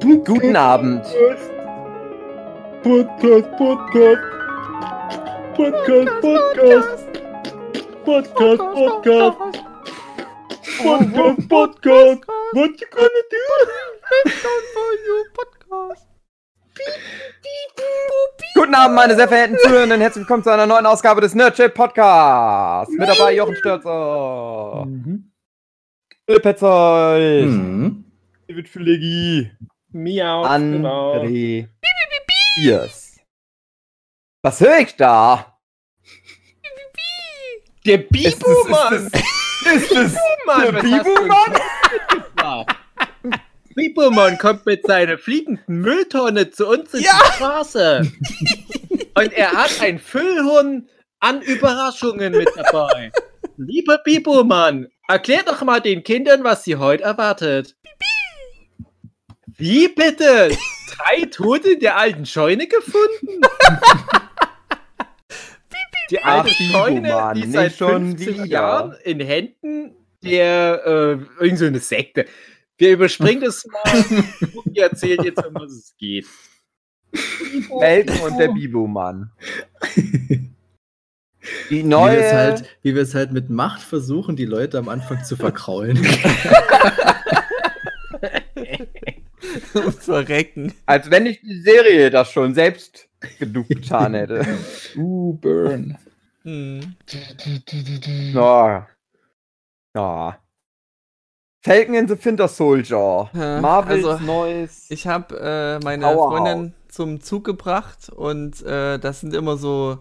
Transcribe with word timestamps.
Guten 0.00 0.56
Abend. 0.56 1.04
Podcast, 2.82 3.48
Podcast. 3.58 4.22
Podcast, 5.54 6.20
Podcast. 6.22 7.06
Podcast, 8.04 8.62
Podcast. 8.74 9.38
Podcast, 10.82 11.48
Podcast. 11.48 12.22
What 12.52 12.80
you 12.80 12.86
gonna 12.90 13.22
do? 13.30 13.44
Guten 18.54 18.74
Abend, 18.74 18.94
meine 18.96 19.14
sehr 19.14 19.28
verehrten 19.28 19.58
Zuhörenden. 19.58 20.00
Herzlich 20.00 20.22
willkommen 20.22 20.42
zu 20.42 20.50
einer 20.50 20.66
neuen 20.66 20.86
Ausgabe 20.86 21.20
des 21.20 21.34
Nerdship 21.34 21.74
Podcasts. 21.74 22.92
Mit 22.94 23.08
dabei 23.08 23.34
Jochen 23.34 23.56
Störzer, 23.56 24.86
Mhm. 24.86 25.30
Petzold, 26.26 27.46
Mhm. 27.50 28.04
David 28.48 28.68
Fülegi, 28.68 29.50
Miau. 29.92 30.42
genau. 30.42 31.14
André 31.22 31.68
Biers. 32.56 33.18
Was 34.42 34.60
höre 34.60 34.78
ich 34.80 34.96
da? 34.96 35.58
Der 37.86 37.98
Bibu-Mann. 37.98 39.06
ist 39.74 39.92
es, 39.92 40.14
der 40.46 40.72
Bibu-Mann? 40.72 41.54
Bibu-Mann 43.74 44.38
kommt 44.38 44.66
mit 44.66 44.86
seiner 44.86 45.16
fliegenden 45.18 45.76
Mülltonne 45.80 46.50
zu 46.50 46.66
uns 46.68 46.92
in 46.94 47.02
Ja. 47.02 47.12
die 47.26 47.32
Straße. 47.34 48.12
Und 49.14 49.32
er 49.32 49.52
hat 49.52 49.80
ein 49.80 49.98
Füllhorn 49.98 50.88
an 51.20 51.40
Überraschungen 51.42 52.32
mit 52.32 52.48
dabei. 52.56 53.12
Lieber 53.56 53.98
Bibu-Mann, 53.98 54.88
erklär 55.08 55.42
doch 55.42 55.62
mal 55.62 55.80
den 55.80 56.02
Kindern, 56.02 56.44
was 56.44 56.64
sie 56.64 56.76
heute 56.76 57.04
erwartet. 57.04 57.76
Wie 59.60 59.88
bitte? 59.88 60.56
Drei 60.88 61.26
Tote 61.26 61.72
in 61.72 61.80
der 61.80 61.98
alten 61.98 62.24
Scheune 62.24 62.66
gefunden? 62.66 63.42
Die 66.10 66.18
alte 66.18 66.48
Scheune, 66.48 67.02
Mann, 67.02 67.40
die 67.40 67.50
seit 67.50 67.76
schon 67.76 68.16
50 68.16 68.34
wieder. 68.34 68.44
Jahren 68.46 68.96
in 69.04 69.20
Händen 69.20 69.94
der, 70.24 70.82
äh, 70.84 71.44
irgend 71.44 71.58
so 71.58 71.66
eine 71.66 71.78
Sekte. 71.78 72.24
Wir 72.78 72.92
überspringen 72.92 73.42
das 73.42 73.66
mal 73.66 74.04
und 74.64 74.74
ihr 74.74 74.84
erzählt 74.84 75.22
jetzt, 75.24 75.44
um 75.44 75.54
was 75.54 75.72
es 75.72 75.94
geht. 75.98 76.26
Melken 77.78 78.18
und 78.20 78.38
der 78.38 78.48
Bibu-Mann. 78.48 79.30
Die 81.70 81.70
Wie 81.70 81.76
wir, 81.76 81.80
es 81.80 81.86
neue. 81.86 82.32
halt, 82.32 82.64
wie 82.82 82.94
wir 82.94 83.02
es 83.02 83.14
halt 83.14 83.32
mit 83.32 83.50
Macht 83.50 83.82
versuchen, 83.82 84.36
die 84.36 84.46
Leute 84.46 84.78
am 84.78 84.88
Anfang 84.88 85.22
zu 85.22 85.36
verkraulen. 85.36 85.98
Verrecken. 90.00 90.74
Als 90.86 91.10
wenn 91.10 91.26
ich 91.26 91.40
die 91.40 91.60
Serie 91.60 92.10
das 92.10 92.30
schon 92.30 92.54
selbst 92.54 93.08
genug 93.38 93.68
getan 93.68 94.14
hätte. 94.14 94.46
Uh, 94.96 95.34
burn. 95.34 95.96
Hm. 96.42 96.94
Ja. 98.32 98.88
Ja. 99.94 100.38
Falcon 101.62 101.94
in 101.94 102.08
the 102.08 102.24
Winter 102.24 102.48
Soldier. 102.48 103.30
Ja, 103.34 103.60
Marvels 103.60 104.04
also, 104.04 104.24
neues. 104.24 104.86
Ich 104.90 105.06
habe 105.06 105.38
äh, 105.38 105.84
meine 105.84 106.04
Powerhouse. 106.04 106.38
Freundin 106.38 106.74
zum 106.88 107.20
Zug 107.20 107.44
gebracht 107.44 108.08
und 108.08 108.62
äh, 108.62 108.98
das 108.98 109.20
sind 109.20 109.34
immer 109.34 109.56
so 109.56 109.98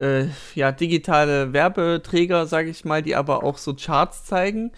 äh, 0.00 0.26
ja, 0.54 0.72
digitale 0.72 1.52
Werbeträger, 1.52 2.46
sage 2.46 2.70
ich 2.70 2.84
mal, 2.84 3.02
die 3.02 3.14
aber 3.14 3.44
auch 3.44 3.58
so 3.58 3.74
Charts 3.74 4.24
zeigen. 4.24 4.72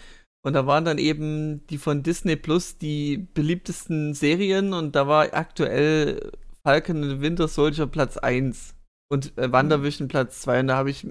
Und 0.45 0.53
da 0.53 0.67
waren 0.67 0.83
dann 0.83 0.97
eben 0.97 1.65
die 1.67 1.77
von 1.77 2.03
Disney 2.03 2.35
Plus 2.35 2.77
die 2.77 3.17
beliebtesten 3.17 4.13
Serien 4.13 4.73
und 4.73 4.93
da 4.93 5.07
war 5.07 5.33
aktuell 5.33 6.31
Falcon 6.63 7.03
and 7.03 7.21
Winter 7.21 7.47
Soldier 7.47 7.87
Platz 7.87 8.17
1 8.17 8.75
und 9.09 9.37
äh, 9.37 9.51
WandaVision 9.51 10.07
Platz 10.07 10.41
2. 10.41 10.61
Und 10.61 10.67
da 10.67 10.75
habe 10.75 10.89
ich 10.89 11.07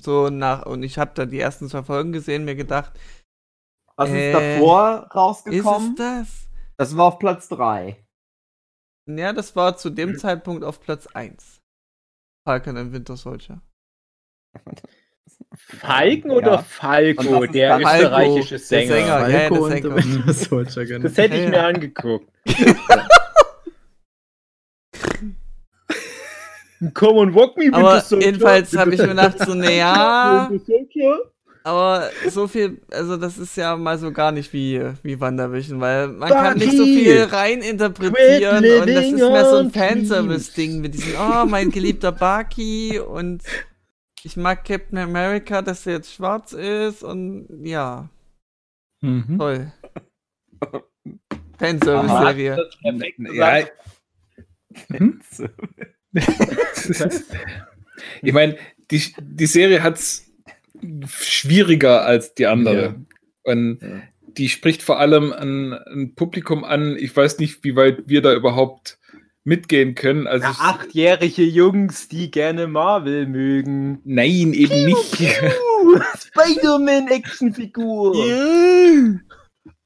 so 0.00 0.30
nach, 0.30 0.66
und 0.66 0.82
ich 0.82 0.98
habe 0.98 1.12
da 1.14 1.26
die 1.26 1.40
ersten 1.40 1.68
zwei 1.68 1.82
Folgen 1.82 2.12
gesehen, 2.12 2.44
mir 2.44 2.54
gedacht, 2.54 2.92
Was 3.96 4.10
äh, 4.10 4.30
ist 4.30 4.34
davor 4.34 5.06
ist 5.06 5.14
rausgekommen? 5.14 5.90
es 5.92 5.96
das? 5.96 6.48
Das 6.76 6.96
war 6.96 7.06
auf 7.06 7.18
Platz 7.18 7.48
3. 7.48 8.04
Ja, 9.08 9.32
das 9.32 9.56
war 9.56 9.76
zu 9.76 9.90
dem 9.90 10.18
Zeitpunkt 10.18 10.64
auf 10.64 10.80
Platz 10.80 11.06
1. 11.06 11.62
Falcon 12.46 12.76
and 12.76 12.92
Winter 12.92 13.16
Soldier. 13.16 13.62
Falken 15.54 16.30
oder 16.30 16.52
Ja. 16.52 16.58
Falco, 16.68 17.24
was 17.40 17.44
ist 17.46 17.54
der 17.54 17.68
dann- 17.78 17.82
österreichische 17.82 18.50
der 18.50 18.58
Sänger? 18.58 18.94
Sänger. 18.94 19.28
ja, 19.28 19.38
Falco 19.48 19.68
der 19.68 19.96
Winter 19.96 20.32
Soldier, 20.32 20.84
genau. 20.86 21.02
Das 21.08 21.16
hätte 21.16 21.36
ich 21.36 21.42
Ja, 21.44 21.48
mir 21.50 21.62
angeguckt. 21.64 22.28
Come 26.92 27.18
on, 27.20 27.34
walk 27.34 27.56
me, 27.56 27.70
Aber 27.72 28.00
Soldier. 28.00 28.26
jedenfalls 28.28 28.76
habe 28.76 28.94
ich 28.94 29.00
mir 29.00 29.08
gedacht, 29.08 29.38
so, 29.38 29.54
naja, 29.54 30.50
aber 31.64 32.10
so 32.28 32.46
viel, 32.46 32.82
also 32.92 33.16
das 33.16 33.38
ist 33.38 33.56
ja 33.56 33.74
mal 33.76 33.96
so 33.98 34.12
gar 34.12 34.30
nicht 34.30 34.52
wie, 34.52 34.82
wie 35.02 35.18
WandaVision, 35.18 35.80
weil 35.80 36.08
man 36.08 36.28
kann 36.28 36.58
nicht 36.58 36.76
so 36.76 36.84
viel 36.84 37.22
reininterpretieren 37.30 38.58
und 38.58 38.88
das 38.94 39.04
ist 39.06 39.14
mehr 39.16 39.44
so 39.50 39.56
ein 39.56 39.70
Fanservice-Ding 39.70 40.80
mit 40.82 40.92
diesem, 40.94 41.14
oh, 41.18 41.46
mein 41.46 41.70
geliebter 41.70 42.12
Bucky 42.12 43.00
und 43.00 43.42
ich 44.26 44.36
mag 44.36 44.64
Captain 44.64 44.98
America, 44.98 45.62
dass 45.62 45.86
er 45.86 45.94
jetzt 45.94 46.12
schwarz 46.12 46.52
ist 46.52 47.04
und 47.04 47.46
ja, 47.64 48.08
Mhm. 49.00 49.38
toll. 49.38 49.72
Fanservice-Serie. 51.58 52.56
Ja, 52.82 52.92
gesagt. 52.92 53.72
ich 58.22 58.32
meine, 58.32 58.56
die, 58.90 59.02
die 59.20 59.46
Serie 59.46 59.82
hat 59.82 59.94
es 59.96 60.30
schwieriger 61.06 62.04
als 62.04 62.34
die 62.34 62.46
andere. 62.46 62.82
Ja. 63.44 63.52
Und 63.52 63.78
Ja. 63.80 64.02
die 64.28 64.48
spricht 64.48 64.82
vor 64.82 64.98
allem 64.98 65.32
ein, 65.32 65.72
ein 65.72 66.14
Publikum 66.14 66.64
an. 66.64 66.96
Ich 66.98 67.14
weiß 67.16 67.38
nicht, 67.38 67.62
wie 67.64 67.76
weit 67.76 68.08
wir 68.08 68.22
da 68.22 68.34
überhaupt 68.34 68.98
mitgehen 69.46 69.94
können. 69.94 70.26
Also 70.26 70.48
ich- 70.50 70.58
achtjährige 70.58 71.42
Jungs, 71.42 72.08
die 72.08 72.30
gerne 72.30 72.66
Marvel 72.66 73.26
mögen. 73.26 74.00
nein, 74.04 74.52
eben 74.52 74.84
nicht. 74.84 75.16
Uh, 75.86 76.00
Spider-Man-Actionfigur. 76.18 78.16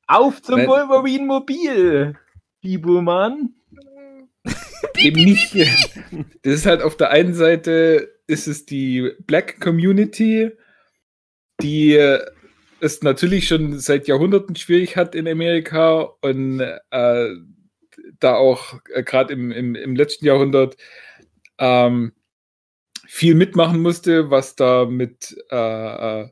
Auf 0.07 0.41
zum. 0.41 0.67
Wolverine 0.67 1.27
Mobil. 1.27 2.15
Bibu-Mann. 2.63 3.51
eben 4.97 5.25
nicht. 5.25 5.55
Das 6.43 6.55
ist 6.55 6.65
halt 6.65 6.81
auf 6.81 6.97
der 6.97 7.11
einen 7.11 7.35
Seite 7.35 8.09
ist 8.27 8.47
es 8.49 8.65
die 8.65 9.13
Black 9.27 9.61
Community, 9.61 10.53
die 11.61 11.97
es 12.81 13.03
natürlich 13.03 13.47
schon 13.47 13.79
seit 13.79 14.09
Jahrhunderten 14.09 14.57
schwierig 14.57 14.97
hat 14.97 15.15
in 15.15 15.29
Amerika 15.29 16.09
und 16.23 16.61
äh, 16.61 17.29
da 18.21 18.37
auch 18.37 18.81
äh, 18.93 19.03
gerade 19.03 19.33
im, 19.33 19.51
im, 19.51 19.75
im 19.75 19.97
letzten 19.97 20.27
Jahrhundert 20.27 20.77
ähm, 21.59 22.13
viel 23.07 23.35
mitmachen 23.35 23.81
musste, 23.81 24.31
was 24.31 24.55
da 24.55 24.85
mit 24.85 25.37
äh, 25.51 26.23
äh, 26.23 26.29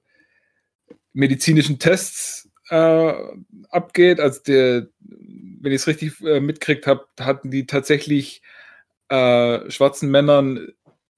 medizinischen 1.13 1.79
Tests 1.79 2.49
äh, 2.71 3.13
abgeht. 3.71 4.21
Also 4.21 4.41
der, 4.47 4.89
wenn 5.01 5.73
ich 5.73 5.81
es 5.81 5.87
richtig 5.87 6.21
äh, 6.23 6.41
mitkriegt 6.41 6.87
habe, 6.87 7.07
hatten 7.19 7.51
die 7.51 7.67
tatsächlich 7.67 8.43
äh, 9.09 9.71
schwarzen 9.71 10.11
Männern 10.11 10.69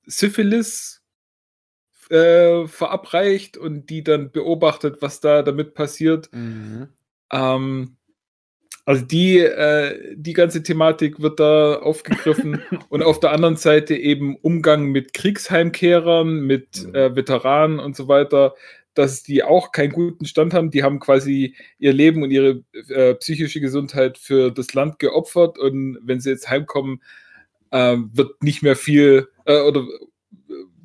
Syphilis 0.06 1.02
äh, 2.08 2.66
verabreicht 2.66 3.56
und 3.56 3.90
die 3.90 4.02
dann 4.02 4.32
beobachtet, 4.32 5.02
was 5.02 5.20
da 5.20 5.42
damit 5.42 5.74
passiert. 5.74 6.32
Mhm. 6.32 6.88
Ähm, 7.30 7.96
also 8.90 9.04
die, 9.04 9.38
äh, 9.38 10.16
die 10.16 10.32
ganze 10.32 10.64
Thematik 10.64 11.20
wird 11.20 11.38
da 11.38 11.76
aufgegriffen 11.76 12.60
und 12.88 13.04
auf 13.04 13.20
der 13.20 13.30
anderen 13.30 13.54
Seite 13.54 13.94
eben 13.94 14.34
Umgang 14.34 14.86
mit 14.86 15.12
Kriegsheimkehrern, 15.12 16.40
mit 16.40 16.86
Mhm. 16.86 16.94
äh, 16.96 17.14
Veteranen 17.14 17.78
und 17.78 17.94
so 17.94 18.08
weiter, 18.08 18.56
dass 18.94 19.22
die 19.22 19.44
auch 19.44 19.70
keinen 19.70 19.92
guten 19.92 20.24
Stand 20.24 20.54
haben. 20.54 20.72
Die 20.72 20.82
haben 20.82 20.98
quasi 20.98 21.54
ihr 21.78 21.92
Leben 21.92 22.24
und 22.24 22.32
ihre 22.32 22.64
äh, 22.88 23.14
psychische 23.14 23.60
Gesundheit 23.60 24.18
für 24.18 24.50
das 24.50 24.74
Land 24.74 24.98
geopfert 24.98 25.56
und 25.56 26.00
wenn 26.02 26.18
sie 26.18 26.30
jetzt 26.30 26.50
heimkommen, 26.50 27.00
äh, 27.70 27.96
wird 28.12 28.42
nicht 28.42 28.64
mehr 28.64 28.74
viel 28.74 29.28
äh, 29.44 29.60
oder 29.60 29.86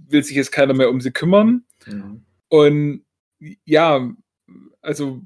will 0.09 0.23
sich 0.23 0.35
jetzt 0.35 0.51
keiner 0.51 0.75
mehr 0.75 0.91
um 0.91 1.01
sie 1.01 1.09
kümmern. 1.11 1.63
Mhm. 1.87 2.23
Und 2.49 3.03
ja, 3.65 4.11
also 4.83 5.23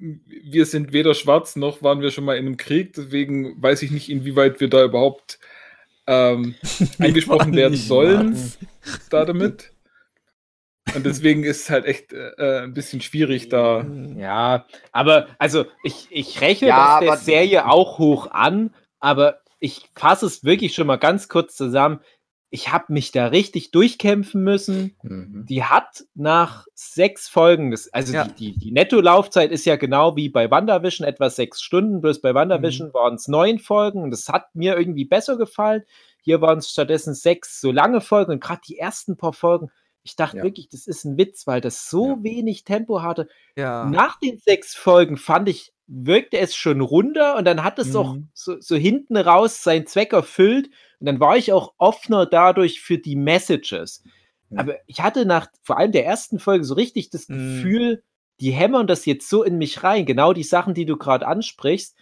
wir 0.00 0.66
sind 0.66 0.92
weder 0.92 1.14
schwarz 1.14 1.56
noch 1.56 1.82
waren 1.82 2.00
wir 2.00 2.10
schon 2.10 2.24
mal 2.24 2.36
in 2.36 2.46
einem 2.46 2.56
Krieg, 2.56 2.94
deswegen 2.94 3.62
weiß 3.62 3.82
ich 3.82 3.90
nicht, 3.90 4.08
inwieweit 4.08 4.60
wir 4.60 4.68
da 4.68 4.84
überhaupt 4.84 5.38
ähm, 6.06 6.54
angesprochen 6.98 7.54
werden 7.54 7.76
sollen 7.76 8.52
da 9.10 9.24
damit. 9.24 9.72
Und 10.94 11.06
deswegen 11.06 11.44
ist 11.44 11.62
es 11.62 11.70
halt 11.70 11.84
echt 11.84 12.12
äh, 12.12 12.62
ein 12.62 12.74
bisschen 12.74 13.00
schwierig 13.00 13.48
da. 13.48 13.86
Ja, 14.16 14.66
aber 14.90 15.28
also 15.38 15.66
ich, 15.84 16.08
ich 16.10 16.40
rechne 16.40 16.68
Ja, 16.68 17.00
das 17.00 17.06
der 17.06 17.16
Serie 17.18 17.68
auch 17.68 17.98
hoch 17.98 18.30
an, 18.30 18.74
aber 18.98 19.40
ich 19.60 19.82
fasse 19.94 20.26
es 20.26 20.42
wirklich 20.42 20.74
schon 20.74 20.86
mal 20.86 20.96
ganz 20.96 21.28
kurz 21.28 21.54
zusammen. 21.54 22.00
Ich 22.52 22.72
habe 22.72 22.92
mich 22.92 23.12
da 23.12 23.26
richtig 23.28 23.70
durchkämpfen 23.70 24.42
müssen. 24.42 24.96
Mhm. 25.02 25.46
Die 25.48 25.62
hat 25.62 26.04
nach 26.14 26.66
sechs 26.74 27.28
Folgen, 27.28 27.70
das, 27.70 27.88
also 27.92 28.12
Ja. 28.12 28.24
die, 28.24 28.52
die, 28.52 28.58
die 28.58 28.72
Netto-Laufzeit 28.72 29.52
ist 29.52 29.64
ja 29.66 29.76
genau 29.76 30.16
wie 30.16 30.28
bei 30.28 30.50
WandaVision, 30.50 31.06
etwa 31.06 31.30
sechs 31.30 31.62
Stunden. 31.62 32.00
Bloß 32.00 32.20
bei 32.20 32.34
WandaVision 32.34 32.92
waren 32.92 33.14
es 33.14 33.28
neun 33.28 33.58
Folgen 33.60 34.02
und 34.02 34.10
das 34.10 34.28
hat 34.28 34.54
mir 34.54 34.76
irgendwie 34.76 35.04
besser 35.04 35.36
gefallen. 35.36 35.84
Hier 36.22 36.40
waren 36.40 36.58
es 36.58 36.70
stattdessen 36.70 37.14
sechs 37.14 37.60
so 37.60 37.70
lange 37.72 38.00
Folgen 38.00 38.32
und 38.32 38.40
gerade 38.42 38.60
die 38.66 38.78
ersten 38.78 39.16
paar 39.16 39.32
Folgen, 39.32 39.70
ich 40.02 40.16
dachte 40.16 40.38
Ja. 40.38 40.42
wirklich, 40.44 40.68
das 40.68 40.86
ist 40.86 41.04
ein 41.04 41.18
Witz, 41.18 41.46
weil 41.46 41.60
das 41.60 41.88
so 41.90 42.08
Ja. 42.08 42.22
wenig 42.22 42.64
Tempo 42.64 43.02
hatte. 43.02 43.28
Ja. 43.56 43.84
Nach 43.86 44.18
den 44.18 44.38
sechs 44.38 44.74
Folgen 44.74 45.16
fand 45.16 45.48
ich, 45.48 45.72
wirkte 45.86 46.38
es 46.38 46.54
schon 46.54 46.80
runter 46.80 47.36
und 47.36 47.44
dann 47.44 47.64
hat 47.64 47.78
es 47.80 47.94
auch 47.96 48.14
Mhm. 48.14 48.28
so, 48.32 48.60
so 48.60 48.76
hinten 48.76 49.16
raus 49.16 49.62
seinen 49.64 49.86
Zweck 49.86 50.12
erfüllt 50.12 50.70
und 51.00 51.06
dann 51.06 51.18
war 51.20 51.36
ich 51.36 51.52
auch 51.52 51.74
offener 51.78 52.26
dadurch 52.26 52.80
für 52.80 52.96
die 52.98 53.16
Messages. 53.16 54.02
Ja. 54.50 54.60
Aber 54.60 54.76
ich 54.86 55.00
hatte 55.00 55.26
nach 55.26 55.48
vor 55.62 55.78
allem 55.78 55.92
der 55.92 56.06
ersten 56.06 56.38
Folge 56.38 56.64
so 56.64 56.74
richtig 56.74 57.10
das 57.10 57.28
Mhm. 57.28 57.34
Gefühl, 57.34 58.02
die 58.40 58.52
hämmern 58.52 58.86
das 58.86 59.04
jetzt 59.04 59.28
so 59.28 59.42
in 59.42 59.58
mich 59.58 59.82
rein, 59.82 60.06
genau 60.06 60.32
die 60.32 60.44
Sachen, 60.44 60.74
die 60.74 60.86
du 60.86 60.96
gerade 60.96 61.26
ansprichst. 61.26 61.94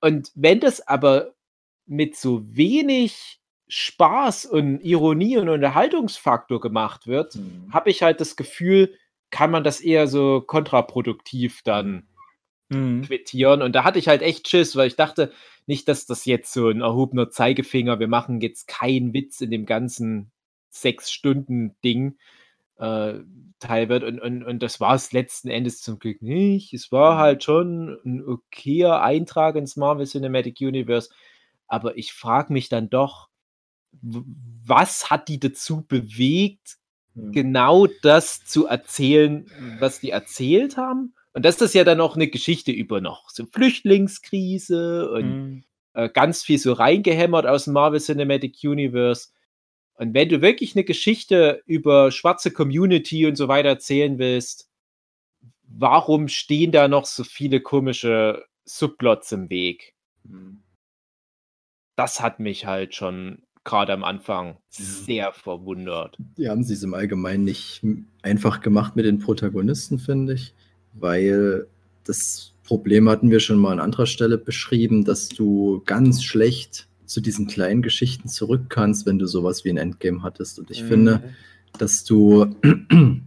Und 0.00 0.32
wenn 0.34 0.58
das 0.60 0.86
aber 0.86 1.34
mit 1.86 2.16
so 2.16 2.42
wenig 2.56 3.40
Spaß 3.68 4.46
und 4.46 4.80
Ironie 4.80 5.38
und 5.38 5.48
Unterhaltungsfaktor 5.48 6.60
gemacht 6.60 7.06
wird, 7.06 7.36
Mhm. 7.36 7.72
habe 7.72 7.90
ich 7.90 8.02
halt 8.02 8.20
das 8.20 8.36
Gefühl, 8.36 8.94
kann 9.30 9.50
man 9.50 9.64
das 9.64 9.80
eher 9.80 10.06
so 10.06 10.40
kontraproduktiv 10.40 11.62
dann 11.64 12.06
Mhm. 12.68 13.02
quittieren. 13.02 13.62
Und 13.62 13.74
da 13.74 13.84
hatte 13.84 13.98
ich 13.98 14.08
halt 14.08 14.22
echt 14.22 14.48
Schiss, 14.48 14.76
weil 14.76 14.86
ich 14.88 14.96
dachte 14.96 15.32
nicht, 15.66 15.88
dass 15.88 16.06
das 16.06 16.24
jetzt 16.24 16.52
so 16.52 16.68
ein 16.68 16.82
erhobener 16.82 17.30
Zeigefinger, 17.30 17.98
wir 18.00 18.08
machen 18.08 18.40
jetzt 18.40 18.68
keinen 18.68 19.12
Witz 19.14 19.40
in 19.40 19.50
dem 19.50 19.66
ganzen 19.66 20.30
Sechs-Stunden-Ding 20.70 22.16
äh, 22.78 23.14
Teil 23.60 23.88
wird. 23.88 24.04
Und, 24.04 24.20
und, 24.20 24.42
und 24.44 24.62
das 24.62 24.80
war 24.80 24.94
es 24.94 25.12
letzten 25.12 25.48
Endes 25.48 25.80
zum 25.80 25.98
Glück 25.98 26.22
nicht. 26.22 26.74
Es 26.74 26.90
war 26.92 27.18
halt 27.18 27.44
schon 27.44 27.98
ein 28.04 28.26
okayer 28.26 29.00
Eintrag 29.02 29.56
ins 29.56 29.76
Marvel 29.76 30.06
Cinematic 30.06 30.60
Universe. 30.60 31.10
Aber 31.68 31.96
ich 31.96 32.12
frage 32.12 32.52
mich 32.52 32.68
dann 32.68 32.90
doch, 32.90 33.28
was 34.02 35.10
hat 35.10 35.28
die 35.28 35.40
dazu 35.40 35.82
bewegt, 35.86 36.76
Mhm. 37.14 37.32
genau 37.32 37.86
das 38.02 38.44
zu 38.44 38.66
erzählen, 38.66 39.46
was 39.78 40.00
die 40.00 40.10
erzählt 40.10 40.76
haben. 40.76 41.14
Und 41.32 41.44
das 41.44 41.60
ist 41.60 41.74
ja 41.74 41.84
dann 41.84 42.00
auch 42.00 42.16
eine 42.16 42.26
Geschichte 42.28 42.72
über 42.72 43.00
noch 43.00 43.30
so 43.30 43.46
Flüchtlingskrise 43.46 45.10
und 45.10 45.24
Mhm. 45.24 45.64
äh, 45.94 46.08
ganz 46.08 46.42
viel 46.42 46.58
so 46.58 46.72
reingehämmert 46.72 47.46
aus 47.46 47.64
dem 47.64 47.74
Marvel 47.74 48.00
Cinematic 48.00 48.56
Universe. 48.64 49.28
Und 49.94 50.12
wenn 50.12 50.28
du 50.28 50.42
wirklich 50.42 50.74
eine 50.74 50.82
Geschichte 50.84 51.62
über 51.66 52.10
schwarze 52.10 52.50
Community 52.50 53.26
und 53.26 53.36
so 53.36 53.46
weiter 53.46 53.68
erzählen 53.68 54.18
willst, 54.18 54.68
warum 55.62 56.26
stehen 56.26 56.72
da 56.72 56.88
noch 56.88 57.06
so 57.06 57.22
viele 57.22 57.60
komische 57.60 58.44
Subplots 58.64 59.30
im 59.30 59.50
Weg? 59.50 59.94
Mhm. 60.24 60.62
Das 61.96 62.20
hat 62.20 62.40
mich 62.40 62.66
halt 62.66 62.96
schon 62.96 63.44
gerade 63.64 63.92
am 63.92 64.04
Anfang 64.04 64.56
sehr 64.68 65.32
verwundert. 65.32 66.16
Die 66.36 66.48
haben 66.48 66.62
sie 66.64 66.74
es 66.74 66.82
im 66.82 66.94
Allgemeinen 66.94 67.44
nicht 67.44 67.82
einfach 68.22 68.60
gemacht 68.60 68.94
mit 68.96 69.06
den 69.06 69.18
Protagonisten, 69.18 69.98
finde 69.98 70.34
ich, 70.34 70.54
weil 70.92 71.66
das 72.04 72.52
Problem 72.64 73.08
hatten 73.08 73.30
wir 73.30 73.40
schon 73.40 73.58
mal 73.58 73.72
an 73.72 73.80
anderer 73.80 74.06
Stelle 74.06 74.38
beschrieben, 74.38 75.04
dass 75.04 75.28
du 75.28 75.82
ganz 75.86 76.22
schlecht 76.22 76.88
zu 77.06 77.20
diesen 77.20 77.46
kleinen 77.46 77.82
Geschichten 77.82 78.28
zurück 78.28 78.66
kannst, 78.68 79.06
wenn 79.06 79.18
du 79.18 79.26
sowas 79.26 79.64
wie 79.64 79.70
ein 79.70 79.76
Endgame 79.76 80.22
hattest. 80.22 80.58
Und 80.58 80.70
ich 80.70 80.82
Mhm. 80.82 80.88
finde, 80.88 81.22
dass 81.78 82.04
du 82.04 82.54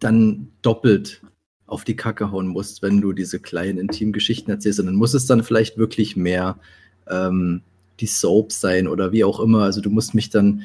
dann 0.00 0.48
doppelt 0.62 1.22
auf 1.66 1.84
die 1.84 1.96
Kacke 1.96 2.32
hauen 2.32 2.48
musst, 2.48 2.82
wenn 2.82 3.00
du 3.00 3.12
diese 3.12 3.38
kleinen 3.38 3.78
intimen 3.78 4.12
Geschichten 4.12 4.50
erzählst. 4.50 4.80
Und 4.80 4.86
dann 4.86 4.96
muss 4.96 5.14
es 5.14 5.26
dann 5.26 5.42
vielleicht 5.44 5.78
wirklich 5.78 6.16
mehr 6.16 6.58
ähm, 7.08 7.62
die 8.00 8.06
Soap 8.06 8.52
sein 8.52 8.88
oder 8.88 9.12
wie 9.12 9.24
auch 9.24 9.40
immer. 9.40 9.62
Also 9.62 9.80
du 9.80 9.90
musst 9.90 10.14
mich 10.14 10.30
dann, 10.30 10.62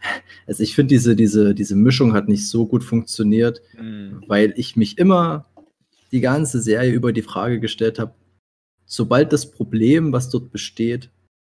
also 0.46 0.62
ich 0.62 0.74
finde 0.74 0.94
diese, 0.94 1.16
diese, 1.16 1.54
diese 1.54 1.76
Mischung 1.76 2.12
hat 2.12 2.28
nicht 2.28 2.48
so 2.48 2.66
gut 2.66 2.84
funktioniert, 2.84 3.60
Mhm. 3.78 4.22
weil 4.26 4.54
ich 4.56 4.76
mich 4.76 4.98
immer 4.98 5.46
die 6.12 6.20
ganze 6.20 6.62
Serie 6.62 6.92
über 6.92 7.12
die 7.12 7.22
Frage 7.22 7.60
gestellt 7.60 7.98
habe, 7.98 8.14
sobald 8.86 9.32
das 9.32 9.50
Problem, 9.50 10.12
was 10.12 10.30
dort 10.30 10.52
besteht, 10.52 11.10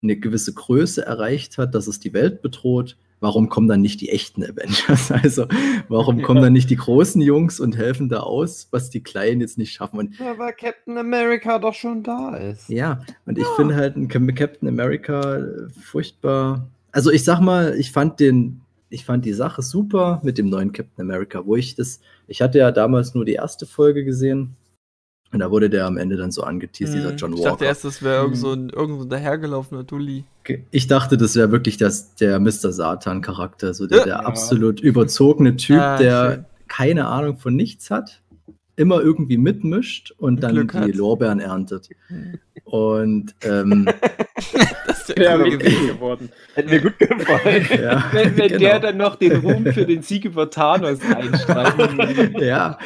eine 0.03 0.17
gewisse 0.17 0.55
Größe 0.55 1.05
erreicht 1.05 1.59
hat, 1.59 1.75
dass 1.75 1.87
es 1.87 2.01
die 2.01 2.13
Welt 2.13 2.41
bedroht, 2.41 2.97
warum 3.21 3.49
kommen 3.49 3.69
dann 3.69 3.81
nicht 3.81 4.01
die 4.01 4.09
echten 4.11 4.43
Avengers? 4.45 5.11
Also 5.23 5.47
warum 5.89 6.23
kommen 6.23 6.43
dann 6.43 6.53
nicht 6.53 6.71
die 6.71 6.77
großen 6.77 7.21
Jungs 7.21 7.61
und 7.61 7.77
helfen 7.77 8.09
da 8.09 8.21
aus, 8.21 8.69
was 8.71 8.91
die 8.91 9.03
Kleinen 9.03 9.41
jetzt 9.41 9.59
nicht 9.59 9.73
schaffen? 9.73 9.99
Und 9.99 10.19
Ja, 10.19 10.39
weil 10.39 10.53
Captain 10.53 10.97
America 10.97 11.59
doch 11.59 11.75
schon 11.75 12.03
da 12.03 12.37
ist. 12.37 12.69
ja, 12.69 13.01
und 13.27 13.39
ich 13.39 13.47
finde 13.57 13.75
halt 13.77 13.95
Captain 14.37 14.69
America 14.69 15.37
äh, 15.37 15.69
furchtbar. 15.83 16.69
Also 16.93 17.11
ich 17.11 17.25
sag 17.25 17.41
mal, 17.41 17.75
ich 17.79 17.93
fand 17.93 18.21
den, 18.21 18.61
ich 18.91 19.05
fand 19.05 19.25
die 19.25 19.33
Sache 19.33 19.63
super 19.63 20.21
mit 20.23 20.39
dem 20.39 20.49
neuen 20.49 20.73
Captain 20.73 21.03
America, 21.03 21.45
wo 21.45 21.57
ich 21.57 21.75
das, 21.75 22.01
ich 22.27 22.41
hatte 22.41 22.59
ja 22.59 22.71
damals 22.71 23.15
nur 23.15 23.25
die 23.25 23.35
erste 23.35 23.67
Folge 23.67 24.05
gesehen 24.05 24.57
und 25.33 25.41
da 25.41 25.51
wurde 25.51 25.69
der 25.71 25.87
am 25.87 25.97
Ende 25.99 26.17
dann 26.17 26.31
so 26.31 26.43
angeteased, 26.43 26.95
dieser 26.95 27.15
John 27.15 27.31
Mhm. 27.33 27.37
ich 27.37 27.43
Walker. 27.43 27.51
dachte 27.53 27.65
erst, 27.67 27.85
das 27.85 28.03
wäre 28.03 28.23
irgend 28.23 28.37
so 28.39 28.53
ein, 28.53 28.71
irgend 28.71 28.99
so 28.99 29.05
ein 29.05 29.11
dahergelaufener 29.11 29.85
Dulli. 29.85 30.25
Ich 30.71 30.87
dachte, 30.87 31.17
das 31.19 31.37
wäre 31.37 31.53
wirklich 31.53 31.77
das, 31.77 32.15
der 32.15 32.41
Mr. 32.41 32.73
Satan-Charakter, 32.73 33.75
so 33.75 33.87
der, 33.87 33.99
Ja. 33.99 34.05
der 34.05 34.13
Ja. 34.15 34.21
absolut 34.21 34.81
überzogene 34.81 35.57
Typ, 35.57 35.79
Ah, 35.79 35.97
der 35.99 36.33
schön. 36.33 36.45
keine 36.69 37.07
Ahnung 37.09 37.37
von 37.37 37.55
nichts 37.55 37.91
hat, 37.91 38.23
immer 38.77 39.01
irgendwie 39.03 39.37
mitmischt 39.37 40.13
und 40.19 40.43
dann 40.43 40.53
Glück 40.55 40.73
die 40.73 40.79
hat. 40.79 40.95
Lorbeeren 40.95 41.41
erntet. 41.41 41.91
Hm. 42.07 42.39
Und 42.65 43.35
ähm, 43.43 43.87
Das 44.87 45.09
wie 45.09 45.15
gewesen. 45.51 45.87
geworden. 45.89 46.29
Hätte 46.55 46.69
mir 46.71 46.81
gut 46.83 46.99
gefallen. 46.99 47.67
ja, 47.83 48.05
Wenn, 48.13 48.37
wenn 48.37 48.49
genau. 48.49 48.59
der 48.61 48.81
dann 48.81 48.97
noch 48.99 49.17
den 49.17 49.37
Ruhm 49.41 49.67
für 49.67 49.85
den 49.87 50.03
Sieg 50.03 50.25
über 50.27 50.49
Thanos 50.51 51.01
einstreicht. 51.01 52.39
ja, 52.41 52.79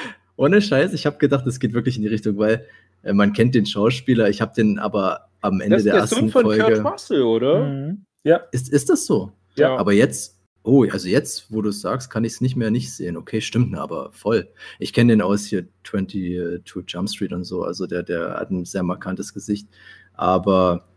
ohne 0.43 0.61
Scheiß, 0.61 0.93
ich 0.93 1.07
habe 1.07 1.19
gedacht, 1.19 1.47
es 1.47 1.61
geht 1.61 1.73
wirklich 1.73 1.97
in 1.97 2.03
die 2.03 2.09
Richtung, 2.09 2.37
weil 2.37 2.67
äh, 3.03 3.13
man 3.13 3.33
kennt 3.33 3.55
den 3.55 3.65
Schauspieler, 3.65 4.29
ich 4.29 4.41
habe 4.41 4.53
den 4.55 4.79
aber 4.79 5.29
am 5.41 5.61
Ende 5.61 5.77
Das 5.77 5.81
ist 5.81 5.85
der, 5.87 5.93
der 5.93 6.01
ersten 6.03 6.21
Sohn 6.21 6.29
von 6.31 6.43
Folge. 6.43 6.63
Kurt 6.83 6.93
Russell, 6.93 7.23
oder? 7.23 7.65
Mhm. 7.65 8.05
Ja, 8.25 8.41
Ist, 8.51 8.69
ist 8.69 8.91
das 8.91 9.07
so? 9.07 9.33
ja. 9.57 9.77
Aber 9.77 9.93
jetzt, 9.93 10.41
oh, 10.63 10.85
also 10.91 11.09
jetzt, 11.09 11.53
wo 11.53 11.63
du 11.63 11.71
es 11.71 11.81
sagst, 11.81 12.11
kann 12.11 12.25
ich 12.25 12.35
es 12.35 12.41
nicht 12.41 12.57
mehr 12.57 12.71
nicht 12.71 12.93
sehen. 12.93 13.17
Okay, 13.17 13.41
stimmt, 13.41 13.77
aber 13.77 14.11
voll. 14.13 14.49
Ich 14.79 14.93
kenne 14.93 15.13
den 15.13 15.23
aus 15.23 15.45
hier 15.45 15.67
22 15.85 16.63
Jump 16.89 17.09
Street 17.09 17.33
und 17.33 17.45
so, 17.45 17.63
also 17.63 17.87
der, 17.87 18.03
der 18.03 18.35
hat 18.35 18.51
ein 18.51 18.65
sehr 18.65 18.83
markantes 18.83 19.35
Gesicht. 19.35 19.69
Aber 20.15 20.89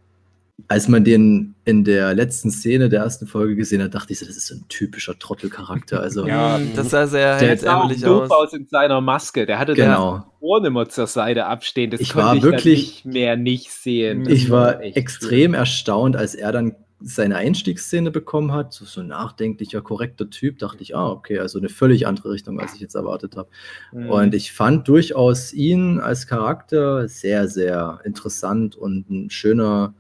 als 0.68 0.88
man 0.88 1.04
den 1.04 1.54
in 1.66 1.84
der 1.84 2.14
letzten 2.14 2.50
Szene 2.50 2.88
der 2.90 3.02
ersten 3.02 3.28
Folge 3.28 3.56
gesehen 3.56 3.84
hat, 3.84 3.94
dachte 3.94 4.14
ich 4.14 4.20
so, 4.20 4.26
das 4.26 4.38
ist 4.38 4.48
so 4.48 4.56
ein 4.56 4.66
typischer 4.70 5.18
Trottelcharakter. 5.20 6.00
Also, 6.00 6.26
Ja, 6.28 6.58
Hm, 6.58 6.70
das 6.76 6.90
sah 6.92 7.08
sehr 7.08 7.38
Der- 7.40 7.58
sah 7.58 7.82
auch 7.82 7.92
doof 7.94 8.32
aus. 8.32 8.32
aus 8.32 8.54
in 8.54 8.66
seiner 8.68 9.02
Maske. 9.02 9.46
Der 9.46 9.60
hatte 9.60 9.74
genau. 9.74 10.14
das 10.18 10.24
Ohren 10.40 10.66
immer 10.66 10.88
zur 10.88 11.08
Seite 11.08 11.46
abstehen. 11.46 11.92
Das 11.92 12.00
Ich 12.00 12.14
konnte 12.14 12.26
war 12.28 12.36
ich 12.38 12.44
wirklich- 12.44 13.02
dann 13.04 13.12
nicht 13.12 13.16
mehr 13.20 13.36
nicht 13.36 13.72
sehen. 13.72 14.24
Das 14.24 14.34
Ich 14.34 14.50
war 14.50 14.82
echt 14.82 14.96
extrem 14.98 15.54
erstaunt, 15.54 16.16
als 16.16 16.36
er 16.36 16.52
dann 16.54 16.76
seine 17.02 17.36
Einstiegsszene 17.36 18.10
bekommen 18.10 18.54
hat. 18.54 18.72
So, 18.74 18.86
so 18.86 19.02
ein 19.02 19.08
nachdenklicher, 19.08 19.82
korrekter 19.82 20.30
Typ. 20.30 20.60
Dachte 20.60 20.82
ich, 20.82 20.96
ah, 20.96 21.10
okay, 21.12 21.40
also 21.40 21.60
eine 21.60 21.68
völlig 21.70 22.08
andere 22.08 22.32
Richtung, 22.32 22.60
als 22.62 22.74
ich 22.76 22.80
jetzt 22.80 22.96
erwartet 22.96 23.36
habe. 23.36 23.50
cool. 23.94 24.06
Und 24.08 24.34
ich 24.34 24.54
fand 24.54 24.88
durchaus 24.88 25.52
ihn 25.54 26.00
als 26.00 26.26
Charakter 26.26 27.08
sehr, 27.10 27.50
sehr 27.50 28.00
interessant 28.06 28.76
und 28.78 29.10
ein 29.10 29.30
schöner 29.30 29.94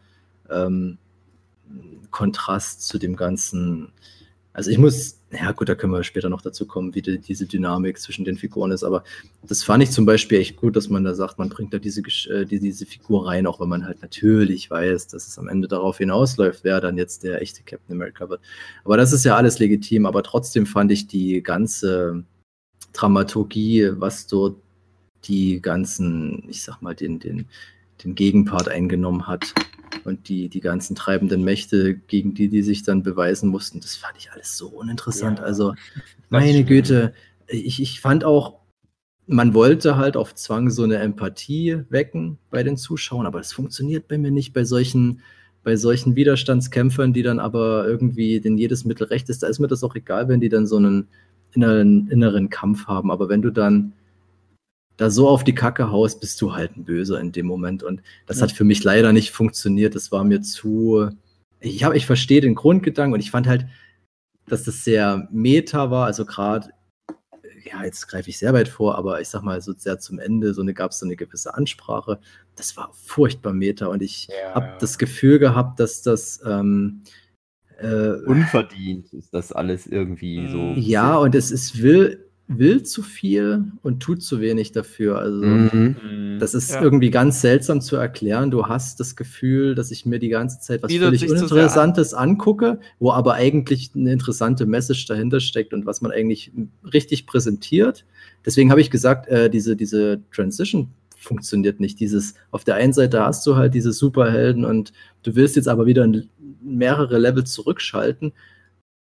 ähm, 0.49 0.97
Kontrast 2.11 2.87
zu 2.87 2.97
dem 2.97 3.15
ganzen. 3.15 3.91
Also 4.53 4.71
ich 4.71 4.77
muss, 4.77 5.19
ja 5.31 5.51
gut, 5.51 5.67
da 5.67 5.75
können 5.75 5.91
wir 5.91 6.03
später 6.05 6.29
noch 6.29 6.41
dazu 6.41 6.65
kommen, 6.65 6.95
wie 6.95 7.01
die, 7.01 7.19
diese 7.19 7.45
Dynamik 7.45 7.99
zwischen 7.99 8.23
den 8.23 8.37
Figuren 8.37 8.71
ist. 8.71 8.85
Aber 8.85 9.03
das 9.43 9.63
fand 9.63 9.83
ich 9.83 9.91
zum 9.91 10.05
Beispiel 10.05 10.39
echt 10.39 10.55
gut, 10.55 10.77
dass 10.77 10.87
man 10.87 11.03
da 11.03 11.13
sagt, 11.13 11.37
man 11.39 11.49
bringt 11.49 11.73
da 11.73 11.77
diese, 11.77 12.01
äh, 12.29 12.45
die, 12.45 12.61
diese 12.61 12.85
Figur 12.85 13.27
rein, 13.27 13.47
auch 13.47 13.59
wenn 13.59 13.67
man 13.67 13.85
halt 13.85 14.01
natürlich 14.01 14.71
weiß, 14.71 15.07
dass 15.07 15.27
es 15.27 15.37
am 15.37 15.49
Ende 15.49 15.67
darauf 15.67 15.97
hinausläuft, 15.97 16.63
wer 16.63 16.79
dann 16.79 16.97
jetzt 16.97 17.23
der 17.23 17.41
echte 17.41 17.63
Captain 17.63 17.97
America 17.97 18.29
wird. 18.29 18.39
Aber 18.85 18.95
das 18.95 19.11
ist 19.11 19.25
ja 19.25 19.35
alles 19.35 19.59
legitim. 19.59 20.05
Aber 20.05 20.23
trotzdem 20.23 20.65
fand 20.65 20.89
ich 20.93 21.07
die 21.07 21.43
ganze 21.43 22.23
Dramaturgie, 22.93 23.89
was 23.97 24.27
dort 24.27 24.55
die 25.25 25.61
ganzen, 25.61 26.43
ich 26.47 26.63
sag 26.63 26.81
mal, 26.81 26.95
den, 26.95 27.19
den, 27.19 27.47
den 28.05 28.15
Gegenpart 28.15 28.69
eingenommen 28.69 29.27
hat 29.27 29.53
und 30.03 30.29
die, 30.29 30.49
die 30.49 30.59
ganzen 30.59 30.95
treibenden 30.95 31.43
Mächte, 31.43 31.95
gegen 31.95 32.33
die 32.33 32.49
die 32.49 32.61
sich 32.61 32.83
dann 32.83 33.03
beweisen 33.03 33.49
mussten, 33.49 33.79
das 33.79 33.95
fand 33.95 34.17
ich 34.17 34.31
alles 34.31 34.57
so 34.57 34.67
uninteressant. 34.67 35.39
Ja, 35.39 35.45
also, 35.45 35.73
meine. 36.29 36.63
Güte, 36.63 37.13
ich, 37.47 37.81
ich 37.81 38.01
fand 38.01 38.23
auch, 38.23 38.59
man 39.27 39.53
wollte 39.53 39.97
halt 39.97 40.17
auf 40.17 40.35
Zwang 40.35 40.69
so 40.69 40.83
eine 40.83 40.97
Empathie 40.97 41.83
wecken 41.89 42.37
bei 42.49 42.63
den 42.63 42.77
Zuschauern, 42.77 43.25
aber 43.25 43.39
das 43.39 43.53
funktioniert 43.53 44.07
bei 44.07 44.17
mir 44.17 44.31
nicht 44.31 44.53
bei 44.53 44.63
solchen 44.63 45.21
bei 45.65 45.75
solchen 45.75 46.15
Widerstandskämpfern, 46.15 47.11
die 47.11 47.23
dann 47.23 47.39
aber 47.39 47.87
irgendwie 47.87 48.39
denn 48.39 48.55
jedes 48.55 48.85
Mittel 48.85 49.07
recht 49.07 49.29
ist, 49.29 49.41
da 49.41 49.47
ist 49.47 49.57
mir 49.57 49.67
das 49.67 49.83
auch 49.83 49.95
egal, 49.95 50.27
wenn 50.27 50.39
die 50.39 50.47
dann 50.47 50.67
so 50.67 50.77
einen 50.77 51.07
inneren, 51.53 52.07
inneren 52.09 52.49
Kampf 52.51 52.85
haben. 52.85 53.09
Aber 53.11 53.29
wenn 53.29 53.41
du 53.41 53.49
dann 53.49 53.93
da 54.97 55.09
so 55.09 55.27
auf 55.27 55.43
die 55.43 55.55
Kacke 55.55 55.91
haust, 55.91 56.21
bist 56.21 56.41
du 56.41 56.53
halt 56.53 56.77
ein 56.77 56.85
Böser 56.85 57.19
in 57.19 57.31
dem 57.31 57.45
Moment. 57.45 57.83
Und 57.83 58.01
das 58.25 58.37
ja. 58.37 58.43
hat 58.43 58.51
für 58.51 58.63
mich 58.63 58.83
leider 58.83 59.13
nicht 59.13 59.31
funktioniert. 59.31 59.95
Das 59.95 60.11
war 60.11 60.23
mir 60.23 60.41
zu. 60.41 61.09
Ich, 61.59 61.83
hab, 61.83 61.93
ich 61.93 62.05
verstehe 62.05 62.41
den 62.41 62.55
Grundgedanken 62.55 63.13
und 63.13 63.19
ich 63.19 63.31
fand 63.31 63.47
halt, 63.47 63.65
dass 64.47 64.63
das 64.63 64.83
sehr 64.83 65.27
meta 65.31 65.89
war. 65.91 66.05
Also 66.05 66.25
gerade 66.25 66.69
ja, 67.65 67.83
jetzt 67.83 68.07
greife 68.07 68.29
ich 68.29 68.37
sehr 68.37 68.53
weit 68.53 68.67
vor, 68.67 68.95
aber 68.97 69.21
ich 69.21 69.29
sag 69.29 69.41
mal, 69.41 69.59
so 69.61 69.73
sehr 69.75 69.99
zum 69.99 70.19
Ende, 70.19 70.53
so 70.53 70.61
eine 70.61 70.73
gab 70.73 70.91
es 70.91 70.99
so 70.99 71.05
eine 71.05 71.15
gewisse 71.15 71.55
Ansprache. 71.55 72.19
Das 72.55 72.77
war 72.77 72.91
furchtbar 72.93 73.53
Meta 73.53 73.87
und 73.87 74.01
ich 74.01 74.27
ja, 74.27 74.53
habe 74.53 74.77
das 74.79 74.97
Gefühl 74.97 75.39
gehabt, 75.39 75.79
dass 75.79 76.01
das 76.01 76.41
ähm, 76.45 77.01
äh, 77.77 78.21
unverdient 78.25 79.11
ist 79.13 79.33
das 79.33 79.51
alles 79.51 79.87
irgendwie 79.87 80.47
so. 80.47 80.73
Ja, 80.79 81.17
und 81.17 81.35
es 81.35 81.51
ist 81.51 81.81
will 81.81 82.24
will 82.47 82.83
zu 82.83 83.01
viel 83.01 83.71
und 83.81 84.01
tut 84.01 84.21
zu 84.21 84.39
wenig 84.39 84.71
dafür. 84.71 85.17
Also 85.17 85.43
mhm. 85.43 85.95
mhm. 86.03 86.39
das 86.39 86.53
ist 86.53 86.71
ja. 86.71 86.81
irgendwie 86.81 87.09
ganz 87.09 87.41
seltsam 87.41 87.81
zu 87.81 87.95
erklären. 87.95 88.51
Du 88.51 88.67
hast 88.67 88.99
das 88.99 89.15
Gefühl, 89.15 89.73
dass 89.73 89.89
ich 89.89 90.05
mir 90.05 90.19
die 90.19 90.29
ganze 90.29 90.59
Zeit 90.59 90.83
was 90.83 90.89
Bietet 90.89 91.05
völlig 91.05 91.29
Uninteressantes 91.29 92.13
an. 92.13 92.29
angucke, 92.29 92.79
wo 92.99 93.11
aber 93.11 93.33
eigentlich 93.33 93.91
eine 93.95 94.11
interessante 94.11 94.67
Message 94.67 95.07
dahinter 95.07 95.39
steckt 95.39 95.73
und 95.73 95.85
was 95.85 96.01
man 96.01 96.11
eigentlich 96.11 96.51
richtig 96.93 97.25
präsentiert. 97.25 98.05
Deswegen 98.45 98.69
habe 98.69 98.81
ich 98.81 98.91
gesagt, 98.91 99.27
äh, 99.27 99.49
diese, 99.49 99.75
diese 99.75 100.21
Transition 100.31 100.89
funktioniert 101.17 101.79
nicht. 101.79 101.99
Dieses, 101.99 102.35
auf 102.51 102.63
der 102.63 102.75
einen 102.75 102.93
Seite 102.93 103.25
hast 103.25 103.45
du 103.47 103.55
halt 103.55 103.73
diese 103.73 103.91
Superhelden 103.91 104.65
und 104.65 104.93
du 105.23 105.35
willst 105.35 105.55
jetzt 105.55 105.67
aber 105.67 105.87
wieder 105.87 106.07
mehrere 106.61 107.17
Level 107.17 107.43
zurückschalten 107.43 108.33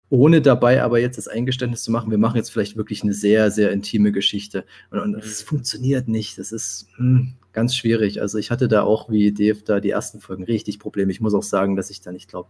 ohne 0.09 0.41
dabei 0.41 0.83
aber 0.83 1.01
jetzt 1.01 1.19
das 1.19 1.29
Eingeständnis 1.29 1.83
zu 1.83 1.91
machen, 1.91 2.11
wir 2.11 2.19
machen 2.19 2.37
jetzt 2.37 2.51
vielleicht 2.51 2.77
wirklich 2.77 3.03
eine 3.03 3.13
sehr, 3.13 3.51
sehr 3.51 3.73
intime 3.73 4.13
Geschichte. 4.13 4.65
Und, 4.91 5.15
das 5.15 5.43
mhm. 5.43 5.47
funktioniert 5.47 6.09
nicht. 6.09 6.39
Das 6.39 6.53
ist 6.53 6.87
hm, 6.97 7.35
ganz 7.53 7.75
schwierig. 7.75 8.21
Also 8.21 8.39
ich 8.39 8.51
hatte 8.51 8.69
da 8.69 8.83
auch, 8.83 9.11
wie 9.11 9.33
Dave, 9.33 9.63
da 9.65 9.81
die 9.81 9.91
ersten 9.91 10.21
Folgen 10.21 10.45
richtig 10.45 10.79
Probleme. 10.79 11.11
Ich 11.11 11.21
muss 11.21 11.35
auch 11.35 11.43
sagen, 11.43 11.75
dass 11.75 11.91
ich 11.91 12.01
dann, 12.01 12.15
ich 12.15 12.29
glaube, 12.29 12.49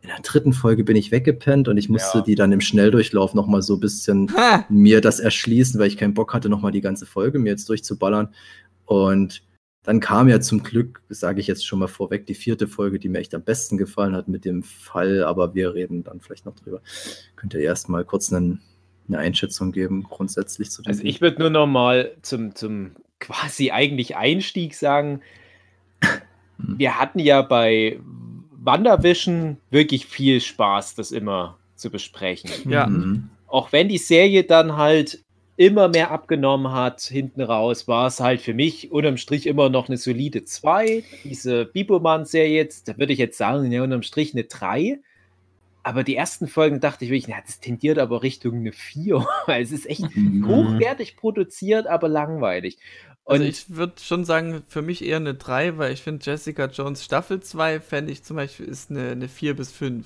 in 0.00 0.08
der 0.08 0.20
dritten 0.20 0.52
Folge 0.52 0.84
bin 0.84 0.96
ich 0.96 1.10
weggepennt 1.10 1.66
und 1.66 1.78
ich 1.78 1.88
musste 1.88 2.18
ja. 2.18 2.24
die 2.24 2.34
dann 2.34 2.52
im 2.52 2.60
Schnelldurchlauf 2.60 3.34
nochmal 3.34 3.62
so 3.62 3.74
ein 3.74 3.80
bisschen 3.80 4.30
ha! 4.36 4.64
mir 4.68 5.00
das 5.00 5.20
erschließen, 5.20 5.78
weil 5.80 5.88
ich 5.88 5.96
keinen 5.96 6.14
Bock 6.14 6.32
hatte, 6.32 6.48
nochmal 6.48 6.72
die 6.72 6.82
ganze 6.82 7.06
Folge 7.06 7.38
mir 7.38 7.50
jetzt 7.50 7.68
durchzuballern. 7.68 8.28
Und 8.86 9.42
dann 9.84 10.00
kam 10.00 10.28
ja 10.28 10.40
zum 10.40 10.62
Glück, 10.62 11.02
sage 11.10 11.40
ich 11.40 11.46
jetzt 11.46 11.66
schon 11.66 11.78
mal 11.78 11.88
vorweg, 11.88 12.26
die 12.26 12.34
vierte 12.34 12.66
Folge, 12.66 12.98
die 12.98 13.10
mir 13.10 13.18
echt 13.18 13.34
am 13.34 13.42
besten 13.42 13.76
gefallen 13.76 14.16
hat 14.16 14.28
mit 14.28 14.44
dem 14.44 14.62
Fall, 14.62 15.22
aber 15.22 15.54
wir 15.54 15.74
reden 15.74 16.02
dann 16.02 16.20
vielleicht 16.20 16.46
noch 16.46 16.56
drüber. 16.56 16.80
Könnt 17.36 17.54
ihr 17.54 17.60
erst 17.60 17.90
mal 17.90 18.04
kurz 18.04 18.32
einen, 18.32 18.62
eine 19.08 19.18
Einschätzung 19.18 19.72
geben, 19.72 20.04
grundsätzlich 20.04 20.70
zu 20.70 20.82
dem. 20.82 20.88
Also 20.88 21.04
ich 21.04 21.20
würde 21.20 21.38
nur 21.38 21.50
noch 21.50 21.66
mal 21.66 22.12
zum, 22.22 22.54
zum 22.54 22.92
quasi 23.20 23.70
eigentlich 23.70 24.16
Einstieg 24.16 24.74
sagen, 24.74 25.20
hm. 26.02 26.78
wir 26.78 26.98
hatten 26.98 27.18
ja 27.18 27.42
bei 27.42 28.00
Wandervision 28.50 29.58
wirklich 29.70 30.06
viel 30.06 30.40
Spaß, 30.40 30.94
das 30.94 31.12
immer 31.12 31.58
zu 31.76 31.90
besprechen. 31.90 32.50
Ja. 32.70 32.86
Mhm. 32.86 33.28
Auch 33.46 33.72
wenn 33.72 33.88
die 33.88 33.98
Serie 33.98 34.44
dann 34.44 34.76
halt 34.76 35.23
immer 35.56 35.88
mehr 35.88 36.10
abgenommen 36.10 36.72
hat, 36.72 37.00
hinten 37.02 37.40
raus, 37.40 37.86
war 37.86 38.08
es 38.08 38.20
halt 38.20 38.40
für 38.40 38.54
mich 38.54 38.90
unterm 38.90 39.16
Strich 39.16 39.46
immer 39.46 39.68
noch 39.68 39.88
eine 39.88 39.96
solide 39.96 40.44
2. 40.44 41.04
Diese 41.22 41.64
Biboman-Serie 41.66 42.56
jetzt, 42.56 42.88
da 42.88 42.98
würde 42.98 43.12
ich 43.12 43.18
jetzt 43.18 43.38
sagen, 43.38 43.70
ja, 43.70 43.82
unterm 43.82 44.02
Strich 44.02 44.34
eine 44.34 44.44
3. 44.44 44.98
Aber 45.84 46.02
die 46.02 46.16
ersten 46.16 46.48
Folgen 46.48 46.80
dachte 46.80 47.04
ich 47.04 47.10
wirklich, 47.10 47.28
na, 47.28 47.36
das 47.44 47.60
tendiert 47.60 47.98
aber 47.98 48.22
Richtung 48.22 48.56
eine 48.56 48.72
4, 48.72 49.26
weil 49.46 49.62
es 49.62 49.70
ist 49.70 49.88
echt 49.88 50.16
mhm. 50.16 50.46
hochwertig 50.48 51.16
produziert, 51.16 51.86
aber 51.86 52.08
langweilig. 52.08 52.78
Und 53.24 53.40
also 53.40 53.44
ich 53.44 53.70
würde 53.70 53.94
schon 54.02 54.24
sagen, 54.24 54.64
für 54.68 54.82
mich 54.82 55.04
eher 55.04 55.16
eine 55.16 55.34
3, 55.34 55.78
weil 55.78 55.92
ich 55.92 56.02
finde 56.02 56.24
Jessica 56.24 56.66
Jones 56.66 57.04
Staffel 57.04 57.40
2 57.40 57.80
fände 57.80 58.12
ich 58.12 58.22
zum 58.22 58.36
Beispiel 58.36 58.66
ist 58.66 58.90
eine, 58.90 59.10
eine 59.10 59.28
4 59.28 59.54
bis 59.54 59.72
5. 59.72 60.04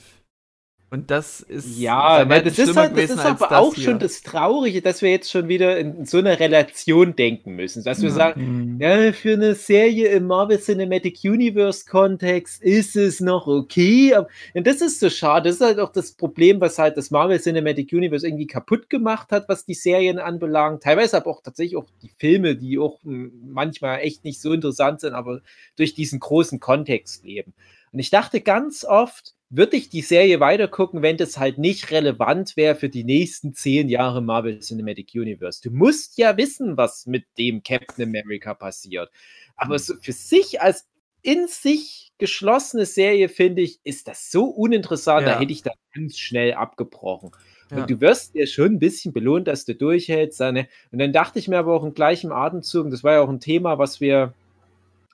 Und 0.90 1.10
das 1.10 1.40
ist 1.40 1.78
ja, 1.78 2.26
weil 2.30 2.42
das 2.42 2.58
ist, 2.58 2.74
halt, 2.74 2.96
das 2.96 3.10
ist 3.10 3.18
aber 3.18 3.58
auch 3.58 3.74
hier. 3.74 3.84
schon 3.84 3.98
das 3.98 4.22
Traurige, 4.22 4.80
dass 4.80 5.02
wir 5.02 5.10
jetzt 5.10 5.30
schon 5.30 5.46
wieder 5.46 5.78
in, 5.78 6.06
so 6.06 6.16
einer 6.16 6.40
Relation 6.40 7.14
denken 7.14 7.56
müssen, 7.56 7.84
dass 7.84 8.00
wir 8.00 8.08
ja. 8.08 8.14
sagen, 8.14 8.76
mhm. 8.76 8.80
ja, 8.80 9.12
für 9.12 9.34
eine 9.34 9.54
Serie 9.54 10.08
im 10.08 10.26
Marvel 10.26 10.58
Cinematic 10.58 11.18
Universe 11.24 11.84
Kontext 11.84 12.62
ist 12.62 12.96
es 12.96 13.20
noch 13.20 13.46
okay. 13.46 14.14
Und 14.54 14.66
das 14.66 14.80
ist 14.80 15.00
so 15.00 15.10
schade. 15.10 15.50
Das 15.50 15.56
ist 15.56 15.60
halt 15.60 15.78
auch 15.78 15.92
das 15.92 16.12
Problem, 16.12 16.58
was 16.62 16.78
halt 16.78 16.96
das 16.96 17.10
Marvel 17.10 17.38
Cinematic 17.38 17.92
Universe 17.92 18.26
irgendwie 18.26 18.46
kaputt 18.46 18.88
gemacht 18.88 19.30
hat, 19.30 19.46
was 19.50 19.66
die 19.66 19.74
Serien 19.74 20.18
anbelangt. 20.18 20.84
Teilweise 20.84 21.18
aber 21.18 21.30
auch 21.30 21.42
tatsächlich 21.42 21.76
auch 21.76 21.90
die 22.00 22.12
Filme, 22.16 22.56
die 22.56 22.78
auch 22.78 22.98
manchmal 23.02 23.98
echt 24.00 24.24
nicht 24.24 24.40
so 24.40 24.54
interessant 24.54 25.00
sind, 25.00 25.12
aber 25.12 25.42
durch 25.76 25.92
diesen 25.92 26.18
großen 26.18 26.60
Kontext 26.60 27.26
leben. 27.26 27.52
Und 27.92 27.98
ich 27.98 28.08
dachte 28.08 28.40
ganz 28.40 28.84
oft, 28.84 29.34
würde 29.50 29.76
ich 29.76 29.88
die 29.88 30.02
Serie 30.02 30.40
weitergucken, 30.40 31.02
wenn 31.02 31.16
das 31.16 31.38
halt 31.38 31.58
nicht 31.58 31.90
relevant 31.90 32.56
wäre 32.56 32.74
für 32.74 32.88
die 32.88 33.04
nächsten 33.04 33.54
zehn 33.54 33.88
Jahre 33.88 34.20
Marvel 34.20 34.58
Cinematic 34.60 35.10
Universe. 35.14 35.60
Du 35.62 35.70
musst 35.70 36.18
ja 36.18 36.36
wissen, 36.36 36.76
was 36.76 37.06
mit 37.06 37.24
dem 37.38 37.62
Captain 37.62 38.06
America 38.06 38.52
passiert. 38.54 39.10
Aber 39.56 39.74
mhm. 39.74 39.78
so 39.78 39.94
für 40.00 40.12
sich 40.12 40.60
als 40.60 40.86
in 41.22 41.48
sich 41.48 42.12
geschlossene 42.18 42.86
Serie, 42.86 43.28
finde 43.28 43.62
ich, 43.62 43.80
ist 43.84 44.08
das 44.08 44.30
so 44.30 44.44
uninteressant, 44.44 45.26
ja. 45.26 45.34
da 45.34 45.40
hätte 45.40 45.52
ich 45.52 45.62
da 45.62 45.72
ganz 45.94 46.18
schnell 46.18 46.54
abgebrochen. 46.54 47.30
Ja. 47.70 47.78
Und 47.78 47.90
du 47.90 48.00
wirst 48.00 48.34
dir 48.34 48.46
schon 48.46 48.74
ein 48.74 48.78
bisschen 48.78 49.12
belohnt, 49.12 49.46
dass 49.46 49.64
du 49.64 49.74
durchhältst. 49.74 50.38
Seine. 50.38 50.68
Und 50.90 50.98
dann 50.98 51.12
dachte 51.12 51.38
ich 51.38 51.48
mir 51.48 51.58
aber 51.58 51.74
auch 51.74 51.84
im 51.84 51.94
gleichen 51.94 52.32
Atemzug, 52.32 52.90
das 52.90 53.04
war 53.04 53.14
ja 53.14 53.20
auch 53.20 53.28
ein 53.28 53.40
Thema, 53.40 53.78
was 53.78 54.00
wir 54.00 54.34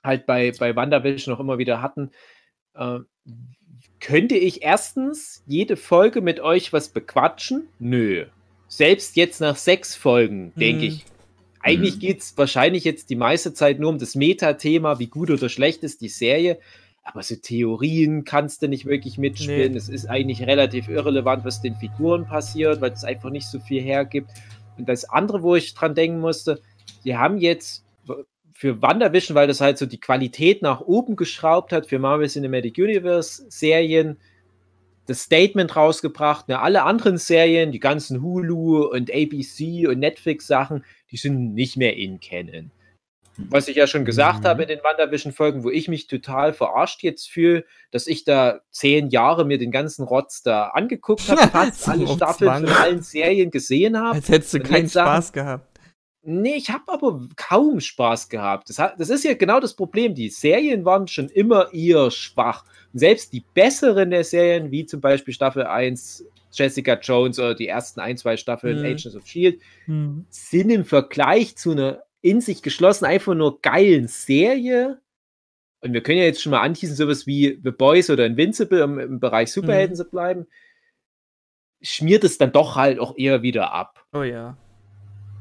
halt 0.03 0.25
bei, 0.25 0.51
bei 0.57 0.75
WandaVision 0.75 1.33
noch 1.33 1.39
immer 1.39 1.57
wieder 1.57 1.81
hatten, 1.81 2.11
äh, 2.75 2.99
könnte 4.05 4.35
ich 4.35 4.61
erstens 4.61 5.41
jede 5.47 5.75
Folge 5.75 6.21
mit 6.21 6.39
euch 6.39 6.71
was 6.71 6.89
bequatschen? 6.89 7.69
Nö. 7.79 8.25
Selbst 8.67 9.15
jetzt 9.15 9.41
nach 9.41 9.55
sechs 9.55 9.95
Folgen, 9.95 10.51
mhm. 10.55 10.59
denke 10.59 10.85
ich, 10.85 11.05
eigentlich 11.59 11.95
mhm. 11.95 11.99
geht 11.99 12.19
es 12.19 12.37
wahrscheinlich 12.37 12.83
jetzt 12.83 13.09
die 13.09 13.15
meiste 13.15 13.55
Zeit 13.55 13.79
nur 13.79 13.89
um 13.89 13.97
das 13.97 14.13
Meta-Thema, 14.13 14.99
wie 14.99 15.07
gut 15.07 15.31
oder 15.31 15.49
schlecht 15.49 15.81
ist 15.81 16.01
die 16.01 16.09
Serie. 16.09 16.59
Aber 17.03 17.23
so 17.23 17.35
Theorien 17.35 18.25
kannst 18.25 18.61
du 18.61 18.67
nicht 18.67 18.85
wirklich 18.85 19.17
mitspielen. 19.17 19.71
Nee. 19.71 19.77
Es 19.77 19.89
ist 19.89 20.05
eigentlich 20.05 20.43
relativ 20.43 20.87
irrelevant, 20.87 21.43
was 21.43 21.63
den 21.63 21.75
Figuren 21.75 22.27
passiert, 22.27 22.81
weil 22.81 22.91
es 22.91 23.03
einfach 23.03 23.31
nicht 23.31 23.47
so 23.47 23.59
viel 23.59 23.81
hergibt. 23.81 24.29
Und 24.77 24.87
das 24.87 25.09
andere, 25.09 25.41
wo 25.41 25.55
ich 25.55 25.73
dran 25.73 25.95
denken 25.95 26.19
musste, 26.19 26.61
die 27.05 27.17
haben 27.17 27.39
jetzt 27.39 27.84
für 28.57 28.81
WandaVision, 28.81 29.35
weil 29.35 29.47
das 29.47 29.59
halt 29.59 29.77
so 29.77 29.85
die 29.85 29.99
Qualität 29.99 30.61
nach 30.61 30.79
oben 30.79 31.17
geschraubt 31.17 31.73
hat, 31.73 31.87
für 31.87 31.99
Marvel 31.99 32.29
Cinematic 32.29 32.77
Universe 32.77 33.45
Serien 33.49 34.17
das 35.07 35.21
Statement 35.21 35.75
rausgebracht. 35.75 36.47
Ne, 36.47 36.59
alle 36.59 36.83
anderen 36.83 37.17
Serien, 37.17 37.73
die 37.73 37.81
ganzen 37.81 38.23
Hulu 38.23 38.85
und 38.85 39.13
ABC 39.13 39.87
und 39.87 39.99
Netflix 39.99 40.47
Sachen, 40.47 40.85
die 41.11 41.17
sind 41.17 41.53
nicht 41.53 41.75
mehr 41.75 41.97
in 41.97 42.21
Canon. 42.21 42.71
Was 43.37 43.67
ich 43.67 43.75
ja 43.75 43.87
schon 43.87 44.05
gesagt 44.05 44.43
mhm. 44.43 44.47
habe 44.47 44.61
in 44.63 44.69
den 44.69 44.79
WandaVision-Folgen, 44.79 45.65
wo 45.65 45.69
ich 45.69 45.89
mich 45.89 46.07
total 46.07 46.53
verarscht 46.53 47.03
jetzt 47.03 47.29
fühle, 47.29 47.65
dass 47.91 48.07
ich 48.07 48.23
da 48.23 48.61
zehn 48.71 49.09
Jahre 49.09 49.43
mir 49.43 49.57
den 49.57 49.71
ganzen 49.71 50.05
Rotz 50.05 50.43
da 50.43 50.67
angeguckt 50.67 51.27
habe, 51.27 51.41
fast 51.51 51.89
alle 51.89 52.07
Staffeln 52.07 52.65
von 52.65 52.69
allen 52.69 53.01
Serien 53.01 53.51
gesehen 53.51 53.99
habe. 53.99 54.15
Als 54.15 54.29
hättest 54.29 54.53
du 54.53 54.59
keinen 54.61 54.89
Spaß 54.89 55.33
gehabt. 55.33 55.74
Nee, 56.27 56.55
ich 56.55 56.71
habe 56.71 56.91
aber 56.91 57.21
kaum 57.35 57.79
Spaß 57.79 58.29
gehabt. 58.29 58.67
Das, 58.69 58.77
das, 58.77 59.09
ist 59.09 59.23
ja 59.23 59.35
genau 59.35 59.59
das 59.59 59.75
Problem. 59.75 60.15
Die 60.15 60.29
Serien 60.29 60.83
waren 60.83 61.07
schon 61.07 61.29
immer 61.29 61.71
eher 61.71 62.09
schwach. 62.09 62.65
Und 62.91 62.99
selbst 62.99 63.31
die 63.31 63.43
besseren 63.53 64.09
der 64.09 64.23
Serien, 64.23 64.71
wie 64.71 64.87
zum 64.87 65.01
Beispiel 65.01 65.35
Staffel 65.35 65.67
1 65.67 66.25
Jessica 66.51 66.97
Jones 66.99 67.37
oder 67.37 67.53
die 67.53 67.67
ersten 67.67 67.99
ein, 67.99 68.17
zwei 68.17 68.37
Staffeln 68.37 68.79
mhm. 68.79 68.85
Agents 68.85 69.15
of 69.15 69.27
Shield, 69.27 69.61
mhm. 69.85 70.25
sind 70.29 70.71
im 70.71 70.83
Vergleich 70.83 71.57
zu 71.57 71.71
einer 71.71 72.03
in 72.21 72.41
sich 72.41 72.63
geschlossen 72.63 73.05
einfach 73.05 73.35
nur 73.35 73.61
geilen 73.61 74.07
Serie. 74.07 74.99
Und 75.81 75.93
wir 75.93 76.01
können 76.01 76.17
ja 76.17 76.25
jetzt 76.25 76.41
schon 76.41 76.49
mal 76.49 76.61
anschließen, 76.61 76.95
sowas 76.95 77.27
wie 77.27 77.59
The 77.63 77.69
Boys 77.69 78.09
oder 78.09 78.25
Invincible, 78.25 78.83
um 78.83 78.97
im 78.97 79.19
Bereich 79.19 79.51
Superhelden 79.51 79.93
mhm. 79.93 79.97
zu 79.97 80.05
bleiben, 80.05 80.47
schmiert 81.83 82.23
es 82.23 82.39
dann 82.39 82.51
doch 82.51 82.75
halt 82.75 82.97
auch 82.97 83.15
eher 83.15 83.43
wieder 83.43 83.73
ab. 83.73 84.03
Oh 84.11 84.23
ja. 84.23 84.57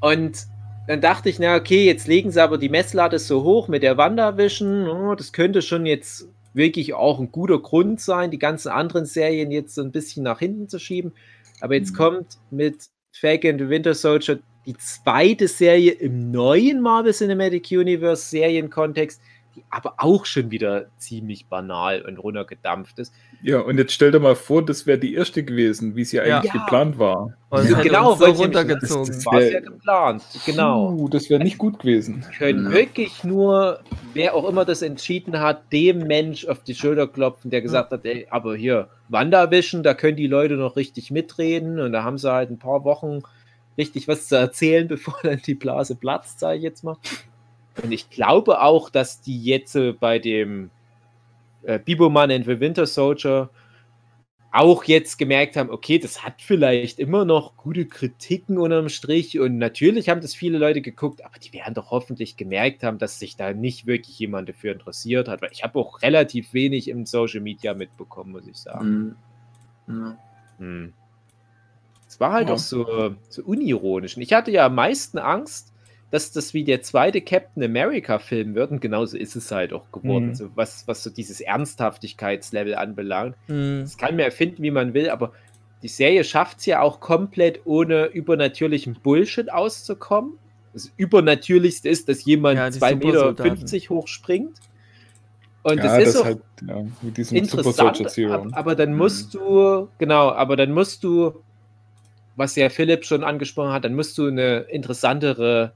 Und 0.03 0.47
dann 0.87 1.01
dachte 1.01 1.29
ich, 1.29 1.39
na 1.39 1.57
okay, 1.57 1.87
jetzt 1.87 2.07
legen 2.07 2.31
sie 2.31 2.43
aber 2.43 2.59
die 2.59 2.69
Messlatte 2.69 3.19
so 3.19 3.43
hoch 3.43 3.69
mit 3.69 3.83
der 3.83 3.97
WandaVision. 3.97 4.89
Oh, 4.89 5.15
das 5.15 5.33
könnte 5.33 5.63
schon 5.63 5.87
jetzt 5.87 6.29
wirklich 6.53 6.95
auch 6.95 7.19
ein 7.19 7.33
guter 7.33 7.59
Grund 7.59 8.01
sein, 8.01 8.31
die 8.31 8.39
ganzen 8.39 8.69
anderen 8.69 9.07
Serien 9.07 9.51
jetzt 9.51 9.75
so 9.75 9.83
ein 9.83 9.93
bisschen 9.93 10.23
nach 10.25 10.39
hinten 10.39 10.69
zu 10.69 10.79
schieben. 10.79 11.13
Aber 11.61 11.75
jetzt 11.75 11.93
mhm. 11.93 11.97
kommt 11.97 12.27
mit 12.51 12.89
Falcon 13.13 13.59
the 13.59 13.69
Winter 13.69 13.95
Soldier 13.95 14.39
die 14.67 14.77
zweite 14.77 15.49
Serie 15.49 15.93
im 15.93 16.31
neuen 16.31 16.81
Marvel 16.81 17.13
Cinematic 17.13 17.71
Universe 17.71 18.29
Serienkontext, 18.29 19.21
die 19.57 19.63
aber 19.71 19.95
auch 19.99 20.27
schon 20.27 20.51
wieder 20.51 20.87
ziemlich 20.97 21.47
banal 21.47 22.03
und 22.03 22.19
runtergedampft 22.19 22.99
ist. 22.99 23.13
Ja, 23.43 23.61
und 23.61 23.79
jetzt 23.79 23.93
stell 23.93 24.11
dir 24.13 24.21
mal 24.21 24.35
vor, 24.37 24.65
das 24.65 24.87
wäre 24.87 24.99
die 24.99 25.15
erste 25.15 25.45
gewesen, 25.45 25.97
wie 25.97 26.03
es 26.03 26.13
ja 26.13 26.23
eigentlich 26.23 26.53
Ja. 26.53 26.61
geplant 26.61 26.99
war. 26.99 27.33
Und 27.51 27.71
Ja, 27.71 27.81
genau, 27.81 28.15
so 28.17 28.25
runtergezogen. 28.25 29.07
das- 29.07 29.27
War 29.27 29.41
es 29.41 29.53
ja 29.53 29.61
geplant, 29.61 30.23
genau. 30.47 30.93
Puh, 30.93 31.09
das 31.09 31.31
wäre 31.31 31.43
nicht 31.43 31.59
gut 31.59 31.79
gewesen. 31.79 32.25
können 32.39 32.65
Ja. 32.67 32.73
wirklich 32.73 33.23
nur, 33.25 33.81
wer 34.13 34.35
auch 34.35 34.49
immer 34.49 34.65
das 34.65 34.83
entschieden 34.83 35.39
hat, 35.41 35.73
dem 35.73 35.99
Mensch 36.07 36.47
auf 36.47 36.63
die 36.65 36.75
Schulter 36.75 37.07
klopfen, 37.07 37.51
der 37.51 37.63
gesagt 37.63 37.93
hat, 37.93 38.05
ey, 38.05 38.27
aber 38.31 38.57
hier, 38.57 38.89
WandaVision, 39.09 39.83
da 39.83 39.95
können 39.95 40.17
die 40.17 40.27
Leute 40.27 40.55
noch 40.55 40.77
richtig 40.77 41.11
mitreden 41.11 41.79
und 41.79 41.93
da 41.93 42.03
haben 42.03 42.19
sie 42.19 42.33
halt 42.33 42.51
ein 42.51 42.59
paar 42.59 42.85
Wochen 42.85 43.23
richtig 43.77 44.09
was 44.09 44.29
zu 44.29 44.37
erzählen, 44.37 44.89
bevor 44.89 45.17
dann 45.23 45.41
die 45.47 45.55
Blase 45.55 45.95
platzt, 45.97 46.41
sage 46.41 46.57
ich 46.59 46.63
jetzt 46.63 46.83
mal. 46.85 46.97
Und 47.83 47.93
ich 47.93 48.11
glaube 48.11 48.61
auch, 48.63 48.91
dass 48.91 49.21
die 49.21 49.43
jetzt 49.43 49.75
äh, 49.77 49.93
bei 49.93 50.19
dem 50.19 50.71
äh, 51.63 51.79
Biboman 51.79 52.31
and 52.31 52.45
the 52.47 52.61
Winter 52.61 52.87
Soldier 52.87 53.51
auch 54.53 54.85
jetzt 54.85 55.19
gemerkt 55.19 55.57
haben, 55.57 55.69
okay, 55.71 55.99
das 55.99 56.23
hat 56.23 56.35
vielleicht 56.41 57.01
immer 57.01 57.25
noch 57.25 57.57
gute 57.57 57.87
Kritiken 57.87 58.57
unterm 58.57 58.89
Strich 58.89 59.41
und 59.41 59.59
natürlich 59.59 60.09
haben 60.09 60.21
das 60.21 60.33
viele 60.33 60.59
Leute 60.59 60.81
geguckt, 60.81 61.25
aber 61.25 61.41
die 61.41 61.53
werden 61.53 61.75
doch 61.75 61.91
hoffentlich 61.91 62.37
gemerkt 62.37 62.85
haben, 62.85 62.99
dass 62.99 63.19
sich 63.19 63.35
da 63.35 63.53
nicht 63.53 63.87
wirklich 63.89 64.17
jemand 64.21 64.49
dafür 64.49 64.73
interessiert 64.73 65.27
hat, 65.27 65.43
weil 65.43 65.51
ich 65.53 65.65
habe 65.65 65.77
auch 65.81 66.03
relativ 66.03 66.55
wenig 66.55 66.87
im 66.87 67.05
Social 67.05 67.41
Media 67.41 67.75
mitbekommen, 67.75 68.31
muss 68.31 68.47
ich 68.47 68.57
sagen. 68.57 69.17
Mhm. 69.89 69.95
Ja. 70.05 70.19
Hm. 70.59 70.93
Es 72.07 72.21
war 72.21 72.33
halt 72.35 72.47
Ja. 72.49 72.55
auch 72.55 72.59
so, 72.59 73.17
so 73.29 73.43
unironisch. 73.43 74.15
Und 74.17 74.23
ich 74.23 74.33
hatte 74.33 74.53
ja 74.53 74.67
am 74.67 74.77
meisten 74.77 75.19
Angst, 75.19 75.74
dass 76.15 76.31
das 76.31 76.55
wie 76.55 76.63
der 76.63 76.81
zweite 76.81 77.21
Captain 77.21 77.61
America-Film 77.65 78.55
wird. 78.55 78.71
Und 78.71 78.81
genauso 78.81 79.19
ist 79.19 79.35
es 79.35 79.51
halt 79.51 79.73
auch 79.73 79.91
geworden. 79.91 80.29
Mhm. 80.29 80.35
So, 80.37 80.49
was, 80.55 80.87
was 80.87 81.03
so 81.03 81.11
dieses 81.11 81.41
Ernsthaftigkeitslevel 81.41 82.77
anbelangt. 82.77 83.35
Mhm. 83.49 83.81
Das 83.81 83.99
kann 83.99 84.15
man 84.15 84.21
erfinden, 84.21 84.63
wie 84.63 84.71
man 84.71 84.95
will, 84.95 85.11
aber 85.11 85.33
die 85.83 85.89
Serie 85.89 86.23
schafft 86.23 86.61
es 86.61 86.67
ja 86.67 86.83
auch 86.83 87.01
komplett 87.01 87.63
ohne 87.65 88.05
übernatürlichen 88.07 88.95
Bullshit 89.03 89.53
auszukommen. 89.53 90.35
Das 90.73 90.93
Übernatürlichste 90.97 91.89
ist, 91.89 92.09
dass 92.09 92.25
jemand 92.25 92.59
Ja, 92.59 92.71
die 92.71 92.79
2,50 92.79 92.95
Meter 92.95 93.19
Supersoldaten. 93.19 93.89
hochspringt. 93.91 94.59
Und 95.65 95.79
ja, 95.79 95.99
das 95.99 96.11
ist 96.11 96.17
auch 96.17 96.27
halt 96.27 96.43
ja, 96.65 96.85
mit 97.03 97.17
diesem 97.17 97.45
Super 97.45 97.89
interessant, 97.89 98.31
ab, 98.31 98.47
aber 98.53 98.77
dann 98.77 98.95
musst 98.95 99.35
du, 99.35 99.89
genau, 99.99 100.31
aber 100.31 100.55
dann 100.55 100.71
musst 100.71 101.03
du, 101.03 101.43
was 102.37 102.55
ja 102.55 102.69
Philipp 102.69 103.05
schon 103.05 103.25
angesprochen 103.25 103.73
hat, 103.73 103.85
dann 103.85 103.97
musst 103.97 104.17
du 104.17 104.29
eine 104.29 104.59
interessantere 104.69 105.73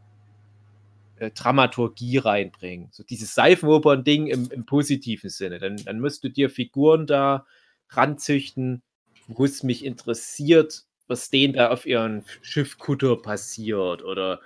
äh, 1.20 1.30
Dramaturgie 1.30 2.18
reinbringen. 2.18 2.88
So 2.92 3.02
dieses 3.02 3.34
Seifenopern-Ding 3.34 4.26
im, 4.26 4.50
im 4.50 4.66
positiven 4.66 5.30
Sinne. 5.30 5.58
Dann, 5.58 5.76
dann 5.84 6.00
musst 6.00 6.25
du 6.25 6.28
dir 6.28 6.50
Figuren 6.50 7.06
da 7.06 7.46
ranzüchten, 7.90 8.82
wo 9.26 9.44
es 9.44 9.62
mich 9.62 9.84
interessiert, 9.84 10.84
was 11.06 11.30
denen 11.30 11.54
da 11.54 11.70
auf 11.70 11.87
ihren 11.87 12.25
Schiffkutter 12.42 13.16
passiert 13.16 14.02
oder 14.04 14.40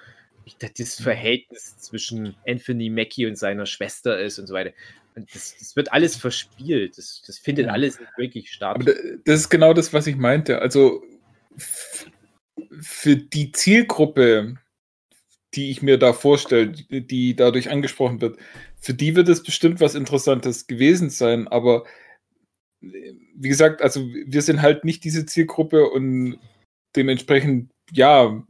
wie 0.45 0.53
da 0.59 0.69
das 0.77 1.01
Verhältnis 1.01 1.79
zwischen 1.79 2.37
Anthony 2.47 2.91
Mackie 2.91 3.27
und 3.27 3.37
seiner 3.37 3.67
Schwester 3.67 4.19
ist 4.21 4.39
und 4.39 4.47
so 4.47 4.55
weiter. 4.55 4.73
Und 5.15 5.33
das, 5.35 5.55
das 5.59 5.77
wird 5.77 5.93
alles 5.93 6.17
verspielt. 6.17 6.99
Das, 6.99 7.23
das 7.27 7.39
findet 7.39 7.67
Ja. 7.67 7.73
alles 7.73 7.99
wirklich 8.17 8.51
statt. 8.51 8.77
Aber 8.77 8.85
da- 8.85 8.99
das 9.25 9.41
ist 9.41 9.49
genau 9.51 9.73
das, 9.75 9.93
was 9.93 10.07
ich 10.07 10.17
meinte. 10.17 10.61
Also 10.61 11.05
für 12.81 13.17
die 13.17 13.53
Zielgruppe, 13.53 14.57
die 15.55 15.71
ich 15.71 15.83
mir 15.83 15.99
da 15.99 16.13
vorstelle, 16.13 16.69
die- 16.69 17.37
dadurch 17.37 17.71
angesprochen 17.71 18.21
wird, 18.21 18.39
für 18.81 18.95
die 18.95 19.15
wird 19.17 19.29
es 19.29 19.43
bestimmt 19.43 19.81
was 19.81 19.95
Interessantes 19.95 20.67
gewesen 20.67 21.11
sein. 21.11 21.47
Aber 21.49 21.85
wie 22.81 23.49
gesagt, 23.49 23.81
also 23.83 24.07
wir 24.27 24.43
sind 24.43 24.63
halt 24.63 24.85
nicht 24.85 25.05
diese 25.05 25.25
Zielgruppe 25.27 25.89
und 25.91 26.39
dementsprechend, 26.97 27.71
ja, 27.93 28.43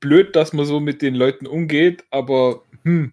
blöd, 0.00 0.34
dass 0.34 0.52
man 0.52 0.64
so 0.66 0.80
mit 0.80 1.02
den 1.02 1.14
Leuten 1.14 1.46
umgeht, 1.46 2.04
aber 2.10 2.62
hm, 2.84 3.12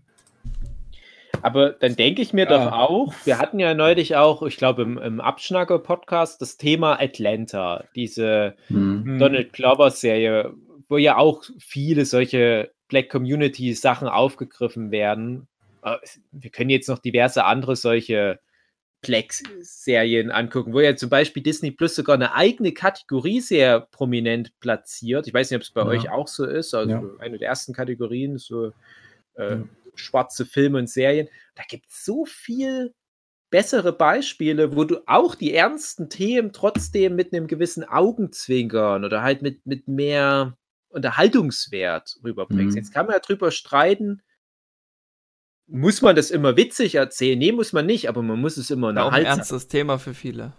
Aber 1.42 1.70
dann 1.72 1.96
denke 1.96 2.22
ich 2.22 2.34
mir 2.34 2.46
Ja. 2.46 2.66
doch 2.66 2.72
auch, 2.74 3.14
wir 3.24 3.38
hatten 3.38 3.60
ja 3.60 3.74
neulich 3.74 4.16
auch, 4.18 4.42
ich 4.44 4.58
glaube, 4.58 4.82
im, 4.82 4.98
im 4.98 5.22
Abschnacker-Podcast 5.22 6.42
das 6.42 6.58
Thema 6.58 7.00
Atlanta, 7.00 7.86
diese 7.96 8.56
Mhm. 8.68 9.04
hm. 9.06 9.20
Donald 9.20 9.54
Glover-Serie, 9.54 10.54
wo 10.90 10.98
ja 10.98 11.18
auch 11.18 11.44
viele 11.60 12.06
solche 12.06 12.72
Black 12.88 13.10
Community-Sachen 13.10 14.08
aufgegriffen 14.08 14.92
werden. 14.92 15.48
Äh, 15.84 15.98
Wir 16.32 16.50
können 16.50 16.70
jetzt 16.72 16.90
noch 16.90 17.00
diverse 17.00 17.46
andere 17.46 17.76
solche 17.76 18.40
Black-Serien 19.02 20.30
angucken, 20.32 20.74
wo 20.74 20.82
ja 20.82 20.96
zum 20.96 21.10
Beispiel 21.10 21.42
Disney 21.42 21.72
Plus 21.72 21.96
sogar 21.96 22.16
eine 22.16 22.34
eigene 22.34 22.74
Kategorie 22.74 23.40
sehr 23.40 23.82
prominent 23.92 24.60
platziert. 24.60 25.26
Ich 25.28 25.34
weiß 25.34 25.50
nicht, 25.52 25.56
ob 25.58 25.62
es 25.62 25.72
bei 25.72 25.82
Ja. 25.82 25.88
euch 25.88 26.10
auch 26.10 26.28
so 26.28 26.46
ist. 26.46 26.74
Also 26.74 26.92
Ja. 26.92 27.04
eine 27.20 27.38
der 27.38 27.48
ersten 27.48 27.74
Kategorien, 27.74 28.38
so 28.38 28.74
äh, 29.36 29.52
Ja. 29.52 29.64
schwarze 29.96 30.46
Filme 30.46 30.80
und 30.80 30.90
Serien. 30.90 31.30
Da 31.56 31.64
gibt 31.70 31.88
es 31.90 32.04
so 32.04 32.26
viel 32.26 32.94
bessere 33.52 33.94
Beispiele, 33.94 34.76
wo 34.76 34.84
du 34.84 35.02
auch 35.08 35.34
die 35.36 35.54
ernsten 35.54 36.10
Themen 36.10 36.52
trotzdem 36.54 37.16
mit 37.16 37.34
einem 37.34 37.48
gewissen 37.48 37.84
Augenzwinkern 37.84 39.06
oder 39.06 39.22
halt 39.24 39.42
mit, 39.42 39.66
mit 39.66 39.88
mehr 39.88 40.58
Unterhaltungswert 40.90 42.20
rüberbringst. 42.24 42.76
Mhm. 42.76 42.78
Jetzt 42.82 42.94
kann 42.94 43.06
man 43.06 43.14
ja 43.14 43.20
drüber 43.20 43.52
streiten, 43.52 44.22
muss 45.68 46.02
man 46.02 46.16
das 46.16 46.32
immer 46.32 46.58
witzig 46.58 46.96
erzählen? 46.96 47.38
Nee, 47.38 47.52
muss 47.52 47.74
man 47.74 47.86
nicht, 47.86 48.10
aber 48.10 48.24
man 48.24 48.42
muss 48.42 48.58
es 48.58 48.72
immer 48.72 48.88
Auch 48.88 48.92
ein 48.92 48.98
unterhaltsam. 48.98 49.38
ernstes 49.40 49.68
Thema 49.68 50.00
für 50.00 50.14
viele. 50.16 50.54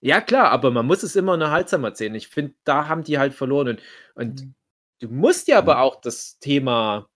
Ja, 0.00 0.20
klar, 0.20 0.50
aber 0.50 0.70
man 0.70 0.86
muss 0.86 1.02
es 1.02 1.16
immer 1.16 1.32
unterhaltsam 1.34 1.84
erzählen. 1.84 2.14
Ich 2.14 2.28
finde, 2.28 2.54
da 2.64 2.88
haben 2.88 3.02
die 3.04 3.18
halt 3.18 3.34
verloren. 3.34 3.68
Und, 3.68 3.80
und 4.14 4.40
Mhm. 4.44 4.54
du 5.00 5.08
musst 5.08 5.48
ja 5.48 5.58
aber 5.58 5.80
auch 5.80 6.00
das 6.00 6.38
Thema 6.38 7.08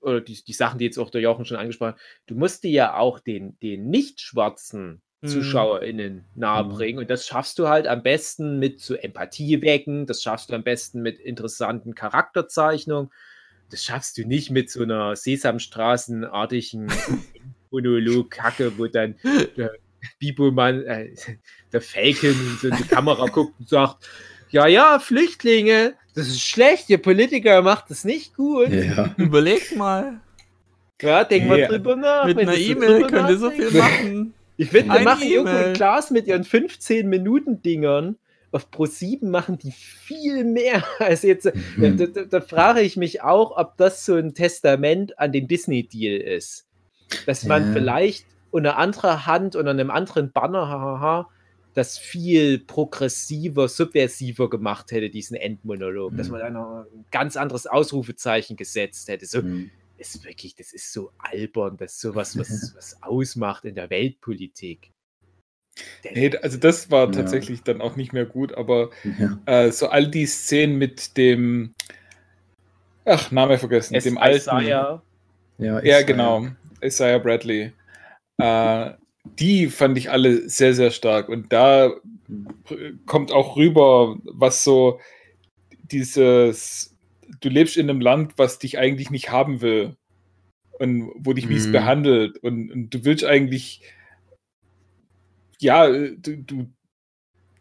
oder 0.00 0.20
die, 0.20 0.42
die 0.42 0.52
Sachen, 0.52 0.78
die 0.78 0.84
jetzt 0.86 0.98
auch 0.98 1.10
der 1.10 1.20
Jochen 1.20 1.44
schon 1.44 1.56
angesprochen 1.58 1.94
hat, 1.94 2.00
du 2.26 2.34
musst 2.36 2.64
die 2.64 2.72
ja 2.72 2.94
auch 2.96 3.18
den, 3.20 3.58
den 3.60 3.88
nicht 3.90 4.20
schwarzen 4.20 5.02
Mhm. 5.20 5.28
ZuschauerInnen 5.28 6.24
nahebringen. 6.34 7.00
Und 7.00 7.10
das 7.10 7.26
schaffst 7.26 7.58
du 7.58 7.68
halt 7.68 7.86
am 7.86 8.02
besten 8.02 8.58
mit 8.58 8.80
so 8.80 8.94
Empathie 8.94 9.60
wecken, 9.62 10.06
das 10.06 10.22
schaffst 10.22 10.50
du 10.50 10.54
am 10.54 10.62
besten 10.62 11.02
mit 11.02 11.18
interessanten 11.18 11.94
Charakterzeichnungen. 11.94 13.10
Das 13.70 13.84
schaffst 13.84 14.16
du 14.16 14.26
nicht 14.26 14.50
mit 14.50 14.70
so 14.70 14.82
einer 14.82 15.14
Sesamstraßenartigen 15.16 16.88
Monolog-Kacke, 17.70 18.78
wo 18.78 18.86
dann 18.86 19.16
der 19.56 19.72
Bibo-Mann, 20.18 20.84
äh, 20.86 21.10
der 21.72 21.80
Falcon 21.80 22.30
in 22.30 22.58
so 22.60 22.68
in 22.68 22.76
die 22.76 22.84
Kamera 22.84 23.26
guckt 23.26 23.54
und 23.58 23.68
sagt, 23.68 24.08
ja, 24.50 24.66
ja, 24.66 24.98
Flüchtlinge, 24.98 25.94
das 26.14 26.28
ist 26.28 26.40
schlecht, 26.40 26.88
ihr 26.88 26.98
Politiker 27.02 27.60
macht 27.60 27.90
das 27.90 28.04
nicht 28.04 28.34
gut. 28.34 28.70
Ja. 28.70 29.14
Überlegt 29.18 29.76
mal. 29.76 30.20
Ja, 31.02 31.24
denk 31.24 31.46
mal 31.46 31.58
Ja. 31.58 31.68
drüber 31.68 31.96
nach. 31.96 32.24
Mit 32.24 32.38
einer 32.38 32.56
E-Mail 32.56 33.06
könnt 33.06 33.28
ihr 33.28 33.36
so 33.38 33.50
viel 33.50 33.70
machen. 33.72 34.34
Ich 34.60 34.70
finde, 34.70 34.88
da 34.88 34.94
Eine 34.96 35.04
machen 35.04 35.28
Joko 35.30 35.48
E-Mail. 35.48 35.68
und 35.68 35.74
Klaas 35.74 36.10
mit 36.10 36.26
ihren 36.26 36.42
15-Minuten-Dingern 36.44 38.16
auf 38.50 38.68
Pro7 38.70 39.26
machen 39.28 39.58
die 39.58 39.72
viel 39.72 40.44
mehr 40.44 40.82
als 40.98 41.22
jetzt. 41.22 41.46
Da, 41.46 41.52
Mhm. 41.76 41.96
da, 41.96 42.06
da, 42.06 42.24
da 42.24 42.40
frage 42.40 42.80
ich 42.80 42.96
mich 42.96 43.22
auch, 43.22 43.56
ob 43.56 43.76
das 43.76 44.04
so 44.04 44.14
ein 44.16 44.34
Testament 44.34 45.18
an 45.18 45.32
den 45.32 45.48
Disney-Deal 45.48 46.20
ist. 46.20 46.66
Dass 47.26 47.44
man 47.44 47.66
Ja. 47.68 47.72
vielleicht 47.72 48.26
unter 48.50 48.78
anderer 48.78 49.26
Hand, 49.26 49.54
unter 49.54 49.70
einem 49.70 49.90
anderen 49.90 50.32
Banner, 50.32 50.68
hahaha, 50.68 51.28
das 51.74 51.98
viel 51.98 52.58
progressiver, 52.58 53.68
subversiver 53.68 54.48
gemacht 54.50 54.90
hätte, 54.90 55.10
diesen 55.10 55.36
Endmonolog. 55.36 56.16
Dass 56.16 56.28
Mhm. 56.28 56.32
man 56.32 56.40
da 56.40 56.50
noch 56.50 56.84
ein 56.92 57.04
ganz 57.10 57.36
anderes 57.36 57.66
Ausrufezeichen 57.66 58.56
gesetzt 58.56 59.08
hätte. 59.08 59.26
So, 59.26 59.42
Mhm. 59.42 59.70
Ist 59.98 60.24
wirklich, 60.24 60.54
das 60.54 60.72
ist 60.72 60.92
so 60.92 61.12
albern, 61.18 61.76
das 61.76 61.94
ist 61.94 62.00
sowas, 62.00 62.38
was, 62.38 62.48
was 62.76 63.02
ausmacht 63.02 63.64
in 63.64 63.74
der 63.74 63.90
Weltpolitik. 63.90 64.92
Nee, 66.12 66.36
also 66.38 66.58
das 66.58 66.90
war 66.90 67.06
Ja. 67.06 67.12
tatsächlich 67.12 67.62
dann 67.62 67.80
auch 67.80 67.96
nicht 67.96 68.12
mehr 68.12 68.26
gut, 68.26 68.52
aber 68.54 68.90
Ja. 69.18 69.38
äh, 69.46 69.70
so 69.70 69.88
all 69.88 70.08
die 70.10 70.26
Szenen 70.26 70.78
mit 70.78 71.16
dem, 71.16 71.74
ach, 73.04 73.30
Name 73.30 73.58
vergessen, 73.58 73.94
es 73.94 74.04
dem 74.04 74.18
alten, 74.18 74.36
Isaiah, 74.36 75.02
Ja, 75.58 75.82
ja 75.82 75.98
ist, 75.98 76.06
genau, 76.06 76.46
Isaiah 76.82 77.18
Bradley, 77.18 77.72
äh, 78.38 78.90
die 79.38 79.68
fand 79.68 79.98
ich 79.98 80.10
alle 80.10 80.48
sehr, 80.48 80.74
sehr 80.74 80.90
stark 80.90 81.28
und 81.28 81.52
da 81.52 81.86
äh, 81.86 82.92
kommt 83.06 83.32
auch 83.32 83.56
rüber, 83.56 84.16
was 84.24 84.64
so 84.64 85.00
dieses, 85.90 86.96
du 87.40 87.48
lebst 87.48 87.76
in 87.76 87.88
einem 87.88 88.00
Land, 88.00 88.34
was 88.36 88.58
dich 88.58 88.78
eigentlich 88.78 89.10
nicht 89.10 89.30
haben 89.30 89.60
will 89.60 89.96
und 90.78 91.10
wo 91.16 91.32
dich 91.32 91.48
mies 91.48 91.66
Mhm. 91.66 91.72
behandelt 91.72 92.38
und, 92.38 92.70
und 92.70 92.90
du 92.90 93.04
willst 93.04 93.24
eigentlich, 93.24 93.82
ja, 95.58 95.88
du, 95.88 96.36
du, 96.38 96.72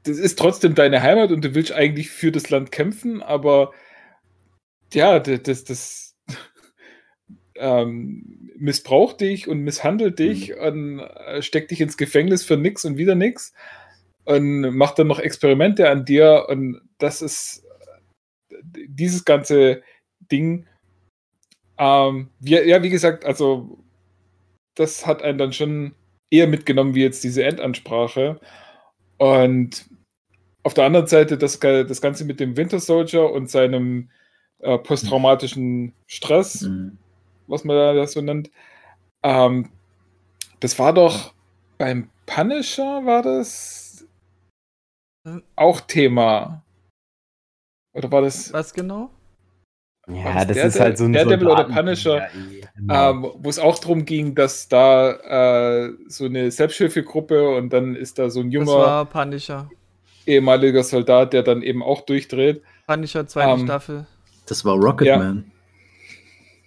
das 0.03 0.17
ist 0.17 0.39
trotzdem 0.39 0.75
deine 0.75 1.01
Heimat 1.01 1.31
und 1.31 1.43
du 1.43 1.55
willst 1.55 1.71
eigentlich 1.71 2.09
für 2.09 2.31
das 2.31 2.49
Land 2.49 2.71
kämpfen, 2.71 3.21
aber 3.21 3.71
ja, 4.93 5.19
das, 5.19 5.41
das, 5.43 5.63
das 5.63 6.17
ähm, 7.55 8.51
missbraucht 8.55 9.21
dich 9.21 9.47
und 9.47 9.59
misshandelt 9.59 10.19
dich 10.19 10.49
mhm. 10.49 10.61
und 10.61 10.99
äh, 10.99 11.41
steckt 11.41 11.71
dich 11.71 11.81
ins 11.81 11.97
Gefängnis 11.97 12.43
für 12.43 12.57
nix 12.57 12.85
und 12.85 12.97
wieder 12.97 13.15
nix 13.15 13.53
und 14.25 14.75
macht 14.75 14.99
dann 14.99 15.07
noch 15.07 15.19
Experimente 15.19 15.89
an 15.89 16.05
dir 16.05 16.45
und 16.49 16.81
das 16.97 17.21
ist 17.21 17.63
dieses 18.51 19.25
ganze 19.25 19.81
Ding. 20.31 20.65
Ähm, 21.77 22.29
wir, 22.39 22.65
ja, 22.67 22.81
wie 22.83 22.89
gesagt, 22.89 23.25
also 23.25 23.77
das 24.75 25.05
hat 25.05 25.21
einen 25.21 25.37
dann 25.37 25.53
schon 25.53 25.95
eher 26.29 26.47
mitgenommen 26.47 26.95
wie 26.95 27.03
jetzt 27.03 27.23
diese 27.23 27.43
Endansprache. 27.43 28.39
Und 29.17 29.89
auf 30.63 30.73
der 30.73 30.85
anderen 30.85 31.07
Seite 31.07 31.37
das, 31.37 31.59
das 31.59 32.01
Ganze 32.01 32.25
mit 32.25 32.39
dem 32.39 32.57
Winter 32.57 32.79
Soldier 32.79 33.31
und 33.31 33.49
seinem 33.49 34.09
äh, 34.59 34.77
posttraumatischen 34.77 35.93
Stress, 36.07 36.61
mhm. 36.61 36.97
was 37.47 37.63
man 37.63 37.75
da 37.75 38.07
so 38.07 38.21
nennt. 38.21 38.51
Ähm, 39.23 39.69
das 40.59 40.77
war 40.79 40.93
doch 40.93 41.33
beim 41.77 42.09
Punisher, 42.25 43.05
war 43.05 43.21
das 43.21 44.05
hm. 45.25 45.43
auch 45.55 45.81
Thema. 45.81 46.63
Oder 47.97 48.11
war 48.11 48.21
das. 48.21 48.53
Was 48.53 48.73
genau? 48.73 49.09
Ja, 50.07 50.45
das 50.45 50.57
ist 50.57 50.79
halt 50.79 50.97
so 50.97 51.03
ein 51.03 51.13
Daredevil 51.13 51.47
oder 51.47 51.65
Punisher, 51.65 52.29
genau. 52.77 53.09
ähm, 53.09 53.31
wo 53.39 53.49
es 53.49 53.59
auch 53.59 53.77
darum 53.77 54.05
ging, 54.05 54.35
dass 54.35 54.69
da 54.69 55.85
äh, 55.85 55.93
so 56.07 56.25
eine 56.25 56.49
Selbsthilfegruppe 56.49 57.57
und 57.57 57.73
dann 57.73 57.93
ist 57.93 58.17
da 58.17 58.29
so 58.29 58.39
ein 58.39 58.49
junger 58.49 59.03
Punisher. 59.05 59.69
ehemaliger 60.25 60.83
Soldat, 60.83 61.33
der 61.33 61.43
dann 61.43 61.61
eben 61.61 61.83
auch 61.83 62.01
durchdreht. 62.01 62.61
Punisher, 62.85 63.27
zweite 63.27 63.59
ähm, 63.59 63.65
Staffel. 63.65 64.05
Das 64.45 64.63
war 64.63 64.75
Rocketman. 64.75 65.51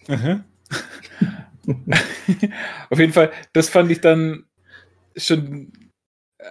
Ja. 0.06 0.44
Auf 2.90 2.98
jeden 2.98 3.12
Fall, 3.12 3.30
das 3.54 3.70
fand 3.70 3.90
ich 3.90 4.02
dann 4.02 4.44
schon 5.16 5.72
äh, 6.38 6.44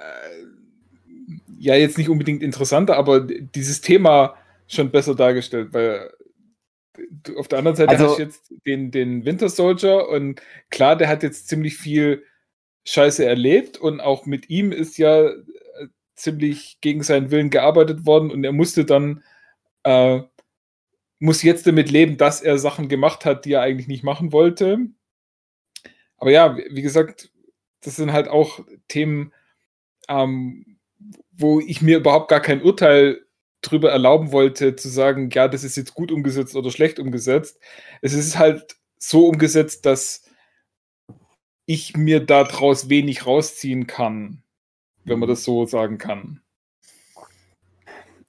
ja 1.60 1.76
jetzt 1.76 2.00
nicht 2.00 2.10
unbedingt 2.10 2.42
interessanter, 2.42 2.98
aber 2.98 3.20
dieses 3.20 3.82
Thema 3.82 4.34
schon 4.70 4.92
besser 4.92 5.16
dargestellt, 5.16 5.74
weil 5.74 6.12
auf 7.36 7.48
der 7.48 7.60
anderen 7.60 7.76
Seite 7.76 7.92
also, 7.92 8.10
hast 8.10 8.18
du 8.18 8.24
jetzt 8.24 8.54
den, 8.66 8.92
den 8.92 9.26
Winter 9.26 9.50
Soldier 9.50 10.08
und 10.10 10.42
klar, 10.70 10.96
der 10.96 11.08
hat 11.08 11.24
jetzt 11.24 11.48
ziemlich 11.48 11.78
viel 11.78 12.24
Scheiße 12.86 13.26
erlebt 13.26 13.78
und 13.78 14.00
auch 14.00 14.26
mit 14.26 14.50
ihm 14.50 14.72
ist 14.72 14.98
ja 14.98 15.28
äh, 15.28 15.36
ziemlich 16.16 16.80
gegen 16.82 17.04
seinen 17.04 17.32
Willen 17.32 17.50
gearbeitet 17.50 18.06
worden 18.06 18.32
und 18.32 18.44
er 18.44 18.52
musste 18.52 18.86
dann, 18.86 19.24
äh, 19.84 20.22
muss 21.20 21.44
jetzt 21.44 21.68
damit 21.68 21.92
leben, 21.92 22.18
dass 22.18 22.42
er 22.42 22.58
Sachen 22.58 22.90
gemacht 22.90 23.26
hat, 23.26 23.46
die 23.46 23.54
er 23.54 23.62
eigentlich 23.62 23.88
nicht 23.88 24.04
machen 24.04 24.32
wollte. 24.32 24.80
Aber 26.18 26.32
ja, 26.32 26.58
wie 26.70 26.82
gesagt, 26.82 27.32
das 27.82 27.96
sind 27.96 28.12
halt 28.12 28.28
auch 28.28 28.60
Themen, 28.88 29.34
ähm, 30.08 30.78
wo 31.32 31.60
ich 31.60 31.82
mir 31.82 31.98
überhaupt 31.98 32.30
gar 32.30 32.42
kein 32.42 32.62
Urteil 32.62 33.26
drüber 33.62 33.92
erlauben 33.92 34.32
wollte, 34.32 34.76
zu 34.76 34.90
sagen, 34.90 35.30
ja, 35.32 35.48
das 35.48 35.64
ist 35.64 35.76
jetzt 35.76 35.94
gut 35.94 36.12
umgesetzt 36.12 36.56
oder 36.56 36.72
schlecht 36.72 37.00
umgesetzt. 37.00 37.60
Es 38.02 38.14
ist 38.14 38.38
halt 38.38 38.78
so 38.98 39.28
umgesetzt, 39.28 39.86
dass 39.86 40.24
ich 41.66 41.96
mir 41.96 42.26
daraus 42.26 42.90
wenig 42.90 43.26
rausziehen 43.26 43.86
kann, 43.86 44.44
wenn 45.04 45.20
man 45.20 45.30
das 45.30 45.44
so 45.44 45.66
sagen 45.66 45.98
kann. 45.98 46.42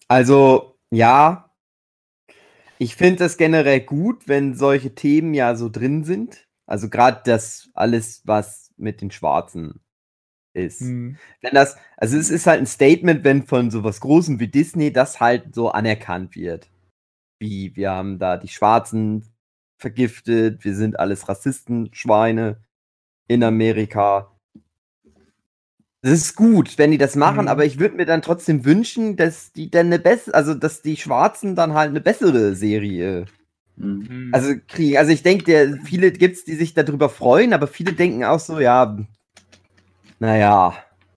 Also, 0.09 0.79
ja, 0.91 1.55
ich 2.79 2.97
finde 2.97 3.25
es 3.25 3.37
generell 3.37 3.81
gut, 3.81 4.27
wenn 4.27 4.55
solche 4.55 4.95
Themen 4.95 5.35
ja 5.35 5.55
so 5.55 5.69
drin 5.69 6.05
sind. 6.05 6.49
Also 6.67 6.89
gerade 6.89 7.21
das 7.25 7.69
alles, 7.75 8.23
was 8.25 8.73
mit 8.77 9.01
den 9.01 9.11
Schwarzen 9.11 9.81
ist. 10.53 10.83
Mhm. 10.83 11.17
Wenn 11.41 11.55
das, 11.55 11.77
also 11.97 12.17
es 12.17 12.31
ist 12.31 12.47
halt 12.47 12.61
ein 12.61 12.67
Statement, 12.67 13.25
wenn 13.25 13.47
von 13.47 13.71
sowas 13.71 14.01
Großem 14.01 14.41
wie 14.41 14.49
Disney 14.49 14.93
das 14.93 15.21
halt 15.21 15.55
so 15.55 15.71
anerkannt 15.71 16.37
wird. 16.37 16.69
Wie, 17.39 17.75
wir 17.77 17.91
haben 17.91 18.19
da 18.19 18.37
die 18.37 18.49
Schwarzen 18.49 19.25
vergiftet, 19.79 20.65
wir 20.65 20.75
sind 20.75 20.99
alles 20.99 21.29
Rassisten, 21.29 21.89
Schweine 21.93 22.59
in 23.29 23.43
Amerika. 23.43 24.37
Das 26.03 26.13
ist 26.13 26.35
gut, 26.35 26.79
wenn 26.79 26.91
die 26.91 26.99
das 26.99 27.17
machen, 27.17 27.43
mhm. 27.43 27.49
aber 27.49 27.65
ich 27.65 27.79
würde 27.79 27.97
mir 27.97 28.07
dann 28.07 28.23
trotzdem 28.23 28.65
wünschen, 28.65 29.17
dass 29.17 29.53
die 29.53 29.71
dann 29.71 29.87
eine 29.87 29.99
bessere, 29.99 30.35
also 30.35 30.55
dass 30.55 30.83
die 30.83 30.97
Schwarzen 30.97 31.55
dann 31.55 31.75
halt 31.75 31.91
eine 31.91 32.01
bessere 32.01 32.55
Serie 32.55 33.27
mhm. 33.81 34.31
also 34.33 34.55
kriegen. 34.67 34.97
Also 34.97 35.13
ich 35.13 35.23
denke, 35.23 35.79
viele 35.85 36.13
gibt 36.13 36.37
es, 36.37 36.45
die 36.45 36.55
sich 36.55 36.75
darüber 36.75 37.09
freuen, 37.09 37.53
aber 37.53 37.67
viele 37.67 37.93
denken 37.93 38.25
auch 38.25 38.41
so, 38.41 38.61
ja, 38.61 38.99
naja, 40.21 40.75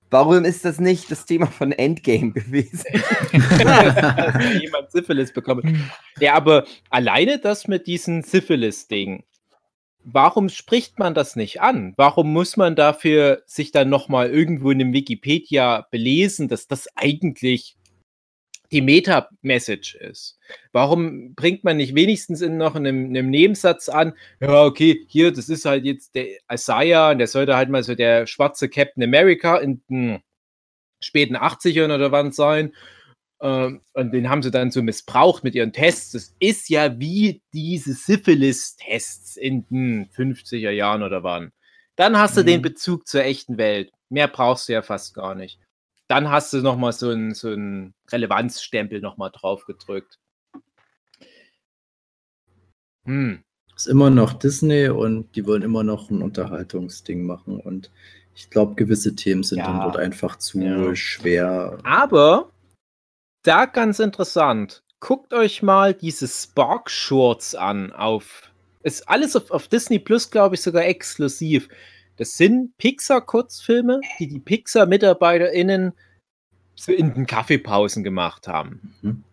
warum 0.10 0.46
ist 0.46 0.66
das 0.66 0.80
nicht 0.80 1.12
das 1.12 1.26
Thema 1.26 1.48
von 1.48 1.72
Endgame 1.72 2.32
gewesen? 2.32 2.86
jemand 4.62 4.92
Syphilis 4.92 5.32
bekommen. 5.32 5.90
Ja, 6.20 6.34
aber 6.34 6.66
alleine 6.90 7.38
das 7.38 7.68
mit 7.68 7.86
diesem 7.86 8.24
Syphilis-Ding, 8.24 9.24
warum 10.04 10.50
spricht 10.50 11.00
man 11.00 11.14
das 11.14 11.36
nicht 11.36 11.62
an? 11.62 11.94
Warum 11.98 12.32
muss 12.32 12.58
man 12.58 12.76
dafür 12.76 13.44
sich 13.46 13.72
dann 13.72 13.90
nochmal 13.90 14.30
irgendwo 14.30 14.72
in 14.72 14.80
dem 14.80 14.94
Wikipedia 14.94 15.86
belesen, 15.92 16.48
dass 16.48 16.68
das 16.68 16.88
eigentlich 16.96 17.76
die 18.74 18.82
Meta-Message 18.82 19.96
ist. 19.96 20.40
Warum 20.72 21.36
bringt 21.36 21.64
man 21.64 21.78
nicht 21.78 21.96
wenigstens 21.96 22.42
in 22.42 22.58
noch 22.58 22.76
einem, 22.76 23.06
einem, 23.06 23.30
Nebensatz 23.30 23.88
an, 23.88 24.14
ja, 24.42 24.64
okay, 24.64 25.06
hier, 25.08 25.32
das 25.32 25.48
ist 25.48 25.66
halt 25.66 25.86
jetzt 25.86 26.16
der 26.16 26.28
Isaiah 26.52 27.12
und 27.12 27.20
der 27.20 27.28
sollte 27.28 27.56
halt 27.56 27.70
mal 27.70 27.84
so 27.84 27.96
der 27.96 28.26
schwarze 28.26 28.70
Captain 28.70 29.04
America 29.04 29.58
in 29.58 29.82
den 29.90 30.22
späten 31.02 31.38
80ern 31.38 31.94
oder 31.94 32.12
wann 32.12 32.32
sein. 32.32 32.74
Ähm, 33.42 33.82
und 33.94 34.12
den 34.12 34.30
haben 34.30 34.42
sie 34.42 34.52
dann 34.52 34.72
so 34.72 34.82
missbraucht 34.82 35.44
mit 35.44 35.54
ihren 35.54 35.74
Tests. 35.74 36.12
Das 36.12 36.36
ist 36.40 36.70
ja 36.70 37.00
wie 37.00 37.42
diese 37.54 37.94
Syphilis-Tests 37.94 39.38
in 39.38 39.68
den 39.68 40.10
50er 40.10 40.72
Jahren 40.72 41.04
oder 41.04 41.24
wann. 41.24 41.52
Dann 41.96 42.18
hast 42.18 42.38
du 42.38 42.42
mhm. 42.42 42.48
den 42.48 42.62
Bezug 42.64 43.08
zur 43.08 43.24
echten 43.24 43.58
Welt. 43.58 43.92
Mehr 44.10 44.28
brauchst 44.28 44.68
du 44.68 44.74
ja 44.74 44.82
fast 44.82 45.14
gar 45.14 45.36
nicht 45.36 45.60
dann 46.14 46.30
hast 46.30 46.54
du 46.54 46.62
nochmal 46.62 46.94
so 46.94 47.10
einen 47.10 47.34
so 47.34 47.56
Relevanzstempel 48.12 49.02
nochmal 49.02 49.32
drauf 49.32 49.66
gedrückt. 49.66 50.20
Hm. 53.06 53.44
Ist 53.76 53.88
immer 53.88 54.12
noch 54.12 54.34
Disney 54.34 54.90
und 54.90 55.36
die 55.36 55.48
wollen 55.48 55.64
immer 55.64 55.84
noch 55.84 56.12
ein 56.12 56.22
Unterhaltungsding 56.22 57.26
machen 57.26 57.60
und 57.60 57.90
ich 58.36 58.52
glaube, 58.52 58.76
gewisse 58.76 59.16
Themen 59.16 59.42
sind 59.42 59.58
ja. 59.60 59.66
dann 59.66 59.80
dort 59.80 59.98
einfach 59.98 60.38
zu 60.38 60.60
ja. 60.60 60.96
schwer. 60.96 61.80
Aber 61.84 62.52
da 63.42 63.66
ganz 63.66 63.98
interessant. 63.98 64.84
Guckt 65.00 65.34
euch 65.34 65.64
mal 65.64 65.96
diese 65.96 66.28
Spark 66.28 66.92
Shorts 66.92 67.56
an 67.56 67.92
auf. 67.92 68.52
Ist 68.84 69.10
alles 69.10 69.36
auf, 69.36 69.50
auf 69.50 69.68
Disney 69.68 69.98
Plus, 69.98 70.30
glaube 70.30 70.54
ich, 70.54 70.62
sogar 70.62 70.86
exklusiv. 70.86 71.70
Das 72.18 72.34
sind 72.34 72.78
Pixar-Kurzfilme, 72.78 74.02
die 74.20 74.28
die 74.28 74.40
Pixar-MitarbeiterInnen 74.40 75.94
so 76.76 76.92
in 76.92 77.14
den 77.14 77.28
Kaffeepausen 77.28 78.04
gemacht 78.04 78.48
haben. 78.48 78.96
Mhm. 79.02 79.24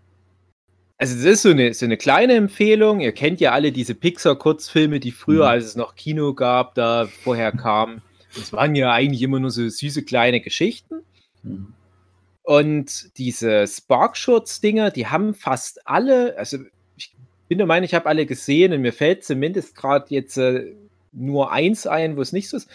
Also, 0.99 1.15
das 1.15 1.25
ist 1.25 1.43
so 1.43 1.51
eine, 1.51 1.73
so 1.73 1.87
eine 1.87 1.97
kleine 1.97 2.35
Empfehlung. 2.35 3.01
Ihr 3.01 3.13
kennt 3.13 3.41
ja 3.41 3.53
alle 3.53 3.73
diese 3.73 3.95
Pixar-Kurzfilme, 3.95 5.01
die 5.01 5.13
früher, 5.13 5.45
mhm. 5.45 5.51
als 5.51 5.65
es 5.65 5.77
noch 5.77 5.95
Kino 5.95 6.35
gab, 6.35 6.75
da 6.75 7.07
vorher 7.07 7.53
kamen. 7.53 8.03
Das 8.35 8.53
waren 8.53 8.75
ja 8.75 8.93
eigentlich 8.93 9.23
immer 9.23 9.41
nur 9.41 9.51
so 9.51 9.67
süße 9.67 10.05
kleine 10.05 10.41
Geschichten. 10.41 11.03
Mhm. 11.43 11.75
Und 12.43 13.17
diese 13.19 13.67
Sparkshorts-Dinger, 13.67 14.91
die 14.91 15.07
haben 15.07 15.35
fast 15.35 15.87
alle, 15.87 16.37
also 16.37 16.59
ich 16.97 17.15
bin 17.49 17.59
der 17.59 17.67
Meinung, 17.67 17.85
ich 17.85 17.95
habe 17.95 18.07
alle 18.07 18.27
gesehen 18.27 18.73
und 18.73 18.81
mir 18.81 18.93
fällt 18.93 19.25
zumindest 19.25 19.77
gerade 19.77 20.07
jetzt 20.09 20.37
äh, 20.37 20.75
nur 21.13 21.53
eins 21.53 21.87
ein, 21.87 22.17
wo 22.17 22.23
es 22.23 22.33
nicht 22.33 22.49
so 22.49 22.57
ist. 22.57 22.69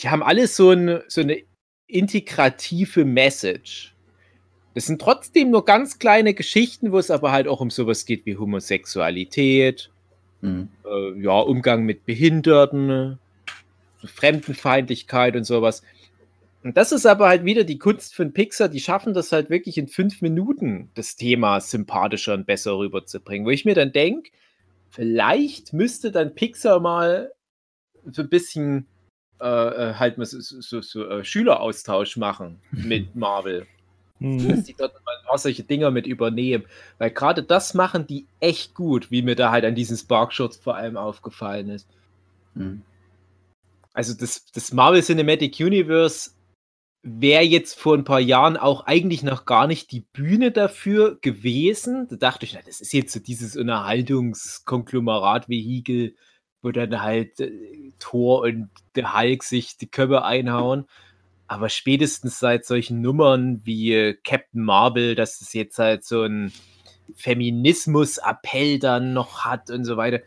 Die 0.00 0.08
haben 0.08 0.22
alle 0.22 0.46
so, 0.46 0.70
ein, 0.70 1.00
so 1.08 1.20
eine 1.20 1.42
integrative 1.86 3.04
Message. 3.04 3.94
Das 4.74 4.86
sind 4.86 5.00
trotzdem 5.00 5.50
nur 5.50 5.64
ganz 5.64 5.98
kleine 5.98 6.34
Geschichten, 6.34 6.92
wo 6.92 6.98
es 6.98 7.10
aber 7.10 7.32
halt 7.32 7.48
auch 7.48 7.60
um 7.60 7.70
sowas 7.70 8.04
geht 8.04 8.26
wie 8.26 8.36
Homosexualität, 8.36 9.90
mhm. 10.42 10.68
äh, 10.84 11.22
ja, 11.22 11.40
Umgang 11.40 11.84
mit 11.84 12.04
Behinderten, 12.04 13.18
Fremdenfeindlichkeit 14.04 15.34
und 15.34 15.44
sowas. 15.44 15.82
Und 16.62 16.76
das 16.76 16.92
ist 16.92 17.06
aber 17.06 17.28
halt 17.28 17.44
wieder 17.44 17.64
die 17.64 17.78
Kunst 17.78 18.14
von 18.14 18.32
Pixar, 18.32 18.68
die 18.68 18.80
schaffen 18.80 19.14
das 19.14 19.32
halt 19.32 19.50
wirklich 19.50 19.78
in 19.78 19.88
fünf 19.88 20.20
Minuten, 20.20 20.90
das 20.94 21.16
Thema 21.16 21.60
sympathischer 21.60 22.34
und 22.34 22.44
besser 22.44 22.76
rüberzubringen. 22.76 23.46
Wo 23.46 23.50
ich 23.50 23.64
mir 23.64 23.74
dann 23.74 23.92
denke, 23.92 24.30
vielleicht 24.90 25.72
müsste 25.72 26.10
dann 26.10 26.34
Pixar 26.34 26.80
mal 26.80 27.32
so 28.10 28.22
ein 28.22 28.28
bisschen 28.28 28.86
äh, 29.40 29.46
äh 29.46 29.94
halt 29.94 30.18
mal 30.18 30.24
so, 30.24 30.40
so, 30.40 30.60
so, 30.60 30.80
so 30.80 31.08
äh, 31.08 31.24
Schüleraustausch 31.24 32.16
machen 32.16 32.60
mit 32.70 33.14
Marvel. 33.16 33.66
Mhm. 34.18 34.48
Dass 34.48 34.64
die 34.64 34.74
dort 34.74 34.94
mal 35.04 35.14
auch 35.28 35.38
solche 35.38 35.62
Dinger 35.62 35.90
mit 35.90 36.06
übernehmen. 36.06 36.64
Weil 36.98 37.10
gerade 37.10 37.42
das 37.42 37.74
machen 37.74 38.06
die 38.06 38.26
echt 38.40 38.74
gut, 38.74 39.10
wie 39.10 39.22
mir 39.22 39.36
da 39.36 39.50
halt 39.50 39.64
an 39.64 39.74
diesen 39.74 39.96
Spark-Shots 39.96 40.56
vor 40.56 40.76
allem 40.76 40.96
aufgefallen 40.96 41.68
ist. 41.68 41.86
Mhm. 42.54 42.82
Also 43.92 44.14
das, 44.14 44.46
das 44.52 44.72
Marvel 44.72 45.02
Cinematic 45.02 45.58
Universe 45.58 46.30
wäre 47.02 47.42
jetzt 47.42 47.78
vor 47.78 47.94
ein 47.96 48.04
paar 48.04 48.20
Jahren 48.20 48.56
auch 48.56 48.86
eigentlich 48.86 49.22
noch 49.22 49.44
gar 49.44 49.66
nicht 49.66 49.92
die 49.92 50.00
Bühne 50.00 50.50
dafür 50.50 51.18
gewesen. 51.20 52.08
Da 52.08 52.16
dachte 52.16 52.46
ich, 52.46 52.54
na, 52.54 52.60
das 52.66 52.80
ist 52.80 52.92
jetzt 52.92 53.12
so 53.12 53.20
dieses 53.20 53.56
Unterhaltungskonglomerat-Vehikel, 53.56 56.16
wo 56.62 56.72
dann 56.72 57.00
halt 57.00 57.38
äh, 57.40 57.92
Thor 57.98 58.42
und 58.42 58.70
der 58.96 59.16
Hulk 59.16 59.44
sich 59.44 59.76
die 59.76 59.88
Köpfe 59.88 60.24
einhauen. 60.24 60.86
Aber 61.46 61.68
spätestens 61.68 62.40
seit 62.40 62.66
solchen 62.66 63.00
Nummern 63.00 63.60
wie 63.64 63.94
äh, 63.94 64.16
Captain 64.24 64.62
Marvel, 64.62 65.14
dass 65.14 65.40
es 65.40 65.52
jetzt 65.52 65.78
halt 65.78 66.04
so 66.04 66.22
ein 66.22 66.52
Feminismus-Appell 67.14 68.80
dann 68.80 69.12
noch 69.12 69.44
hat 69.44 69.70
und 69.70 69.84
so 69.84 69.96
weiter, 69.96 70.22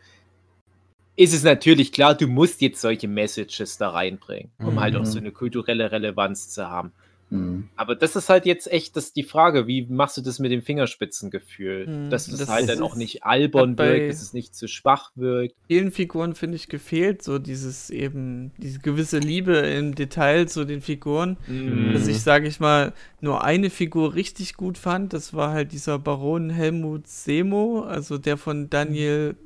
ist 1.20 1.34
es 1.34 1.42
natürlich 1.44 1.92
klar, 1.92 2.14
du 2.14 2.26
musst 2.26 2.62
jetzt 2.62 2.80
solche 2.80 3.06
Messages 3.06 3.76
da 3.76 3.90
reinbringen, 3.90 4.50
um 4.58 4.74
mhm. 4.74 4.80
halt 4.80 4.96
auch 4.96 5.04
so 5.04 5.18
mhm. 5.18 5.26
eine 5.26 5.32
kulturelle 5.32 5.92
Relevanz 5.92 6.48
zu 6.48 6.66
haben. 6.66 6.92
Mhm. 7.28 7.68
Aber 7.76 7.94
das 7.94 8.16
ist 8.16 8.30
halt 8.30 8.46
jetzt 8.46 8.72
echt 8.72 8.96
das 8.96 9.12
die 9.12 9.22
Frage, 9.22 9.66
wie 9.66 9.86
machst 9.86 10.16
du 10.16 10.22
das 10.22 10.38
mit 10.38 10.50
dem 10.50 10.62
Fingerspitzengefühl? 10.62 11.86
Mhm. 11.86 12.10
Dass 12.10 12.26
es 12.26 12.38
das 12.38 12.48
halt 12.48 12.70
dann 12.70 12.80
auch 12.80 12.96
nicht 12.96 13.22
albern 13.22 13.76
wirkt, 13.76 14.08
dass 14.08 14.22
es 14.22 14.32
nicht 14.32 14.54
zu 14.54 14.66
schwach 14.66 15.10
wirkt. 15.14 15.54
Vielen 15.68 15.92
Figuren 15.92 16.34
finde 16.34 16.56
ich 16.56 16.68
gefehlt, 16.68 17.22
so 17.22 17.38
dieses 17.38 17.90
eben, 17.90 18.52
diese 18.56 18.78
gewisse 18.78 19.18
Liebe 19.18 19.58
im 19.58 19.94
Detail 19.94 20.48
zu 20.48 20.64
den 20.64 20.80
Figuren. 20.80 21.36
Mhm. 21.46 21.92
Dass 21.92 22.06
ich, 22.06 22.22
sage 22.22 22.48
ich 22.48 22.60
mal, 22.60 22.94
nur 23.20 23.44
eine 23.44 23.68
Figur 23.68 24.14
richtig 24.14 24.54
gut 24.54 24.78
fand, 24.78 25.12
das 25.12 25.34
war 25.34 25.52
halt 25.52 25.72
dieser 25.72 25.98
Baron 25.98 26.48
Helmut 26.48 27.06
Semo, 27.06 27.82
also 27.82 28.16
der 28.16 28.38
von 28.38 28.70
Daniel 28.70 29.36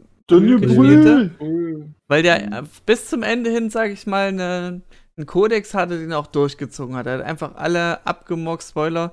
Brühl. 1.38 1.94
Weil 2.08 2.22
der 2.22 2.64
bis 2.86 3.08
zum 3.08 3.22
Ende 3.22 3.50
hin, 3.50 3.70
sage 3.70 3.92
ich 3.92 4.06
mal, 4.06 4.28
eine 4.28 4.82
einen 5.16 5.26
Kodex 5.26 5.74
hatte, 5.74 5.98
den 5.98 6.10
er 6.10 6.18
auch 6.18 6.26
durchgezogen 6.26 6.96
hat. 6.96 7.06
Er 7.06 7.18
hat 7.18 7.22
einfach 7.22 7.54
alle 7.54 8.04
abgemockt, 8.06 8.64
Spoiler, 8.64 9.12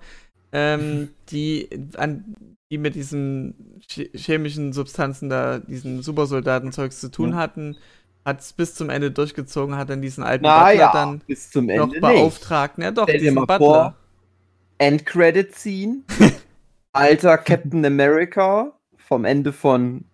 ähm, 0.51 1.09
die, 1.29 1.69
an, 1.97 2.35
die 2.69 2.77
mit 2.77 2.95
diesen 2.95 3.81
chemischen 3.87 4.73
Substanzen 4.73 5.29
da, 5.29 5.59
diesen 5.59 6.01
Supersoldatenzeugs 6.01 6.99
zu 6.99 7.11
tun 7.11 7.35
hatten, 7.35 7.77
hat 8.23 8.39
es 8.39 8.53
bis 8.53 8.75
zum 8.75 8.89
Ende 8.89 9.11
durchgezogen, 9.11 9.75
hat 9.77 9.89
dann 9.89 10.01
diesen 10.01 10.23
alten 10.23 10.43
Na, 10.43 10.59
Butler 10.59 10.73
ja, 10.73 10.91
dann 10.93 11.19
bis 11.19 11.49
zum 11.49 11.69
Ende 11.69 11.87
noch 11.87 11.99
beauftragt. 11.99 12.77
Ja, 12.77 12.91
doch, 12.91 13.07
Stell 13.07 13.19
diesen 13.19 13.35
Butler. 13.35 13.57
Vor, 13.57 13.95
Endcredit-Scene. 14.77 16.01
Alter 16.93 17.37
Captain 17.37 17.85
America 17.85 18.73
vom 18.97 19.25
Ende 19.25 19.53
von 19.53 20.05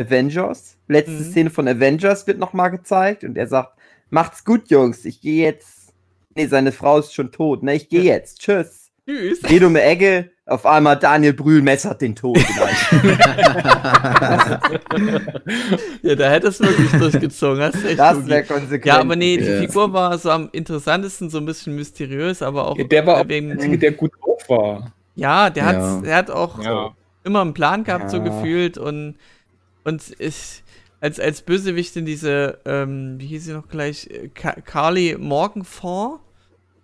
Avengers. 0.00 0.76
Letzte 0.88 1.12
mhm. 1.12 1.30
Szene 1.30 1.50
von 1.50 1.68
Avengers 1.68 2.26
wird 2.26 2.38
nochmal 2.38 2.70
gezeigt 2.70 3.24
und 3.24 3.36
er 3.36 3.46
sagt, 3.46 3.80
Macht's 4.10 4.44
gut, 4.44 4.68
Jungs. 4.70 5.04
Ich 5.04 5.20
gehe 5.20 5.44
jetzt. 5.44 5.94
Nee, 6.34 6.46
seine 6.46 6.72
Frau 6.72 6.98
ist 6.98 7.14
schon 7.14 7.30
tot. 7.30 7.62
Ne, 7.62 7.76
ich 7.76 7.88
gehe 7.88 8.02
ja. 8.02 8.14
jetzt. 8.14 8.40
Tschüss. 8.40 8.90
Tschüss. 9.06 9.40
Geh 9.42 9.64
um 9.64 9.74
die 9.74 9.80
Ecke. 9.80 10.32
Auf 10.46 10.66
einmal 10.66 10.98
Daniel 10.98 11.32
Brühl 11.32 11.62
messert 11.62 12.00
den 12.00 12.16
Tod. 12.16 12.36
ja, 16.02 16.16
da 16.16 16.28
hättest 16.28 16.58
du 16.58 16.64
wirklich 16.64 16.90
durchgezogen. 16.90 17.60
Das, 17.60 17.76
das 17.96 18.26
wäre 18.26 18.42
konsequent. 18.42 18.84
Ja, 18.84 18.98
aber 18.98 19.14
nee, 19.14 19.36
die 19.36 19.44
ja. 19.44 19.60
Figur 19.60 19.92
war 19.92 20.18
so 20.18 20.30
am 20.30 20.48
interessantesten, 20.50 21.30
so 21.30 21.38
ein 21.38 21.46
bisschen 21.46 21.76
mysteriös, 21.76 22.42
aber 22.42 22.66
auch. 22.66 22.76
Ja, 22.76 22.82
der 22.82 23.06
war 23.06 23.20
auch 23.20 23.28
wegen, 23.28 23.78
der 23.78 23.92
gut 23.92 24.10
drauf 24.20 24.42
war. 24.48 24.92
Ja, 25.14 25.50
der, 25.50 25.62
ja. 25.62 25.68
Hat, 25.68 26.04
der 26.04 26.16
hat 26.16 26.30
auch 26.32 26.60
ja. 26.64 26.96
immer 27.22 27.42
einen 27.42 27.54
Plan 27.54 27.84
gehabt, 27.84 28.10
so 28.10 28.20
gefühlt. 28.20 28.76
Und, 28.76 29.14
und 29.84 30.02
ich 30.18 30.62
als, 31.00 31.18
als 31.18 31.42
Bösewichtin 31.42 32.04
diese, 32.04 32.58
ähm, 32.64 33.18
wie 33.18 33.26
hieß 33.26 33.46
sie 33.46 33.52
noch 33.52 33.68
gleich, 33.68 34.08
Ka 34.34 34.52
Carly 34.52 35.16
Morgenfond. 35.18 36.20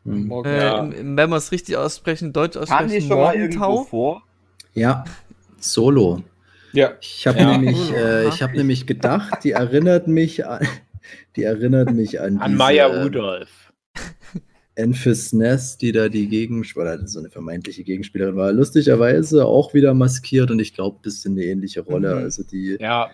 Hm. 0.04 0.28
Morgen, 0.28 0.48
äh, 0.48 0.64
ja. 0.64 0.88
Wenn 0.90 1.30
wir 1.30 1.37
es 1.37 1.52
richtig 1.52 1.76
aussprechen, 1.76 2.32
Deutsch 2.32 2.56
aussprechen, 2.56 3.09
Morgentau. 3.09 3.85
vor? 3.85 4.22
Ja, 4.74 5.04
Solo. 5.59 6.22
Ja. 6.72 6.92
Ich 7.00 7.26
habe 7.26 7.38
ja. 7.38 7.56
nämlich, 7.56 7.92
äh, 7.92 8.28
ich 8.28 8.42
habe 8.42 8.56
nämlich 8.56 8.87
gedacht, 8.87 9.44
die 9.44 9.52
erinnert 9.52 10.09
mich 10.09 10.46
an, 10.46 10.66
die 11.37 11.42
erinnert 11.42 11.92
mich 11.92 12.20
an, 12.20 12.38
an 12.38 12.52
diese, 12.52 12.59
Maya 12.59 12.87
Rudolph. 12.87 13.65
Enfys 14.76 15.32
Ness, 15.32 15.78
die 15.78 15.92
da 15.92 16.08
die 16.08 16.28
Gegenspielerin, 16.28 17.06
so 17.08 17.18
eine 17.18 17.30
vermeintliche 17.30 17.82
Gegenspielerin 17.82 18.36
war, 18.36 18.52
lustigerweise 18.52 19.46
auch 19.46 19.74
wieder 19.74 19.94
maskiert 19.94 20.50
und 20.50 20.60
ich 20.60 20.74
glaube, 20.74 20.98
das 21.02 21.14
ist 21.14 21.26
eine 21.26 21.42
ähnliche 21.42 21.80
Rolle. 21.80 22.14
Mhm. 22.14 22.22
Also 22.22 22.42
die. 22.42 22.76
Ja, 22.78 23.10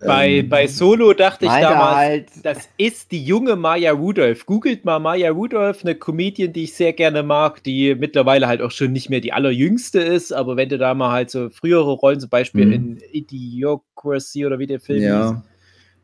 bei, 0.00 0.28
ähm, 0.38 0.48
bei 0.48 0.66
Solo 0.66 1.12
dachte 1.12 1.46
ich 1.46 1.52
damals, 1.52 1.96
halt. 1.96 2.26
das 2.42 2.68
ist 2.76 3.12
die 3.12 3.22
junge 3.22 3.54
Maya 3.54 3.92
Rudolph. 3.92 4.44
Googelt 4.44 4.84
mal 4.84 4.98
Maya 4.98 5.30
Rudolph, 5.30 5.84
eine 5.84 5.94
Comedian, 5.94 6.52
die 6.52 6.64
ich 6.64 6.74
sehr 6.74 6.92
gerne 6.92 7.22
mag, 7.22 7.62
die 7.62 7.94
mittlerweile 7.94 8.48
halt 8.48 8.60
auch 8.60 8.72
schon 8.72 8.92
nicht 8.92 9.08
mehr 9.08 9.20
die 9.20 9.32
allerjüngste 9.32 10.00
ist, 10.00 10.32
aber 10.32 10.56
wenn 10.56 10.68
du 10.68 10.78
da 10.78 10.94
mal 10.94 11.12
halt 11.12 11.30
so 11.30 11.48
frühere 11.48 11.92
Rollen, 11.92 12.20
zum 12.20 12.30
Beispiel 12.30 12.66
mhm. 12.66 12.72
in 12.72 13.00
Idiocracy 13.12 14.44
oder 14.44 14.58
wie 14.58 14.66
der 14.66 14.80
Film 14.80 15.02
ja. 15.02 15.30
ist. 15.30 15.36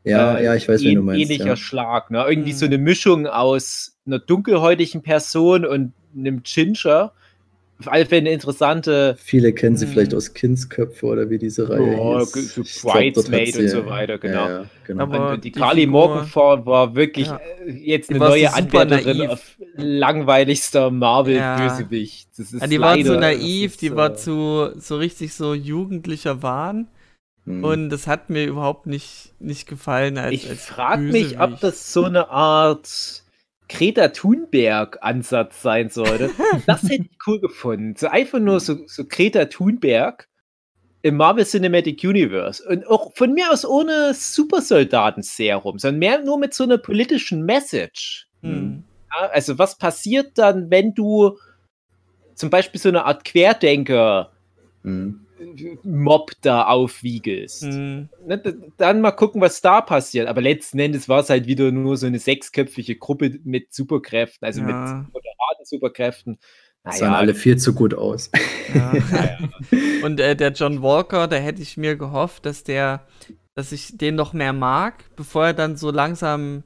Ja, 0.04 0.36
äh, 0.36 0.44
ja, 0.44 0.54
ich 0.54 0.68
weiß, 0.68 0.80
wie 0.82 0.94
du 0.94 1.02
meinst. 1.02 1.22
Ähnlicher 1.22 1.46
ja. 1.46 1.56
Schlag, 1.56 2.10
ne? 2.10 2.24
Irgendwie 2.28 2.52
mhm. 2.52 2.56
so 2.56 2.66
eine 2.66 2.78
Mischung 2.78 3.26
aus 3.26 3.98
einer 4.06 4.18
dunkelhäutigen 4.18 5.02
Person 5.02 5.64
und 5.64 5.92
einem 6.16 6.42
Ginger 6.42 7.12
auf 7.80 7.90
alle 7.90 8.04
Fälle 8.04 8.20
eine 8.20 8.32
interessante. 8.32 9.16
Viele 9.18 9.52
kennen 9.52 9.76
sie 9.76 9.86
hm. 9.86 9.92
vielleicht 9.92 10.14
aus 10.14 10.34
Kindsköpfe 10.34 11.06
oder 11.06 11.30
wie 11.30 11.38
diese 11.38 11.68
Reihe 11.68 11.96
oh, 11.98 12.20
hieß. 12.20 12.82
Bridesmaid 12.82 13.56
und 13.56 13.68
so 13.68 13.86
weiter, 13.86 14.18
genau. 14.18 14.34
Ja, 14.34 14.50
ja, 14.50 14.64
genau. 14.86 15.02
Aber 15.02 15.30
und 15.30 15.44
die, 15.44 15.50
die 15.50 15.58
Carly 15.58 15.86
Morgenford 15.86 16.66
war 16.66 16.94
wirklich 16.94 17.28
ja. 17.28 17.40
Äh, 17.66 17.72
jetzt 17.72 18.10
eine 18.10 18.18
neue 18.18 18.52
Anwärterin 18.52 19.28
auf 19.28 19.56
langweiligster 19.76 20.90
Marvel-Bösewicht. 20.90 22.28
Ja. 22.36 22.66
die 22.66 22.80
war 22.80 23.00
zu 23.00 23.18
naiv, 23.18 23.78
die 23.78 23.96
war 23.96 24.14
zu 24.14 24.72
so 24.78 24.96
richtig 24.96 25.32
so 25.32 25.54
jugendlicher 25.54 26.42
Wahn. 26.42 26.88
Hm. 27.50 27.64
Und 27.64 27.90
das 27.90 28.06
hat 28.06 28.30
mir 28.30 28.46
überhaupt 28.46 28.86
nicht, 28.86 29.34
nicht 29.38 29.66
gefallen. 29.66 30.18
Als, 30.18 30.34
ich 30.34 30.46
frage 30.46 31.02
mich, 31.02 31.40
ob 31.40 31.60
das 31.60 31.92
so 31.92 32.04
eine 32.04 32.30
Art 32.30 33.24
Greta 33.68 34.08
Thunberg-Ansatz 34.08 35.62
sein 35.62 35.90
sollte. 35.90 36.30
Das 36.66 36.82
hätte 36.82 37.04
ich 37.10 37.18
cool 37.26 37.40
gefunden. 37.40 37.94
So 37.96 38.08
einfach 38.08 38.40
nur 38.40 38.60
so, 38.60 38.78
so 38.86 39.04
Greta 39.04 39.46
Thunberg 39.46 40.28
im 41.02 41.16
Marvel 41.16 41.46
Cinematic 41.46 42.02
Universe. 42.04 42.62
Und 42.68 42.86
auch 42.86 43.14
von 43.14 43.32
mir 43.32 43.50
aus 43.50 43.64
ohne 43.64 44.12
Supersoldaten-Serum, 44.12 45.78
sondern 45.78 45.98
mehr 45.98 46.22
nur 46.22 46.38
mit 46.38 46.52
so 46.52 46.64
einer 46.64 46.78
politischen 46.78 47.44
Message. 47.44 48.28
Hm. 48.42 48.84
Ja, 49.10 49.28
also, 49.28 49.58
was 49.58 49.78
passiert 49.78 50.36
dann, 50.36 50.70
wenn 50.70 50.94
du 50.94 51.38
zum 52.34 52.50
Beispiel 52.50 52.80
so 52.80 52.88
eine 52.88 53.04
Art 53.04 53.24
Querdenker 53.24 54.32
hm. 54.82 55.26
Mob 55.82 56.32
da 56.42 56.64
aufwiegelst. 56.64 57.64
Mhm. 57.64 58.08
Dann 58.76 59.00
mal 59.00 59.12
gucken, 59.12 59.40
was 59.40 59.60
da 59.60 59.80
passiert. 59.80 60.28
Aber 60.28 60.40
letzten 60.40 60.78
Endes 60.78 61.08
war 61.08 61.20
es 61.20 61.30
halt 61.30 61.46
wieder 61.46 61.70
nur 61.72 61.96
so 61.96 62.06
eine 62.06 62.18
sechsköpfige 62.18 62.96
Gruppe 62.96 63.38
mit 63.44 63.72
Superkräften, 63.72 64.44
also 64.46 64.60
ja. 64.60 64.66
mit 64.66 65.12
moderaten 65.12 65.64
Superkräften. 65.64 66.38
Naja. 66.84 66.96
Sahen 66.98 67.14
alle 67.14 67.34
viel 67.34 67.58
zu 67.58 67.74
gut 67.74 67.94
aus. 67.94 68.30
Ja. 68.74 68.92
Und 70.02 70.20
äh, 70.20 70.34
der 70.34 70.52
John 70.52 70.82
Walker, 70.82 71.28
da 71.28 71.36
hätte 71.36 71.62
ich 71.62 71.76
mir 71.76 71.96
gehofft, 71.96 72.46
dass 72.46 72.64
der, 72.64 73.06
dass 73.54 73.72
ich 73.72 73.96
den 73.98 74.14
noch 74.14 74.32
mehr 74.32 74.52
mag, 74.52 75.04
bevor 75.16 75.46
er 75.46 75.54
dann 75.54 75.76
so 75.76 75.90
langsam 75.90 76.64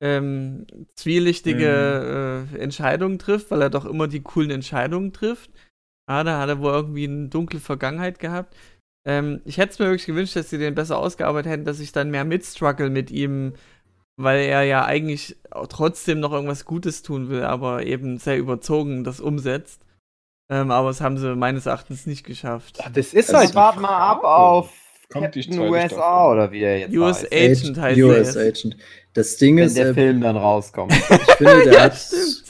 ähm, 0.00 0.66
zwielichtige 0.94 2.46
mhm. 2.48 2.56
äh, 2.56 2.58
Entscheidungen 2.60 3.18
trifft, 3.18 3.50
weil 3.50 3.62
er 3.62 3.70
doch 3.70 3.84
immer 3.84 4.06
die 4.06 4.22
coolen 4.22 4.50
Entscheidungen 4.50 5.12
trifft. 5.12 5.50
Ah, 6.08 6.24
da 6.24 6.40
hat 6.40 6.48
er 6.48 6.60
wohl 6.60 6.72
irgendwie 6.72 7.04
eine 7.04 7.28
dunkle 7.28 7.60
Vergangenheit 7.60 8.18
gehabt. 8.18 8.56
Ähm, 9.06 9.42
ich 9.44 9.58
hätte 9.58 9.72
es 9.72 9.78
mir 9.78 9.86
wirklich 9.86 10.06
gewünscht, 10.06 10.36
dass 10.36 10.48
sie 10.48 10.56
den 10.56 10.74
besser 10.74 10.96
ausgearbeitet 10.96 11.52
hätten, 11.52 11.64
dass 11.66 11.80
ich 11.80 11.92
dann 11.92 12.10
mehr 12.10 12.24
mitstruggle 12.24 12.88
mit 12.88 13.10
ihm, 13.10 13.52
weil 14.16 14.40
er 14.46 14.62
ja 14.62 14.86
eigentlich 14.86 15.36
trotzdem 15.68 16.20
noch 16.20 16.32
irgendwas 16.32 16.64
Gutes 16.64 17.02
tun 17.02 17.28
will, 17.28 17.42
aber 17.42 17.84
eben 17.84 18.16
sehr 18.16 18.38
überzogen 18.38 19.04
das 19.04 19.20
umsetzt. 19.20 19.82
Ähm, 20.50 20.70
aber 20.70 20.88
das 20.88 21.02
haben 21.02 21.18
sie 21.18 21.36
meines 21.36 21.66
Erachtens 21.66 22.06
nicht 22.06 22.24
geschafft. 22.24 22.78
Ach, 22.82 22.90
das 22.90 23.12
ist 23.12 23.34
halt. 23.34 23.54
Wart 23.54 23.78
mal 23.78 23.96
ab 23.96 24.24
auf 24.24 24.72
Kommt 25.10 25.24
Captain 25.34 25.58
USA 25.58 25.88
Staffel. 25.88 26.32
oder 26.32 26.52
wie 26.52 26.60
der 26.60 26.78
jetzt 26.80 26.96
US 26.96 27.22
heißt. 27.22 27.32
Agent 27.34 27.78
heißt 27.78 28.00
US 28.00 28.36
Agent. 28.36 28.76
Das 29.12 29.36
Ding 29.36 29.56
Wenn 29.56 29.64
ist, 29.64 29.76
der 29.76 29.88
äh, 29.88 29.94
Film 29.94 30.22
dann 30.22 30.38
rauskommt. 30.38 30.92
Ich 31.10 31.34
finde, 31.34 31.64
der 31.64 31.72
ja, 31.74 31.80
hat 31.82 31.96
stimmt 31.96 32.47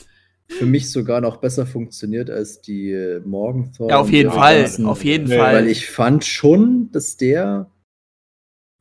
für 0.51 0.67
mich 0.67 0.91
sogar 0.91 1.21
noch 1.21 1.37
besser 1.37 1.67
funktioniert 1.67 2.31
als 2.31 2.61
die 2.61 2.91
äh, 2.91 3.21
Morgenthau. 3.21 3.89
Ja, 3.89 4.01
auf 4.01 4.11
jeden 4.11 4.31
Fall, 4.31 4.63
ganzen, 4.63 4.87
auf 4.87 5.05
jeden 5.05 5.29
Fall. 5.29 5.55
Weil 5.55 5.69
ich 5.69 5.91
fand 5.91 6.25
schon, 6.25 6.91
dass 6.91 7.17
der 7.17 7.71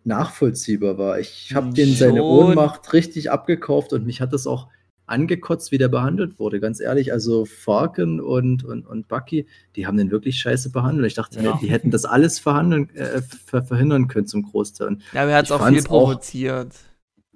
nachvollziehbar 0.03 0.97
war. 0.97 1.19
Ich 1.19 1.53
habe 1.53 1.73
den 1.73 1.93
seine 1.93 2.23
Ohnmacht 2.23 2.93
richtig 2.93 3.29
abgekauft 3.29 3.91
und 3.93 4.05
mich 4.05 4.21
hat 4.21 4.31
das 4.33 4.47
auch 4.47 4.69
angekotzt, 5.05 5.71
wie 5.71 5.77
der 5.77 5.87
behandelt 5.87 6.39
wurde, 6.39 6.59
ganz 6.59 6.79
ehrlich. 6.79 7.11
Also 7.13 7.45
Falcon 7.45 8.19
und, 8.19 8.63
und, 8.63 8.85
und 8.85 9.07
Bucky, 9.07 9.47
die 9.75 9.87
haben 9.87 9.97
den 9.97 10.11
wirklich 10.11 10.39
scheiße 10.39 10.69
behandelt. 10.71 11.07
Ich 11.07 11.13
dachte, 11.13 11.41
Ja. 11.41 11.57
die 11.61 11.69
hätten 11.69 11.91
das 11.91 12.05
alles 12.05 12.39
verhandeln, 12.39 12.89
äh, 12.95 13.21
ver 13.21 13.63
verhindern 13.63 14.07
können 14.07 14.27
zum 14.27 14.43
Großteil. 14.43 14.97
Ja, 15.13 15.23
aber 15.23 15.31
er 15.31 15.37
hat 15.37 15.45
Ich 15.45 15.51
auch 15.51 15.67
viel 15.67 15.83
provoziert. 15.83 16.73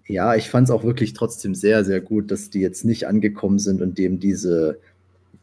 Ja, 0.08 0.36
ich 0.36 0.50
fand 0.50 0.68
es 0.68 0.72
auch 0.72 0.84
wirklich 0.84 1.14
trotzdem 1.14 1.56
sehr, 1.56 1.86
sehr 1.86 2.02
gut, 2.02 2.32
dass 2.32 2.50
die 2.50 2.60
jetzt 2.60 2.86
nicht 2.86 3.08
angekommen 3.08 3.60
sind 3.60 3.82
und 3.82 3.98
dem 3.98 4.20
diese, 4.20 4.80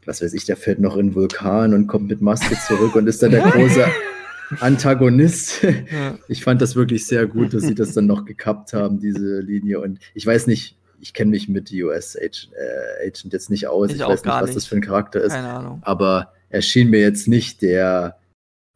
was 0.04 0.20
weiß 0.22 0.34
ich, 0.34 0.44
der 0.44 0.56
fällt 0.56 0.78
noch 0.80 0.96
in 0.96 1.08
den 1.08 1.14
Vulkan 1.14 1.74
und 1.74 1.86
kommt 1.86 2.08
mit 2.08 2.20
Maske 2.20 2.56
zurück 2.66 2.94
und 2.96 3.06
ist 3.06 3.22
dann 3.22 3.30
der 3.30 3.42
große 3.50 3.86
Antagonist. 4.60 5.62
Ja. 5.62 6.18
Ich 6.28 6.42
fand 6.44 6.60
das 6.62 6.74
wirklich 6.76 7.06
sehr 7.06 7.26
gut, 7.26 7.54
dass 7.54 7.62
sie 7.64 7.74
das 7.74 7.92
dann 7.92 8.06
noch 8.06 8.24
gekappt 8.24 8.72
haben, 8.72 8.98
diese 9.00 9.40
Linie. 9.40 9.80
Und 9.80 9.98
ich 10.14 10.26
weiß 10.26 10.46
nicht, 10.46 10.76
ich 11.00 11.12
kenne 11.14 11.30
mich 11.30 11.48
mit 11.48 11.70
US 11.72 12.16
Agent, 12.16 12.50
äh, 12.56 13.06
Agent 13.08 13.32
jetzt 13.32 13.50
nicht 13.50 13.68
aus. 13.68 13.90
Ich 13.90 13.96
Ich, 13.96 14.02
weiß 14.02 14.24
nicht, 14.24 14.32
was 14.34 14.46
das 14.46 14.54
nicht. 14.56 14.68
für 14.68 14.76
ein 14.76 14.80
Charakter 14.82 15.20
ist. 15.20 15.32
Keine 15.32 15.48
Ahnung. 15.52 15.78
Aber 15.84 16.32
er 16.50 16.62
schien 16.62 16.90
mir 16.90 17.00
jetzt 17.00 17.28
nicht 17.28 17.62
der, 17.62 18.16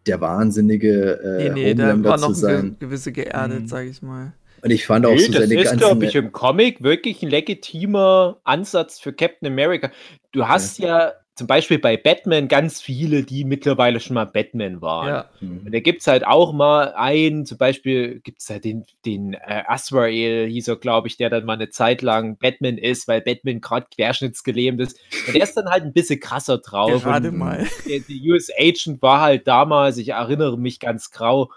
der 0.07 0.21
wahnsinnige 0.21 1.19
Nee, 1.39 1.47
äh, 1.47 1.53
nee, 1.53 1.75
da 1.75 1.83
Homelander 1.85 2.11
war 2.11 2.19
noch 2.21 2.29
zu 2.29 2.35
sein. 2.35 2.57
ein 2.59 2.69
ge 2.79 2.87
gewisse 2.89 3.13
geerdet, 3.13 3.63
Mhm. 3.63 3.67
sag 3.69 3.87
ich 3.87 4.03
mal. 4.03 4.35
Und 4.63 4.71
ich 4.71 4.87
fand 4.87 5.05
auch 5.07 5.13
Nee, 5.13 5.19
so 5.19 5.33
das 5.33 5.43
seine 5.43 5.55
ist, 5.61 5.65
ganzen. 5.65 5.79
glaube 5.79 6.07
ich, 6.07 6.15
im 6.15 6.33
Comic 6.33 6.83
wirklich 6.83 7.23
ein 7.23 7.31
legitimer 7.31 8.39
Ansatz 8.45 9.01
für 9.01 9.13
Captain 9.13 9.49
America. 9.49 9.91
Du 10.31 10.47
hast 10.47 10.79
ja 10.79 11.13
zum 11.35 11.47
Beispiel 11.47 11.79
bei 11.79 11.97
Batman 11.97 12.47
ganz 12.47 12.81
viele, 12.83 13.23
die 13.23 13.45
mittlerweile 13.45 14.01
schon 14.01 14.15
mal 14.15 14.27
Batman 14.27 14.83
waren. 14.83 15.09
Ja. 15.09 15.31
Mhm. 15.41 15.63
Und 15.65 15.75
da 15.75 15.81
gibt 15.81 16.03
es 16.03 16.07
halt 16.07 16.27
auch 16.27 16.53
mal 16.53 16.93
einen, 16.95 17.47
zum 17.47 17.57
Beispiel 17.57 18.21
gibt 18.21 18.41
es 18.43 18.51
halt 18.51 18.65
den, 18.65 18.85
den 19.07 19.35
äh, 19.35 19.63
Azrael, 19.67 20.47
hieß 20.49 20.69
er, 20.69 20.77
glaube 20.77 21.09
ich, 21.09 21.17
der 21.17 21.31
dann 21.31 21.47
mal 21.47 21.55
eine 21.55 21.71
Zeit 21.71 22.03
lang 22.03 22.37
Batman 22.37 22.77
ist, 22.77 23.09
weil 23.09 23.23
Batman 23.23 23.63
gerade 23.63 23.87
querschnittsgelähmt 23.95 24.81
ist. 24.81 24.99
Und 25.27 25.35
der 25.35 25.43
ist 25.43 25.57
dann 25.57 25.71
halt 25.71 25.85
ein 25.85 25.95
bisschen 25.95 26.21
krasser 26.21 26.59
drauf. 26.59 27.03
Gerade 27.03 27.33
mal. 27.33 27.67
der, 27.89 28.01
der 28.01 28.17
US 28.31 28.51
Agent 28.59 29.01
war 29.01 29.23
halt 29.23 29.49
damals, 29.49 29.97
ich 29.97 30.11
erinnere 30.11 30.59
mich 30.59 30.81
ganz 30.81 31.11
grau, 31.11 31.51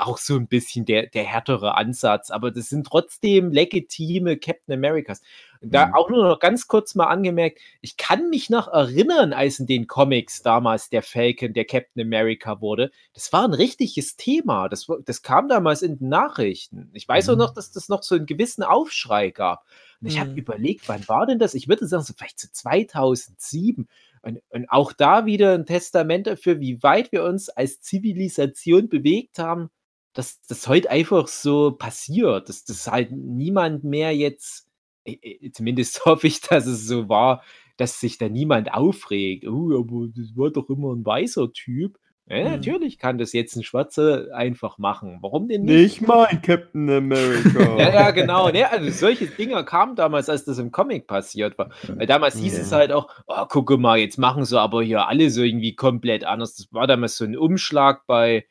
auch 0.00 0.18
so 0.18 0.36
ein 0.36 0.46
bisschen 0.48 0.84
der, 0.84 1.06
der 1.06 1.24
härtere 1.24 1.76
Ansatz. 1.76 2.30
Aber 2.30 2.50
das 2.50 2.68
sind 2.68 2.86
trotzdem 2.86 3.50
legitime 3.52 4.36
Captain 4.38 4.74
Americas. 4.74 5.20
Und 5.60 5.74
da 5.74 5.86
Mhm. 5.86 5.94
auch 5.94 6.08
nur 6.10 6.24
noch 6.28 6.38
ganz 6.38 6.68
kurz 6.68 6.94
mal 6.94 7.06
angemerkt, 7.06 7.58
ich 7.80 7.96
kann 7.96 8.30
mich 8.30 8.48
noch 8.48 8.68
erinnern, 8.68 9.32
als 9.32 9.58
in 9.58 9.66
den 9.66 9.86
Comics 9.88 10.42
damals 10.42 10.88
der 10.88 11.02
Falcon, 11.02 11.52
der 11.52 11.64
Captain 11.64 12.02
America 12.02 12.60
wurde. 12.60 12.90
Das 13.12 13.32
war 13.32 13.44
ein 13.44 13.54
richtiges 13.54 14.16
Thema. 14.16 14.68
Das, 14.68 14.86
das 15.04 15.22
kam 15.22 15.48
damals 15.48 15.82
in 15.82 15.98
den 15.98 16.08
Nachrichten. 16.08 16.90
Ich 16.94 17.08
weiß 17.08 17.28
auch 17.30 17.34
Mhm. 17.34 17.38
noch, 17.38 17.54
dass 17.54 17.72
das 17.72 17.88
noch 17.88 18.02
so 18.02 18.14
einen 18.14 18.26
gewissen 18.26 18.62
Aufschrei 18.62 19.30
gab. 19.30 19.64
Und 20.00 20.06
ich 20.06 20.20
habe 20.20 20.30
Mhm. 20.30 20.36
überlegt, 20.36 20.86
wann 20.86 21.08
war 21.08 21.26
denn 21.26 21.40
das? 21.40 21.54
Ich 21.54 21.66
würde 21.66 21.88
sagen, 21.88 22.04
so 22.04 22.12
vielleicht 22.16 22.38
so 22.38 22.48
2007. 22.52 23.88
Und, 24.22 24.40
und 24.50 24.68
auch 24.70 24.92
da 24.92 25.26
wieder 25.26 25.54
ein 25.54 25.66
Testament 25.66 26.26
dafür, 26.26 26.60
wie 26.60 26.82
weit 26.82 27.12
wir 27.12 27.24
uns 27.24 27.48
als 27.48 27.80
Zivilisation 27.80 28.88
bewegt 28.88 29.38
haben, 29.38 29.70
dass 30.14 30.40
das 30.46 30.66
heute 30.68 30.90
einfach 30.90 31.28
so 31.28 31.72
passiert, 31.72 32.48
dass 32.48 32.64
das 32.64 32.86
halt 32.90 33.12
niemand 33.12 33.84
mehr 33.84 34.14
jetzt, 34.16 34.68
äh, 35.04 35.12
äh, 35.22 35.50
zumindest 35.52 36.02
hoffe 36.04 36.26
ich, 36.26 36.40
dass 36.40 36.66
es 36.66 36.86
so 36.86 37.08
war, 37.08 37.42
dass 37.76 38.00
sich 38.00 38.18
da 38.18 38.28
niemand 38.28 38.74
aufregt. 38.74 39.46
Oh, 39.46 39.78
aber 39.78 40.08
das 40.14 40.36
war 40.36 40.50
doch 40.50 40.68
immer 40.68 40.92
ein 40.94 41.04
weißer 41.06 41.52
Typ. 41.52 41.98
Ja, 42.30 42.44
Mhm. 42.44 42.50
natürlich 42.56 42.98
kann 42.98 43.16
das 43.16 43.32
jetzt 43.32 43.56
ein 43.56 43.62
Schwarzer 43.62 44.26
einfach 44.34 44.76
machen. 44.76 45.16
Warum 45.22 45.48
denn 45.48 45.62
nicht? 45.62 46.00
Nicht 46.00 46.06
mein 46.08 46.42
Captain 46.42 46.90
America. 46.90 47.58
Ja, 47.78 47.88
ja, 47.94 48.10
genau. 48.10 48.50
Ne? 48.50 48.70
Also 48.70 48.90
solche 48.90 49.28
Dinger 49.28 49.62
kamen 49.64 49.96
damals, 49.96 50.28
als 50.28 50.44
das 50.44 50.58
im 50.58 50.70
Comic 50.70 51.06
passiert 51.06 51.56
war. 51.56 51.70
Weil 51.86 52.06
damals 52.06 52.36
hieß 52.36 52.54
Ja. 52.56 52.60
es 52.64 52.72
halt 52.72 52.92
auch, 52.92 53.08
oh, 53.28 53.46
gucke 53.46 53.78
mal, 53.78 53.96
jetzt 53.96 54.18
machen 54.18 54.44
sie 54.44 54.60
aber 54.60 54.82
hier 54.82 55.06
alle 55.08 55.30
so 55.30 55.42
irgendwie 55.42 55.74
komplett 55.74 56.24
anders. 56.24 56.56
Das 56.56 56.70
war 56.70 56.86
damals 56.86 57.16
so 57.16 57.24
ein 57.24 57.34
Umschlag 57.34 58.06
bei, 58.06 58.44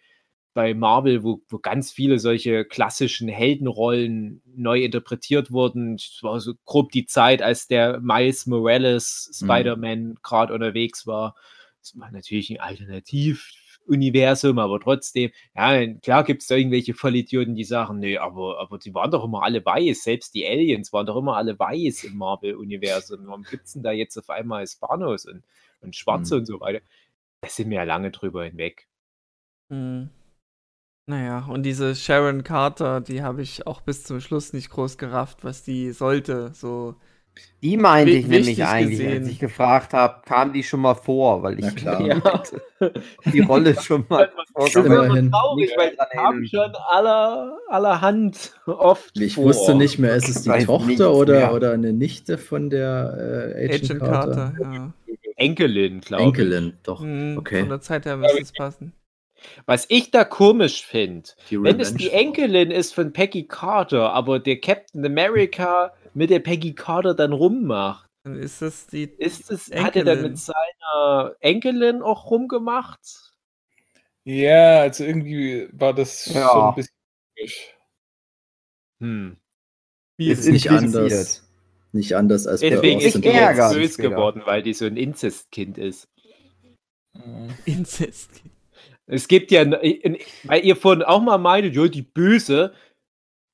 bei 0.58 0.74
Marvel, 0.74 1.24
wo, 1.24 1.44
wo 1.50 1.60
ganz 1.60 1.92
viele 1.92 2.18
solche 2.18 2.66
klassischen 2.66 3.28
Heldenrollen 3.28 4.42
neu 4.56 4.82
interpretiert 4.84 5.52
wurden. 5.52 5.94
Es 5.94 6.18
war 6.24 6.40
so 6.40 6.56
grob 6.66 6.92
die 6.92 7.06
Zeit, 7.06 7.44
als 7.44 7.68
der 7.68 8.00
Miles 8.00 8.48
Morales 8.48 9.30
Spider-Man 9.36 10.16
gerade 10.24 10.56
unterwegs 10.56 11.06
war. 11.06 11.36
Das 11.80 11.96
war 11.96 12.10
natürlich 12.12 12.50
ein 12.50 12.60
Alternativuniversum, 12.60 14.58
aber 14.58 14.80
trotzdem, 14.80 15.30
ja, 15.56 15.86
klar 15.98 16.24
gibt 16.24 16.42
es 16.42 16.50
irgendwelche 16.50 16.96
Vollidioten, 16.96 17.54
die 17.54 17.64
sagen, 17.64 18.00
nee, 18.00 18.18
aber, 18.18 18.60
aber 18.60 18.80
die 18.80 18.96
waren 18.96 19.12
doch 19.12 19.26
immer 19.26 19.44
alle 19.44 19.64
weiß, 19.64 20.02
selbst 20.02 20.34
die 20.34 20.48
Aliens 20.48 20.92
waren 20.92 21.06
doch 21.06 21.18
immer 21.18 21.38
alle 21.38 21.60
weiß 21.60 22.04
im 22.06 22.18
Marvel-Universum. 22.18 23.28
Warum 23.28 23.44
gibt 23.44 23.66
es 23.66 23.74
denn 23.74 23.84
da 23.84 23.92
jetzt 23.92 24.18
auf 24.18 24.32
einmal 24.32 24.62
Hispanos 24.62 25.28
und, 25.28 25.44
und 25.82 25.96
Schwarze 25.96 26.34
Mhm. 26.34 26.40
und 26.40 26.46
so 26.48 26.60
weiter? 26.62 26.82
Da 27.42 27.48
sind 27.48 27.70
wir 27.70 27.78
ja 27.78 27.84
lange 27.84 28.10
drüber 28.10 28.44
hinweg. 28.44 28.88
Mhm. 29.70 30.10
Naja, 31.10 31.46
und 31.50 31.64
diese 31.64 31.96
Sharon 31.96 32.44
Carter, 32.44 33.00
die 33.00 33.22
habe 33.24 33.42
ich 33.42 33.66
auch 33.66 33.80
bis 33.80 34.04
zum 34.04 34.20
Schluss 34.20 34.52
nicht 34.52 34.70
groß 34.70 34.98
gerafft, 34.98 35.44
was 35.46 35.64
die 35.64 35.92
sollte. 35.92 36.52
So, 36.54 36.96
Die 37.62 37.78
meinte 37.78 38.12
ich 38.12 38.28
nämlich 38.28 38.66
eigentlich, 38.66 39.00
gesehen. 39.00 39.20
als 39.24 39.28
ich 39.30 39.40
gefragt 39.40 39.94
habe, 39.94 40.22
kam 40.26 40.52
die 40.52 40.64
schon 40.64 40.82
mal 40.82 40.96
vor, 40.96 41.44
weil 41.44 41.56
Na 41.60 41.70
ich 41.70 41.76
klar. 41.78 42.02
Ja. 42.06 42.44
die 43.32 43.40
Rolle 43.40 43.80
schon 43.82 44.04
mal 44.10 44.30
Das 44.54 44.68
ist 44.68 44.76
immer 44.76 45.08
traurig, 45.32 45.72
weil 45.78 45.92
die 45.92 46.18
haben 46.18 46.44
erinnern. 46.44 46.48
schon 46.48 46.76
aller, 46.90 47.58
allerhand 47.70 48.60
oft 48.66 49.18
Ich 49.18 49.36
vor. 49.36 49.46
wusste 49.46 49.76
nicht 49.76 50.00
mehr, 50.00 50.14
ist 50.14 50.28
es 50.28 50.42
die 50.42 50.50
Tochter 50.66 51.14
oder, 51.14 51.34
mehr. 51.40 51.54
oder 51.54 51.72
eine 51.72 51.94
Nichte 51.94 52.38
von 52.38 52.70
der 52.70 53.54
äh, 53.56 53.64
Agent, 53.66 53.84
Agent 53.92 54.00
Carter? 54.02 54.36
Carter, 54.58 54.74
ja. 54.74 54.94
Enkelin, 55.38 56.02
glaube 56.02 56.24
ich. 56.24 56.28
Enkelin, 56.28 56.74
doch. 56.84 57.00
Mhm, 57.00 57.38
Okay. 57.38 57.62
Von 57.62 57.70
der 57.70 57.80
Zeit 57.80 58.06
her 58.06 58.18
müsste 58.18 58.42
es 58.42 58.52
passen. 58.52 58.92
Was 59.66 59.86
ich 59.90 60.12
da 60.12 60.24
komisch 60.24 60.86
finde, 60.86 61.30
wenn 61.50 61.80
es 61.80 61.94
die. 61.94 62.10
Enkelin 62.12 62.72
ist 62.72 62.94
von 62.94 63.14
Peggy 63.14 63.48
Carter, 63.48 64.14
aber 64.14 64.40
der 64.40 64.60
Captain 64.62 65.06
America 65.06 65.94
mit 66.14 66.30
der 66.30 66.40
Peggy 66.40 66.74
Carter 66.74 67.14
dann 67.14 67.34
rummacht, 67.34 68.08
Dann 68.24 68.36
ist 68.40 68.62
das 68.62 68.88
die. 68.88 69.04
ist 69.04 69.50
es, 69.52 69.72
hat 69.72 69.96
er 69.96 70.04
dann 70.04 70.18
Enkelin. 70.18 70.32
mit 70.32 70.40
seiner 70.40 71.36
Enkelin 71.40 72.02
auch 72.02 72.30
rumgemacht? 72.32 73.00
Ja, 74.24 74.82
also 74.82 75.04
irgendwie 75.06 75.70
war 75.72 75.94
das 75.94 76.26
Ja. 76.26 76.50
so 76.52 76.62
ein 76.62 76.76
bisschen. 76.76 76.94
komisch. 77.38 77.74
Hm. 79.00 79.38
ist 80.18 80.40
Ist 80.40 80.48
nicht 80.50 80.70
anders. 80.72 81.44
Nicht 81.94 82.16
anders 82.16 82.48
als 82.48 82.60
Deswegen 82.60 83.00
bei 83.00 83.06
ist. 83.06 83.22
Powers. 83.22 83.74
böse 83.74 84.02
geworden, 84.02 84.42
weil 84.46 84.62
die 84.62 84.74
so 84.74 84.86
ein 84.86 84.98
Inzestkind 84.98 85.78
ist. 85.78 86.10
Mhm. 87.14 87.54
Es 89.08 89.28
gibt 89.28 89.52
ja, 89.52 89.66
weil 89.72 90.66
ihr 90.66 90.76
vorhin 90.76 91.02
auch 91.04 91.22
mal 91.22 91.38
meintet, 91.38 91.76
ja, 91.76 91.88
die 91.88 92.02
Böse. 92.02 92.74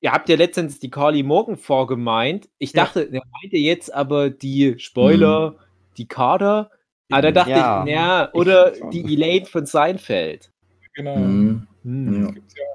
Ihr 0.00 0.12
habt 0.12 0.28
ja 0.28 0.36
letztens 0.36 0.80
die 0.80 0.90
Carly 0.90 1.22
Morgan 1.22 1.56
vorgemeint. 1.56 2.48
Ich 2.58 2.72
Ja. 2.72 2.84
dachte, 2.84 3.08
er 3.10 3.22
meinte 3.40 3.56
jetzt 3.56 3.94
aber 3.94 4.30
die 4.30 4.74
Spoiler, 4.78 5.56
die 5.96 6.06
Kader. 6.08 6.70
Aber 7.10 7.22
da 7.22 7.30
dachte 7.32 7.50
Ja. 7.50 7.84
ich, 7.84 7.90
ja, 7.92 8.30
oder 8.34 8.74
schon. 8.74 8.90
die 8.90 9.04
Elaine 9.14 9.46
von 9.46 9.64
Seinfeld. 9.66 10.50
Genau. 10.94 11.16
Mhm. 11.16 11.66
Hm. 11.84 12.22
Ja. 12.24 12.30
Ja 12.32 12.70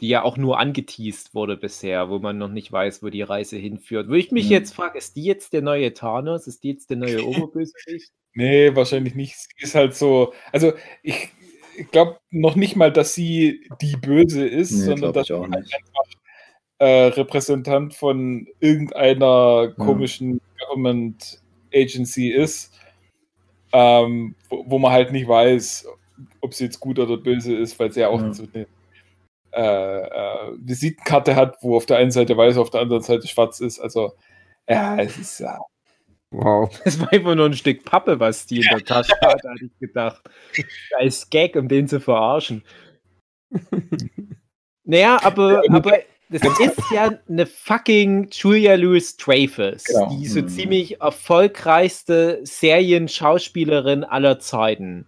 Die 0.00 0.08
ja 0.08 0.22
auch 0.22 0.38
nur 0.38 0.58
angeteased 0.58 1.34
wurde 1.34 1.58
bisher, 1.58 2.08
wo 2.08 2.18
man 2.20 2.38
noch 2.38 2.48
nicht 2.48 2.72
weiß, 2.72 3.02
wo 3.02 3.10
die 3.10 3.20
Reise 3.22 3.58
hinführt. 3.58 4.08
Wo 4.08 4.14
ich 4.14 4.30
mich 4.32 4.48
Ja. 4.48 4.58
jetzt 4.58 4.74
frage, 4.74 4.96
ist 4.96 5.14
die 5.16 5.24
jetzt 5.24 5.52
der 5.52 5.60
neue 5.60 5.92
Thanos? 5.92 6.46
Ist 6.46 6.64
die 6.64 6.70
jetzt 6.70 6.88
der 6.88 6.96
neue 6.96 7.22
Oberbösewicht? 7.52 8.10
Nee, 8.32 8.74
wahrscheinlich 8.74 9.14
nicht. 9.14 9.36
Sie 9.36 9.48
ist 9.58 9.74
halt 9.74 9.94
so. 9.94 10.32
Also, 10.52 10.72
ich, 11.02 11.28
ich 11.76 11.90
glaube 11.90 12.18
noch 12.30 12.56
nicht 12.56 12.76
mal, 12.76 12.92
dass 12.92 13.14
sie 13.14 13.68
die 13.80 13.96
Böse 13.96 14.46
ist, 14.46 14.72
Nee, 14.72 14.84
sondern 14.86 15.12
dass 15.12 15.26
sie 15.26 15.34
halt 15.34 15.54
einfach 15.54 16.04
äh, 16.78 17.06
Repräsentant 17.08 17.94
von 17.94 18.46
irgendeiner 18.60 19.64
Ja. 19.68 19.84
komischen 19.84 20.40
Government 20.58 21.40
Agency 21.74 22.28
ist, 22.28 22.72
ähm, 23.72 24.34
wo, 24.48 24.64
wo 24.66 24.78
man 24.78 24.92
halt 24.92 25.12
nicht 25.12 25.28
weiß, 25.28 25.86
ob 26.40 26.54
sie 26.54 26.64
jetzt 26.64 26.80
gut 26.80 26.98
oder 26.98 27.16
böse 27.16 27.54
ist, 27.54 27.78
weil 27.78 27.92
sie 27.92 28.00
ja 28.00 28.08
auch 28.08 28.20
Ja. 28.20 28.32
so 28.32 28.46
eine 28.52 28.66
äh, 29.52 30.06
äh, 30.06 30.52
Visitenkarte 30.58 31.34
hat, 31.36 31.56
wo 31.60 31.76
auf 31.76 31.86
der 31.86 31.98
einen 31.98 32.12
Seite 32.12 32.36
weiß, 32.36 32.56
auf 32.56 32.70
der 32.70 32.80
anderen 32.82 33.02
Seite 33.02 33.26
schwarz 33.26 33.60
ist. 33.60 33.80
Also, 33.80 34.12
ja, 34.68 34.96
es 34.96 35.18
ist 35.18 35.40
ja. 35.40 35.58
Wow. 36.32 36.70
Das 36.84 37.00
war 37.00 37.12
einfach 37.12 37.34
nur 37.34 37.46
ein 37.46 37.54
Stück 37.54 37.84
Pappe, 37.84 38.20
was 38.20 38.46
die 38.46 38.56
in 38.56 38.66
der 38.70 38.84
Tasche 38.84 39.12
hat, 39.20 39.42
hatte 39.42 39.64
ich 39.64 39.78
gedacht. 39.78 40.22
Als 40.98 41.28
Gag, 41.30 41.56
um 41.56 41.68
den 41.68 41.88
zu 41.88 42.00
verarschen. 42.00 42.62
Naja, 44.84 45.20
aber, 45.22 45.62
aber 45.70 45.98
das 46.30 46.42
ist 46.58 46.90
ja 46.92 47.10
eine 47.28 47.46
fucking 47.46 48.28
Julia 48.32 48.74
Louis 48.74 49.16
Dreyfus, 49.16 49.84
Genau. 49.84 50.16
die 50.16 50.26
so 50.26 50.40
Mhm. 50.40 50.48
ziemlich 50.48 51.00
erfolgreichste 51.00 52.40
Serienschauspielerin 52.42 54.02
aller 54.04 54.40
Zeiten. 54.40 55.06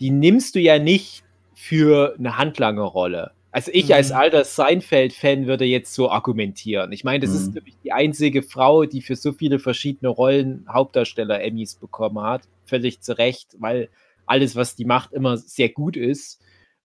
Die 0.00 0.10
nimmst 0.10 0.54
du 0.56 0.60
ja 0.60 0.78
nicht 0.78 1.22
für 1.54 2.16
eine 2.18 2.36
Handlangerrolle. 2.36 3.32
Also 3.56 3.70
ich 3.72 3.94
als 3.94 4.10
Mhm. 4.10 4.16
alter 4.16 4.44
Seinfeld-Fan 4.44 5.46
würde 5.46 5.64
jetzt 5.64 5.94
so 5.94 6.10
argumentieren. 6.10 6.92
Ich 6.92 7.04
meine, 7.04 7.20
das 7.20 7.34
ist 7.34 7.46
Mhm. 7.48 7.52
glaube 7.52 7.68
ich, 7.70 7.78
die 7.82 7.90
einzige 7.90 8.42
Frau, 8.42 8.84
die 8.84 9.00
für 9.00 9.16
so 9.16 9.32
viele 9.32 9.58
verschiedene 9.58 10.10
Rollen 10.10 10.66
Hauptdarsteller-Emmys 10.68 11.76
bekommen 11.76 12.20
hat. 12.20 12.42
Völlig 12.66 13.00
zu 13.00 13.16
Recht, 13.16 13.56
weil 13.58 13.88
alles, 14.26 14.56
was 14.56 14.76
die 14.76 14.84
macht, 14.84 15.14
immer 15.14 15.38
sehr 15.38 15.70
gut 15.70 15.96
ist. 15.96 16.38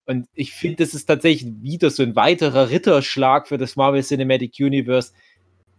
Und 0.06 0.28
ich 0.34 0.54
finde, 0.54 0.86
das 0.86 0.94
ist 0.94 1.08
tatsächlich 1.08 1.52
wieder 1.62 1.90
so 1.90 2.04
ein 2.04 2.16
weiterer 2.16 2.70
Ritterschlag 2.70 3.50
für 3.50 3.58
das 3.58 3.76
Marvel 3.76 4.02
Cinematic 4.02 4.54
Universe, 4.62 5.12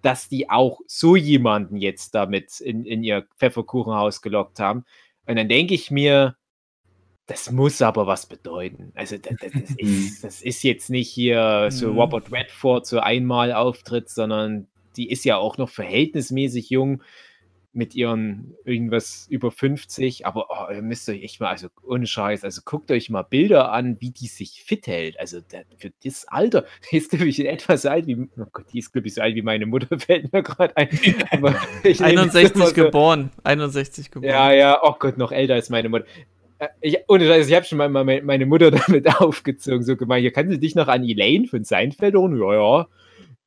dass 0.03 0.29
die 0.29 0.51
auch 0.51 0.81
so 0.87 1.17
jemanden 1.17 1.77
jetzt 1.77 2.15
damit 2.15 2.61
in, 2.61 2.85
in 2.85 3.03
ihr 3.03 3.27
Pfefferkuchenhaus 3.39 4.21
gelockt 4.21 4.61
haben. 4.61 4.85
Und 5.27 5.37
dann 5.37 5.49
denke 5.49 5.73
ich 5.73 5.91
mir, 5.91 6.37
das 7.27 7.51
muss 7.51 7.81
aber 7.83 8.07
was 8.07 8.27
bedeuten. 8.27 8.93
Also 8.95 9.17
das, 9.17 9.35
das, 9.41 9.53
das, 9.63 9.71
ist, 9.77 10.25
das 10.25 10.43
ist 10.43 10.63
jetzt 10.63 10.91
nicht 10.91 11.09
hier 11.11 11.69
so 11.71 11.93
Mhm. 11.93 11.99
Robert 11.99 12.33
Redford 12.33 12.87
so 12.87 12.99
einmal 13.01 13.53
Auftritt, 13.53 14.09
sondern 14.11 14.67
die 14.97 15.09
ist 15.11 15.25
ja 15.25 15.37
auch 15.39 15.57
noch 15.57 15.69
verhältnismäßig 15.71 16.69
jung 16.71 17.03
mit 17.75 17.95
ihren 17.95 18.55
irgendwas 18.67 19.27
über 19.31 19.51
50. 19.51 20.27
Aber 20.27 20.49
oh, 20.51 20.71
ihr 20.71 20.83
müsst 20.83 21.09
euch 21.09 21.23
echt 21.23 21.41
mal, 21.41 21.49
also 21.49 21.69
ohne 21.83 22.07
Scheiß, 22.07 22.45
also 22.45 22.61
guckt 22.67 22.91
euch 22.91 23.09
mal 23.09 23.23
Bilder 23.23 23.73
an, 23.73 23.97
wie 24.01 24.11
die 24.11 24.27
sich 24.27 24.63
fit 24.63 24.87
hält. 24.87 25.19
Also 25.19 25.41
der, 25.41 25.65
für 25.79 25.91
das 26.05 26.27
Alter, 26.29 26.67
die 26.91 26.97
ist 26.99 27.11
glaube 27.11 27.29
ich 27.29 27.39
in 27.41 27.47
etwa 27.47 27.79
so 27.79 27.89
alt 27.89 28.07
wie, 28.07 28.29
oh 28.37 28.45
Gott, 28.53 28.67
die 28.75 28.81
ist 28.81 28.93
glaube 28.93 29.09
ich 29.09 29.15
so 29.15 29.23
alt 29.23 29.35
wie 29.37 29.41
meine 29.43 29.65
Mutter, 29.65 29.99
fällt 29.99 30.31
mir 30.35 30.43
gerade 30.43 30.77
ein. 30.77 30.89
Aber 31.31 31.55
ich 31.83 32.01
nehme 32.01 32.27
das 32.27 32.37
61 32.37 32.55
immer 32.57 32.67
so- 32.67 32.75
geboren. 32.75 33.31
61 33.45 34.11
geboren. 34.11 34.31
ja, 34.31 34.53
ja, 34.53 34.79
oh 34.83 34.95
Gott, 34.99 35.17
noch 35.17 35.33
älter 35.33 35.55
als 35.55 35.71
meine 35.71 35.89
Mutter. 35.89 36.05
Äh, 36.63 36.69
Ich, 36.81 36.99
ohne 37.09 37.27
Scheiß, 37.27 37.49
ich 37.49 37.55
habe 37.55 37.67
schon 37.67 37.79
mal 37.79 37.89
meine, 37.89 38.23
meine 38.23 38.47
Mutter 38.47 38.71
damit 38.87 39.21
aufgezogen, 39.21 39.83
so 39.83 39.97
gemeint, 39.97 40.23
hier 40.23 40.33
kannst 40.33 40.53
du 40.53 40.59
dich 40.59 40.75
noch 40.75 40.89
an 40.89 41.05
Elaine 41.05 41.47
von 41.47 41.65
Seinfeld 41.65 42.15
erinnern? 42.15 42.39
Ja, 42.39 42.55
ja. 42.55 42.87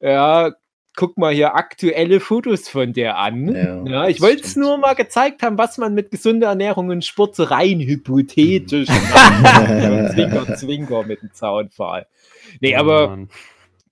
Ja, 0.01 0.51
guck 0.95 1.18
mal 1.18 1.34
hier 1.34 1.55
aktuelle 1.55 2.20
Fotos 2.20 2.70
von 2.70 2.93
der 2.93 3.18
an. 3.18 3.53
Ja, 3.53 3.84
Ja, 3.86 4.07
ich 4.07 4.22
wollte 4.22 4.43
es 4.43 4.55
nur 4.55 4.78
mal 4.78 4.93
gezeigt 4.93 5.41
haben, 5.43 5.57
was 5.57 5.78
man 5.78 5.93
mit 5.93 6.11
gesunder 6.11 6.47
Ernährung 6.47 6.89
und 6.89 7.03
Sport 7.03 7.36
so 7.36 7.43
rein 7.43 7.80
hypothetisch 7.80 8.88
macht. 8.89 10.11
zwinker, 10.13 10.55
zwinker 10.55 11.03
mit 11.03 11.22
dem 11.22 11.34
Zaunpfahl. 11.34 12.07
Nee, 12.61 12.76
Oh 12.76 12.80
aber 12.80 13.07
Mann. 13.09 13.30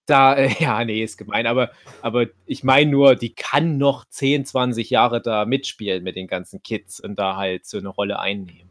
da, 0.05 0.35
äh, 0.35 0.49
ja, 0.59 0.83
nee, 0.85 1.03
ist 1.03 1.17
gemein, 1.17 1.47
aber, 1.47 1.71
aber 2.01 2.27
ich 2.45 2.63
meine 2.63 2.91
nur, 2.91 3.15
die 3.15 3.33
kann 3.33 3.77
noch 3.77 4.05
10, 4.05 4.45
20 4.45 4.89
Jahre 4.89 5.21
da 5.21 5.45
mitspielen 5.45 6.03
mit 6.03 6.15
den 6.15 6.27
ganzen 6.27 6.61
Kids 6.63 6.99
und 6.99 7.17
da 7.17 7.35
halt 7.37 7.65
so 7.65 7.77
eine 7.77 7.89
Rolle 7.89 8.19
einnehmen. 8.19 8.69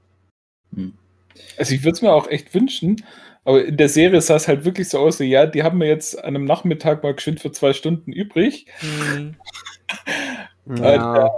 Also 1.57 1.75
ich 1.75 1.83
würde 1.83 1.93
es 1.97 2.03
mir 2.03 2.13
auch 2.13 2.29
echt 2.29 2.55
wünschen, 2.55 3.05
aber 3.45 3.65
in 3.65 3.77
der 3.77 3.89
Serie 3.89 4.21
sah 4.21 4.37
es 4.37 4.49
halt 4.49 4.65
wirklich 4.65 4.89
so 4.89 4.99
aus, 4.99 5.19
so, 5.19 5.25
ja, 5.25 5.47
die 5.47 5.63
haben 5.63 5.81
wir 5.81 5.87
jetzt 5.89 6.19
an 6.19 6.35
einem 6.37 6.45
Nachmittag 6.45 7.03
mal 7.03 7.15
geschwind 7.15 7.41
für 7.41 7.51
zwei 7.53 7.73
Stunden 7.73 8.13
übrig. 8.13 8.67
Mhm. 8.83 9.37
Ja. 10.77 11.31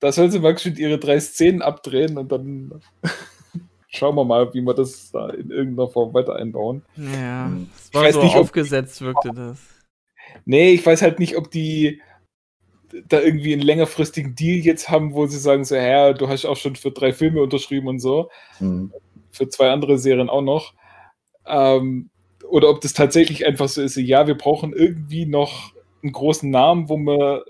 Da 0.00 0.10
sollen 0.12 0.30
sie 0.30 0.40
mal 0.40 0.54
geschwind 0.54 0.78
ihre 0.78 0.98
drei 0.98 1.20
Szenen 1.20 1.62
abdrehen 1.62 2.16
und 2.18 2.32
dann 2.32 2.80
schauen 3.88 4.16
wir 4.16 4.24
mal, 4.24 4.52
wie 4.54 4.62
wir 4.62 4.74
das 4.74 5.10
da 5.12 5.28
in 5.30 5.50
irgendeiner 5.50 5.88
Form 5.88 6.12
weiter 6.14 6.34
einbauen. 6.36 6.82
Ja, 6.96 7.46
Hm. 7.46 7.68
es 7.76 7.88
Ich 7.88 7.94
war 7.94 8.02
weiß 8.04 8.14
so 8.14 8.22
nicht, 8.22 8.34
ob- 8.34 8.40
aufgesetzt, 8.42 9.00
wirkte 9.02 9.30
das. 9.34 9.58
Nee, 10.46 10.70
ich 10.72 10.84
weiß 10.84 11.02
halt 11.02 11.18
nicht, 11.18 11.36
ob 11.36 11.50
die 11.50 12.00
da 13.08 13.20
irgendwie 13.20 13.52
einen 13.52 13.62
längerfristigen 13.62 14.34
Deal 14.34 14.64
jetzt 14.64 14.88
haben, 14.88 15.14
wo 15.14 15.26
sie 15.26 15.38
sagen 15.38 15.64
so, 15.64 15.74
ja, 15.74 16.12
du 16.12 16.28
hast 16.28 16.44
auch 16.44 16.56
schon 16.56 16.76
für 16.76 16.90
drei 16.90 17.12
Filme 17.12 17.42
unterschrieben 17.42 17.88
und 17.88 17.98
so. 18.00 18.30
Hm. 18.58 18.92
für 19.30 19.48
zwei 19.48 19.70
andere 19.70 19.98
Serien 19.98 20.28
auch 20.28 20.42
noch. 20.42 20.74
Ähm, 21.46 22.10
oder 22.48 22.68
ob 22.68 22.80
das 22.82 22.92
tatsächlich 22.92 23.46
einfach 23.46 23.68
so 23.68 23.80
ist, 23.82 23.96
ja, 23.96 24.26
wir 24.26 24.36
brauchen 24.36 24.72
irgendwie 24.74 25.24
noch 25.26 25.72
einen 26.02 26.12
großen 26.12 26.50
Namen, 26.50 26.88
wo 26.88 26.96
wir 26.96 27.44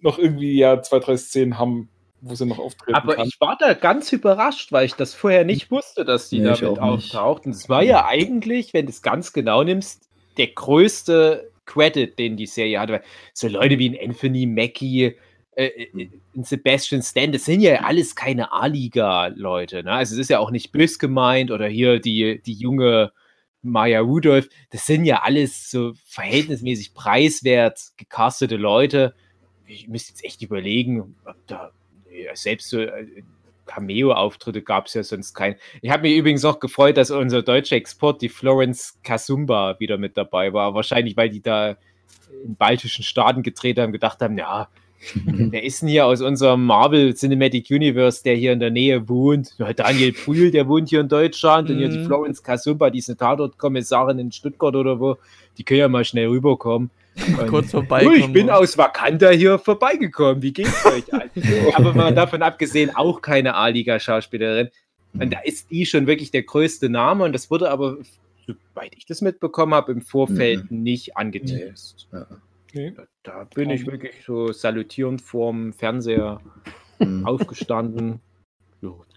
noch 0.00 0.18
irgendwie 0.18 0.56
ja 0.56 0.80
zwei, 0.82 1.00
drei 1.00 1.16
Szenen 1.16 1.58
haben, 1.58 1.88
wo 2.20 2.34
sie 2.34 2.46
noch 2.46 2.58
auftreten 2.58 2.94
Aber 2.94 3.16
kann. 3.16 3.26
ich 3.28 3.38
war 3.40 3.56
da 3.58 3.74
ganz 3.74 4.12
überrascht, 4.12 4.72
weil 4.72 4.86
ich 4.86 4.94
das 4.94 5.14
vorher 5.14 5.44
nicht 5.44 5.70
wusste, 5.70 6.04
dass 6.04 6.28
die 6.30 6.38
Nee, 6.38 6.44
damit 6.44 6.64
auch 6.64 6.96
nicht. 6.96 7.14
auftaucht. 7.14 7.46
Und 7.46 7.52
es 7.54 7.68
war 7.68 7.82
ja 7.82 8.06
eigentlich, 8.06 8.72
wenn 8.72 8.86
du 8.86 8.90
es 8.90 9.02
ganz 9.02 9.32
genau 9.32 9.62
nimmst, 9.62 10.08
der 10.38 10.48
größte 10.48 11.50
Credit, 11.66 12.18
den 12.18 12.36
die 12.36 12.46
Serie 12.46 12.80
hatte. 12.80 12.92
Weil 12.94 13.04
so 13.32 13.48
Leute 13.48 13.78
wie 13.78 13.90
ein 13.90 14.10
Anthony 14.10 14.46
Mackie, 14.46 15.16
äh, 15.56 15.66
äh, 15.66 16.08
ein 16.34 16.44
Sebastian 16.44 17.02
Stan, 17.02 17.30
das 17.32 17.44
sind 17.44 17.60
ja 17.60 17.82
alles 17.82 18.16
keine 18.16 18.52
A-Liga-Leute. 18.52 19.84
Ne? 19.84 19.92
Also 19.92 20.14
es 20.14 20.20
ist 20.20 20.30
ja 20.30 20.38
auch 20.38 20.50
nicht 20.50 20.72
bös 20.72 20.98
gemeint 20.98 21.50
oder 21.50 21.66
hier 21.68 22.00
die, 22.00 22.40
die 22.42 22.54
junge 22.54 23.12
Maya 23.62 24.00
Rudolph, 24.00 24.48
das 24.70 24.86
sind 24.86 25.04
ja 25.04 25.22
alles 25.22 25.70
so 25.70 25.94
verhältnismäßig 26.06 26.92
preiswert 26.92 27.80
gecastete 27.96 28.56
Leute. 28.56 29.14
Ich 29.66 29.88
müsste 29.88 30.10
jetzt 30.10 30.24
echt 30.24 30.42
überlegen, 30.42 31.16
ob 31.24 31.36
da 31.46 31.72
selbst 32.34 32.68
so 32.68 32.80
äh, 32.80 33.06
Cameo-Auftritte 33.66 34.62
gab 34.62 34.86
es 34.86 34.94
ja 34.94 35.02
sonst 35.02 35.34
keinen. 35.34 35.56
Ich 35.82 35.90
habe 35.90 36.02
mich 36.02 36.16
übrigens 36.16 36.44
auch 36.44 36.60
gefreut, 36.60 36.96
dass 36.96 37.10
unser 37.10 37.42
deutscher 37.42 37.76
Export, 37.76 38.22
die 38.22 38.28
Florence 38.28 38.98
Kasumba, 39.02 39.76
wieder 39.78 39.98
mit 39.98 40.16
dabei 40.16 40.52
war. 40.52 40.74
Wahrscheinlich, 40.74 41.16
weil 41.16 41.30
die 41.30 41.42
da 41.42 41.76
in 42.44 42.56
baltischen 42.56 43.04
Staaten 43.04 43.42
gedreht 43.42 43.78
haben, 43.78 43.92
gedacht 43.92 44.20
haben, 44.20 44.36
ja, 44.38 44.68
wer 45.14 45.62
ist 45.62 45.82
denn 45.82 45.88
hier 45.88 46.06
aus 46.06 46.22
unserem 46.22 46.64
Marvel 46.64 47.14
Cinematic 47.14 47.70
Universe, 47.70 48.22
der 48.22 48.36
hier 48.36 48.52
in 48.52 48.60
der 48.60 48.70
Nähe 48.70 49.08
wohnt? 49.08 49.54
Daniel 49.76 50.12
Brühl, 50.12 50.50
der 50.50 50.66
wohnt 50.66 50.88
hier 50.88 51.00
in 51.00 51.08
Deutschland 51.08 51.68
und 51.70 51.76
hier 51.78 51.88
die 51.88 51.98
Mhm. 51.98 52.06
Florence 52.06 52.42
Kasumba, 52.42 52.90
die 52.90 53.00
ist 53.00 53.08
eine 53.10 53.18
Tatortkommissarin 53.18 54.18
in 54.18 54.32
Stuttgart 54.32 54.74
oder 54.74 55.00
wo. 55.00 55.16
Die 55.58 55.64
können 55.64 55.80
ja 55.80 55.88
mal 55.88 56.04
schnell 56.04 56.28
rüberkommen. 56.28 56.90
Kurz 57.48 57.70
vorbeikommen. 57.70 58.16
ich 58.16 58.32
bin 58.32 58.50
aus 58.50 58.76
Wakanda 58.76 59.30
hier 59.30 59.58
vorbeigekommen. 59.58 60.42
Wie 60.42 60.52
geht's 60.52 60.84
euch? 60.86 61.04
Aber 61.74 61.94
mal 61.94 62.12
davon 62.14 62.42
abgesehen, 62.42 62.94
auch 62.94 63.22
keine 63.22 63.54
A-Liga-Schauspielerin. 63.54 64.68
Und 65.12 65.32
da 65.32 65.38
ist 65.44 65.70
die 65.70 65.86
schon 65.86 66.06
wirklich 66.08 66.32
der 66.32 66.42
größte 66.42 66.88
Name. 66.88 67.24
Und 67.24 67.32
das 67.32 67.48
wurde 67.50 67.70
aber, 67.70 67.98
soweit 68.46 68.92
ich 68.96 69.06
das 69.06 69.20
mitbekommen 69.20 69.72
habe, 69.72 69.92
im 69.92 70.02
Vorfeld 70.02 70.72
nicht 70.72 71.16
angeteased. 71.16 72.08
Ja. 72.12 72.26
Nee. 72.72 72.92
Da 73.22 73.44
bin 73.54 73.70
ich 73.70 73.86
wirklich 73.86 74.16
so 74.26 74.50
salutierend 74.50 75.22
vorm 75.22 75.72
Fernseher 75.72 76.40
Hm. 76.98 77.24
aufgestanden. 77.26 78.20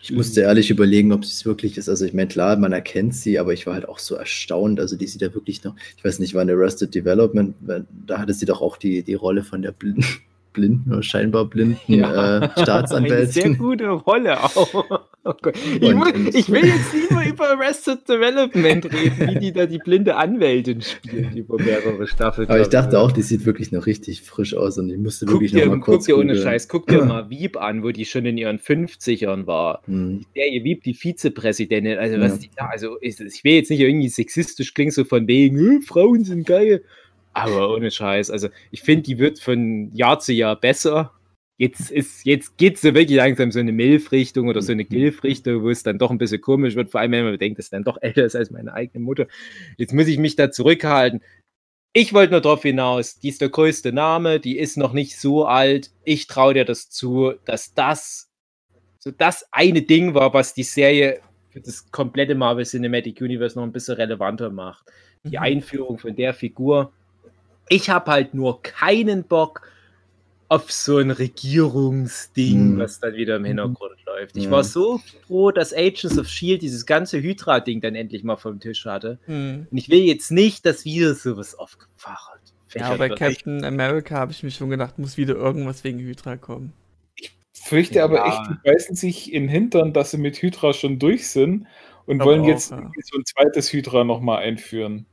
Ich 0.02 0.12
musste 0.12 0.42
ehrlich 0.42 0.70
überlegen, 0.70 1.12
ob 1.12 1.24
es 1.24 1.46
wirklich 1.46 1.78
ist. 1.78 1.90
Also 1.90 2.06
ich 2.06 2.14
meine, 2.14 2.28
klar, 2.28 2.58
man 2.58 2.72
erkennt 2.72 3.16
sie, 3.16 3.40
aber 3.40 3.54
ich 3.54 3.68
war 3.68 3.74
halt 3.74 3.90
auch 3.90 4.00
so 4.00 4.16
erstaunt. 4.16 4.80
Also 4.80 4.96
die 4.96 5.08
sieht 5.08 5.22
ja 5.22 5.34
wirklich 5.34 5.64
noch, 5.64 5.76
ich 5.98 6.04
weiß 6.04 6.20
nicht, 6.20 6.34
war 6.34 6.44
in 6.44 6.50
Arrested 6.50 6.94
Development, 6.94 7.56
da 8.06 8.20
hatte 8.20 8.34
sie 8.34 8.46
doch 8.46 8.62
auch 8.62 8.78
die, 8.78 9.04
die 9.04 9.16
Rolle 9.16 9.44
von 9.44 9.62
der 9.62 9.72
blinden, 9.72 10.06
blinden 10.58 10.92
oder 10.92 11.04
scheinbar 11.04 11.46
blinden 11.46 11.78
Ja. 11.88 12.10
äh, 12.12 12.16
Eine 12.42 12.50
sehr 12.56 12.64
Staatsanwältin. 12.66 13.58
gute 13.58 13.90
Rolle 13.90 14.44
auch. 14.44 14.74
Oh. 14.74 15.34
Ich, 15.82 15.94
muss, 15.94 16.12
ich 16.34 16.50
will 16.50 16.66
jetzt 16.66 16.94
lieber 16.94 17.26
über 17.26 17.50
Arrested 17.50 18.08
Development 18.08 18.86
reden, 18.86 19.28
wie 19.28 19.40
die 19.40 19.52
da 19.52 19.66
die 19.66 19.78
blinde 19.78 20.16
Anwältin 20.16 20.82
spielt 20.82 21.36
über 21.36 21.62
mehrere 21.62 22.08
Staffeln. 22.08 22.48
Aber 22.48 22.62
ich 22.62 22.70
dachte 22.70 22.98
auch, 23.00 23.12
die 23.12 23.22
sieht 23.24 23.46
wirklich 23.46 23.74
noch 23.74 23.88
richtig 23.88 24.22
frisch 24.22 24.56
aus 24.56 24.78
und 24.78 24.90
ich 24.90 24.98
musste 24.98 25.26
Guck 25.26 25.36
wirklich 25.36 25.52
dir, 25.52 25.66
noch 25.66 25.74
mal 25.74 25.76
guck 25.80 25.86
kurz 25.96 26.06
dir 26.06 26.18
ohne. 26.18 26.36
Scheiß, 26.38 26.70
guck 26.70 26.88
dir 26.88 27.04
mal 27.06 27.30
Wieb 27.30 27.58
an, 27.58 27.84
wo 27.84 27.92
die 27.92 28.06
schon 28.06 28.26
in 28.26 28.38
ihren 28.38 28.58
50ern 28.58 29.48
war. 29.48 29.82
Hm. 29.86 30.20
Die 30.34 30.40
Serie 30.40 30.64
Wieb, 30.64 30.84
die 30.84 30.94
Vizepräsidentin. 30.94 31.98
Also, 31.98 32.20
was 32.22 32.32
Ja. 32.34 32.38
die 32.38 32.50
da, 32.56 32.66
also 32.68 32.98
ich 33.02 33.20
will 33.44 33.54
jetzt 33.54 33.70
nicht 33.70 33.82
irgendwie 33.82 34.08
sexistisch 34.10 34.74
klingen, 34.74 34.92
so 34.92 35.04
von 35.04 35.28
wegen, 35.28 35.80
"Äh, 35.80 35.82
Frauen 35.82 36.24
sind 36.24 36.48
geil. 36.48 36.84
Aber 37.44 37.74
ohne 37.74 37.92
Scheiß. 37.92 38.32
Also, 38.32 38.50
ich 38.72 38.82
finde, 38.82 39.04
die 39.04 39.18
wird 39.20 39.40
von 39.40 39.92
Jahr 39.94 40.20
zu 40.20 40.34
Jahr 40.34 40.56
besser. 40.60 41.14
Jetzt, 41.60 41.90
ist, 41.92 42.24
jetzt 42.26 42.58
geht 42.58 42.78
sie 42.78 42.94
wirklich 42.94 43.18
langsam 43.18 43.52
so 43.52 43.60
eine 43.60 43.72
Milf-Richtung 43.72 44.48
oder 44.48 44.62
so 44.62 44.72
eine 44.72 44.84
Mhm. 44.84 44.90
Gilf-Richtung, 44.90 45.64
wo 45.64 45.70
es 45.72 45.82
dann 45.84 45.98
doch 45.98 46.12
ein 46.12 46.20
bisschen 46.20 46.40
komisch 46.42 46.76
wird, 46.76 46.92
vor 46.92 47.02
allem 47.02 47.12
wenn 47.14 47.24
man 47.24 47.34
bedenkt, 47.34 47.58
dass 47.58 47.66
sie 47.68 47.72
dann 47.72 47.84
doch 47.84 47.98
älter 48.02 48.26
ist 48.26 48.36
als 48.36 48.52
meine 48.52 48.74
eigene 48.74 49.04
Mutter. 49.04 49.28
Jetzt 49.78 49.94
muss 49.94 50.08
ich 50.08 50.20
mich 50.20 50.36
da 50.36 50.52
zurückhalten. 50.52 51.22
Ich 51.94 52.14
wollte 52.14 52.34
nur 52.34 52.42
darauf 52.42 52.62
hinaus, 52.62 53.20
die 53.20 53.30
ist 53.30 53.42
der 53.42 53.50
größte 53.50 53.92
Name, 53.92 54.40
die 54.40 54.60
ist 54.60 54.78
noch 54.78 54.94
nicht 54.94 55.20
so 55.20 55.46
alt. 55.46 55.92
Ich 56.04 56.28
traue 56.28 56.54
dir 56.54 56.66
das 56.66 56.92
zu, 56.92 57.34
dass 57.46 57.74
das 57.74 58.30
so 59.00 59.10
das 59.12 59.48
eine 59.52 59.82
Ding 59.82 60.14
war, 60.14 60.34
was 60.36 60.54
die 60.54 60.64
Serie 60.64 61.22
für 61.50 61.62
das 61.62 61.90
komplette 61.92 62.36
Marvel 62.36 62.66
Cinematic 62.66 63.20
Universe 63.22 63.58
noch 63.58 63.64
ein 63.66 63.72
bisschen 63.72 63.96
relevanter 63.96 64.52
macht. 64.52 64.86
Die 65.26 65.38
Mhm. 65.38 65.44
Einführung 65.44 65.98
von 65.98 66.16
der 66.16 66.36
Figur. 66.36 66.94
Ich 67.70 67.90
habe 67.90 68.12
halt 68.12 68.34
nur 68.34 68.62
keinen 68.62 69.24
Bock 69.24 69.62
auf 70.50 70.72
so 70.72 70.98
ein 70.98 71.12
Regierungsding, 71.12 72.76
Mhm. 72.76 72.80
was 72.80 73.00
dann 73.02 73.16
wieder 73.16 73.36
im 73.36 73.44
Hintergrund 73.46 73.98
läuft. 74.06 74.38
Ich 74.38 74.50
war 74.50 74.64
so 74.64 75.02
froh, 75.28 75.52
dass 75.52 75.74
Agents 75.74 76.18
of 76.18 76.28
Shield 76.30 76.62
dieses 76.62 76.86
ganze 76.86 77.22
Hydra-Ding 77.22 77.82
dann 77.82 77.96
endlich 77.96 78.24
mal 78.24 78.38
vom 78.38 78.60
Tisch 78.62 78.86
hatte. 78.86 79.20
Hm. 79.26 79.68
Und 79.70 79.78
ich 79.78 79.90
will 79.90 80.00
jetzt 80.00 80.32
nicht, 80.32 80.66
dass 80.66 80.86
wieder 80.86 81.16
sowas 81.16 81.54
aufgefacht 81.56 82.40
Ja, 82.74 82.96
bei 82.96 83.10
wird. 83.10 83.20
Captain 83.20 83.66
America 83.66 84.16
habe 84.16 84.32
ich 84.32 84.42
mich 84.44 84.56
schon 84.56 84.70
gedacht, 84.70 84.98
muss 85.00 85.18
wieder 85.18 85.36
irgendwas 85.36 85.84
wegen 85.84 86.00
Hydra 86.00 86.38
kommen. 86.38 86.72
Fürchte 87.54 88.02
aber 88.02 88.20
Ja. 88.20 88.28
echt, 88.28 88.52
die 88.52 88.70
beißen 88.72 88.96
sich 88.96 89.34
in 89.34 89.44
den 89.44 89.50
Hintern, 89.50 89.92
dass 89.92 90.12
sie 90.12 90.18
mit 90.18 90.42
Hydra 90.42 90.72
schon 90.72 90.98
durch 91.00 91.28
sind 91.28 91.68
und 92.06 92.22
Aber 92.22 92.32
wollen 92.32 92.44
auch, 92.44 92.48
jetzt 92.48 92.72
ja. 92.72 92.90
so 93.04 93.18
ein 93.18 93.26
zweites 93.26 93.74
Hydra 93.74 94.06
nochmal 94.06 94.44
einführen. 94.44 95.06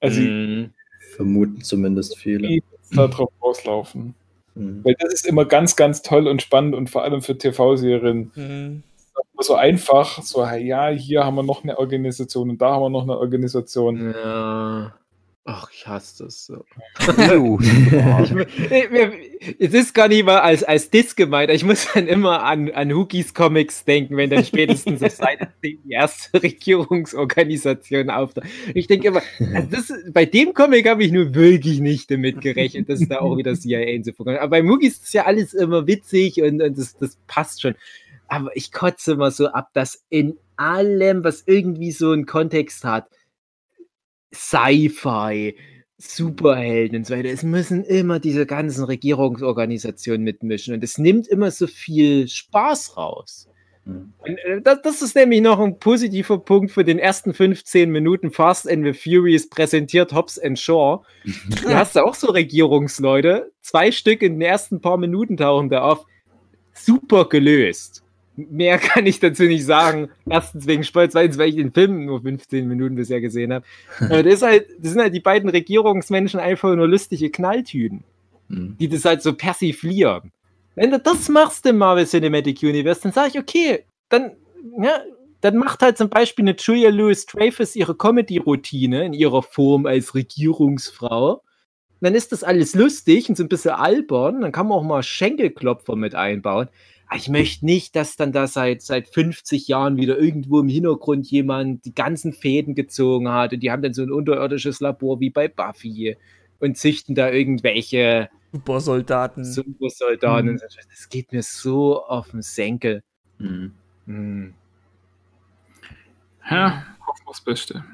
Also 0.00 0.20
Mhm. 0.20 0.70
Vermuten 1.18 1.62
zumindest 1.62 2.16
viele. 2.16 2.46
die 2.46 2.62
da 2.92 3.08
drauf 3.08 3.30
rauslaufen. 3.42 4.14
Mhm. 4.54 4.84
Weil 4.84 4.94
das 5.00 5.12
ist 5.12 5.26
immer 5.26 5.44
ganz, 5.44 5.74
ganz 5.74 6.00
toll 6.02 6.28
und 6.28 6.42
spannend 6.42 6.76
und 6.76 6.88
vor 6.88 7.02
allem 7.02 7.22
für 7.22 7.36
TV-Serien 7.36 8.30
Hm. 8.34 8.82
so 9.40 9.54
einfach, 9.54 10.22
so, 10.22 10.44
ja, 10.46 10.88
hier 10.90 11.24
haben 11.24 11.34
wir 11.34 11.42
noch 11.42 11.64
eine 11.64 11.76
Organisation 11.78 12.50
und 12.50 12.62
da 12.62 12.70
haben 12.70 12.82
wir 12.82 12.90
noch 12.90 13.02
eine 13.02 13.18
Organisation. 13.18 14.12
Ja. 14.14 14.94
Ach, 15.50 15.70
ich 15.72 15.86
hasse 15.86 16.24
das 16.24 16.44
so. 16.44 16.62
Es 19.58 19.72
ist 19.72 19.94
gar 19.94 20.08
nicht 20.08 20.26
mal 20.26 20.40
als, 20.40 20.62
als 20.62 20.90
Diss 20.90 21.16
gemeint. 21.16 21.50
Ich 21.50 21.64
muss 21.64 21.88
dann 21.94 22.06
immer 22.06 22.42
an, 22.42 22.70
an 22.70 22.92
Hookies 22.92 23.32
Comics 23.32 23.86
denken, 23.86 24.18
wenn 24.18 24.28
dann 24.28 24.44
spätestens 24.44 25.02
auf 25.02 25.12
Seite 25.12 25.48
10 25.62 25.78
die 25.84 25.92
erste 25.92 26.42
Regierungsorganisation 26.42 28.10
auftaucht. 28.10 28.46
Ich 28.74 28.88
denke 28.88 29.08
immer, 29.08 29.22
also 29.54 29.68
das, 29.70 29.90
bei 30.12 30.26
dem 30.26 30.52
Comic 30.52 30.86
habe 30.86 31.02
ich 31.02 31.12
nur 31.12 31.34
wirklich 31.34 31.80
nicht 31.80 32.10
damit 32.10 32.42
gerechnet, 32.42 32.90
dass 32.90 33.08
da 33.08 33.20
auch 33.20 33.38
wieder 33.38 33.54
CIA 33.54 33.80
in 33.80 34.04
so 34.04 34.12
vorkommt. 34.12 34.40
Aber 34.40 34.50
bei 34.50 34.62
Hookies 34.62 34.98
ist 34.98 35.14
ja 35.14 35.24
alles 35.24 35.54
immer 35.54 35.86
witzig 35.86 36.42
und, 36.42 36.60
und 36.60 36.76
das, 36.76 36.94
das 36.98 37.16
passt 37.26 37.62
schon. 37.62 37.74
Aber 38.26 38.54
ich 38.54 38.70
kotze 38.70 39.12
immer 39.12 39.30
so 39.30 39.46
ab, 39.46 39.70
dass 39.72 40.04
in 40.10 40.36
allem, 40.56 41.24
was 41.24 41.44
irgendwie 41.46 41.92
so 41.92 42.10
einen 42.10 42.26
Kontext 42.26 42.84
hat, 42.84 43.08
Sci-Fi, 44.34 45.56
Superhelden 45.96 46.98
und 46.98 47.06
so 47.06 47.14
weiter. 47.14 47.28
Es 47.28 47.42
müssen 47.42 47.82
immer 47.84 48.20
diese 48.20 48.46
ganzen 48.46 48.84
Regierungsorganisationen 48.84 50.22
mitmischen 50.22 50.74
und 50.74 50.84
es 50.84 50.98
nimmt 50.98 51.26
immer 51.26 51.50
so 51.50 51.66
viel 51.66 52.28
Spaß 52.28 52.96
raus. 52.96 53.48
Mhm. 53.88 54.12
Äh, 54.24 54.60
das, 54.62 54.82
das 54.82 55.02
ist 55.02 55.16
nämlich 55.16 55.40
noch 55.40 55.58
ein 55.58 55.78
positiver 55.78 56.38
Punkt 56.38 56.70
für 56.70 56.84
den 56.84 56.98
ersten 56.98 57.34
15 57.34 57.90
Minuten 57.90 58.30
Fast 58.30 58.70
and 58.70 58.84
the 58.84 58.92
Furious 58.92 59.48
präsentiert 59.48 60.12
Hobbs 60.12 60.38
and 60.38 60.58
Shaw. 60.58 61.02
Du 61.62 61.74
hast 61.74 61.96
da 61.96 62.04
auch 62.04 62.14
so 62.14 62.28
Regierungsleute, 62.28 63.50
zwei 63.62 63.90
Stück 63.90 64.22
in 64.22 64.34
den 64.34 64.42
ersten 64.42 64.80
paar 64.80 64.98
Minuten 64.98 65.36
tauchen 65.36 65.68
da 65.68 65.82
auf. 65.82 66.04
Super 66.74 67.28
gelöst. 67.28 68.04
Mehr 68.50 68.78
kann 68.78 69.06
ich 69.06 69.18
dazu 69.20 69.42
nicht 69.44 69.64
sagen. 69.64 70.10
Erstens 70.28 70.66
wegen 70.66 70.84
Spoil, 70.84 71.10
zweitens, 71.10 71.38
weil 71.38 71.48
ich 71.48 71.56
den 71.56 71.72
Film 71.72 72.04
nur 72.06 72.22
15 72.22 72.68
Minuten 72.68 72.94
bisher 72.94 73.20
gesehen 73.20 73.52
habe. 73.52 73.64
Aber 74.00 74.22
das, 74.22 74.34
ist 74.34 74.42
halt, 74.42 74.66
das 74.78 74.92
sind 74.92 75.00
halt 75.00 75.14
die 75.14 75.20
beiden 75.20 75.50
Regierungsmenschen 75.50 76.38
einfach 76.40 76.74
nur 76.74 76.88
lustige 76.88 77.30
Knalltüten, 77.30 78.04
Mhm. 78.48 78.76
die 78.78 78.88
das 78.88 79.04
halt 79.04 79.22
so 79.22 79.34
persiflieren. 79.34 80.32
Wenn 80.74 80.90
du 80.90 80.98
das 80.98 81.28
machst 81.28 81.66
im 81.66 81.76
Marvel 81.76 82.06
Cinematic 82.06 82.62
Universe, 82.62 83.00
dann 83.02 83.12
sage 83.12 83.30
ich, 83.34 83.38
okay, 83.38 83.84
dann, 84.08 84.32
ja, 84.80 85.00
dann 85.40 85.56
macht 85.56 85.82
halt 85.82 85.98
zum 85.98 86.08
Beispiel 86.08 86.44
eine 86.44 86.56
Julia 86.56 86.90
Louis 86.90 87.26
Dreyfus 87.26 87.76
ihre 87.76 87.94
Comedy-Routine 87.96 89.04
in 89.04 89.12
ihrer 89.12 89.42
Form 89.42 89.86
als 89.86 90.14
Regierungsfrau. 90.14 91.42
Dann 92.00 92.14
ist 92.14 92.30
das 92.32 92.44
alles 92.44 92.74
lustig 92.74 93.28
und 93.28 93.36
so 93.36 93.42
ein 93.42 93.48
bisschen 93.48 93.72
albern. 93.72 94.40
Dann 94.40 94.52
kann 94.52 94.68
man 94.68 94.78
auch 94.78 94.84
mal 94.84 95.02
Schenkelklopfer 95.02 95.96
mit 95.96 96.14
einbauen. 96.14 96.68
Aber 97.08 97.16
ich 97.16 97.28
möchte 97.28 97.64
nicht, 97.64 97.96
dass 97.96 98.16
dann 98.16 98.32
da 98.32 98.46
seit, 98.46 98.82
seit 98.82 99.08
50 99.08 99.66
Jahren 99.66 99.96
wieder 99.96 100.18
irgendwo 100.18 100.60
im 100.60 100.68
Hintergrund 100.68 101.26
jemand 101.30 101.84
die 101.86 101.94
ganzen 101.94 102.34
Fäden 102.34 102.74
gezogen 102.74 103.30
hat 103.30 103.54
und 103.54 103.60
die 103.60 103.70
haben 103.70 103.82
dann 103.82 103.94
so 103.94 104.02
ein 104.02 104.12
unterirdisches 104.12 104.80
Labor 104.80 105.18
wie 105.18 105.30
bei 105.30 105.48
Buffy 105.48 106.16
und 106.58 106.76
züchten 106.76 107.14
da 107.14 107.30
irgendwelche 107.30 108.28
Supersoldaten. 108.52 109.44
Supersoldaten. 109.44 110.52
Mhm. 110.52 110.60
Das 110.90 111.08
geht 111.08 111.32
mir 111.32 111.42
so 111.42 112.04
auf 112.04 112.30
den 112.30 112.42
Senkel. 112.42 113.02
Mhm. 113.38 113.72
Hm. 114.06 114.54
Ja, 116.50 116.86
hoffen 117.06 117.26
wir 117.26 117.32
das 117.32 117.40
Beste. 117.42 117.84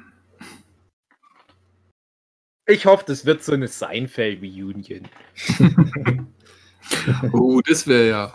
Ich 2.67 2.85
hoffe, 2.85 3.03
das 3.07 3.25
wird 3.25 3.43
so 3.43 3.51
eine 3.51 3.67
Seinfeld-Reunion. 3.67 5.07
Oh, 7.33 7.61
das 7.67 7.87
wäre 7.87 8.09
ja. 8.09 8.33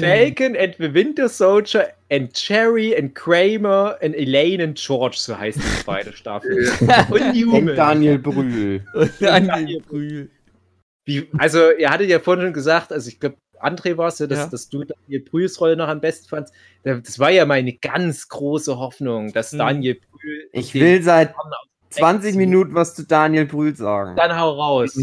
Falcon 0.00 0.56
and 0.56 0.74
the 0.78 0.92
Winter 0.92 1.28
Soldier 1.28 1.88
and 2.10 2.32
Cherry 2.34 2.96
and 2.96 3.14
Kramer 3.14 3.96
and 4.02 4.14
Elaine 4.14 4.62
and 4.62 4.76
George, 4.78 5.16
so 5.18 5.36
heißt 5.36 5.58
die 5.58 5.84
zweite 5.84 6.12
Staffel. 6.12 6.70
Und 7.10 7.46
Und. 7.52 7.76
Daniel 7.76 8.18
Brühl. 8.18 8.84
Und 8.94 9.12
Daniel 9.20 9.80
Brühl. 9.82 10.30
Wie, 11.04 11.28
also, 11.38 11.70
ihr 11.72 11.90
hattet 11.90 12.08
ja 12.08 12.18
vorhin 12.18 12.44
schon 12.46 12.52
gesagt, 12.52 12.92
also 12.92 13.08
ich 13.08 13.20
glaube, 13.20 13.36
André 13.60 13.96
war 13.96 14.08
es 14.08 14.18
ja, 14.18 14.26
dass, 14.26 14.38
Ja. 14.40 14.46
dass 14.48 14.68
du 14.68 14.84
Daniel 14.84 15.20
Brühls 15.24 15.60
Rolle 15.60 15.76
noch 15.76 15.88
am 15.88 16.00
besten 16.00 16.28
fandst. 16.28 16.52
Da- 16.82 16.96
Das 16.96 17.18
war 17.18 17.30
ja 17.30 17.46
meine 17.46 17.72
ganz 17.74 18.28
große 18.28 18.76
Hoffnung, 18.78 19.32
dass 19.32 19.52
Mhm. 19.52 19.58
Daniel 19.58 19.94
Brühl. 20.10 20.48
Ich 20.52 20.74
will 20.74 21.02
seit 21.02 21.28
Mann 21.36 21.46
aus 21.52 21.66
20 21.90 22.24
Sechs- 22.32 22.36
Minuten 22.36 22.74
was 22.74 22.94
zu 22.94 23.06
Daniel 23.06 23.46
Brühl 23.46 23.74
sagen. 23.74 24.16
Dann 24.16 24.38
hau 24.38 24.50
raus. 24.50 24.96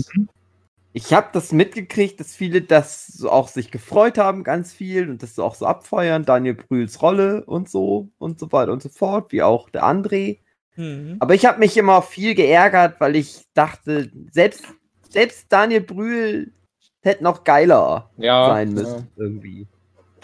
Ich 0.95 1.11
habe 1.11 1.29
das 1.33 1.51
mitgekriegt, 1.51 2.19
dass 2.19 2.35
viele 2.35 2.61
das 2.61 3.07
so 3.07 3.31
auch 3.31 3.47
sich 3.47 3.71
gefreut 3.71 4.19
haben, 4.19 4.43
ganz 4.43 4.71
viel 4.71 5.09
und 5.09 5.23
das 5.23 5.33
so 5.33 5.43
auch 5.43 5.55
so 5.55 5.65
abfeuern. 5.65 6.23
Daniel 6.23 6.53
Brühls 6.53 7.01
Rolle 7.01 7.43
und 7.45 7.67
so 7.67 8.09
und 8.19 8.39
so 8.39 8.51
weiter 8.51 8.71
und 8.71 8.83
so 8.83 8.89
fort, 8.89 9.31
wie 9.31 9.41
auch 9.41 9.71
der 9.71 9.83
André. 9.85 10.39
Mhm. 10.75 11.17
Aber 11.19 11.33
ich 11.33 11.47
habe 11.47 11.57
mich 11.57 11.77
immer 11.77 12.03
viel 12.03 12.35
geärgert, 12.35 12.99
weil 12.99 13.15
ich 13.15 13.41
dachte, 13.55 14.11
selbst, 14.31 14.65
selbst 15.09 15.51
Daniel 15.51 15.81
Brühl 15.81 16.53
hätte 17.01 17.23
noch 17.23 17.43
geiler 17.43 18.11
Ja, 18.17 18.49
sein 18.49 18.73
müssen, 18.73 19.09
irgendwie. 19.17 19.67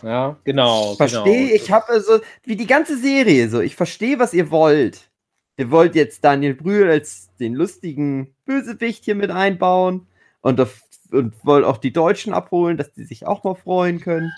Ja, 0.03 0.09
ja 0.09 0.37
genau. 0.43 0.93
Verstehe, 0.95 1.47
genau. 1.47 1.55
ich 1.55 1.71
habe 1.71 1.99
so, 1.99 2.19
wie 2.43 2.55
die 2.55 2.67
ganze 2.67 2.95
Serie 2.95 3.49
so, 3.49 3.59
ich 3.59 3.75
verstehe, 3.75 4.19
was 4.19 4.35
ihr 4.35 4.51
wollt. 4.51 5.09
Ihr 5.57 5.71
wollt 5.71 5.95
jetzt 5.95 6.23
Daniel 6.23 6.53
Brühl 6.53 6.89
als 6.89 7.35
den 7.39 7.55
lustigen 7.55 8.35
Bösewicht 8.45 9.03
hier 9.03 9.15
mit 9.15 9.31
einbauen 9.31 10.05
und, 10.41 10.59
auf, 10.61 10.81
und 11.11 11.33
wollt 11.43 11.65
auch 11.65 11.77
die 11.77 11.93
Deutschen 11.93 12.33
abholen, 12.33 12.77
dass 12.77 12.91
die 12.93 13.03
sich 13.03 13.25
auch 13.25 13.43
mal 13.43 13.55
freuen 13.55 13.99
können. 13.99 14.31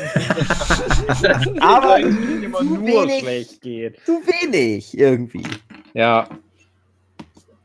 Aber 1.60 1.90
Weil 1.90 2.06
es 2.06 2.42
immer 2.42 2.58
zu 2.58 2.64
nur 2.64 2.82
wenig. 2.86 3.20
schlecht 3.20 3.60
geht. 3.60 4.00
Zu 4.04 4.20
wenig 4.26 4.96
irgendwie. 4.96 5.46
Ja. 5.94 6.28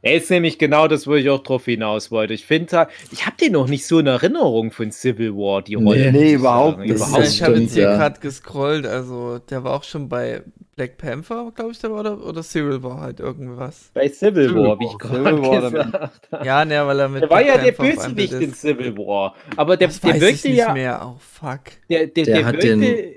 Er 0.06 0.14
ist 0.18 0.30
nämlich 0.30 0.60
genau 0.60 0.88
das, 0.88 1.08
wo 1.08 1.16
ich 1.16 1.28
auch 1.32 1.42
drauf 1.42 1.66
hinaus 1.66 2.12
wollte. 2.12 2.36
Ich 2.36 2.46
finde, 2.46 2.88
ich 3.12 3.26
habe 3.26 3.38
den 3.42 3.54
noch 3.54 3.68
nicht 3.68 3.88
so 3.88 3.98
in 3.98 4.06
Erinnerung 4.06 4.70
von 4.72 4.92
Civil 4.92 5.34
War, 5.36 5.64
die 5.64 5.74
Rolle. 5.74 6.12
Nee, 6.12 6.28
ich 6.28 6.34
überhaupt 6.34 6.78
nicht. 6.78 6.90
Ja, 6.90 6.96
Überhaupt 6.96 7.28
ich 7.28 7.42
habe 7.42 7.58
jetzt 7.58 7.74
hier 7.74 7.84
ja. 7.86 7.98
gerade 7.98 8.20
gescrollt, 8.20 8.86
also 8.86 9.40
der 9.40 9.64
war 9.64 9.74
auch 9.74 9.84
schon 9.84 10.08
bei 10.08 10.44
Black 10.76 10.98
Panther, 11.00 11.52
glaube 11.56 11.72
ich, 11.72 11.80
der 11.80 11.90
war, 11.92 12.02
oder, 12.02 12.24
oder 12.24 12.44
Civil 12.44 12.84
War 12.84 13.02
halt 13.02 13.20
irgendwas. 13.20 13.90
Bei 13.96 14.08
Civil 14.08 14.50
Civil 14.50 14.64
War, 14.64 14.80
wie 14.80 14.86
ich 14.86 14.98
gerade 15.00 15.42
gesagt 15.42 16.32
habe. 16.32 16.46
Ja, 16.46 16.66
ne, 16.66 16.86
weil 16.86 17.00
er 17.00 17.10
mit 17.10 17.24
Der 17.24 17.30
war 17.32 17.42
Black 17.44 17.56
ja 17.56 17.64
der 17.64 17.72
Panther 17.72 17.94
verbandelt 17.94 18.30
Bösewicht 18.30 18.48
in. 18.50 18.54
Civil 18.54 18.98
War. 19.00 19.36
Aber 19.56 19.76
der, 19.76 19.88
Das 19.88 20.00
der 20.02 20.10
weiß 20.12 20.16
ich 20.18 20.22
wirkte 20.22 20.48
nicht 20.50 20.58
ja. 20.58 20.72
mehr. 20.74 21.02
Oh, 21.04 21.18
fuck. 21.20 21.62
Der, 21.90 22.06
der, 22.06 22.26
Der 22.26 22.36
der, 22.36 22.46
hat 22.46 22.54
wirkte, 22.54 22.78
den- 22.78 23.14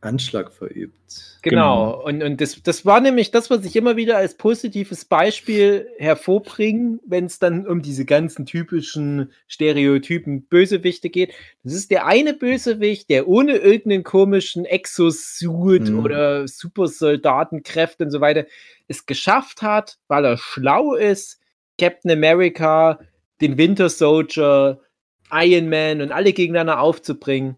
Anschlag 0.00 0.52
verübt. 0.52 1.38
Genau, 1.42 2.04
und, 2.04 2.22
und 2.22 2.40
das, 2.40 2.62
das 2.62 2.84
war 2.84 3.00
nämlich 3.00 3.30
das, 3.30 3.50
was 3.50 3.64
ich 3.64 3.76
immer 3.76 3.96
wieder 3.96 4.16
als 4.16 4.36
positives 4.36 5.04
Beispiel 5.04 5.88
hervorbringe, 5.98 6.98
wenn 7.06 7.26
es 7.26 7.38
dann 7.38 7.66
um 7.66 7.82
diese 7.82 8.04
ganzen 8.04 8.46
typischen 8.46 9.32
Stereotypen 9.48 10.42
Bösewichte 10.42 11.08
geht. 11.08 11.32
Das 11.64 11.72
ist 11.72 11.90
der 11.90 12.06
eine 12.06 12.34
Bösewicht, 12.34 13.08
der 13.10 13.26
ohne 13.28 13.56
irgendeinen 13.56 14.04
komischen 14.04 14.64
Exosuit 14.64 15.88
Mhm. 15.90 16.00
oder 16.04 16.46
Supersoldatenkräfte 16.46 18.04
und 18.04 18.10
so 18.10 18.20
weiter 18.20 18.46
es 18.88 19.06
geschafft 19.06 19.62
hat, 19.62 19.98
weil 20.08 20.24
er 20.24 20.36
schlau 20.36 20.94
ist, 20.94 21.40
Captain 21.78 22.10
America, 22.10 23.00
den 23.40 23.58
Winter 23.58 23.88
Soldier, 23.88 24.80
Iron 25.30 25.68
Man 25.68 26.00
und 26.00 26.12
alle 26.12 26.32
gegeneinander 26.32 26.80
aufzubringen 26.80 27.56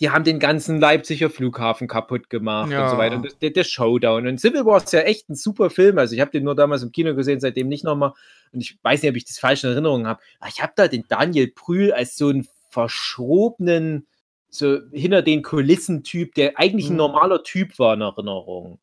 die 0.00 0.10
haben 0.10 0.24
den 0.24 0.38
ganzen 0.38 0.80
Leipziger 0.80 1.30
Flughafen 1.30 1.88
kaputt 1.88 2.28
gemacht 2.30 2.66
und 2.66 2.72
Ja. 2.72 2.88
so 2.88 2.96
weiter. 2.98 3.16
Und 3.16 3.36
der, 3.42 3.50
der 3.50 3.64
Showdown. 3.64 4.26
Und 4.26 4.38
Civil 4.40 4.64
War 4.64 4.78
ist 4.82 4.92
ja 4.92 5.00
echt 5.00 5.28
ein 5.30 5.34
super 5.34 5.70
Film. 5.70 5.98
Also 5.98 6.14
ich 6.14 6.20
habe 6.20 6.30
den 6.30 6.44
nur 6.44 6.54
damals 6.54 6.82
im 6.82 6.92
Kino 6.92 7.14
gesehen, 7.14 7.40
seitdem 7.40 7.68
nicht 7.68 7.84
nochmal. 7.84 8.12
Und 8.52 8.60
ich 8.60 8.78
weiß 8.82 9.02
nicht, 9.02 9.10
ob 9.10 9.16
ich 9.16 9.24
das 9.24 9.38
falsch 9.38 9.64
in 9.64 9.70
Erinnerung 9.70 10.06
habe. 10.06 10.20
Aber 10.40 10.48
ich 10.48 10.62
habe 10.62 10.72
da 10.76 10.88
den 10.88 11.04
Daniel 11.08 11.52
Brühl 11.54 11.92
als 11.92 12.16
so 12.16 12.28
einen 12.28 12.46
verschrobenen, 12.70 14.06
so 14.50 14.78
hinter 14.92 15.22
den 15.22 15.42
Kulissen-Typ, 15.42 16.34
der 16.34 16.58
eigentlich 16.58 16.88
ein 16.88 16.92
Mhm. 16.92 16.98
normaler 16.98 17.42
Typ 17.42 17.78
war 17.78 17.94
in 17.94 18.00
Erinnerung. 18.02 18.78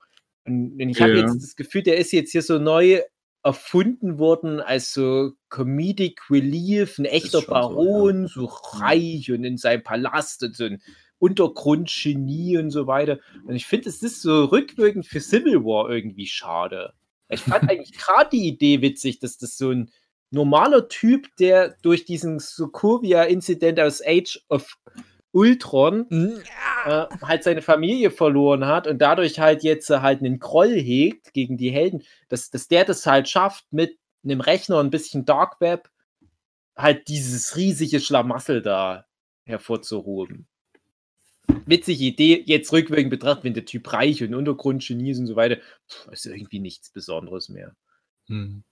Und, 0.46 0.74
und 0.82 0.90
ich 0.90 1.02
habe 1.02 1.12
Ja. 1.14 1.22
jetzt 1.22 1.44
das 1.44 1.56
Gefühl, 1.56 1.84
der 1.84 1.98
ist 1.98 2.12
jetzt 2.12 2.32
hier 2.32 2.42
so 2.42 2.58
neu 2.58 3.02
erfunden 3.44 4.20
worden 4.20 4.60
als 4.60 4.94
so 4.94 5.32
Comedic 5.50 6.30
Relief, 6.30 6.98
ein 7.00 7.06
echter 7.06 7.42
schon 7.42 7.42
so, 7.42 7.48
Baron, 7.48 8.28
so, 8.28 8.46
reich 8.46 9.32
und 9.32 9.44
in 9.44 9.58
seinem 9.58 9.84
Palast 9.84 10.44
und 10.44 10.56
so 10.56 10.66
ein 10.66 10.82
Untergrundgenie 11.20 12.58
und 12.58 12.72
so 12.72 12.88
weiter. 12.88 13.20
Und 13.46 13.56
ich 13.56 13.66
finde, 13.66 13.90
es 13.90 14.02
ist 14.02 14.22
so 14.22 14.46
rückwirkend 14.46 15.06
für 15.06 15.20
Civil 15.20 15.64
War 15.64 15.90
irgendwie 15.90 16.28
schade. 16.28 16.94
Ich 17.30 17.42
fand 17.42 17.70
eigentlich 17.70 17.94
gerade 17.98 18.30
die 18.32 18.48
Idee 18.48 18.82
witzig, 18.82 19.20
dass 19.20 19.38
das 19.38 19.58
so 19.58 19.72
ein 19.72 19.92
normaler 20.32 20.88
Typ, 20.88 21.28
der 21.38 21.78
durch 21.82 22.06
diesen 22.06 22.40
Sokovia-Incident 22.40 23.80
aus 23.80 24.02
Age 24.06 24.44
of 24.50 24.78
Ultron 25.34 26.08
äh, 26.86 27.06
halt 27.22 27.44
seine 27.44 27.62
Familie 27.62 28.12
verloren 28.12 28.66
hat 28.66 28.88
und 28.88 29.00
dadurch 29.00 29.40
halt 29.40 29.64
jetzt 29.64 29.90
äh, 29.90 30.00
halt 30.00 30.20
einen 30.20 30.40
Groll 30.40 30.74
hegt 30.74 31.34
gegen 31.34 31.58
die 31.58 31.72
Helden, 31.72 32.04
dass, 32.28 32.50
dass 32.50 32.68
der 32.68 32.86
das 32.86 33.06
halt 33.06 33.30
schafft, 33.30 33.66
mit 33.72 33.98
einem 34.24 34.42
Rechner 34.42 34.80
und 34.80 34.88
ein 34.88 34.92
bisschen 34.92 35.26
Dark 35.26 35.62
Web 35.62 35.90
halt 36.76 37.08
dieses 37.08 37.56
riesige 37.56 38.00
Schlamassel 38.00 38.62
da 38.62 39.06
hervorzuhoben. 39.46 40.48
Witzige 41.66 42.04
Idee, 42.04 42.44
jetzt 42.46 42.72
rückwirkend 42.72 43.10
betrachtet, 43.10 43.44
wenn 43.44 43.54
der 43.54 43.66
Typ 43.66 43.92
reich 43.92 44.24
und 44.24 44.34
Untergrundgenie 44.34 45.12
ist 45.12 45.20
und 45.20 45.28
so 45.28 45.36
weiter, 45.36 45.58
pff, 45.90 46.08
ist 46.12 46.26
irgendwie 46.26 46.60
nichts 46.60 46.92
Besonderes 46.92 47.50
mehr. 47.50 47.76
Hm. 48.28 48.64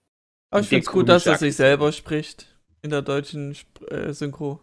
Aber 0.50 0.60
ich 0.62 0.68
finde 0.68 0.84
es 0.84 0.90
gut, 0.90 1.08
dass 1.08 1.26
er 1.26 1.36
sich 1.36 1.56
selber 1.56 1.92
spricht 1.92 2.46
in 2.82 2.90
der 2.90 3.02
deutschen 3.02 3.56
äh, 3.88 4.12
Synchro. 4.12 4.60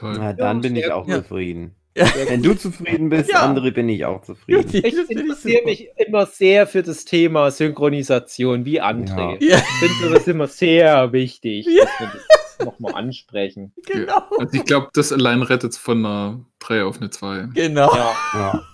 Toll. 0.00 0.16
Na, 0.18 0.32
dann 0.32 0.56
ja, 0.56 0.62
bin 0.62 0.76
ich 0.76 0.90
auch 0.90 1.06
ja. 1.06 1.16
zufrieden. 1.16 1.74
Ja. 1.94 2.06
Wenn 2.26 2.42
du 2.42 2.54
zufrieden 2.54 3.10
bist, 3.10 3.30
ja. 3.30 3.40
andere 3.40 3.70
bin 3.70 3.86
ich 3.90 4.06
auch 4.06 4.22
zufrieden. 4.22 4.70
Ich 4.72 5.10
interessiere 5.10 5.62
mich 5.66 5.90
immer 5.96 6.24
sehr 6.24 6.66
für 6.66 6.82
das 6.82 7.04
Thema 7.04 7.50
Synchronisation, 7.50 8.64
wie 8.64 8.80
André. 8.80 9.36
Ja. 9.44 9.58
Ich 9.58 9.98
finde 9.98 10.14
das 10.14 10.26
immer 10.26 10.46
sehr 10.46 11.12
wichtig, 11.12 11.66
dass 11.66 12.00
wir 12.00 12.12
das 12.14 12.66
nochmal 12.66 12.94
ansprechen. 12.94 13.74
Genau. 13.86 14.22
Also 14.38 14.56
ich 14.56 14.64
glaube, 14.64 14.88
das 14.94 15.12
allein 15.12 15.42
rettet 15.42 15.72
es 15.72 15.78
von 15.78 15.98
einer 15.98 16.46
3 16.60 16.84
auf 16.84 16.98
eine 16.98 17.10
2. 17.10 17.48
Genau. 17.52 17.94
Ja. 17.94 18.64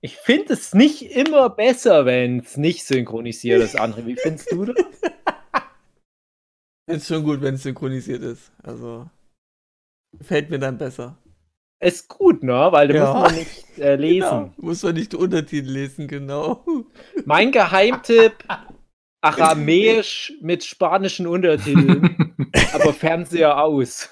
Ich 0.00 0.16
finde 0.16 0.54
es 0.54 0.72
nicht 0.72 1.14
immer 1.14 1.50
besser, 1.50 2.06
wenn 2.06 2.40
es 2.40 2.56
nicht 2.56 2.86
synchronisiert 2.86 3.60
ist, 3.60 3.78
André. 3.78 4.06
Wie 4.06 4.16
findest 4.16 4.50
du 4.50 4.64
das? 4.64 4.76
Ist 6.86 7.08
schon 7.08 7.24
gut, 7.24 7.42
wenn 7.42 7.56
es 7.56 7.62
synchronisiert 7.62 8.22
ist. 8.22 8.50
Also. 8.62 9.10
Fällt 10.20 10.50
mir 10.50 10.58
dann 10.58 10.78
besser. 10.78 11.16
Ist 11.80 12.08
gut, 12.08 12.44
ne? 12.44 12.68
Weil 12.70 12.88
da 12.88 12.94
ja. 12.94 13.12
muss 13.12 13.22
man 13.22 13.34
nicht 13.34 13.78
äh, 13.78 13.96
lesen. 13.96 14.28
Genau. 14.28 14.54
Muss 14.58 14.82
man 14.82 14.94
nicht 14.94 15.14
Untertitel 15.14 15.68
lesen, 15.68 16.06
genau. 16.06 16.64
Mein 17.24 17.50
Geheimtipp: 17.50 18.44
Aramäisch 19.20 20.32
mit 20.40 20.64
spanischen 20.64 21.26
Untertiteln, 21.26 22.34
aber 22.72 22.92
Fernseher 22.92 23.58
aus. 23.58 24.08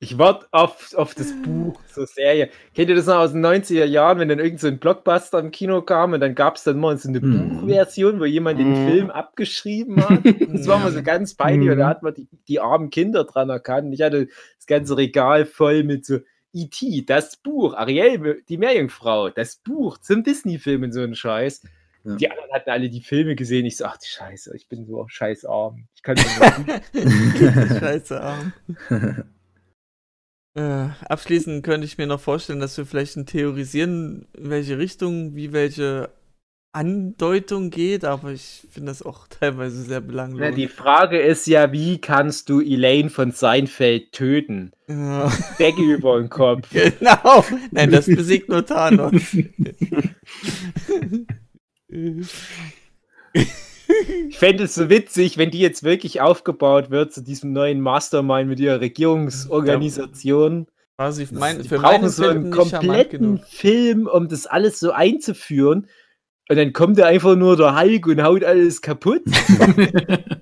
Ich 0.00 0.16
warte 0.16 0.46
auf, 0.52 0.94
auf 0.94 1.14
das 1.16 1.32
Buch 1.42 1.80
zur 1.92 2.06
Serie. 2.06 2.50
Kennt 2.72 2.88
ihr 2.88 2.94
das 2.94 3.06
noch 3.06 3.16
aus 3.16 3.32
den 3.32 3.44
90er 3.44 3.84
Jahren, 3.84 4.20
wenn 4.20 4.28
dann 4.28 4.38
irgend 4.38 4.60
so 4.60 4.68
ein 4.68 4.78
Blockbuster 4.78 5.40
im 5.40 5.50
Kino 5.50 5.82
kam 5.82 6.12
und 6.12 6.20
dann 6.20 6.36
gab 6.36 6.54
es 6.54 6.62
dann 6.62 6.78
mal 6.78 6.96
so 6.98 7.08
eine 7.08 7.18
mm. 7.20 7.60
Buchversion, 7.62 8.20
wo 8.20 8.24
jemand 8.24 8.60
den 8.60 8.70
mm. 8.70 8.88
Film 8.88 9.10
abgeschrieben 9.10 9.96
hat? 10.08 10.20
Das 10.24 10.68
war 10.68 10.78
mal 10.78 10.92
so 10.92 11.02
ganz 11.02 11.34
peinlich 11.34 11.68
mm. 11.68 11.72
und 11.72 11.78
da 11.78 11.86
mhm. 11.86 11.90
hat 11.90 12.02
man 12.04 12.14
die, 12.14 12.28
die 12.46 12.60
armen 12.60 12.90
Kinder 12.90 13.24
dran 13.24 13.50
erkannt. 13.50 13.92
Ich 13.92 14.00
hatte 14.00 14.28
das 14.56 14.66
ganze 14.66 14.96
Regal 14.96 15.46
voll 15.46 15.82
mit 15.82 16.06
so 16.06 16.18
E.T., 16.52 17.04
das 17.04 17.36
Buch, 17.36 17.74
Ariel, 17.74 18.42
die 18.48 18.56
Meerjungfrau, 18.56 19.30
das 19.30 19.56
Buch 19.56 19.98
zum 19.98 20.22
Disney-Film 20.22 20.84
und 20.84 20.92
so 20.92 21.00
ein 21.00 21.16
Scheiß. 21.16 21.62
Ja. 22.04 22.14
Die 22.14 22.30
anderen 22.30 22.52
hatten 22.52 22.70
alle 22.70 22.88
die 22.88 23.02
Filme 23.02 23.34
gesehen. 23.34 23.66
Ich 23.66 23.76
so, 23.76 23.84
ach 23.84 23.96
die 23.96 24.08
Scheiße, 24.08 24.54
ich 24.54 24.68
bin 24.68 24.86
so 24.86 25.06
scheiß 25.08 25.44
arm. 25.44 25.88
Ich 25.96 26.04
kann 26.04 26.16
so 26.16 26.24
Scheiße 27.80 28.20
arm. 28.20 28.52
Äh, 30.54 30.88
abschließend 31.08 31.64
könnte 31.64 31.86
ich 31.86 31.98
mir 31.98 32.06
noch 32.06 32.20
vorstellen, 32.20 32.60
dass 32.60 32.76
wir 32.76 32.86
vielleicht 32.86 33.16
ein 33.16 33.26
Theorisieren, 33.26 34.26
in 34.36 34.50
welche 34.50 34.78
Richtung, 34.78 35.34
wie 35.34 35.52
welche 35.52 36.10
Andeutung 36.72 37.70
geht, 37.70 38.04
aber 38.04 38.32
ich 38.32 38.66
finde 38.70 38.90
das 38.90 39.02
auch 39.02 39.26
teilweise 39.40 39.82
sehr 39.82 40.00
belanglos. 40.00 40.40
Na, 40.40 40.50
die 40.50 40.68
Frage 40.68 41.18
ist 41.18 41.46
ja, 41.46 41.72
wie 41.72 42.00
kannst 42.00 42.48
du 42.48 42.60
Elaine 42.60 43.10
von 43.10 43.32
Seinfeld 43.32 44.12
töten? 44.12 44.72
Ja. 44.88 45.30
Decke 45.58 45.82
über 45.82 46.18
den 46.18 46.30
Kopf. 46.30 46.68
Genau. 46.72 47.44
Nein, 47.70 47.90
das 47.90 48.06
besiegt 48.06 48.48
nur 48.48 48.64
Thanos. 48.64 49.12
Ich 54.28 54.38
fände 54.38 54.64
es 54.64 54.74
so 54.74 54.88
witzig, 54.90 55.38
wenn 55.38 55.50
die 55.50 55.60
jetzt 55.60 55.82
wirklich 55.82 56.20
aufgebaut 56.20 56.90
wird 56.90 57.12
zu 57.12 57.22
diesem 57.22 57.52
neuen 57.52 57.80
Mastermind 57.80 58.48
mit 58.48 58.60
ihrer 58.60 58.80
Regierungsorganisation. 58.80 60.66
Was 60.96 61.18
ich 61.18 61.30
mein, 61.30 61.62
für 61.64 61.78
brauchen 61.78 62.08
so 62.08 62.26
einen 62.26 62.50
kompletten 62.50 63.38
Film, 63.38 64.06
um 64.06 64.28
das 64.28 64.46
alles 64.46 64.80
so 64.80 64.90
einzuführen. 64.90 65.86
Und 66.48 66.56
dann 66.56 66.72
kommt 66.72 66.98
da 66.98 67.06
einfach 67.06 67.36
nur 67.36 67.56
der 67.56 67.78
Hulk 67.78 68.06
und 68.06 68.22
haut 68.22 68.42
alles 68.42 68.82
kaputt. 68.82 69.22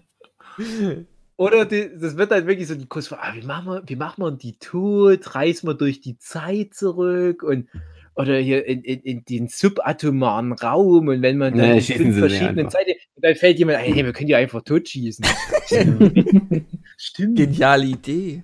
Oder 1.37 1.67
die, 1.67 1.91
das 1.99 2.17
wird 2.17 2.31
halt 2.31 2.47
wirklich 2.47 2.69
so 2.69 2.75
die 2.75 2.87
Kurs, 2.87 3.13
ah, 3.13 3.35
wie 3.35 3.45
machen 3.45 3.67
wir, 3.67 3.83
wie 3.87 3.97
machen 3.97 4.23
wir 4.23 4.31
die 4.31 4.59
tot? 4.59 5.35
Reißen 5.35 5.69
wir 5.69 5.75
durch 5.75 6.01
die 6.01 6.17
Zeit 6.17 6.73
zurück 6.73 7.43
und 7.43 7.69
oder 8.15 8.39
hier 8.39 8.65
in, 8.65 8.83
in, 8.83 9.01
in 9.01 9.25
den 9.27 9.49
subatomaren 9.49 10.53
Raum 10.53 11.09
und 11.09 11.21
wenn 11.21 11.37
man 11.37 11.55
dann 11.55 11.73
nee, 11.73 11.81
fünf 11.83 12.19
verschiedenen 12.19 12.71
Zeiten, 12.71 12.93
dann 13.17 13.35
fällt 13.35 13.59
jemand 13.59 13.79
ein, 13.79 13.93
hey, 13.93 14.05
wir 14.05 14.13
können 14.13 14.29
ja 14.29 14.39
einfach 14.39 14.63
totschießen. 14.63 15.25
Stimmt. 16.97 17.37
Geniale 17.37 17.87
Idee. 17.87 18.43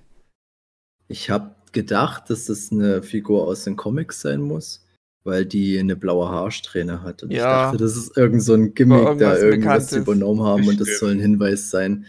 Ich 1.07 1.29
habe 1.29 1.55
gedacht, 1.71 2.29
dass 2.29 2.45
das 2.45 2.71
eine 2.71 3.03
Figur 3.03 3.47
aus 3.47 3.63
den 3.63 3.75
Comics 3.75 4.21
sein 4.21 4.41
muss, 4.41 4.85
weil 5.23 5.45
die 5.45 5.77
eine 5.77 5.95
blaue 5.95 6.29
Haarsträhne 6.29 7.03
hat. 7.03 7.23
Und 7.23 7.31
ja. 7.31 7.37
ich 7.37 7.43
dachte, 7.43 7.77
das 7.83 7.95
ist 7.95 8.17
irgend 8.17 8.41
so 8.41 8.53
ein 8.53 8.73
Gimmick, 8.73 9.17
da 9.19 9.37
irgendwas 9.37 9.89
Bekanntes. 9.89 9.97
übernommen 9.97 10.41
haben 10.41 10.67
und 10.67 10.79
das 10.79 10.99
soll 10.99 11.11
ein 11.11 11.19
Hinweis 11.19 11.69
sein. 11.69 12.05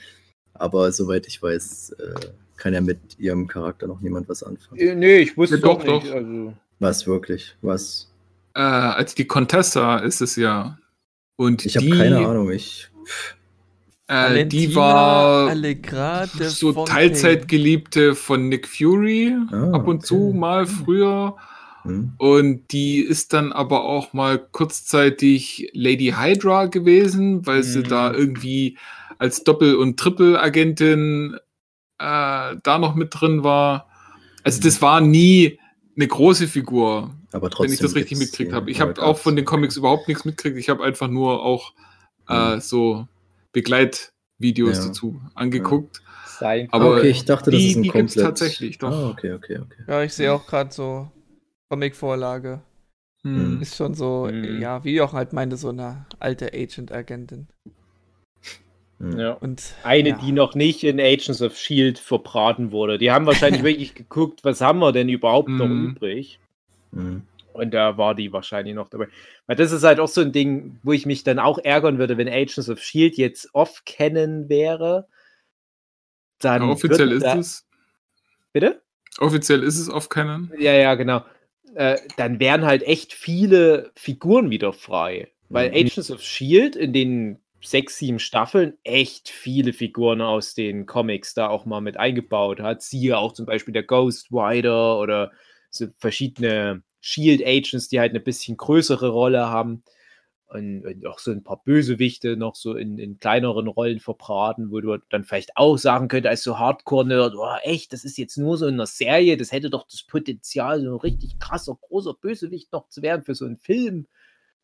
Aber 0.55 0.91
soweit 0.93 1.27
ich 1.27 1.43
weiß, 1.43 1.97
äh, 1.99 2.15
kann 2.57 2.73
ja 2.73 2.81
mit 2.81 3.19
ihrem 3.19 3.47
Charakter 3.47 3.87
noch 3.87 4.01
niemand 4.01 4.29
was 4.29 4.43
anfangen. 4.43 4.81
Äh, 4.81 4.95
nee, 4.95 5.19
ich 5.19 5.37
wusste 5.37 5.57
ja, 5.57 5.63
doch, 5.63 5.83
doch 5.83 6.03
nicht. 6.03 6.13
Also 6.13 6.55
was 6.79 7.07
wirklich? 7.07 7.57
Was? 7.63 8.11
Äh, 8.55 8.61
als 8.61 9.15
die 9.15 9.27
Contessa 9.27 9.99
ist 9.99 10.21
es 10.21 10.37
ja. 10.37 10.79
Und 11.37 11.67
ich 11.67 11.77
habe 11.77 11.91
keine 11.91 12.27
Ahnung. 12.27 12.51
Ich. 12.51 12.89
Äh, 14.07 14.47
die 14.47 14.75
war 14.75 15.55
so 16.41 16.85
Teilzeitgeliebte 16.85 18.15
von 18.15 18.49
Nick 18.49 18.69
Fury, 18.69 19.35
ah, 19.51 19.73
ab 19.73 19.89
und 19.89 19.97
okay. 19.97 20.07
zu 20.07 20.33
mal 20.35 20.67
früher. 20.67 21.37
Hm. 21.83 22.13
Und 22.19 22.73
die 22.73 23.01
ist 23.01 23.33
dann 23.33 23.53
aber 23.53 23.85
auch 23.85 24.13
mal 24.13 24.39
kurzzeitig 24.39 25.71
Lady 25.73 26.15
Hydra 26.17 26.67
gewesen, 26.67 27.47
weil 27.47 27.63
hm. 27.63 27.63
sie 27.63 27.83
da 27.83 28.13
irgendwie 28.13 28.77
als 29.19 29.43
Doppel- 29.45 29.77
und 29.77 29.99
Triple-Agentin 29.99 31.37
äh, 31.99 32.57
da 32.63 32.79
noch 32.79 32.95
mit 32.95 33.09
drin 33.19 33.43
war. 33.43 33.89
Also 34.43 34.61
das 34.61 34.83
war 34.83 35.01
nie 35.01 35.59
eine 35.97 36.09
große 36.09 36.49
Figur, 36.49 37.15
aber 37.35 37.51
trotzdem, 37.51 37.71
wenn 37.71 37.75
ich 37.75 37.81
das 37.81 37.95
richtig 37.97 38.19
mitgekriegt 38.19 38.53
habe. 38.53 38.71
Ich 38.71 38.81
habe 38.81 39.03
auch 39.03 39.19
von 39.19 39.35
den 39.35 39.45
Comics 39.45 39.77
überhaupt 39.77 40.07
nichts 40.07 40.25
mitgekriegt. 40.25 40.57
Ich 40.57 40.69
habe 40.69 40.85
einfach 40.85 41.09
nur 41.09 41.45
auch 41.45 41.73
äh, 42.29 42.61
so 42.61 43.09
Begleitvideos 43.53 44.79
ja. 44.79 44.87
dazu 44.87 45.21
angeguckt. 45.35 46.01
Ja. 46.41 46.67
Aber 46.71 46.97
okay, 46.97 47.09
ich 47.09 47.25
dachte, 47.25 47.51
das 47.51 47.59
die, 47.59 47.71
ist 47.71 47.77
ein 47.77 47.83
die 47.83 47.89
komplett... 47.89 48.25
tatsächlich, 48.25 48.79
doch. 48.79 48.93
Ah, 48.93 49.11
okay, 49.11 49.33
okay, 49.33 49.59
okay. 49.59 49.83
Ja, 49.89 50.03
ich 50.03 50.13
sehe 50.13 50.33
auch 50.33 50.47
gerade 50.47 50.73
so 50.73 51.11
Comic-Vorlage. 51.71 52.61
Hm. 53.23 53.61
Ist 53.63 53.77
schon 53.77 53.95
so, 53.95 54.29
hm. 54.29 54.61
ja, 54.61 54.85
wie 54.85 55.01
auch 55.01 55.13
halt 55.13 55.33
meinte, 55.33 55.57
so 55.57 55.71
eine 55.71 56.07
alte 56.21 56.53
Agent-Agentin. 56.53 57.49
Hm. 59.01 59.19
Ja. 59.19 59.33
Und 59.33 59.75
eine, 59.83 60.11
ja. 60.11 60.19
die 60.19 60.33
noch 60.33 60.55
nicht 60.55 60.85
in 60.85 61.01
Agents 61.01 61.43
of 61.43 61.57
Shield 61.57 61.99
verbraten 61.99 62.71
wurde. 62.71 62.99
Die 62.99 63.11
haben 63.11 63.27
wahrscheinlich 63.27 63.63
wirklich 63.65 63.95
geguckt, 63.95 64.45
was 64.45 64.61
haben 64.61 64.79
wir 64.79 64.93
denn 64.93 65.09
überhaupt 65.09 65.49
noch 65.49 65.69
übrig? 65.69 66.39
Mhm. 66.95 67.23
Und 67.53 67.73
da 67.73 67.97
war 67.97 68.17
die 68.17 68.33
wahrscheinlich 68.33 68.75
noch 68.75 68.89
dabei. 68.89 69.07
Weil 69.47 69.57
das 69.57 69.71
ist 69.71 69.85
halt 69.85 70.01
auch 70.01 70.09
so 70.09 70.21
ein 70.21 70.33
Ding, 70.33 70.81
wo 70.83 70.93
ich 70.93 71.07
mich 71.07 71.23
dann 71.23 71.39
auch 71.39 71.59
ärgern 71.59 71.99
würde, 71.99 72.19
wenn 72.19 72.29
Agents 72.29 72.69
of 72.69 72.83
Shield 72.83 73.17
jetzt 73.17 73.55
off 73.55 73.85
kennen 73.85 74.49
wäre. 74.49 75.07
Dann 76.41 76.63
ja, 76.63 76.69
offiziell 76.69 77.13
ist 77.13 77.23
da... 77.23 77.39
es. 77.39 77.67
Bitte? 78.53 78.83
Offiziell 79.19 79.63
ist 79.63 79.79
es 79.79 79.89
off 79.89 80.09
kennen. 80.09 80.53
Ja, 80.59 80.73
ja, 80.73 80.95
genau. 80.97 81.25
Äh, 81.75 81.99
dann 82.17 82.41
wären 82.41 82.65
halt 82.65 82.83
echt 82.83 83.13
viele 83.13 83.93
Figuren 83.95 84.51
wieder 84.51 84.73
frei. 84.73 85.31
Weil 85.49 85.71
mhm. 85.71 85.77
Agents 85.77 86.11
of 86.11 86.23
Shield 86.23 86.75
in 86.75 86.93
den 86.93 87.39
sechs, 87.61 87.99
sieben 87.99 88.19
Staffeln 88.19 88.77
echt 88.83 89.29
viele 89.29 89.73
Figuren 89.73 90.21
aus 90.21 90.55
den 90.55 90.87
Comics 90.87 91.35
da 91.35 91.49
auch 91.49 91.67
mal 91.67 91.81
mit 91.81 91.97
eingebaut 91.97 92.61
hat. 92.61 92.83
Siehe 92.83 93.17
auch 93.17 93.33
zum 93.33 93.47
Beispiel 93.47 93.73
der 93.73 93.85
Ghost 93.85 94.29
Rider 94.33 94.99
oder 94.99 95.31
so 95.77 95.87
verschiedene 95.99 96.83
Shield 97.01 97.43
Agents, 97.45 97.89
die 97.89 98.01
halt 98.01 98.11
eine 98.11 98.21
bisschen 98.21 98.57
größere 98.57 99.09
Rolle 99.09 99.49
haben. 99.49 99.83
Und, 100.47 100.87
und 100.87 101.07
auch 101.07 101.19
so 101.19 101.33
ein 101.33 101.43
paar 101.43 101.63
Bösewichte 101.65 102.37
noch 102.37 102.55
so 102.55 102.75
in, 102.77 102.99
in, 102.99 103.19
kleineren 103.19 103.67
Rollen 103.67 103.99
verbraten, 103.99 104.71
wo 104.71 104.81
du 104.81 104.97
dann 105.11 105.25
vielleicht 105.25 105.57
auch 105.57 105.77
sagen 105.77 106.07
könntest, 106.07 106.31
als 106.31 106.43
so 106.45 106.59
Hardcore-Nerd, 106.59 107.35
oh, 107.37 107.57
echt, 107.63 107.93
das 107.93 108.05
ist 108.05 108.19
jetzt 108.19 108.37
nur 108.37 108.57
so 108.57 108.67
in 108.67 108.75
einer 108.75 108.87
Serie, 108.87 109.37
das 109.37 109.51
hätte 109.51 109.69
doch 109.69 109.85
das 109.89 110.05
Potenzial, 110.05 110.81
so 110.81 110.93
ein 110.93 111.01
richtig 111.01 111.39
krasser, 111.41 111.77
großer 111.81 112.15
Bösewicht 112.15 112.73
noch 112.73 112.89
zu 112.89 113.03
werden 113.03 113.25
für 113.25 113.35
so 113.35 113.47
einen 113.47 113.57
Film. 113.57 114.07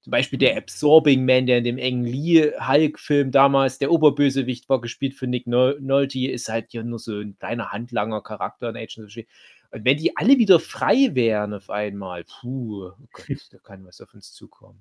Zum 0.02 0.12
Beispiel 0.12 0.38
der 0.38 0.56
Absorbing 0.56 1.26
Man, 1.26 1.46
der 1.46 1.58
in 1.58 1.64
dem 1.64 1.78
engen 1.78 2.04
Lee-Hulk-Film 2.04 3.32
damals 3.32 3.78
der 3.78 3.90
Oberbösewicht 3.90 4.68
war, 4.68 4.80
gespielt 4.80 5.14
von 5.14 5.28
Nick 5.28 5.46
Nolte, 5.46 6.30
ist 6.30 6.48
halt 6.48 6.68
hier 6.70 6.84
nur 6.84 6.98
so 6.98 7.18
ein 7.18 7.36
kleiner 7.38 7.70
handlanger 7.70 8.22
Charakter 8.22 8.70
in 8.70 8.76
Agents 8.76 8.98
of 8.98 9.10
Shield. 9.10 9.28
Und 9.72 9.84
wenn 9.84 9.96
die 9.96 10.16
alle 10.16 10.36
wieder 10.38 10.58
frei 10.58 11.10
wären 11.14 11.54
auf 11.54 11.70
einmal, 11.70 12.24
puh, 12.24 12.86
oh 12.88 12.92
Gott, 13.12 13.48
da 13.52 13.58
kann 13.58 13.84
was 13.84 14.00
auf 14.00 14.12
uns 14.14 14.32
zukommen. 14.32 14.80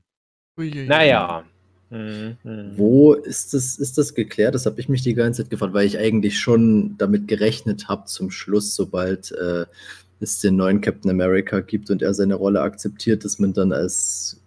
Uiuiui. 0.58 0.88
Naja. 0.88 1.44
Mhm, 1.92 2.38
mhm. 2.44 2.72
Wo 2.78 3.14
ist 3.14 3.54
das, 3.54 3.78
ist 3.78 3.98
das 3.98 4.14
geklärt? 4.14 4.54
Das 4.56 4.66
habe 4.66 4.80
ich 4.80 4.90
mich 4.90 5.02
die 5.02 5.14
ganze 5.16 5.44
Zeit 5.44 5.50
gefragt, 5.50 5.74
weil 5.74 5.86
ich 5.88 5.98
eigentlich 5.98 6.40
schon 6.40 6.96
damit 6.98 7.28
gerechnet 7.28 7.88
habe, 7.88 8.06
zum 8.06 8.30
Schluss, 8.32 8.76
sobald 8.76 9.32
äh, 9.32 9.66
es 10.20 10.40
den 10.42 10.56
neuen 10.56 10.82
Captain 10.82 11.10
America 11.10 11.62
gibt 11.62 11.90
und 11.90 12.02
er 12.02 12.14
seine 12.14 12.36
Rolle 12.36 12.62
akzeptiert, 12.62 13.26
dass 13.26 13.40
man 13.40 13.54
dann 13.54 13.72
als 13.72 14.40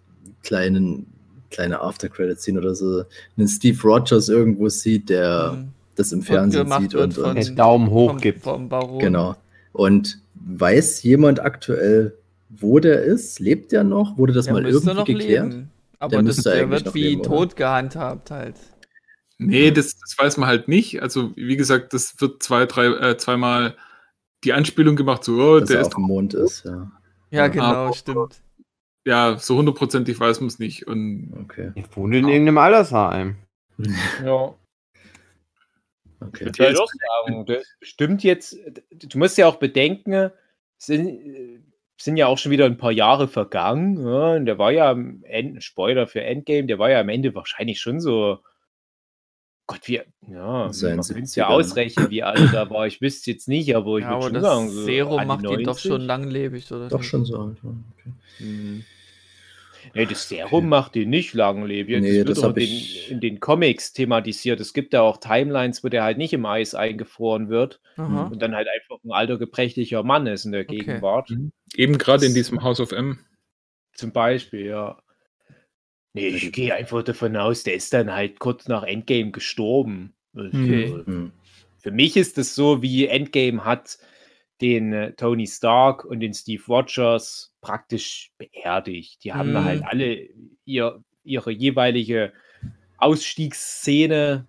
kleinen, 0.43 1.05
kleine 1.51 1.81
After-Credit-Scene 1.81 2.59
oder 2.59 2.75
so 2.75 3.03
einen 3.37 3.47
Steve 3.47 3.81
Rogers 3.81 4.29
irgendwo 4.29 4.69
sieht, 4.69 5.09
der 5.09 5.53
Mhm. 5.53 5.69
das 5.95 6.11
im 6.11 6.21
Fernsehen 6.21 6.71
sieht 6.79 6.95
und, 6.95 7.17
und 7.17 7.35
Den 7.35 7.55
Daumen 7.55 7.89
hoch 7.89 8.11
Vom- 8.11 8.19
gibt. 8.21 8.43
Vom 8.43 8.69
genau. 8.99 9.35
Und 9.73 10.19
weiß 10.45 11.03
jemand 11.03 11.39
aktuell, 11.39 12.17
wo 12.49 12.79
der 12.79 13.03
ist? 13.03 13.39
Lebt 13.39 13.71
der 13.71 13.83
noch? 13.83 14.17
Wurde 14.17 14.33
das 14.33 14.45
Der 14.45 14.53
mal 14.53 14.65
irgendwie 14.65 14.93
noch 14.93 15.05
geklärt? 15.05 15.51
leben. 15.53 15.71
Aber 15.99 16.17
Der 16.17 16.23
das, 16.23 16.37
der 16.37 16.69
wird 16.69 16.93
wie 16.93 17.03
leben, 17.09 17.23
tot 17.23 17.55
gehandhabt 17.55 18.29
halt. 18.31 18.55
Nee, 19.37 19.71
das, 19.71 19.97
das 19.97 20.15
weiß 20.17 20.37
man 20.37 20.47
halt 20.47 20.67
nicht. 20.67 21.01
Also, 21.01 21.31
wie 21.35 21.55
gesagt, 21.57 21.93
das 21.93 22.19
wird 22.19 22.43
zwei, 22.43 22.65
drei, 22.65 22.87
äh, 22.87 23.17
zweimal 23.17 23.75
die 24.43 24.53
Anspielung 24.53 24.95
gemacht, 24.95 25.23
so, 25.23 25.33
oh, 25.41 25.59
Dass 25.59 25.69
der 25.69 25.77
er 25.77 25.81
ist 25.81 25.87
auf 25.87 25.95
dem 25.95 26.03
Mond 26.03 26.33
ist, 26.33 26.65
ja. 26.65 26.91
Ja, 27.31 27.39
Ja. 27.43 27.47
genau, 27.47 27.63
Aber- 27.65 27.93
stimmt. 27.93 28.41
ja 29.05 29.37
so 29.39 29.57
hundertprozentig 29.57 30.19
weiß 30.19 30.41
man 30.41 30.47
es 30.47 30.59
nicht. 30.59 30.85
Und 30.87 31.33
Okay. 31.43 31.71
Ich 31.75 31.85
wohne 31.95 32.19
in 32.19 32.27
irgendeinem 32.27 32.57
Altersheim. 32.59 33.37
Ja. 34.23 34.53
Okay. 36.27 36.49
Ich 36.51 36.59
würde 36.59 36.75
sagen, 36.75 37.45
das 37.45 37.65
stimmt 37.81 38.23
jetzt. 38.23 38.57
Du 38.91 39.17
musst 39.17 39.37
ja 39.37 39.47
auch 39.47 39.55
bedenken, 39.57 40.31
es 40.77 40.85
sind, 40.85 41.07
äh, 41.07 41.59
sind 41.97 42.17
ja 42.17 42.27
auch 42.27 42.37
schon 42.37 42.51
wieder 42.51 42.65
ein 42.65 42.77
paar 42.77 42.91
Jahre 42.91 43.27
vergangen. 43.27 44.05
Ja, 44.05 44.33
und 44.35 44.45
der 44.45 44.57
war 44.57 44.71
ja 44.71 44.91
am 44.91 45.23
Ende, 45.23 45.61
Spoiler 45.61 46.07
für 46.07 46.21
Endgame, 46.21 46.65
der 46.67 46.79
war 46.79 46.89
ja 46.89 46.99
am 46.99 47.09
Ende 47.09 47.33
wahrscheinlich 47.35 47.79
schon 47.79 47.99
so. 48.01 48.39
Gott, 49.65 49.79
wie, 49.87 50.01
ja, 50.27 50.73
seinen 50.73 50.97
man 50.97 51.05
könnte 51.07 51.21
es 51.23 51.35
ja 51.35 51.47
70ern. 51.47 51.53
ausrechnen, 51.53 52.09
wie 52.09 52.21
alt 52.21 52.53
er 52.53 52.69
war. 52.69 52.85
Ich 52.85 52.99
wüsste 52.99 53.31
jetzt 53.31 53.47
nicht, 53.47 53.73
aber 53.77 53.97
ich 53.97 54.03
Ja, 54.03 54.11
würde 54.11 54.25
schon 54.25 54.33
das 54.33 54.43
sagen, 54.43 54.69
so 54.69 54.83
Serum 54.83 55.21
die 55.21 55.25
macht 55.25 55.43
ihn 55.43 55.59
doch 55.59 55.65
90. 55.67 55.81
schon 55.89 56.01
langlebig, 56.01 56.69
oder? 56.73 56.89
Doch 56.89 56.99
nicht? 56.99 57.07
schon 57.07 57.23
so 57.23 57.37
alt. 57.39 57.57
ja, 57.63 57.69
Okay. 57.69 58.11
Mhm. 58.39 58.83
Nee, 59.93 60.05
das 60.05 60.29
Serum 60.29 60.69
macht 60.69 60.95
ihn 60.95 61.09
nicht 61.09 61.33
langlebig. 61.33 62.01
Nee, 62.01 62.07
das 62.07 62.15
wird 62.17 62.29
das 62.29 62.39
auch 62.39 62.49
hab 62.49 62.57
in, 62.57 62.63
ich- 62.63 63.05
den, 63.07 63.13
in 63.15 63.19
den 63.21 63.39
Comics 63.39 63.93
thematisiert. 63.93 64.59
Es 64.59 64.73
gibt 64.73 64.93
ja 64.93 65.01
auch 65.01 65.17
Timelines, 65.17 65.83
wo 65.83 65.89
der 65.89 66.03
halt 66.03 66.17
nicht 66.17 66.33
im 66.33 66.45
Eis 66.45 66.73
eingefroren 66.75 67.49
wird 67.49 67.81
Aha. 67.97 68.27
und 68.27 68.41
dann 68.41 68.55
halt 68.55 68.67
einfach 68.67 69.03
ein 69.03 69.11
alter, 69.11 69.37
gebrechlicher 69.37 70.03
Mann 70.03 70.27
ist 70.27 70.45
in 70.45 70.51
der 70.51 70.61
Okay. 70.61 70.77
Gegenwart. 70.77 71.29
eben 71.75 71.97
gerade 71.97 72.25
in 72.25 72.33
diesem 72.33 72.63
House 72.63 72.79
of 72.79 72.91
M. 72.91 73.19
Zum 73.93 74.11
Beispiel, 74.11 74.65
ja. 74.65 74.99
Nee, 76.13 76.27
ich 76.27 76.51
gehe 76.51 76.73
einfach 76.75 77.03
davon 77.03 77.35
aus, 77.37 77.63
der 77.63 77.73
ist 77.73 77.91
dann 77.93 78.13
halt 78.13 78.39
kurz 78.39 78.67
nach 78.67 78.83
Endgame 78.83 79.31
gestorben. 79.31 80.13
Okay. 80.35 80.83
Also, 80.85 81.05
Hm. 81.05 81.31
Für 81.79 81.91
mich 81.91 82.15
ist 82.15 82.37
es 82.37 82.55
so, 82.55 82.81
wie 82.81 83.07
Endgame 83.07 83.65
hat 83.65 83.97
den 84.61 84.93
äh, 84.93 85.11
Tony 85.13 85.45
Stark 85.47 86.05
und 86.05 86.21
den 86.21 86.33
Steve 86.33 86.63
Rogers 86.67 87.52
praktisch 87.63 88.31
beerdigt. 88.37 89.23
Die 89.23 89.33
haben 89.33 89.53
Mhm. 89.53 89.63
halt 89.63 89.83
alle 89.85 90.27
ihr, 90.65 91.03
ihre 91.23 91.49
jeweilige 91.51 92.31
Ausstiegsszene. 92.97 94.47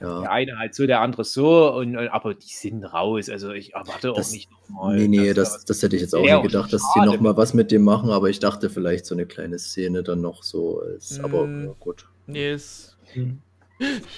Der 0.00 0.08
Ja. 0.08 0.20
eine 0.22 0.58
halt 0.58 0.74
so, 0.74 0.86
der 0.86 1.00
andere 1.02 1.24
so, 1.24 1.72
und, 1.74 1.94
und 1.96 2.08
aber 2.08 2.34
die 2.34 2.46
sind 2.48 2.84
raus. 2.84 3.28
Also 3.28 3.52
ich 3.52 3.74
erwarte 3.74 4.12
Das- 4.14 4.28
auch 4.28 4.32
nicht 4.32 4.50
nochmal. 4.50 4.96
Nee, 4.96 5.08
nee, 5.08 5.34
dass 5.34 5.52
das, 5.52 5.64
das 5.66 5.82
hätte 5.82 5.96
ich 5.96 6.02
jetzt 6.02 6.14
auch 6.14 6.26
auch 6.26 6.42
gedacht, 6.42 6.72
dass 6.72 6.80
die 6.94 7.00
schade. 7.00 7.12
noch 7.12 7.20
mal 7.20 7.36
was 7.36 7.52
mit 7.54 7.70
dem 7.70 7.82
machen, 7.82 8.10
aber 8.10 8.30
ich 8.30 8.38
dachte 8.40 8.70
vielleicht 8.70 9.04
so 9.06 9.14
eine 9.14 9.26
kleine 9.26 9.58
Szene 9.58 10.02
dann 10.02 10.20
noch 10.22 10.42
so 10.42 10.80
ist. 10.80 11.20
Aber 11.20 11.46
Mm. 11.46 11.66
ja, 11.66 11.74
gut. 11.78 12.06
Nee, 12.26 12.52
ist. 12.52 12.96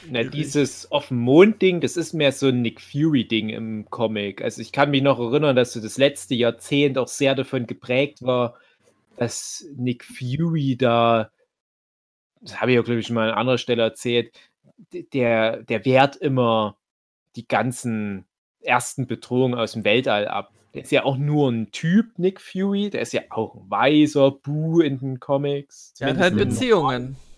Na, 0.08 0.22
dieses 0.22 0.90
auf 0.90 1.08
dem 1.08 1.18
Mond-Ding, 1.18 1.80
das 1.80 1.96
ist 1.96 2.14
mehr 2.14 2.32
so 2.32 2.48
ein 2.48 2.62
Nick 2.62 2.80
Fury-Ding 2.80 3.50
im 3.50 3.88
Comic. 3.90 4.42
Also 4.42 4.62
ich 4.62 4.72
kann 4.72 4.90
mich 4.90 5.02
noch 5.02 5.18
erinnern, 5.18 5.56
dass 5.56 5.72
so 5.72 5.80
das 5.80 5.98
letzte 5.98 6.34
Jahrzehnt 6.34 6.96
auch 6.98 7.08
sehr 7.08 7.34
davon 7.34 7.66
geprägt 7.66 8.22
war, 8.22 8.56
dass 9.16 9.66
Nick 9.76 10.04
Fury 10.04 10.76
da, 10.76 11.30
das 12.40 12.60
habe 12.60 12.70
ich 12.70 12.76
ja, 12.76 12.82
glaube 12.82 13.00
ich, 13.00 13.10
mal 13.10 13.30
an 13.30 13.38
anderer 13.38 13.58
Stelle 13.58 13.82
erzählt, 13.82 14.32
der, 15.12 15.62
der 15.62 15.84
wehrt 15.84 16.16
immer 16.16 16.78
die 17.36 17.46
ganzen 17.46 18.24
ersten 18.62 19.06
Bedrohungen 19.06 19.58
aus 19.58 19.72
dem 19.72 19.84
Weltall 19.84 20.26
ab. 20.26 20.52
Der 20.72 20.82
ist 20.82 20.92
ja 20.92 21.04
auch 21.04 21.16
nur 21.16 21.50
ein 21.50 21.70
Typ, 21.72 22.18
Nick 22.18 22.40
Fury, 22.40 22.90
der 22.90 23.02
ist 23.02 23.12
ja 23.12 23.22
auch 23.30 23.56
ein 23.56 23.70
weiser 23.70 24.30
Bu 24.30 24.80
in 24.80 24.98
den 24.98 25.20
Comics. 25.20 25.94
Der 25.94 26.10
hat 26.10 26.18
halt 26.18 26.36
Beziehungen. 26.36 27.10
Noch 27.10 27.29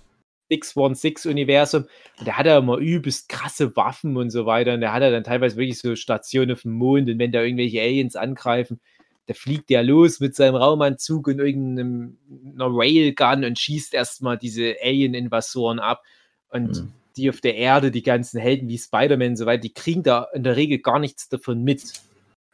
X16-Universum. 0.52 1.86
Und 2.18 2.26
der 2.26 2.38
hat 2.38 2.46
ja 2.46 2.58
immer 2.58 2.76
übelst 2.76 3.28
krasse 3.28 3.74
Waffen 3.76 4.16
und 4.16 4.30
so 4.30 4.46
weiter. 4.46 4.74
Und 4.74 4.80
der 4.80 4.92
hat 4.92 5.02
ja 5.02 5.10
dann 5.10 5.24
teilweise 5.24 5.56
wirklich 5.56 5.78
so 5.78 5.96
Stationen 5.96 6.52
auf 6.52 6.62
dem 6.62 6.72
Mond. 6.72 7.08
Und 7.08 7.18
wenn 7.18 7.32
da 7.32 7.42
irgendwelche 7.42 7.80
Aliens 7.80 8.16
angreifen, 8.16 8.80
da 9.26 9.34
fliegt 9.34 9.70
der 9.70 9.82
los 9.82 10.20
mit 10.20 10.34
seinem 10.34 10.56
Raumanzug 10.56 11.28
und 11.28 11.38
irgendeiner 11.38 12.12
Railgun 12.58 13.44
und 13.44 13.58
schießt 13.58 13.94
erstmal 13.94 14.36
diese 14.36 14.76
Alien-Invasoren 14.82 15.78
ab. 15.78 16.02
Und 16.48 16.82
mhm. 16.82 16.92
die 17.16 17.30
auf 17.30 17.40
der 17.40 17.56
Erde, 17.56 17.90
die 17.90 18.02
ganzen 18.02 18.40
Helden 18.40 18.68
wie 18.68 18.78
Spider-Man 18.78 19.30
und 19.30 19.36
so 19.36 19.46
weiter, 19.46 19.62
die 19.62 19.72
kriegen 19.72 20.02
da 20.02 20.26
in 20.34 20.42
der 20.42 20.56
Regel 20.56 20.78
gar 20.78 20.98
nichts 20.98 21.28
davon 21.28 21.62
mit. 21.62 21.92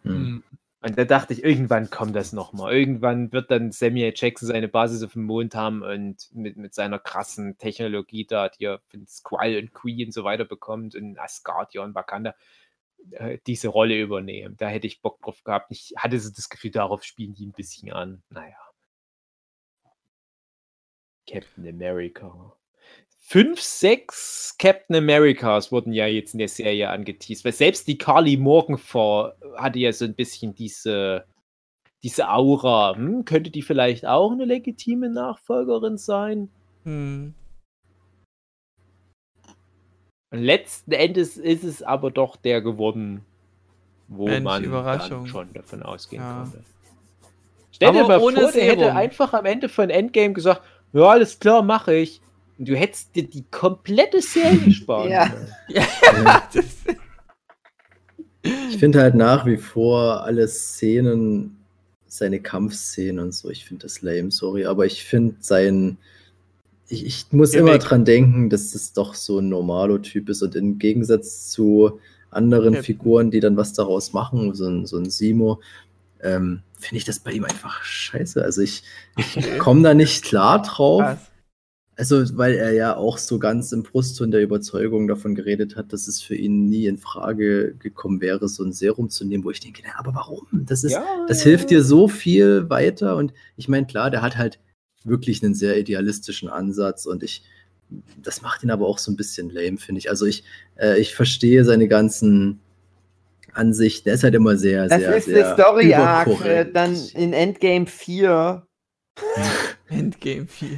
Mhm. 0.05 0.12
mhm. 0.12 0.42
Und 0.81 0.97
da 0.97 1.05
dachte 1.05 1.33
ich, 1.33 1.43
irgendwann 1.43 1.91
kommt 1.91 2.14
das 2.14 2.33
nochmal. 2.33 2.72
Irgendwann 2.72 3.33
wird 3.33 3.51
dann 3.51 3.72
Samuel 3.72 4.12
Jackson 4.14 4.47
seine 4.47 4.68
Basis 4.68 5.03
auf 5.03 5.14
dem 5.14 5.24
Mond 5.24 5.57
haben 5.57 5.83
und 5.83 6.29
mit, 6.33 6.57
mit 6.57 6.72
seiner 6.72 7.01
krassen 7.01 7.59
Technologie 7.59 8.26
da, 8.26 8.49
die 8.49 8.66
er 8.66 8.81
von 8.89 9.05
Squall 9.09 9.57
und 9.57 9.72
Queen 9.74 10.07
und 10.07 10.12
so 10.12 10.22
weiter 10.22 10.45
bekommt 10.45 10.95
und 10.95 11.18
Asgardia 11.18 11.83
und 11.83 11.97
Wakanda, 11.97 12.35
äh, 13.11 13.39
diese 13.47 13.68
Rolle 13.68 14.01
übernehmen. 14.01 14.57
Da 14.57 14.68
hätte 14.68 14.87
ich 14.87 15.03
Bock 15.03 15.20
drauf 15.20 15.43
gehabt. 15.43 15.72
Ich 15.72 15.95
hatte 15.97 16.20
so 16.20 16.31
das 16.31 16.49
Gefühl, 16.49 16.70
darauf 16.70 17.03
spielen 17.03 17.35
die 17.35 17.47
ein 17.47 17.53
bisschen 17.53 17.93
an. 17.93 18.22
Naja. 18.31 18.57
Captain 21.26 21.68
America. 21.68 22.57
Fünf, 23.31 23.61
sechs 23.61 24.57
Captain 24.59 24.97
Americas 24.97 25.70
wurden 25.70 25.93
ja 25.93 26.07
jetzt 26.07 26.33
in 26.33 26.39
der 26.39 26.49
Serie 26.49 26.89
angeteased, 26.89 27.45
weil 27.45 27.53
selbst 27.53 27.87
die 27.87 27.99
Carly 27.99 28.39
Morgenthau 28.39 29.33
hatte 29.55 29.79
ja 29.79 29.93
so 29.93 30.07
ein 30.07 30.14
bisschen 30.14 30.55
diese, 30.55 31.26
diese 32.03 32.31
Aura. 32.31 32.95
Hm, 32.97 33.26
könnte 33.26 33.51
die 33.51 33.61
vielleicht 33.61 34.07
auch 34.07 34.33
eine 34.33 34.47
legitime 34.47 35.11
Nachfolgerin 35.11 35.99
sein? 35.99 36.49
Hm. 36.85 37.35
Und 40.31 40.43
letzten 40.43 40.93
Endes 40.93 41.37
ist 41.37 41.64
es 41.64 41.83
aber 41.83 42.11
doch 42.11 42.37
der 42.37 42.62
geworden, 42.62 43.26
wo 44.07 44.24
Mensch, 44.24 44.43
man 44.43 45.26
schon 45.26 45.53
davon 45.53 45.83
ausgehen 45.83 46.22
Ja. 46.22 46.45
konnte. 46.45 46.64
Stell 47.72 47.93
dir 47.93 47.99
Aber 47.99 48.09
mal 48.09 48.20
ohne 48.20 48.41
vor, 48.41 48.53
der 48.53 48.64
hätte 48.64 48.95
einfach 48.95 49.35
am 49.35 49.45
Ende 49.45 49.68
von 49.68 49.91
Endgame 49.91 50.33
gesagt, 50.33 50.62
ja, 50.95 51.03
alles 51.03 51.39
klar, 51.39 51.61
mache 51.61 51.95
ich. 51.95 52.22
Und 52.59 52.68
du 52.68 52.74
hättest 52.76 53.14
dir 53.14 53.22
die 53.22 53.44
komplette 53.50 54.20
Serie 54.20 54.70
sparen 54.72 55.11
Ja. 55.11 55.28
können. 55.28 55.52
Ja. 55.68 56.48
Das, 56.52 56.64
Ich 58.70 58.78
finde 58.78 59.00
halt 59.00 59.14
nach 59.14 59.46
wie 59.46 59.56
vor 59.56 60.22
alle 60.24 60.46
Szenen, 60.48 61.56
seine 62.06 62.40
Kampfszenen 62.40 63.18
und 63.24 63.34
so, 63.34 63.50
ich 63.50 63.64
finde 63.64 63.82
das 63.86 64.00
lame, 64.02 64.30
sorry, 64.30 64.64
aber 64.64 64.86
ich 64.86 65.04
finde 65.04 65.36
sein. 65.40 65.98
Ich, 66.88 67.04
ich 67.04 67.26
muss 67.32 67.52
Geh 67.52 67.59
immer 67.59 67.76
dran 67.78 68.06
denken, 68.06 68.48
dass 68.48 68.70
das 68.70 68.94
doch 68.94 69.14
so 69.14 69.40
ein 69.40 69.50
Normalo-Typ 69.50 70.30
ist 70.30 70.40
und 70.42 70.54
im 70.54 70.78
Gegensatz 70.78 71.50
zu 71.50 72.00
anderen 72.30 72.74
Ja. 72.74 72.82
Figuren, 72.82 73.30
die 73.30 73.40
dann 73.40 73.59
was 73.59 73.74
daraus 73.74 74.14
machen, 74.14 74.54
so 74.54 74.66
ein, 74.66 74.86
so 74.86 74.96
ein 74.96 75.11
Simo, 75.11 75.61
ähm, 76.22 76.62
finde 76.78 76.96
ich 76.96 77.04
das 77.04 77.18
bei 77.20 77.32
ihm 77.32 77.44
einfach 77.44 77.82
scheiße. 77.82 78.42
Also 78.42 78.62
ich, 78.62 78.84
ich 79.16 79.59
komme 79.59 79.82
da 79.82 79.92
nicht 79.92 80.24
klar 80.24 80.62
drauf. 80.62 81.02
krass. 81.02 81.28
Also, 81.99 82.22
weil 82.38 82.55
er 82.55 82.72
ja 82.72 82.96
auch 82.96 83.18
so 83.18 83.40
ganz 83.40 83.72
im 83.72 83.82
Brustton 83.82 84.30
der 84.30 84.40
Überzeugung 84.40 85.09
davon 85.09 85.34
geredet 85.34 85.74
hat, 85.74 85.92
dass 85.92 86.07
es 86.07 86.22
für 86.22 86.36
ihn 86.36 86.66
nie 86.66 86.86
in 86.86 86.96
Frage 86.96 87.74
gekommen 87.74 88.20
wäre, 88.20 88.49
so 88.49 88.62
ein 88.62 88.72
Serum 88.72 89.11
zu 89.11 89.24
nehmen, 89.24 89.42
wo 89.42 89.51
ich 89.51 89.59
denke, 89.59 89.82
na, 89.84 89.99
aber 89.99 90.14
warum? 90.14 90.46
Das 90.53 90.84
ist, 90.84 90.92
Ja, 90.92 91.05
das 91.26 91.40
ja, 91.40 91.51
hilft 91.51 91.70
dir 91.70 91.82
so 91.82 92.07
viel 92.07 92.70
weiter. 92.70 93.16
Und 93.16 93.34
ich 93.57 93.68
meine, 93.68 93.84
klar, 93.86 94.11
der 94.11 94.22
hat 94.22 94.36
halt 94.38 94.61
wirklich 95.03 95.42
einen 95.42 95.55
sehr 95.55 95.76
idealistischen 95.76 96.49
Ansatz 96.49 97.05
und 97.05 97.24
ich, 97.24 97.42
das 98.22 98.42
macht 98.42 98.62
ihn 98.62 98.70
aber 98.70 98.86
auch 98.86 98.99
so 98.99 99.11
ein 99.11 99.16
bisschen 99.16 99.51
lame, 99.51 99.78
finde 99.78 99.99
ich. 99.99 100.09
Also 100.09 100.24
ich, 100.24 100.44
äh, 100.76 101.01
ich 101.01 101.16
verstehe 101.16 101.64
seine 101.64 101.88
ganzen 101.88 102.61
Ansichten. 103.55 104.09
Er 104.09 104.14
ist 104.14 104.22
halt 104.22 104.36
immer 104.36 104.57
sehr, 104.57 104.86
Das 104.86 105.01
sehr, 105.01 105.16
ist 105.16 105.24
sehr 105.24 105.34
der 105.34 105.55
Story 105.55 105.94
Arc 105.94 106.28
äh, 106.28 106.30
überkorrekt. 106.30 106.76
dann 106.76 106.96
in 107.14 107.32
Endgame 107.32 107.86
4, 107.86 108.64
Endgame 109.89 110.47
4. 110.47 110.68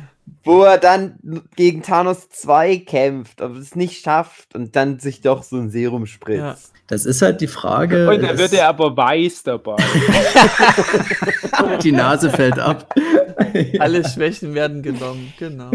Wo 0.45 0.63
er 0.63 0.79
dann 0.79 1.19
gegen 1.57 1.83
Thanos 1.83 2.29
2 2.29 2.79
kämpft, 2.79 3.43
aber 3.43 3.57
es 3.57 3.75
nicht 3.75 4.03
schafft 4.03 4.55
und 4.55 4.77
dann 4.77 4.99
sich 4.99 5.21
doch 5.21 5.43
so 5.43 5.57
ein 5.57 5.71
Serum 5.71 6.07
spritzt. 6.07 6.39
Ja. 6.39 6.57
Das 6.87 7.07
ist 7.07 7.23
halt 7.23 7.41
die 7.41 7.47
Frage. 7.47 8.09
Und 8.09 8.23
dann 8.23 8.39
wird 8.39 8.53
er 8.53 8.69
aber 8.69 8.97
weiß 8.97 9.45
dabei. 9.45 9.77
die 11.85 11.93
Nase 11.93 12.31
fällt 12.31 12.59
ab. 12.59 12.93
Alle 13.79 14.09
Schwächen 14.09 14.55
werden 14.55 14.83
genommen, 14.83 15.33
genau. 15.39 15.71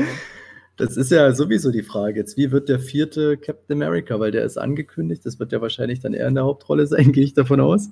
Das 0.77 0.97
ist 0.97 1.11
ja 1.11 1.33
sowieso 1.33 1.71
die 1.71 1.83
Frage 1.83 2.19
jetzt. 2.19 2.35
Wie 2.35 2.51
wird 2.51 2.67
der 2.67 2.79
vierte 2.79 3.37
Captain 3.37 3.81
America? 3.81 4.19
Weil 4.19 4.31
der 4.31 4.43
ist 4.43 4.57
angekündigt. 4.57 5.25
Das 5.25 5.39
wird 5.39 5.53
ja 5.53 5.61
wahrscheinlich 5.61 6.01
dann 6.01 6.13
eher 6.13 6.27
in 6.27 6.35
der 6.35 6.43
Hauptrolle 6.43 6.85
sein, 6.85 7.11
gehe 7.13 7.23
ich 7.23 7.33
davon 7.33 7.61
aus. 7.61 7.89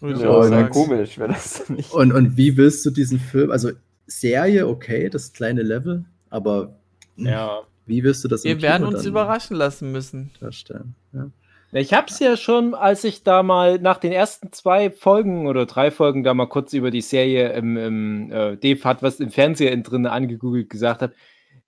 Ja, 0.00 0.42
sagen. 0.42 0.70
komisch, 0.70 1.18
wäre 1.18 1.28
das 1.28 1.68
nicht. 1.68 1.92
Und, 1.92 2.12
und 2.12 2.36
wie 2.36 2.56
willst 2.56 2.84
du 2.84 2.90
diesen 2.90 3.20
Film, 3.20 3.50
also 3.50 3.70
Serie, 4.06 4.68
okay, 4.68 5.08
das 5.08 5.32
kleine 5.32 5.62
Level, 5.62 6.04
aber 6.30 6.76
ja. 7.16 7.62
wie 7.86 8.02
wirst 8.02 8.24
du 8.24 8.28
das 8.28 8.44
Wir 8.44 8.60
werden 8.62 8.84
Kino 8.84 8.88
uns 8.88 9.02
dann 9.02 9.10
überraschen 9.10 9.56
lassen 9.56 9.92
müssen. 9.92 10.30
darstellen? 10.40 10.94
Ja. 11.12 11.30
Ich 11.72 11.92
hab's 11.92 12.20
ja 12.20 12.36
schon, 12.36 12.74
als 12.74 13.02
ich 13.02 13.24
da 13.24 13.42
mal 13.42 13.80
nach 13.80 13.98
den 13.98 14.12
ersten 14.12 14.52
zwei 14.52 14.90
Folgen 14.90 15.48
oder 15.48 15.66
drei 15.66 15.90
Folgen 15.90 16.22
da 16.22 16.32
mal 16.32 16.46
kurz 16.46 16.72
über 16.72 16.92
die 16.92 17.00
Serie 17.00 17.52
im, 17.54 17.76
im 17.76 18.30
äh, 18.30 18.56
Dave 18.56 18.84
hat 18.84 19.02
was 19.02 19.18
im 19.18 19.30
Fernseher 19.30 19.72
in 19.72 19.82
drin 19.82 20.06
angegoogelt 20.06 20.70
gesagt 20.70 21.02
habe. 21.02 21.14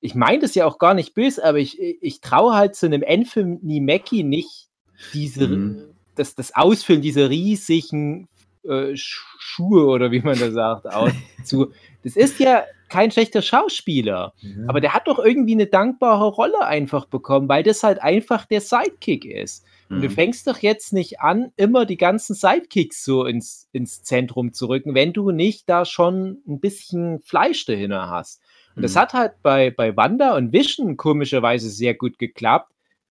Ich 0.00 0.14
meine 0.14 0.38
das 0.38 0.54
ja 0.54 0.64
auch 0.64 0.78
gar 0.78 0.94
nicht 0.94 1.14
böse, 1.14 1.44
aber 1.44 1.58
ich, 1.58 1.80
ich 1.80 2.20
traue 2.20 2.54
halt 2.54 2.76
zu 2.76 2.86
einem 2.86 3.02
Anthony 3.04 3.80
Mackie 3.80 4.22
nicht 4.22 4.68
diese, 5.12 5.48
Mhm. 5.48 5.82
das, 6.14 6.36
das 6.36 6.54
Ausfüllen 6.54 7.02
dieser 7.02 7.28
riesigen 7.28 8.28
äh, 8.68 8.92
Sch- 8.94 9.22
Schuhe 9.38 9.86
oder 9.86 10.10
wie 10.10 10.20
man 10.20 10.38
da 10.38 10.50
sagt, 10.50 10.86
aus, 10.86 11.12
zu. 11.44 11.72
Das 12.02 12.16
ist 12.16 12.38
ja 12.38 12.64
kein 12.88 13.10
schlechter 13.10 13.42
Schauspieler. 13.42 14.32
Aber 14.68 14.80
der 14.80 14.94
hat 14.94 15.08
doch 15.08 15.18
irgendwie 15.18 15.54
eine 15.54 15.66
dankbare 15.66 16.28
Rolle 16.28 16.64
einfach 16.66 17.06
bekommen, 17.06 17.48
weil 17.48 17.64
das 17.64 17.82
halt 17.82 18.00
einfach 18.00 18.44
der 18.46 18.60
Sidekick 18.60 19.24
ist. 19.24 19.64
Und 19.90 20.02
du 20.02 20.06
Mhm. 20.08 20.12
fängst 20.12 20.46
doch 20.46 20.58
jetzt 20.58 20.92
nicht 20.92 21.20
an, 21.20 21.52
immer 21.56 21.84
die 21.84 21.96
ganzen 21.96 22.34
Sidekicks 22.34 23.04
so 23.04 23.24
ins, 23.24 23.68
ins 23.72 24.02
Zentrum 24.02 24.52
zu 24.52 24.66
rücken, 24.66 24.94
wenn 24.94 25.12
du 25.12 25.30
nicht 25.32 25.68
da 25.68 25.84
schon 25.84 26.42
ein 26.46 26.60
bisschen 26.60 27.20
Fleisch 27.22 27.64
dahinter 27.64 28.08
hast. 28.08 28.40
Und 28.76 28.82
das 28.82 28.94
Mhm. 28.94 28.98
hat 29.00 29.14
halt 29.14 29.32
bei, 29.42 29.70
bei 29.72 29.96
Wanda 29.96 30.36
und 30.36 30.52
Vision 30.52 30.96
komischerweise 30.96 31.68
sehr 31.70 31.94
gut 31.94 32.18
geklappt, 32.18 32.72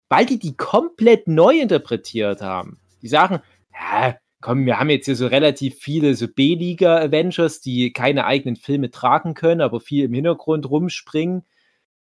weil 0.08 0.26
die 0.26 0.38
die 0.40 0.56
komplett 0.56 1.28
neu 1.28 1.60
interpretiert 1.60 2.40
haben. 2.42 2.80
Die 3.02 3.08
sagen, 3.08 3.40
ja, 3.72 4.16
komm, 4.40 4.66
wir 4.66 4.78
haben 4.78 4.90
jetzt 4.90 5.06
hier 5.06 5.16
so 5.16 5.26
relativ 5.26 5.76
viele 5.76 6.14
so 6.14 6.28
B-Liga-Avengers, 6.28 7.60
die 7.60 7.92
keine 7.92 8.24
eigenen 8.24 8.54
Filme 8.56 8.90
tragen 8.90 9.34
können, 9.34 9.60
aber 9.60 9.80
viel 9.80 10.04
im 10.04 10.14
Hintergrund 10.14 10.68
rumspringen. 10.68 11.44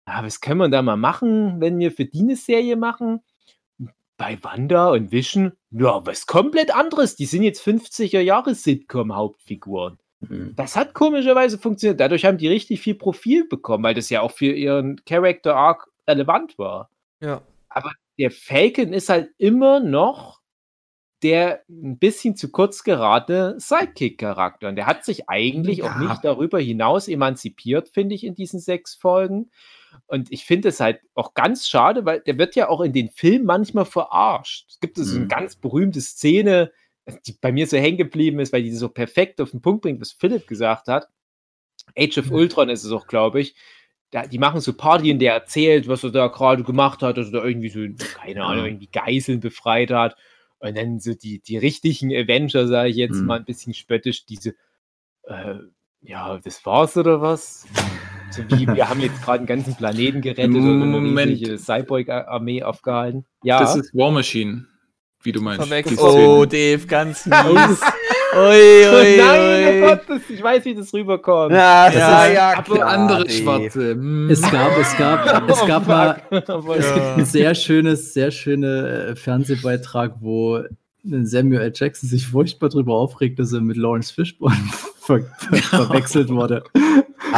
Ja, 0.07 0.22
was 0.22 0.41
können 0.41 0.59
wir 0.59 0.68
da 0.68 0.82
mal 0.82 0.97
machen, 0.97 1.61
wenn 1.61 1.78
wir 1.78 1.91
für 1.93 2.05
die 2.05 2.20
eine 2.20 2.37
Serie 2.37 2.76
machen? 2.76 3.20
Bei 4.18 4.39
Wanda 4.43 4.91
und 4.91 5.12
Vision, 5.12 5.53
ja, 5.70 6.05
was 6.07 6.26
komplett 6.26 6.74
anderes. 6.74 7.16
Die 7.16 7.26
sind 7.26 7.43
jetzt 7.43 7.62
50er-Jahre-Sitcom-Hauptfiguren. 7.66 9.99
Mhm. 10.20 10.55
Das 10.57 10.74
hat 10.76 10.95
komischerweise 10.95 11.59
funktioniert. 11.59 12.01
Dadurch 12.01 12.24
haben 12.24 12.39
die 12.39 12.49
richtig 12.49 12.80
viel 12.80 12.95
Profil 12.95 13.47
bekommen, 13.47 13.84
weil 13.84 13.93
das 13.95 14.09
ja 14.09 14.22
auch 14.22 14.30
für 14.30 14.53
ihren 14.53 15.05
Character 15.05 15.55
Arc 15.57 15.89
relevant 16.09 16.59
war. 16.59 16.89
Ja. 17.20 17.43
Der 18.18 18.30
Falcon 18.30 18.95
ist 18.95 19.11
halt 19.11 19.28
immer 19.37 19.80
noch 19.80 20.36
der 21.22 21.62
ein 21.68 21.98
bisschen 21.98 22.36
zu 22.36 22.50
kurz 22.50 22.84
geratene 22.84 23.54
Sidekick-Charakter. 23.58 24.68
Und 24.68 24.76
der 24.76 24.86
hat 24.86 25.04
sich 25.04 25.28
eigentlich 25.28 25.82
auch 25.82 25.94
Ja. 26.00 26.08
nicht 26.08 26.24
darüber 26.24 26.58
hinaus 26.58 27.08
emanzipiert, 27.08 27.88
finde 27.88 28.14
ich, 28.14 28.24
in 28.24 28.34
diesen 28.34 28.60
sechs 28.60 28.94
Folgen. 28.94 29.50
Und 30.06 30.30
ich 30.30 30.44
finde 30.44 30.68
es 30.68 30.78
halt 30.80 31.00
auch 31.14 31.32
ganz 31.34 31.66
schade, 31.66 32.04
weil 32.04 32.20
der 32.20 32.36
wird 32.38 32.54
ja 32.54 32.68
auch 32.68 32.82
in 32.82 32.92
den 32.92 33.08
Filmen 33.08 33.46
manchmal 33.46 33.86
verarscht. 33.86 34.66
Es 34.68 34.80
gibt 34.80 34.98
so 34.98 35.14
eine 35.14 35.24
Mhm. 35.24 35.28
ganz 35.28 35.56
berühmte 35.56 36.00
Szene, 36.02 36.70
die 37.26 37.32
bei 37.40 37.50
mir 37.52 37.66
so 37.66 37.76
hängen 37.78 37.96
geblieben 37.96 38.38
ist, 38.40 38.52
weil 38.52 38.62
die 38.62 38.72
so 38.72 38.88
perfekt 38.90 39.40
auf 39.40 39.52
den 39.52 39.62
Punkt 39.62 39.82
bringt, 39.82 40.00
was 40.00 40.12
Philipp 40.12 40.46
gesagt 40.46 40.88
hat. 40.88 41.08
Age 41.96 42.18
of 42.18 42.30
Ultron 42.30 42.68
ist 42.68 42.84
es 42.84 42.92
auch, 42.92 43.06
glaube 43.06 43.40
ich. 43.40 43.54
Da, 44.10 44.26
die 44.26 44.38
machen 44.38 44.60
so 44.60 44.72
Party 44.74 45.10
und 45.12 45.18
der 45.18 45.32
erzählt, 45.34 45.88
was 45.88 46.04
er 46.04 46.10
da 46.10 46.26
gerade 46.28 46.62
gemacht 46.62 47.02
hat, 47.02 47.16
dass 47.16 47.26
er 47.32 47.40
da 47.40 47.44
irgendwie 47.44 47.68
so, 47.68 47.80
keine 48.16 48.44
Ahnung, 48.44 48.66
irgendwie 48.66 48.88
Geiseln 48.92 49.40
befreit 49.40 49.90
hat. 49.90 50.16
Und 50.66 50.76
dann 50.76 51.00
so 51.00 51.14
die, 51.14 51.38
die 51.40 51.56
richtigen 51.58 52.10
Avenger, 52.12 52.66
sage 52.66 52.88
ich 52.90 52.96
jetzt 52.96 53.16
Mhm. 53.20 53.26
mal 53.26 53.38
ein 53.38 53.44
bisschen 53.44 53.74
spöttisch, 53.74 54.26
diese, 54.26 54.54
äh, 55.24 55.54
ja, 56.02 56.38
das 56.38 56.64
war's 56.66 56.96
oder 56.96 57.20
was? 57.20 57.66
So 58.30 58.42
wie, 58.50 58.66
wir 58.66 58.88
haben 58.88 59.00
jetzt 59.00 59.22
gerade 59.22 59.38
einen 59.38 59.46
ganzen 59.46 59.74
Planeten 59.76 60.20
gerettet 60.20 60.46
und 60.54 60.82
eine 60.82 60.84
Moment. 61.00 61.30
riesige 61.30 61.58
Cyborg-Armee 61.58 62.62
aufgehalten. 62.62 63.24
Ja, 63.42 63.60
Das 63.60 63.76
ist 63.76 63.94
War 63.94 64.10
Machine, 64.10 64.66
wie 65.22 65.32
du 65.32 65.40
meinst. 65.40 65.70
Oh. 65.98 66.44
Dave, 66.44 66.86
ganz 66.86 67.24
mies. 67.26 67.80
Ui, 68.34 68.40
ui, 68.42 69.16
nein, 69.18 69.82
oh. 69.82 69.86
Gott, 69.86 70.00
das, 70.08 70.20
ich 70.28 70.42
weiß, 70.42 70.64
wie 70.64 70.74
das 70.74 70.92
rüberkommt. 70.92 71.52
Ja, 71.52 71.90
das 71.90 72.00
war 72.02 72.26
ist 72.28 72.34
ja 72.34 72.52
aber 72.58 72.74
klar, 72.74 72.88
andere 72.88 73.24
Dave. 73.24 73.30
Schwarze. 73.32 73.90
Hm. 73.92 74.30
Es 74.30 74.42
gab, 74.42 74.78
es 74.78 74.96
gab, 74.96 75.48
es 75.50 75.62
Oh, 75.62 75.66
gab 75.66 75.86
mal 75.86 76.20
fuck. 76.30 76.48
Aber- 76.50 76.78
Ja. 76.80 77.14
ein 77.16 77.24
sehr 77.24 77.54
schönes, 77.54 78.12
sehr 78.14 78.30
schöne 78.30 79.08
äh, 79.10 79.16
Fernsehbeitrag, 79.16 80.14
wo 80.20 80.60
Samuel 81.04 81.60
L. 81.60 81.72
Jackson 81.74 82.08
sich 82.08 82.26
furchtbar 82.26 82.68
darüber 82.68 82.94
aufregt, 82.94 83.38
dass 83.38 83.52
er 83.52 83.60
mit 83.60 83.76
Lawrence 83.76 84.12
Fishburne 84.12 84.56
ver 85.00 85.20
ver 85.38 85.56
verwechselt 85.58 86.28
wurde. 86.30 86.64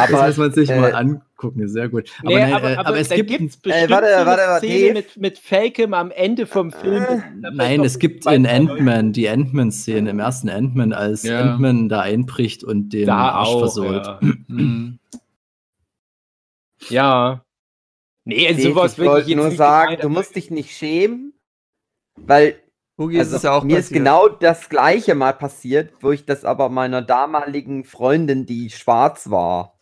Das 0.07 0.13
Aber, 0.13 0.27
muss 0.27 0.37
man 0.37 0.51
sich 0.51 0.69
äh, 0.69 0.79
mal 0.79 0.93
angucken, 0.93 1.67
sehr 1.67 1.89
gut. 1.89 2.09
Aber, 2.19 2.29
Nee, 2.29 2.43
aber, 2.53 2.69
äh, 2.71 2.75
aber, 2.75 2.87
aber 2.89 2.99
es 2.99 3.09
gibt, 3.09 3.29
gibt's 3.29 3.57
bestimmt 3.57 3.89
warte, 3.91 4.07
so 4.07 4.13
eine 4.15 4.25
warte, 4.25 4.41
warte, 4.47 4.65
Szene 4.67 4.93
mit, 4.93 5.17
mit 5.17 5.37
Falcon 5.39 5.93
am 5.93 6.11
Ende 6.11 6.45
vom 6.45 6.71
Film. 6.71 7.03
Äh, 7.03 7.21
Da 7.41 7.47
wird 7.49 7.55
nein, 7.55 7.83
es 7.83 7.99
gibt 7.99 8.25
in 8.25 8.45
Ant-Man 8.45 9.13
die 9.13 9.29
Ant-Man-Szene, 9.29 10.09
im 10.09 10.19
ersten 10.19 10.49
Ant-Man, 10.49 10.93
als 10.93 11.23
Ja. 11.23 11.41
Ant-Man 11.41 11.89
da 11.89 12.01
einbricht 12.01 12.63
und 12.63 12.89
den 12.89 13.07
da 13.07 13.17
Arsch 13.31 13.47
auch. 13.49 13.59
versohlt. 13.59 14.05
Ja. 14.05 14.19
Hm. 14.21 14.99
ja. 16.89 17.43
Nee, 18.25 18.47
also 18.47 18.59
Dave, 18.61 18.69
sowas 18.73 18.93
ich 18.97 19.05
wollte 19.05 19.35
nur 19.35 19.51
sagen, 19.51 19.97
du 20.01 20.09
musst 20.09 20.35
dich 20.35 20.51
nicht 20.51 20.75
schämen, 20.75 21.33
weil 22.15 22.55
Hugi 22.97 23.17
ist 23.17 23.33
also, 23.33 23.47
ja 23.47 23.53
auch 23.53 23.63
mir 23.63 23.79
ist 23.79 23.85
passiert. 23.87 23.97
genau 23.99 24.27
das 24.27 24.69
gleiche 24.69 25.15
mal 25.15 25.33
passiert, 25.33 25.93
wo 26.01 26.11
ich 26.11 26.25
das 26.25 26.43
aber 26.45 26.69
meiner 26.69 27.01
damaligen 27.01 27.85
Freundin, 27.85 28.45
die 28.45 28.69
schwarz 28.69 29.29
war, 29.29 29.78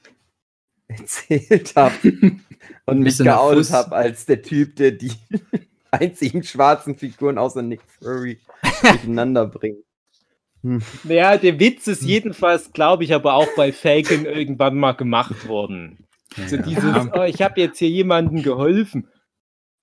erzählt 0.88 1.76
habe 1.76 1.94
und 2.86 3.00
mich 3.00 3.18
geoutet 3.18 3.72
habe 3.72 3.96
als 3.96 4.26
der 4.26 4.42
Typ, 4.42 4.76
der 4.76 4.92
die 4.92 5.12
einzigen 5.92 6.44
schwarzen 6.44 6.98
Figuren 6.98 7.38
außer 7.38 7.62
Nick 7.62 7.82
Fury 8.00 8.40
durcheinander 8.82 9.46
bringt. 9.48 9.84
Hm. 10.64 10.82
Ja, 11.04 11.38
der 11.38 11.60
Witz 11.60 11.88
ist 11.88 12.02
jedenfalls, 12.04 12.74
glaube 12.74 13.04
ich, 13.04 13.14
aber 13.14 13.36
auch 13.36 13.48
bei 13.56 13.72
Falcon 13.72 14.26
irgendwann 14.26 14.76
mal 14.78 14.94
gemacht 14.94 15.48
worden. 15.48 16.06
So 16.48 16.58
dieses, 16.58 16.84
oh, 17.14 17.24
ich 17.24 17.42
habe 17.42 17.60
jetzt 17.62 17.80
hier 17.80 17.90
jemandem 17.90 18.44
geholfen. 18.44 19.08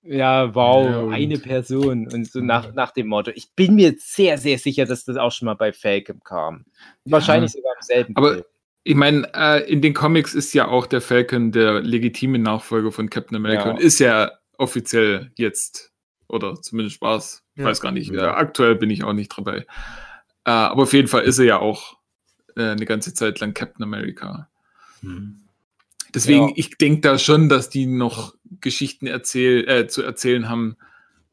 Ja, 0.03 0.53
wow, 0.53 0.85
Ja, 0.85 1.07
eine 1.15 1.39
Person. 1.39 2.07
Und 2.07 2.27
so 2.31 2.39
nach, 2.39 2.73
nach 2.75 2.91
dem 2.91 3.07
Motto. 3.07 3.31
Ich 3.33 3.51
bin 3.55 3.75
mir 3.75 3.95
sehr, 3.97 4.37
sehr 4.37 4.59
sicher, 4.59 4.85
dass 4.85 5.03
das 5.05 5.17
auch 5.17 5.31
schon 5.31 5.47
mal 5.47 5.55
bei 5.55 5.73
Falcon 5.73 6.19
kam. 6.23 6.65
Wahrscheinlich 7.05 7.51
sogar 7.51 7.73
im 7.75 7.81
selben 7.81 8.15
Aber- 8.15 8.33
Film. 8.33 8.43
Ich 8.87 8.93
meine, 8.95 9.27
äh, 9.33 9.67
in 9.69 9.81
den 9.81 9.95
Comics 9.95 10.35
ist 10.35 10.53
ja 10.53 10.67
auch 10.67 10.85
der 10.85 11.01
Falcon 11.01 11.51
der 11.51 11.81
legitime 11.81 12.37
Nachfolger 12.37 12.91
von 12.91 13.09
Captain 13.09 13.35
America 13.35 13.65
Ja. 13.65 13.71
und 13.71 13.79
ist 13.81 13.97
ja 13.97 14.31
offiziell 14.59 15.31
jetzt, 15.37 15.91
oder 16.27 16.61
zumindest 16.61 17.01
war 17.01 17.17
es, 17.17 17.43
ich 17.55 17.61
Ja. 17.61 17.65
weiß 17.65 17.81
gar 17.81 17.91
nicht, 17.91 18.11
Ja. 18.11 18.25
äh, 18.27 18.29
aktuell 18.35 18.75
bin 18.75 18.91
ich 18.91 19.03
auch 19.03 19.13
nicht 19.13 19.35
dabei. 19.35 19.65
Äh, 20.45 20.51
aber 20.51 20.83
auf 20.83 20.93
jeden 20.93 21.07
Fall 21.07 21.23
ist 21.23 21.39
er 21.39 21.45
ja 21.45 21.59
auch 21.59 21.97
äh, 22.55 22.61
eine 22.69 22.85
ganze 22.85 23.13
Zeit 23.15 23.39
lang 23.39 23.55
Captain 23.55 23.83
America. 23.83 24.47
Hm. 25.01 25.41
Deswegen, 26.13 26.49
Ja. 26.49 26.53
ich 26.55 26.77
denke 26.77 27.01
da 27.01 27.17
schon, 27.17 27.49
dass 27.49 27.69
die 27.69 27.87
noch 27.87 28.35
Geschichten 28.61 29.07
erzähl 29.07 29.67
äh, 29.67 29.87
zu 29.87 30.03
erzählen 30.03 30.47
haben. 30.47 30.77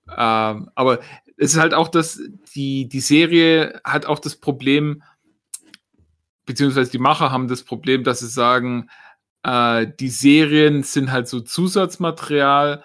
Ähm, 0.08 0.70
aber 0.74 1.00
es 1.36 1.52
ist 1.52 1.58
halt 1.60 1.74
auch 1.74 1.88
das, 1.88 2.18
die, 2.56 2.88
die 2.88 3.00
Serie 3.00 3.80
hat 3.84 4.06
auch 4.06 4.18
das 4.18 4.36
Problem, 4.36 5.02
beziehungsweise 6.46 6.90
die 6.90 6.98
Macher 6.98 7.30
haben 7.30 7.48
das 7.48 7.62
Problem, 7.62 8.04
dass 8.04 8.20
sie 8.20 8.28
sagen, 8.28 8.88
äh, 9.42 9.86
die 9.98 10.08
Serien 10.08 10.82
sind 10.82 11.12
halt 11.12 11.28
so 11.28 11.40
Zusatzmaterial, 11.40 12.84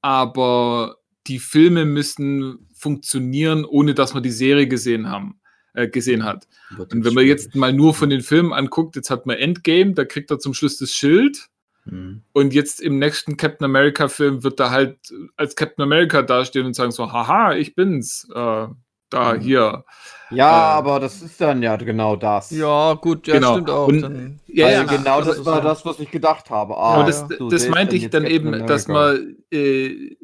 aber 0.00 0.96
die 1.26 1.38
Filme 1.38 1.84
müssen 1.84 2.68
funktionieren, 2.74 3.64
ohne 3.64 3.94
dass 3.94 4.14
man 4.14 4.22
die 4.22 4.30
Serie 4.30 4.66
gesehen 4.66 5.08
haben, 5.08 5.40
äh, 5.74 5.88
gesehen 5.88 6.24
hat. 6.24 6.48
Und 6.76 7.04
wenn 7.04 7.14
man 7.14 7.26
jetzt 7.26 7.54
mal 7.54 7.72
nur 7.72 7.94
von 7.94 8.10
den 8.10 8.22
Filmen 8.22 8.52
anguckt, 8.52 8.96
jetzt 8.96 9.10
hat 9.10 9.26
man 9.26 9.36
Endgame, 9.36 9.92
da 9.94 10.04
kriegt 10.04 10.30
er 10.30 10.40
zum 10.40 10.54
Schluss 10.54 10.78
das 10.78 10.90
Schild. 10.90 11.48
Hm. 11.84 12.22
Und 12.32 12.54
jetzt 12.54 12.80
im 12.80 12.98
nächsten 12.98 13.36
Captain 13.36 13.64
America-Film 13.64 14.42
wird 14.44 14.60
er 14.60 14.70
halt 14.70 14.98
als 15.36 15.56
Captain 15.56 15.82
America 15.82 16.22
dastehen 16.22 16.66
und 16.66 16.74
sagen 16.74 16.92
so, 16.92 17.12
haha, 17.12 17.54
ich 17.54 17.74
bin's, 17.74 18.28
äh, 18.34 18.66
da 19.12 19.34
hier. 19.34 19.84
Ja, 20.30 20.48
Äh, 20.50 20.76
aber 20.78 20.98
das 21.00 21.20
ist 21.20 21.40
dann 21.40 21.62
ja 21.62 21.76
genau 21.76 22.16
das. 22.16 22.50
Ja, 22.50 22.94
gut, 22.94 23.26
ja, 23.26 23.34
Genau. 23.34 23.52
stimmt 23.52 23.70
auch. 23.70 23.88
Und- 23.88 24.00
Dann, 24.02 24.40
Ja, 24.46 24.66
also 24.66 24.78
ja, 24.92 24.96
genau 24.98 25.16
aber- 25.18 25.24
das 25.26 25.44
war 25.44 25.60
das, 25.60 25.84
was 25.84 26.00
ich 26.00 26.10
gedacht 26.10 26.48
habe. 26.50 26.76
Ah, 26.76 26.94
Aber 26.94 27.04
das, 27.04 27.26
so, 27.38 27.48
das 27.50 27.68
meinte 27.68 27.96
ich 27.96 28.08
dann 28.10 28.24
eben, 28.26 28.66
dass 28.66 28.88
man 28.88 29.36
äh, 29.50 30.16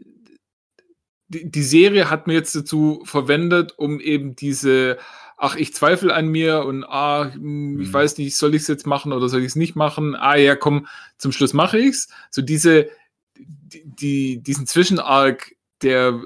die, 1.29 1.51
die 1.51 1.63
Serie 1.63 2.09
hat 2.11 2.27
mir 2.27 2.35
jetzt 2.35 2.55
dazu 2.57 3.03
verwendet, 3.05 3.75
um 3.77 4.01
eben 4.01 4.35
diese, 4.35 4.97
ach, 5.37 5.57
ich 5.57 5.75
zweifle 5.75 6.15
an 6.15 6.29
mir 6.29 6.65
und 6.65 6.85
ah, 6.85 7.31
hm, 7.33 7.81
ich 7.81 7.89
Mhm. 7.89 7.93
weiß 7.93 8.17
nicht, 8.19 8.35
soll 8.37 8.55
ich 8.55 8.63
es 8.63 8.69
jetzt 8.69 8.87
machen 8.87 9.13
oder 9.13 9.29
soll 9.29 9.41
ich 9.41 9.47
es 9.49 9.57
nicht 9.57 9.77
machen? 9.77 10.17
Ah 10.17 10.37
ja, 10.37 10.57
komm, 10.57 10.87
zum 11.19 11.33
Schluss 11.33 11.53
mache 11.53 11.79
ich's. 11.79 12.09
So 12.31 12.41
diese, 12.41 12.89
die, 13.37 13.83
die, 13.85 14.43
diesen 14.43 14.67
Zwischenarg, 14.67 15.55
der 15.83 16.19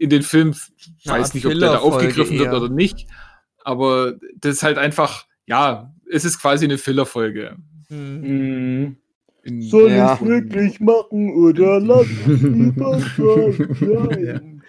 in 0.00 0.10
den 0.10 0.22
Film, 0.22 0.54
ich 0.76 1.08
Eine 1.10 1.20
weiß 1.20 1.34
nicht, 1.34 1.44
ob 1.46 1.52
der 1.52 1.60
da 1.60 1.78
aufgegriffen 1.78 2.38
wird 2.38 2.48
eher. 2.52 2.56
oder 2.60 2.68
nicht, 2.70 3.06
aber 3.62 4.14
das 4.36 4.54
ist 4.56 4.62
halt 4.62 4.78
einfach, 4.78 5.26
ja, 5.46 5.92
es 6.10 6.24
ist 6.24 6.40
quasi 6.40 6.64
eine 6.64 6.78
Fillerfolge. 6.78 7.56
hm. 7.88 8.20
Mhm. 8.22 8.96
In- 9.42 9.62
Soll 9.62 9.90
Ja. 9.92 10.14
ich's 10.14 10.22
wirklich 10.24 10.80
machen 10.80 11.32
oder 11.34 11.80
lass 11.80 12.06
es 12.26 12.42
lieber 12.42 12.98
sein? 13.00 14.62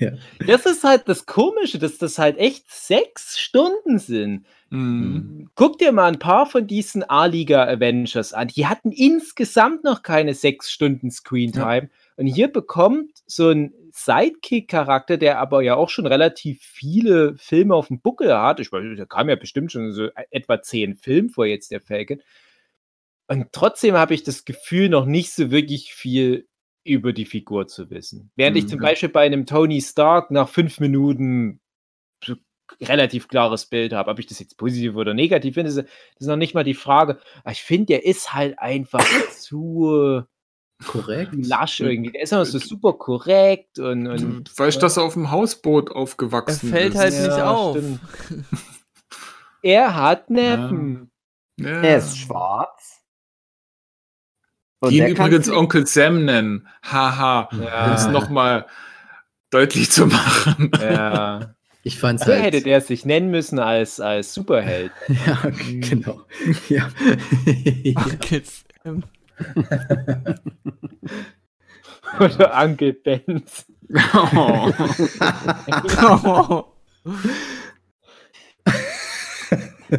ja. 0.00 0.12
Das 0.46 0.66
ist 0.66 0.82
halt 0.84 1.02
das 1.08 1.26
Komische, 1.26 1.78
dass 1.78 1.98
das 1.98 2.18
halt 2.18 2.38
echt 2.38 2.64
sechs 2.70 3.38
Stunden 3.38 3.98
sind. 3.98 4.46
Mhm. 4.70 5.48
Guck 5.54 5.78
dir 5.78 5.92
mal 5.92 6.06
ein 6.08 6.18
paar 6.18 6.46
von 6.46 6.66
diesen 6.66 7.02
A-Liga 7.08 7.64
Avengers 7.64 8.32
an. 8.32 8.48
Die 8.48 8.66
hatten 8.66 8.90
insgesamt 8.90 9.84
noch 9.84 10.02
keine 10.02 10.34
sechs 10.34 10.70
Stunden 10.72 11.10
Screentime. 11.10 11.90
Und 12.16 12.26
hier 12.26 12.48
bekommt 12.48 13.10
so 13.26 13.50
ein 13.50 13.72
Sidekick-Charakter, 13.96 15.16
der 15.16 15.38
aber 15.38 15.62
ja 15.62 15.76
auch 15.76 15.88
schon 15.88 16.06
relativ 16.06 16.60
viele 16.62 17.36
Filme 17.36 17.76
auf 17.76 17.86
dem 17.86 18.00
Buckel 18.00 18.36
hat. 18.36 18.58
Ich 18.58 18.72
weiß, 18.72 18.82
da 18.96 19.04
kam 19.04 19.28
ja 19.28 19.36
bestimmt 19.36 19.70
schon 19.70 19.92
so 19.92 20.08
etwa 20.32 20.60
zehn 20.60 20.96
Filme 20.96 21.28
vor 21.28 21.46
jetzt, 21.46 21.70
der 21.70 21.80
Falcon. 21.80 22.20
Und 23.28 23.52
trotzdem 23.52 23.94
habe 23.94 24.12
ich 24.14 24.24
das 24.24 24.44
Gefühl, 24.44 24.88
noch 24.88 25.06
nicht 25.06 25.32
so 25.32 25.52
wirklich 25.52 25.94
viel 25.94 26.48
über 26.82 27.12
die 27.12 27.24
Figur 27.24 27.68
zu 27.68 27.88
wissen. 27.88 28.32
Während 28.34 28.56
ich 28.56 28.64
Mhm. 28.64 28.68
zum 28.68 28.80
Beispiel 28.80 29.08
bei 29.08 29.24
einem 29.24 29.46
Tony 29.46 29.80
Stark 29.80 30.30
nach 30.32 30.48
fünf 30.48 30.80
Minuten 30.80 31.60
so 32.22 32.34
relativ 32.82 33.28
klares 33.28 33.66
Bild 33.66 33.92
habe. 33.92 34.10
Ob 34.10 34.18
ich 34.18 34.26
das 34.26 34.40
jetzt 34.40 34.58
positiv 34.58 34.96
oder 34.96 35.14
negativ 35.14 35.54
finde, 35.54 35.70
ist, 35.70 35.78
ist 35.78 36.26
noch 36.26 36.36
nicht 36.36 36.54
mal 36.54 36.64
die 36.64 36.74
Frage. 36.74 37.20
Aber 37.44 37.52
ich 37.52 37.62
finde, 37.62 37.86
der 37.86 38.04
ist 38.04 38.34
halt 38.34 38.58
einfach 38.58 39.06
zu 39.30 40.24
Korrekt. 40.86 41.32
lasch 41.34 41.80
irgendwie. 41.80 42.12
Der 42.12 42.22
ist 42.22 42.32
immer 42.32 42.44
so 42.44 42.58
super 42.58 42.92
korrekt 42.94 43.78
und, 43.78 44.04
Du 44.04 44.10
und 44.12 44.58
weißt, 44.58 44.82
dass 44.82 44.96
er 44.96 45.04
auf 45.04 45.14
dem 45.14 45.30
Hausboot 45.30 45.90
Er 45.90 45.96
aufgewachsen 45.96 46.70
fällt 46.70 46.94
ist. 46.94 47.00
halt 47.00 47.12
nicht 47.14 47.30
auf. 47.32 47.76
stimmt. 47.76 48.00
Er 49.62 49.94
hat 49.94 50.28
Neffen. 50.28 51.10
Ja. 51.58 51.68
Er 51.80 51.96
ist 51.98 52.18
schwarz. 52.18 53.00
Und 54.80 54.90
Die 54.90 54.98
ihn 54.98 55.06
übrigens. 55.06 55.48
Onkel 55.48 55.86
Sam 55.86 56.26
nennen. 56.26 56.68
Haha. 56.82 57.48
Ja. 57.52 57.86
Um 57.86 57.92
es 57.92 58.06
nochmal 58.08 58.66
deutlich 59.50 59.90
zu 59.90 60.06
machen. 60.06 60.70
Ja. 60.80 61.54
Ich 61.86 61.98
fand's 62.00 62.24
So 62.24 62.32
halt. 62.32 62.42
hätte 62.44 62.62
der 62.62 62.80
sich 62.80 63.04
nennen 63.04 63.30
müssen 63.30 63.58
als, 63.58 64.00
als 64.00 64.32
Superheld. 64.32 64.90
ja, 65.26 65.38
genau. 65.50 66.22
Ja. 66.70 66.88
Onkel 67.94 68.42
Sam. 68.82 69.04
Oder 72.20 72.62
Uncle 72.62 72.92
Benz. 72.92 73.66
Oh. 74.14 74.70
Oh. 76.16 76.64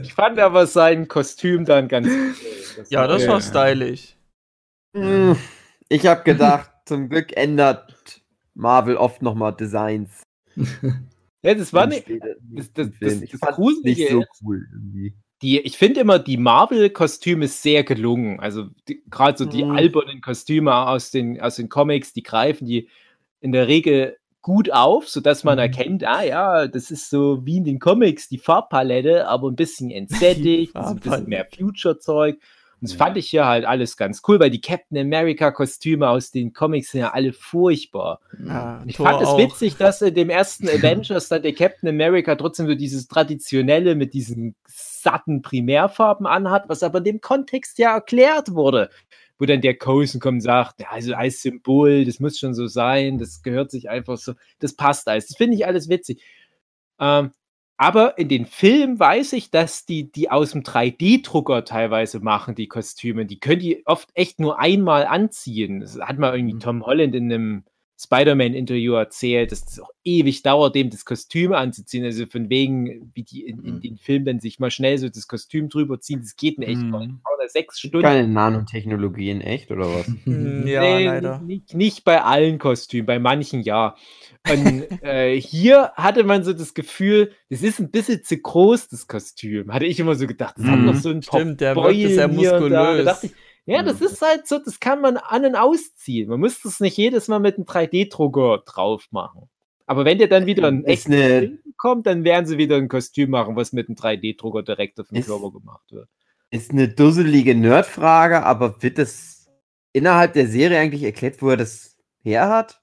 Ich 0.01 0.13
fand 0.13 0.39
aber 0.39 0.65
sein 0.67 1.07
Kostüm 1.07 1.65
dann 1.65 1.87
ganz 1.87 2.07
cool. 2.07 2.33
ja, 2.89 3.07
das 3.07 3.23
Ja. 3.23 3.29
war 3.29 3.41
stylisch. 3.41 4.15
Hm, 4.95 5.35
Ich 5.89 6.05
habe 6.07 6.23
gedacht, 6.23 6.71
zum 6.85 7.09
Glück 7.09 7.35
ändert 7.37 8.21
Marvel 8.55 8.97
oft 8.97 9.21
nochmal 9.21 9.55
Designs. 9.55 10.23
Ja, 11.43 11.53
das 11.53 11.71
war 11.73 11.85
nicht. 11.85 12.09
das- 12.09 12.71
das- 12.73 12.89
das- 12.99 13.21
ich 13.21 13.31
das 13.31 13.39
fand 13.39 13.51
es 13.51 13.55
Gruselige 13.57 14.01
nicht 14.01 14.11
so 14.11 14.23
cool 14.41 14.67
irgendwie. 14.73 15.15
Die, 15.41 15.59
ich 15.59 15.77
finde 15.77 15.99
immer, 15.99 16.17
die 16.17 16.37
Marvel-Kostüme 16.37 17.47
sehr 17.47 17.83
gelungen. 17.83 18.39
Also 18.39 18.67
gerade 19.09 19.37
so 19.37 19.45
die 19.45 19.63
Mhm. 19.63 19.71
albernen 19.71 20.21
Kostüme 20.21 20.73
aus 20.73 21.11
den, 21.11 21.39
aus 21.41 21.57
den 21.57 21.69
Comics, 21.69 22.13
die 22.13 22.23
greifen 22.23 22.65
die 22.65 22.87
in 23.41 23.51
der 23.51 23.67
Regel 23.67 24.17
gut 24.41 24.71
auf, 24.71 25.09
sodass 25.09 25.43
man 25.43 25.55
Mhm. 25.55 25.61
erkennt, 25.61 26.03
ah 26.05 26.23
ja, 26.23 26.67
das 26.67 26.89
ist 26.91 27.09
so 27.09 27.45
wie 27.45 27.57
in 27.57 27.63
den 27.65 27.79
Comics 27.79 28.29
die 28.29 28.37
Farbpalette, 28.37 29.27
aber 29.27 29.49
ein 29.49 29.55
bisschen 29.55 29.91
entsättigt, 29.91 30.73
ein 30.75 30.99
bisschen 30.99 31.27
mehr 31.27 31.45
Future-Zeug. 31.57 32.35
Und 32.35 32.89
das 32.89 32.93
fand 32.93 33.17
ich 33.17 33.27
hier 33.29 33.45
halt 33.45 33.65
alles 33.65 33.97
ganz 33.97 34.21
cool, 34.27 34.39
weil 34.39 34.51
die 34.51 34.61
Captain 34.61 34.97
America-Kostüme 34.97 36.07
aus 36.09 36.31
den 36.31 36.53
Comics 36.53 36.91
sind 36.91 37.01
ja 37.01 37.11
alle 37.11 37.33
furchtbar. 37.33 38.19
Ja, 38.37 38.83
Ich 38.85 38.95
Thor 38.97 39.07
fand 39.07 39.21
es 39.21 39.27
auch. 39.29 39.37
witzig, 39.37 39.77
dass 39.77 40.01
in 40.01 40.13
dem 40.13 40.29
ersten 40.29 40.67
Avengers 40.69 41.27
dann 41.29 41.41
der 41.41 41.53
Captain 41.53 41.89
America 41.89 42.35
trotzdem 42.35 42.67
so 42.67 42.75
dieses 42.75 43.07
traditionelle 43.07 43.95
mit 43.95 44.13
diesen 44.13 44.55
satten 45.05 45.41
Primärfarben 45.41 46.25
anhat, 46.25 46.67
was 46.67 46.83
aber 46.83 46.97
in 46.97 47.03
dem 47.05 47.21
Kontext 47.21 47.77
ja 47.77 47.93
erklärt 47.93 48.53
wurde. 48.53 48.89
Wo 49.37 49.45
dann 49.45 49.61
der 49.61 49.77
Coulson 49.77 50.19
kommt 50.19 50.37
und 50.37 50.41
sagt, 50.41 50.81
ja, 50.81 50.87
also 50.89 51.13
als 51.13 51.41
Symbol, 51.41 52.05
das 52.05 52.19
muss 52.19 52.39
schon 52.39 52.53
so 52.53 52.67
sein, 52.67 53.17
das 53.17 53.43
gehört 53.43 53.69
sich 53.69 53.89
einfach 53.89 54.17
so, 54.17 54.33
das 54.59 54.75
passt 54.75 55.07
alles. 55.07 55.27
Das 55.27 55.37
finde 55.37 55.55
ich 55.55 55.65
alles 55.65 55.89
witzig. 55.89 56.23
Ähm, 56.99 57.31
aber 57.77 58.17
in 58.17 58.29
den 58.29 58.45
Filmen 58.45 58.99
weiß 58.99 59.33
ich, 59.33 59.51
dass 59.51 59.85
die, 59.85 60.11
die 60.11 60.31
aus 60.31 60.51
dem 60.51 60.63
3D-Drucker 60.63 61.65
teilweise 61.65 62.21
machen, 62.21 62.55
die 62.55 62.67
Kostüme. 62.67 63.25
Die 63.25 63.39
können 63.39 63.59
die 63.59 63.85
oft 63.85 64.09
echt 64.13 64.39
nur 64.39 64.59
einmal 64.59 65.05
anziehen. 65.05 65.81
Das 65.81 65.99
hat 65.99 66.17
mal 66.17 66.35
irgendwie 66.35 66.55
Mhm. 66.55 66.59
Tom 66.61 66.85
Holland 66.85 67.13
in 67.13 67.31
einem 67.31 67.63
Spider-Man-Interview 67.97 68.93
erzählt, 68.93 69.51
dass 69.51 69.63
es 69.69 69.79
auch 69.79 69.89
ewig 70.03 70.43
dauert, 70.43 70.75
dem 70.75 70.89
das 70.89 71.05
Kostüm 71.05 71.53
anzuziehen. 71.53 72.03
Also 72.03 72.25
von 72.25 72.49
wegen, 72.49 73.11
wie 73.13 73.23
die 73.23 73.45
in, 73.45 73.63
in 73.63 73.75
Mhm. 73.75 73.81
den 73.81 73.97
Filmen 73.97 74.25
dann 74.25 74.39
sich 74.39 74.59
mal 74.59 74.71
schnell 74.71 74.97
so 74.97 75.07
das 75.09 75.27
Kostüm 75.27 75.69
drüber 75.69 75.99
ziehen, 75.99 76.21
das 76.21 76.35
geht 76.35 76.57
in 76.57 76.63
echt 76.63 76.81
Mhm. 76.81 77.21
oder 77.37 77.47
sechs 77.47 77.79
Stunden. 77.79 78.01
Keine 78.01 78.27
Nanotechnologie 78.27 79.29
in 79.29 79.41
echt, 79.41 79.71
oder 79.71 79.93
was? 79.93 80.07
Hm, 80.07 80.67
Ja, 80.67 80.81
Nee, 80.81 81.05
leider. 81.05 81.39
Nicht, 81.41 81.73
nicht 81.73 82.03
bei 82.03 82.21
allen 82.21 82.57
Kostümen, 82.59 83.05
bei 83.05 83.19
manchen 83.19 83.61
ja. 83.61 83.95
Und 84.47 84.83
äh, 85.01 85.39
hier 85.39 85.91
hatte 85.95 86.23
man 86.23 86.43
so 86.43 86.53
das 86.53 86.73
Gefühl, 86.73 87.31
das 87.49 87.61
ist 87.63 87.79
ein 87.79 87.89
bisschen 87.91 88.23
zu 88.23 88.37
groß, 88.37 88.89
das 88.89 89.07
Kostüm. 89.07 89.73
Hatte 89.73 89.85
ich 89.85 89.99
immer 89.99 90.15
so 90.15 90.27
gedacht. 90.27 90.55
Das 90.57 90.65
hat 90.67 90.79
Mhm. 90.79 90.85
noch 90.85 90.95
so 90.95 91.09
ein 91.09 91.21
Stimmt, 91.21 91.61
der 91.61 91.75
wirkte 91.75 91.91
Beulen 92.09 92.09
sehr 92.09 92.25
und 92.25 92.35
da. 92.35 92.51
Da 92.51 92.61
muskulös. 92.63 93.05
dachte 93.05 93.25
ich, 93.27 93.33
ja, 93.65 93.83
das 93.83 94.01
ist 94.01 94.21
halt 94.21 94.47
so, 94.47 94.59
das 94.59 94.79
kann 94.79 95.01
man 95.01 95.17
an- 95.17 95.45
und 95.45 95.55
ausziehen. 95.55 96.29
Man 96.29 96.39
muss 96.39 96.61
das 96.61 96.79
nicht 96.79 96.97
jedes 96.97 97.27
Mal 97.27 97.39
mit 97.39 97.55
einem 97.57 97.65
3D-Drucker 97.65 98.63
drauf 98.65 99.05
machen. 99.11 99.49
Aber 99.87 100.05
wenn 100.05 100.17
der 100.17 100.27
dann 100.27 100.45
wieder 100.45 100.67
ein 100.67 100.83
echtes 100.85 101.07
eine, 101.11 101.57
kommt, 101.77 102.07
dann 102.07 102.23
werden 102.23 102.45
sie 102.45 102.57
wieder 102.57 102.75
ein 102.77 102.87
Kostüm 102.89 103.29
machen, 103.31 103.55
was 103.55 103.71
mit 103.73 103.87
einem 103.87 103.95
3D-Drucker 103.97 104.63
direkt 104.63 104.99
auf 104.99 105.07
den 105.09 105.17
Ist- 105.17 105.27
Körper 105.27 105.51
gemacht 105.51 105.91
wird. 105.91 106.09
ist 106.51 106.71
eine 106.71 106.87
dusselige 106.87 107.53
Nerdfrage, 107.55 108.43
aber 108.43 108.81
wird 108.81 108.97
das 108.97 109.47
innerhalb 109.93 110.33
der 110.33 110.47
Serie 110.47 110.79
eigentlich 110.79 111.03
erklärt, 111.03 111.41
wo 111.41 111.49
er 111.49 111.57
das 111.57 111.97
her 112.23 112.49
hat? 112.49 112.81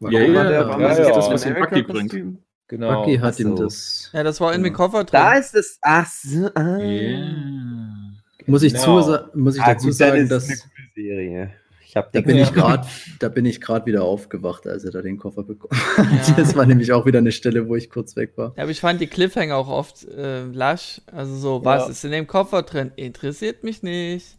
Warum 0.00 0.14
Ja, 0.14 0.20
hat 0.20 0.28
ja, 0.28 0.42
er- 0.42 0.52
ja, 0.52 0.68
warum 0.68 0.80
ja, 0.82 0.88
ist 0.92 0.98
ja. 0.98 1.04
das, 1.08 1.14
das, 1.16 1.30
was 1.30 1.46
America 1.46 1.76
Bucky 1.76 1.82
bringt. 1.82 2.38
Genau. 2.68 3.00
Bucky 3.02 3.16
hat 3.18 3.34
Ach 3.34 3.38
ihm 3.40 3.56
so. 3.56 3.64
das. 3.64 4.10
Ja, 4.12 4.22
das 4.22 4.40
war 4.40 4.54
in 4.54 4.62
dem. 4.62 4.72
Koffer 4.72 5.04
drin. 5.04 5.20
Da 5.20 5.32
ist 5.34 5.54
es. 5.56 5.78
Ach 5.82 6.06
so. 6.06 6.48
Ah. 6.54 8.09
Muss 8.46 8.62
ich, 8.62 8.72
Genau. 8.74 9.02
zu, 9.02 9.18
muss 9.34 9.56
ich 9.56 9.62
Ah, 9.62 9.74
dazu 9.74 9.86
gut, 9.86 9.94
sagen, 9.94 10.16
ist 10.24 10.30
es 10.30 10.44
eine 10.48 10.56
dass 10.56 10.62
gute 10.62 10.82
Serie. 10.94 11.50
Ich 11.86 11.96
hab 11.96 12.12
da 12.12 12.20
bin 12.20 12.36
ich 12.36 12.48
Ja. 12.48 12.54
gerade, 12.54 12.86
da 13.18 13.28
bin 13.28 13.44
ich 13.46 13.60
gerade 13.60 13.84
wieder 13.86 14.04
aufgewacht, 14.04 14.66
als 14.68 14.84
er 14.84 14.92
da 14.92 15.02
den 15.02 15.18
Koffer 15.18 15.42
bekommen 15.42 15.80
hat. 15.96 16.28
Ja. 16.28 16.34
Das 16.36 16.54
war 16.54 16.64
nämlich 16.64 16.92
auch 16.92 17.04
wieder 17.04 17.18
eine 17.18 17.32
Stelle, 17.32 17.68
wo 17.68 17.74
ich 17.74 17.90
kurz 17.90 18.14
weg 18.14 18.32
war. 18.36 18.52
Ja, 18.56 18.62
aber 18.62 18.70
ich 18.70 18.80
fand 18.80 19.00
die 19.00 19.08
Cliffhanger 19.08 19.56
auch 19.56 19.68
oft 19.68 20.06
äh, 20.08 20.44
lasch. 20.44 21.00
Also 21.10 21.34
so, 21.36 21.64
was 21.64 21.86
Ja. 21.86 21.90
ist 21.90 22.04
in 22.04 22.12
dem 22.12 22.26
Koffer 22.28 22.62
drin? 22.62 22.92
Interessiert 22.96 23.64
mich 23.64 23.82
nicht. 23.82 24.36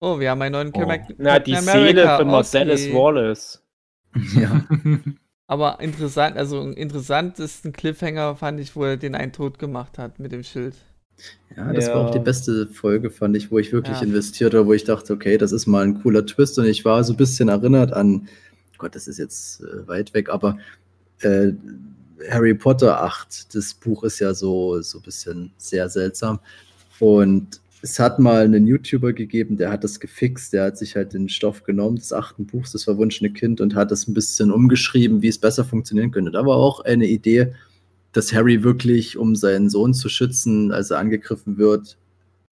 Oh, 0.00 0.20
wir 0.20 0.30
haben 0.30 0.42
einen 0.42 0.52
neuen 0.52 0.72
Oh. 0.74 0.86
Captain 0.86 1.16
Na, 1.18 1.38
die 1.38 1.56
Seele 1.56 2.16
von 2.18 2.26
Marcellus 2.26 2.84
okay. 2.84 2.94
Wallace. 2.94 3.62
Ja. 4.36 4.64
Aber 5.46 5.80
interessant, 5.80 6.36
also 6.36 6.60
einen 6.60 6.74
interessantesten 6.74 7.72
Cliffhanger 7.72 8.36
fand 8.36 8.60
ich, 8.60 8.76
wo 8.76 8.84
er 8.84 8.96
den 8.96 9.14
einen 9.14 9.32
tot 9.32 9.58
gemacht 9.58 9.98
hat 9.98 10.18
mit 10.18 10.32
dem 10.32 10.42
Schild. 10.42 10.74
Ja, 11.56 11.72
das 11.72 11.86
Ja. 11.86 11.94
war 11.94 12.00
auch 12.06 12.10
die 12.10 12.18
beste 12.18 12.66
Folge, 12.66 13.10
fand 13.10 13.36
ich, 13.36 13.50
wo 13.50 13.58
ich 13.58 13.72
wirklich 13.72 14.00
Ja. 14.00 14.06
investiert 14.06 14.54
habe, 14.54 14.66
wo 14.66 14.72
ich 14.72 14.84
dachte, 14.84 15.12
okay, 15.12 15.38
das 15.38 15.52
ist 15.52 15.66
mal 15.66 15.84
ein 15.84 16.02
cooler 16.02 16.26
Twist 16.26 16.58
und 16.58 16.66
ich 16.66 16.84
war 16.84 17.04
so 17.04 17.12
ein 17.12 17.16
bisschen 17.16 17.48
erinnert 17.48 17.92
an, 17.92 18.28
Gott, 18.78 18.94
das 18.94 19.06
ist 19.06 19.18
jetzt 19.18 19.60
äh, 19.62 19.86
weit 19.86 20.12
weg, 20.14 20.28
aber 20.30 20.58
äh, 21.20 21.52
Harry 22.28 22.54
Potter 22.54 23.02
8, 23.02 23.54
das 23.54 23.74
Buch 23.74 24.02
ist 24.04 24.18
ja 24.18 24.34
so, 24.34 24.80
so 24.82 24.98
ein 24.98 25.02
bisschen 25.02 25.52
sehr 25.56 25.88
seltsam 25.88 26.40
und 27.00 27.60
es 27.82 27.98
hat 27.98 28.18
mal 28.18 28.44
einen 28.44 28.66
YouTuber 28.66 29.12
gegeben, 29.12 29.56
der 29.58 29.70
hat 29.70 29.84
das 29.84 30.00
gefixt, 30.00 30.54
der 30.54 30.64
hat 30.64 30.78
sich 30.78 30.96
halt 30.96 31.12
den 31.12 31.28
Stoff 31.28 31.64
genommen 31.64 31.96
des 31.96 32.12
achten 32.14 32.46
Buchs, 32.46 32.72
das 32.72 32.84
verwunschene 32.84 33.30
Kind 33.30 33.60
und 33.60 33.74
hat 33.74 33.90
das 33.90 34.08
ein 34.08 34.14
bisschen 34.14 34.50
umgeschrieben, 34.50 35.20
wie 35.20 35.28
es 35.28 35.38
besser 35.38 35.64
funktionieren 35.64 36.10
könnte. 36.10 36.30
Da 36.30 36.46
war 36.46 36.56
auch 36.56 36.80
eine 36.80 37.06
Idee, 37.06 37.52
dass 38.14 38.32
Harry 38.32 38.62
wirklich, 38.62 39.18
um 39.18 39.36
seinen 39.36 39.68
Sohn 39.68 39.92
zu 39.92 40.08
schützen, 40.08 40.72
als 40.72 40.90
er 40.90 40.98
angegriffen 40.98 41.58
wird, 41.58 41.98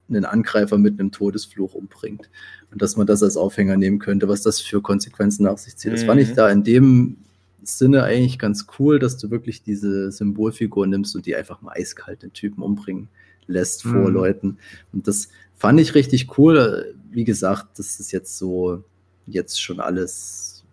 einen 0.09 0.25
Angreifer 0.27 0.77
mit 0.77 1.01
einem 1.01 1.11
Todesfluch 1.13 1.75
umbringt. 1.75 2.29
Und 2.71 2.83
dass 2.83 2.97
man 2.97 3.07
das 3.07 3.23
als 3.23 3.37
Aufhänger 3.37 3.77
nehmen 3.77 3.99
könnte, 3.99 4.29
was 4.29 4.43
das 4.43 4.61
für 4.61 4.83
Konsequenzen 4.83 5.45
nach 5.45 5.57
sich 5.59 5.77
zieht. 5.77 5.93
Das 5.93 6.03
fand 6.05 6.21
ich 6.21 6.31
Mhm. 6.31 6.35
da 6.35 6.51
in 6.51 6.65
dem 6.65 7.17
Sinne 7.63 8.03
eigentlich 8.03 8.39
ganz 8.39 8.67
cool, 8.79 8.99
dass 8.99 9.17
du 9.17 9.31
wirklich 9.31 9.63
diese 9.63 10.11
Symbolfigur 10.11 10.87
nimmst 10.87 11.15
und 11.17 11.25
die 11.27 11.37
einfach 11.37 11.63
mal 11.63 11.73
eiskalt 11.73 12.23
den 12.23 12.33
Typen 12.33 12.63
umbringen 12.63 13.09
lässt 13.47 13.83
vor 13.85 14.09
Mhm. 14.09 14.15
Leuten. 14.15 14.59
Und 14.93 15.07
das 15.09 15.29
fand 15.57 15.79
ich 15.81 15.95
richtig 15.95 16.37
cool. 16.39 16.95
Wie 17.11 17.25
gesagt, 17.25 17.79
das 17.79 18.01
ist 18.01 18.11
jetzt 18.13 18.37
so, 18.37 18.83
jetzt 19.27 19.63
schon 19.63 19.79
alles 19.81 20.65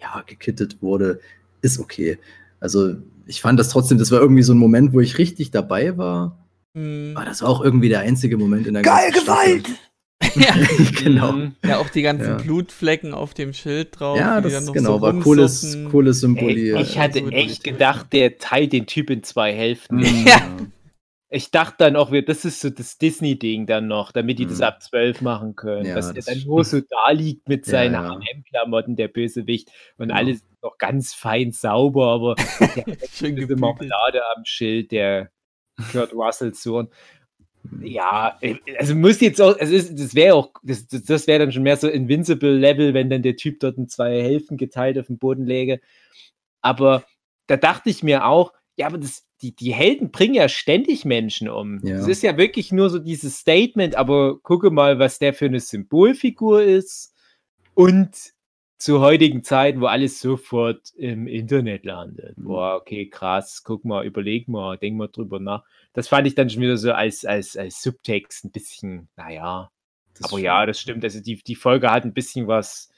ja, 0.00 0.22
gekittet 0.26 0.80
wurde, 0.82 1.18
ist 1.62 1.78
okay. 1.80 2.18
Also 2.64 2.94
ich 3.26 3.42
fand 3.42 3.60
das 3.60 3.68
trotzdem, 3.68 3.98
das 3.98 4.10
war 4.10 4.20
irgendwie 4.22 4.42
so 4.42 4.54
ein 4.54 4.58
Moment, 4.58 4.94
wo 4.94 5.00
ich 5.00 5.18
richtig 5.18 5.50
dabei 5.50 5.98
war. 5.98 6.48
Hm. 6.74 7.12
Aber 7.14 7.26
das 7.26 7.42
war 7.42 7.50
auch 7.50 7.62
irgendwie 7.62 7.90
der 7.90 8.00
einzige 8.00 8.38
Moment 8.38 8.66
in 8.66 8.72
der 8.72 8.82
Geil. 8.82 9.12
Gewalt! 9.12 9.66
ja. 10.34 10.54
genau. 11.04 11.32
Mhm. 11.32 11.54
ja, 11.62 11.76
auch 11.76 11.90
die 11.90 12.00
ganzen 12.00 12.24
Ja. 12.26 12.36
Blutflecken 12.38 13.12
auf 13.12 13.34
dem 13.34 13.52
Schild 13.52 14.00
drauf. 14.00 14.18
Ja, 14.18 14.40
das 14.40 14.72
genau, 14.72 14.94
so 14.94 15.02
war 15.02 15.12
cooles, 15.20 15.76
cooles 15.90 16.16
Ey, 16.16 16.20
Symbolier. 16.20 16.80
ich 16.80 16.98
hatte 16.98 17.18
so 17.18 17.28
echt 17.28 17.64
gedacht, 17.64 18.06
der 18.14 18.38
teilt 18.38 18.72
den 18.72 18.86
Typ 18.86 19.10
in 19.10 19.22
zwei 19.22 19.52
Hälften. 19.52 19.96
Mhm, 19.96 20.04
Ja. 20.26 20.40
Ich 21.34 21.50
dachte 21.50 21.74
dann 21.78 21.96
auch, 21.96 22.12
das 22.24 22.44
ist 22.44 22.60
so 22.60 22.70
das 22.70 22.96
Disney-Ding 22.96 23.66
dann 23.66 23.88
noch, 23.88 24.12
damit 24.12 24.38
die 24.38 24.46
das 24.46 24.58
Mhm. 24.58 24.64
ab 24.64 24.82
12 24.82 25.20
machen 25.20 25.56
können. 25.56 25.86
Ja, 25.86 25.96
dass 25.96 26.06
der 26.12 26.22
das 26.22 26.26
dann 26.26 26.44
nur 26.44 26.64
so 26.64 26.80
da 26.80 27.10
liegt 27.10 27.48
mit 27.48 27.66
Ja, 27.66 27.72
seinen 27.72 27.94
ja. 27.94 28.08
H&M-Klamotten, 28.08 28.94
der 28.94 29.08
Bösewicht, 29.08 29.68
und 29.98 30.08
Genau. 30.08 30.18
alles 30.20 30.44
noch 30.62 30.78
ganz 30.78 31.12
fein 31.12 31.50
sauber, 31.50 32.06
aber 32.06 32.36
Schön 33.12 33.34
diese. 33.34 33.56
Marmelade 33.56 34.22
am 34.36 34.44
Schild, 34.44 34.92
der 34.92 35.30
Kurt 35.90 36.12
Russell 36.14 36.54
Sohn. 36.54 36.88
Ja, 37.82 38.38
äh, 38.40 38.54
also 38.78 38.94
muss 38.94 39.20
jetzt 39.20 39.40
auch, 39.42 39.58
also 39.58 39.74
ist, 39.74 39.98
das 39.98 40.14
wäre 40.14 40.34
auch, 40.36 40.52
das, 40.62 40.86
das, 40.86 41.02
das 41.02 41.26
wäre 41.26 41.40
dann 41.40 41.50
schon 41.52 41.62
mehr 41.64 41.76
so 41.76 41.88
Invincible-Level, 41.88 42.94
wenn 42.94 43.10
dann 43.10 43.22
der 43.22 43.36
Typ 43.36 43.58
dort 43.58 43.76
in 43.78 43.88
zwei 43.88 44.22
Hälften 44.22 44.56
geteilt 44.56 44.98
auf 44.98 45.06
dem 45.08 45.18
Boden 45.18 45.46
läge. 45.46 45.80
Aber 46.60 47.04
da 47.48 47.56
dachte 47.56 47.90
ich 47.90 48.02
mir 48.04 48.26
auch, 48.26 48.52
ja, 48.76 48.86
aber 48.86 48.98
das, 48.98 49.24
die, 49.44 49.54
die 49.54 49.74
Helden 49.74 50.10
bringen 50.10 50.34
ja 50.34 50.48
ständig 50.48 51.04
Menschen 51.04 51.48
um. 51.48 51.80
Ja. 51.84 51.98
Das 51.98 52.08
ist 52.08 52.22
ja 52.22 52.38
wirklich 52.38 52.72
nur 52.72 52.88
so 52.88 52.98
dieses 52.98 53.38
Statement, 53.38 53.94
aber 53.94 54.38
gucke 54.40 54.70
mal, 54.70 54.98
was 54.98 55.18
der 55.18 55.34
für 55.34 55.46
eine 55.46 55.60
Symbolfigur 55.60 56.62
ist. 56.62 57.14
Und 57.74 58.32
zu 58.78 59.00
heutigen 59.00 59.42
Zeiten, 59.42 59.80
wo 59.80 59.86
alles 59.86 60.20
sofort 60.20 60.92
im 60.96 61.26
Internet 61.26 61.84
landet. 61.84 62.38
Mhm. 62.38 62.44
Boah, 62.44 62.76
okay, 62.76 63.08
krass, 63.08 63.62
guck 63.64 63.84
mal, 63.84 64.04
überleg 64.04 64.48
mal, 64.48 64.78
denk 64.78 64.96
mal 64.96 65.08
drüber 65.08 65.40
nach. 65.40 65.64
Das 65.92 66.08
fand 66.08 66.26
ich 66.26 66.34
dann 66.34 66.48
schon 66.48 66.62
wieder 66.62 66.76
so 66.76 66.92
als, 66.92 67.24
als, 67.24 67.56
als 67.56 67.82
Subtext 67.82 68.44
ein 68.44 68.50
bisschen, 68.50 69.08
naja. 69.16 69.70
Das 70.14 70.32
Aber 70.32 70.40
ja, 70.40 70.64
das 70.64 70.80
stimmt. 70.80 71.04
Also 71.04 71.20
die, 71.20 71.36
die 71.36 71.54
Folge 71.54 71.90
hat 71.90 72.04
ein 72.04 72.14
bisschen 72.14 72.46
was 72.46 72.90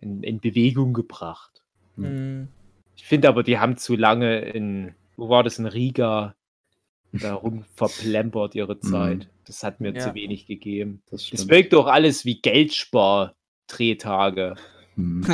in, 0.00 0.22
in 0.22 0.40
Bewegung 0.40 0.94
gebracht. 0.94 1.62
Hm. 1.96 2.48
Ich 2.96 3.04
finde 3.04 3.28
aber, 3.28 3.42
die 3.42 3.58
haben 3.58 3.76
zu 3.76 3.94
lange 3.94 4.40
in, 4.40 4.94
wo 5.18 5.28
war 5.28 5.42
das, 5.42 5.58
in 5.58 5.66
Riga, 5.66 6.34
da 7.12 7.34
rum 7.34 7.64
verplempert 7.74 8.54
ihre 8.54 8.80
Zeit. 8.80 9.28
Das 9.46 9.62
hat 9.62 9.80
mir 9.80 9.92
Ja. 9.94 10.00
zu 10.00 10.14
wenig 10.14 10.46
gegeben. 10.46 11.02
Das 11.10 11.28
Das 11.30 11.48
wirkt 11.48 11.72
doch 11.72 11.86
alles 11.86 12.24
wie 12.24 12.40
Geldspar-Drehtage. 12.40 14.54
Mhm. 14.96 15.24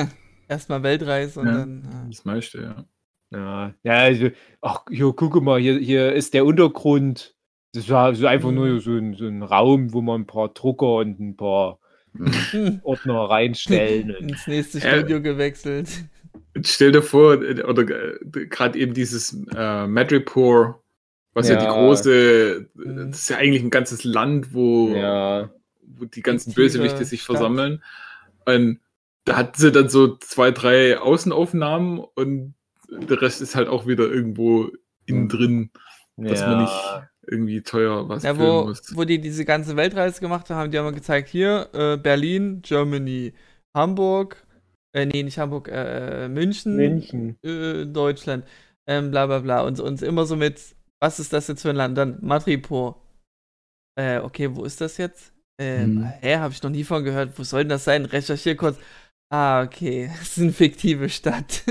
Erstmal 0.49 0.83
Weltreise 0.83 1.41
und 1.41 1.47
Ja. 1.47 1.53
dann. 1.59 1.89
ah. 1.93 2.07
Das 2.09 2.25
meiste, 2.25 2.61
ja. 2.63 2.85
Ja, 3.31 3.75
ja 3.83 3.93
also, 3.95 4.31
ach, 4.61 4.85
hier, 4.91 5.13
guck 5.15 5.41
mal, 5.43 5.61
hier, 5.61 5.79
hier 5.79 6.13
ist 6.13 6.35
der 6.35 6.45
Untergrund. 6.45 7.35
Das 7.73 7.89
war 7.89 8.15
so 8.15 8.27
einfach 8.27 8.51
Mhm. 8.51 8.55
nur 8.55 8.81
so 8.81 8.93
ein, 8.93 9.15
so 9.15 9.27
ein 9.27 9.43
Raum, 9.43 9.93
wo 9.93 10.01
man 10.01 10.23
ein 10.23 10.27
paar 10.27 10.51
Drucker 10.51 10.97
und 10.97 11.19
ein 11.19 11.37
paar 11.37 11.79
Hm. 12.17 12.81
Ordner 12.85 13.29
reinstellen. 13.29 14.11
Ins 14.31 14.47
nächste 14.47 14.79
Äh, 14.79 14.99
Studio 15.01 15.21
gewechselt. 15.21 15.89
Stell 16.63 16.93
dir 16.93 17.03
vor, 17.03 17.39
oder 17.39 17.83
äh, 17.83 18.47
gerade 18.47 18.79
eben 18.79 18.95
dieses 18.95 19.37
äh, 19.57 19.87
Madripoor, 19.87 20.81
was 21.33 21.49
ja. 21.49 21.57
die 21.57 21.65
Ja. 21.65 21.73
große, 21.73 22.69
Mhm. 22.75 23.11
das 23.11 23.21
ist 23.23 23.29
ja 23.31 23.39
eigentlich 23.39 23.63
ein 23.63 23.71
ganzes 23.71 24.05
Land, 24.05 24.55
wo, 24.55 24.95
ja, 24.95 25.51
wo 25.83 26.05
die 26.05 26.23
ganzen 26.23 26.53
Fiktive 26.53 26.79
Bösewichte 26.85 27.05
sich 27.05 27.23
Stadt. 27.23 27.37
versammeln. 27.37 27.83
Und 28.47 28.79
da 29.25 29.37
hatten 29.37 29.59
sie 29.61 29.73
dann 29.73 29.89
so 29.89 30.17
zwei, 30.19 30.51
drei 30.51 30.99
Außenaufnahmen 30.99 31.99
und 31.99 32.55
der 32.91 33.21
Rest 33.21 33.41
ist 33.43 33.57
halt 33.57 33.69
auch 33.69 33.87
wieder 33.87 34.05
irgendwo 34.05 34.71
innen 35.07 35.29
drin, 35.29 35.71
dass 36.17 36.41
ja. 36.41 36.49
man 36.49 36.63
nicht 36.63 37.09
irgendwie 37.27 37.63
teuer 37.63 38.07
was 38.09 38.23
Ja, 38.23 38.39
wo, 38.39 38.67
muss. 38.67 38.95
wo 38.95 39.05
die 39.05 39.19
diese 39.19 39.45
ganze 39.45 39.77
Weltreise 39.77 40.21
gemacht 40.21 40.51
haben, 40.51 40.71
die 40.71 40.79
haben 40.79 40.95
gezeigt, 40.95 41.29
hier, 41.31 41.69
äh, 41.73 41.97
Berlin, 41.97 42.61
Germany, 42.63 43.33
Hamburg, 43.75 44.45
äh, 44.95 45.07
nee, 45.07 45.23
nicht 45.23 45.39
Hamburg, 45.39 45.69
äh, 45.71 46.29
München, 46.29 46.77
München. 46.77 47.37
Äh, 47.43 47.85
Deutschland, 47.87 48.47
ähm, 48.87 49.11
bla 49.11 49.27
bla 49.27 49.41
bla. 49.41 49.61
Und 49.63 49.81
uns 49.81 50.03
immer 50.03 50.25
so 50.27 50.37
mit, 50.37 50.61
was 51.01 51.21
ist 51.21 51.33
das 51.33 51.49
jetzt 51.49 51.63
für 51.63 51.71
ein 51.71 51.77
Land? 51.77 51.99
Dann 51.99 52.19
Madripoor. 52.23 53.01
Äh, 53.99 54.19
okay, 54.21 54.55
wo 54.57 54.65
ist 54.65 54.81
das 54.81 54.97
jetzt? 54.97 55.33
Ähm, 55.61 55.99
Hm. 55.99 56.05
hä, 56.21 56.37
habe 56.39 56.53
ich 56.55 56.63
noch 56.63 56.71
nie 56.71 56.85
von 56.85 57.05
gehört. 57.05 57.39
Wo 57.39 57.45
soll 57.45 57.61
denn 57.63 57.69
das 57.71 57.85
sein? 57.85 58.05
Recherchier 58.07 58.57
kurz. 58.57 58.79
Ah, 59.31 59.63
okay. 59.63 60.11
Das 60.19 60.37
ist 60.37 60.39
eine 60.43 60.53
fiktive 60.53 61.09
Stadt. 61.09 61.63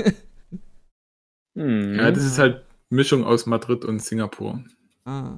Mhm. 1.54 1.94
Ja, 1.96 2.10
das 2.10 2.24
ist 2.24 2.38
halt 2.38 2.64
Mischung 2.90 3.24
aus 3.24 3.46
Madrid 3.46 3.84
und 3.84 4.00
Singapur. 4.00 4.64
ah. 5.04 5.36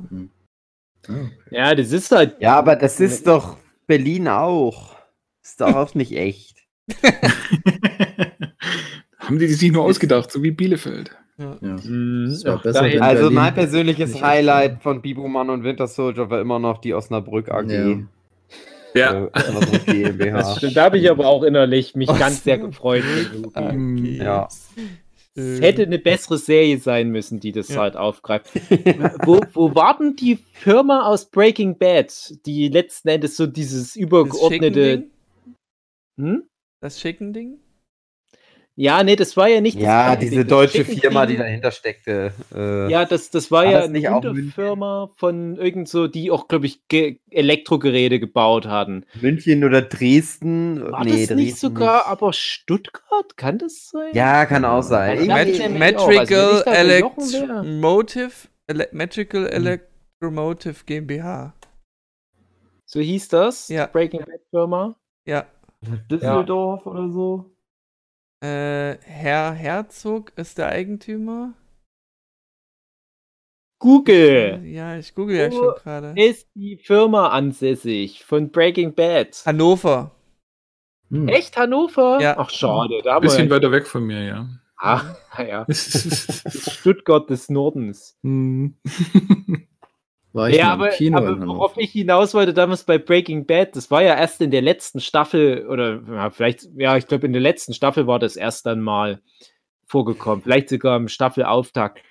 Ah, 1.08 1.12
okay. 1.12 1.30
ja, 1.50 1.74
das 1.74 1.92
ist 1.92 2.10
halt. 2.10 2.40
Ja, 2.40 2.56
aber 2.56 2.74
das 2.76 2.98
ist 3.00 3.26
doch 3.26 3.58
Berlin 3.86 4.28
auch. 4.28 4.96
Ist 5.44 5.60
doch 5.60 5.74
auch 5.74 5.94
nicht 5.94 6.12
echt. 6.12 6.55
Haben 9.18 9.38
die 9.38 9.46
sich 9.48 9.72
nur 9.72 9.84
ausgedacht, 9.84 10.30
so 10.30 10.42
wie 10.42 10.50
Bielefeld. 10.52 11.10
Ja. 11.38 11.56
Ja. 11.60 11.76
Mhm. 11.82 12.34
Ach, 12.46 12.62
besser, 12.62 12.82
Also 12.82 13.22
Berlin 13.22 13.34
mein 13.34 13.54
persönliches 13.54 14.22
Highlight 14.22 14.82
von 14.82 15.02
Biboman 15.02 15.50
und 15.50 15.64
Winter 15.64 15.86
Soldier 15.86 16.30
war 16.30 16.40
immer 16.40 16.58
noch 16.58 16.78
die 16.78 16.94
Osnabrück 16.94 17.50
AG. 17.50 17.68
Ja. 17.70 17.98
Ja. 18.94 19.24
Äh, 19.24 19.30
Osnabrück 19.34 19.84
GmbH. 19.86 20.58
Da 20.72 20.84
habe 20.84 20.98
ich 20.98 21.10
aber 21.10 21.26
auch 21.26 21.42
innerlich 21.42 21.94
mich 21.94 22.08
Was? 22.08 22.18
ganz 22.18 22.44
sehr 22.44 22.58
gefreut. 22.58 23.04
Okay. 23.54 24.16
Ja. 24.16 24.48
Es 25.34 25.60
hätte 25.60 25.82
eine 25.82 25.98
bessere 25.98 26.38
Serie 26.38 26.78
sein 26.78 27.10
müssen, 27.10 27.40
die 27.40 27.52
das 27.52 27.68
Ja. 27.68 27.82
halt 27.82 27.96
aufgreift. 27.98 28.50
wo, 29.26 29.40
wo 29.52 29.74
war 29.74 29.98
denn 29.98 30.16
die 30.16 30.38
Firma 30.52 31.02
aus 31.06 31.26
Breaking 31.30 31.76
Bad, 31.76 32.34
die 32.46 32.68
letzten 32.68 33.08
Endes 33.08 33.36
so 33.36 33.46
dieses 33.46 33.96
übergeordnete. 33.96 35.04
Hm? 36.16 36.44
Das 36.86 36.98
Chicken-Ding? 36.98 37.58
Ja, 38.76 39.02
nee, 39.02 39.16
das 39.16 39.36
war 39.36 39.48
ja 39.48 39.60
nicht. 39.60 39.74
das 39.76 39.82
Ja, 39.82 40.10
Chicken 40.10 40.20
diese 40.20 40.30
Ding. 40.36 40.40
Das 40.46 40.48
deutsche 40.50 40.84
Chicken 40.84 41.00
Firma, 41.00 41.26
die 41.26 41.36
dahinter 41.36 41.72
steckte. 41.72 42.32
Äh, 42.54 42.88
Ja, 42.92 43.04
das, 43.04 43.30
das 43.30 43.50
war 43.50 43.64
War 43.64 43.72
ja 43.72 43.80
das 43.80 43.90
nicht 43.90 44.08
auch 44.08 44.24
eine 44.24 44.40
Firma 44.44 45.10
von 45.16 45.56
irgend 45.56 45.88
so, 45.88 46.06
die 46.06 46.30
auch, 46.30 46.46
glaube 46.46 46.66
ich, 46.66 46.86
Ge 46.86 47.18
Elektrogeräte 47.28 48.20
gebaut 48.20 48.66
hatten. 48.68 49.04
München 49.20 49.64
oder 49.64 49.82
Dresden. 49.82 50.92
War 50.92 51.02
nee, 51.04 51.10
das 51.26 51.36
nicht 51.36 51.50
Dresden 51.50 51.56
sogar 51.56 51.96
nicht. 52.02 52.06
aber 52.06 52.32
Stuttgart? 52.32 53.36
Kann 53.36 53.58
das 53.58 53.88
sein? 53.88 54.14
Ja, 54.14 54.46
kann 54.46 54.64
auch 54.64 54.82
sein. 54.82 55.26
Mat. 55.26 55.46
Also, 55.48 55.70
Metrical. 55.70 56.62
Electromotive 56.68 58.32
Ele 58.68 58.88
Metrical 58.92 59.46
Hm. 59.46 59.52
Electromotive 60.20 60.84
GmbH. 60.84 61.52
So 62.84 63.00
hieß 63.00 63.26
das? 63.30 63.66
Ja. 63.70 63.86
Breaking 63.86 64.20
Bad 64.20 64.40
Firma. 64.50 64.94
Ja. 65.26 65.46
Düsseldorf 66.10 66.86
oder 66.86 67.10
so. 67.10 67.56
Äh, 68.42 68.98
Herr 69.02 69.52
Herzog 69.52 70.32
ist 70.36 70.58
der 70.58 70.68
Eigentümer. 70.68 71.54
Google 73.78 74.62
Ja, 74.64 74.96
ich 74.96 75.14
google 75.14 75.36
ja 75.36 75.50
Wo 75.50 75.56
schon 75.56 75.74
gerade. 75.82 76.14
ist 76.16 76.48
die 76.54 76.78
Firma 76.78 77.28
ansässig 77.28 78.24
von 78.24 78.50
Breaking 78.50 78.94
Bad. 78.94 79.42
Hannover. 79.44 80.12
Hm. 81.10 81.28
Echt 81.28 81.56
Hannover? 81.56 82.18
Ja. 82.20 82.36
Ach 82.38 82.50
schade, 82.50 83.00
da 83.04 83.18
bisschen 83.18 83.50
weiter 83.50 83.70
weg 83.70 83.86
von 83.86 84.04
mir, 84.04 84.24
ja. 84.24 84.48
Ach, 84.78 85.16
naja. 85.36 85.66
Stuttgart 85.70 87.28
des 87.30 87.48
Nordens. 87.48 88.18
Hm. 88.22 88.76
War 90.36 90.50
ich 90.50 90.56
Ja, 90.56 90.74
aber, 90.74 90.90
im 90.90 90.96
Kino 90.96 91.16
aber 91.16 91.46
worauf 91.46 91.78
ich 91.78 91.92
hinaus 91.92 92.34
wollte 92.34 92.52
damals 92.52 92.84
bei 92.84 92.98
Breaking 92.98 93.46
Bad, 93.46 93.74
das 93.74 93.90
war 93.90 94.02
ja 94.02 94.14
erst 94.14 94.42
in 94.42 94.50
der 94.50 94.60
letzten 94.60 95.00
Staffel, 95.00 95.66
oder 95.66 96.02
ja, 96.06 96.28
vielleicht, 96.28 96.68
ja, 96.76 96.94
ich 96.98 97.06
glaube, 97.06 97.26
in 97.26 97.32
der 97.32 97.40
letzten 97.40 97.72
Staffel 97.72 98.06
war 98.06 98.18
das 98.18 98.36
erst 98.36 98.66
dann 98.66 98.82
mal 98.82 99.22
vorgekommen, 99.86 100.42
vielleicht 100.42 100.68
sogar 100.68 100.98
im 100.98 101.08
Staffelauftakt. 101.08 102.02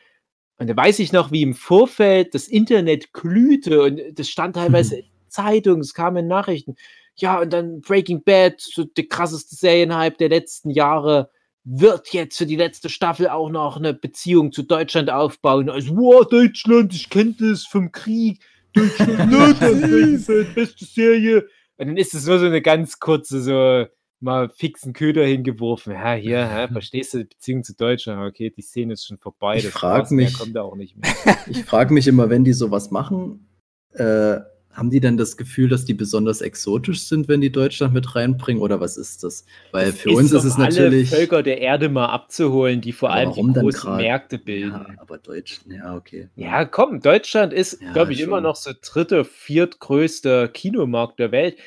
Und 0.57 0.67
da 0.67 0.75
weiß 0.75 0.97
ich 0.99 1.13
noch, 1.13 1.31
wie 1.31 1.43
im 1.43 1.53
Vorfeld 1.53 2.33
das 2.33 2.47
Internet 2.47 3.13
glühte 3.13 3.83
und 3.83 4.01
das 4.15 4.27
stand 4.27 4.55
teilweise 4.55 4.95
in 4.99 5.05
Zeitungen, 5.27 5.81
es 5.81 5.93
kamen 5.93 6.27
Nachrichten. 6.27 6.77
Ja, 7.17 7.39
und 7.39 7.53
dann 7.53 7.81
Breaking 7.81 8.23
Bad, 8.23 8.59
so 8.59 8.85
der 8.85 9.07
krasseste 9.07 9.53
Serienhype 9.55 10.17
der 10.17 10.29
letzten 10.29 10.71
Jahre. 10.71 11.29
Wird 11.65 12.13
jetzt 12.13 12.37
für 12.37 12.45
die 12.45 12.55
letzte 12.55 12.89
Staffel 12.89 13.27
auch 13.27 13.49
noch 13.49 13.75
eine 13.77 13.93
Beziehung 13.93 14.51
zu 14.51 14.63
Deutschland 14.63 15.09
aufbauen. 15.09 15.69
Also, 15.69 15.97
wow, 15.97 16.25
Deutschland, 16.27 16.93
ich 16.93 17.09
kenne 17.09 17.35
das 17.37 17.65
vom 17.65 17.91
Krieg. 17.91 18.43
Deutschland, 18.73 19.31
ne, 19.31 20.17
die 20.17 20.53
beste 20.53 20.85
Serie. 20.85 21.47
Und 21.77 21.87
dann 21.87 21.97
ist 21.97 22.13
es 22.13 22.27
nur 22.27 22.39
so 22.39 22.45
eine 22.45 22.61
ganz 22.61 22.99
kurze, 22.99 23.41
so 23.41 23.85
mal 24.19 24.49
fixen 24.49 24.93
Köder 24.93 25.25
hingeworfen. 25.25 25.93
Ja, 25.93 26.13
hier, 26.13 26.39
ja, 26.39 26.67
verstehst 26.71 27.13
du, 27.13 27.25
Beziehung 27.25 27.63
zu 27.63 27.75
Deutschland? 27.75 28.21
Okay, 28.27 28.51
die 28.55 28.61
Szene 28.61 28.93
ist 28.93 29.05
schon 29.05 29.17
vorbei. 29.17 29.57
Ich 29.57 29.67
frage 29.67 30.13
mich, 30.13 30.37
kommt 30.37 30.57
auch 30.57 30.75
nicht 30.75 30.95
mehr. 30.95 31.11
ich 31.47 31.63
frage 31.63 31.93
mich 31.93 32.07
immer, 32.07 32.29
wenn 32.29 32.43
die 32.43 32.53
sowas 32.53 32.91
machen, 32.91 33.49
äh, 33.93 34.37
haben 34.75 34.89
die 34.91 34.99
denn 34.99 35.17
das 35.17 35.37
Gefühl, 35.37 35.69
dass 35.69 35.85
die 35.85 35.93
besonders 35.93 36.41
exotisch 36.41 37.03
sind, 37.07 37.27
wenn 37.27 37.41
die 37.41 37.51
Deutschland 37.51 37.93
mit 37.93 38.15
reinbringen? 38.15 38.61
Oder 38.61 38.79
was 38.79 38.97
ist 38.97 39.23
das? 39.23 39.45
Weil 39.71 39.87
Das 39.87 40.01
für 40.01 40.09
uns 40.11 40.31
ist 40.31 40.43
es 40.43 40.55
alle 40.55 40.65
natürlich. 40.65 41.09
Völker 41.09 41.41
der 41.43 41.61
Erde 41.61 41.89
mal 41.89 42.07
abzuholen, 42.07 42.81
die 42.81 42.91
vor 42.91 43.11
allem 43.11 43.31
die 43.33 43.41
großen 43.41 43.71
grad? 43.71 43.97
Märkte 44.01 44.37
bilden. 44.37 44.71
Ja, 44.71 44.87
aber 44.97 45.17
Deutsch, 45.17 45.61
ja, 45.67 45.95
okay. 45.95 46.29
Ja, 46.35 46.65
komm, 46.65 46.99
Deutschland 47.01 47.53
ist, 47.53 47.81
Ja, 47.81 47.93
glaube 47.93 48.13
ich, 48.13 48.19
schon. 48.19 48.27
immer 48.27 48.41
noch 48.41 48.55
so 48.57 48.71
dritte, 48.79 49.23
viertgrößter 49.25 50.47
Kinomarkt 50.49 51.19
der 51.19 51.31
Welt. 51.31 51.57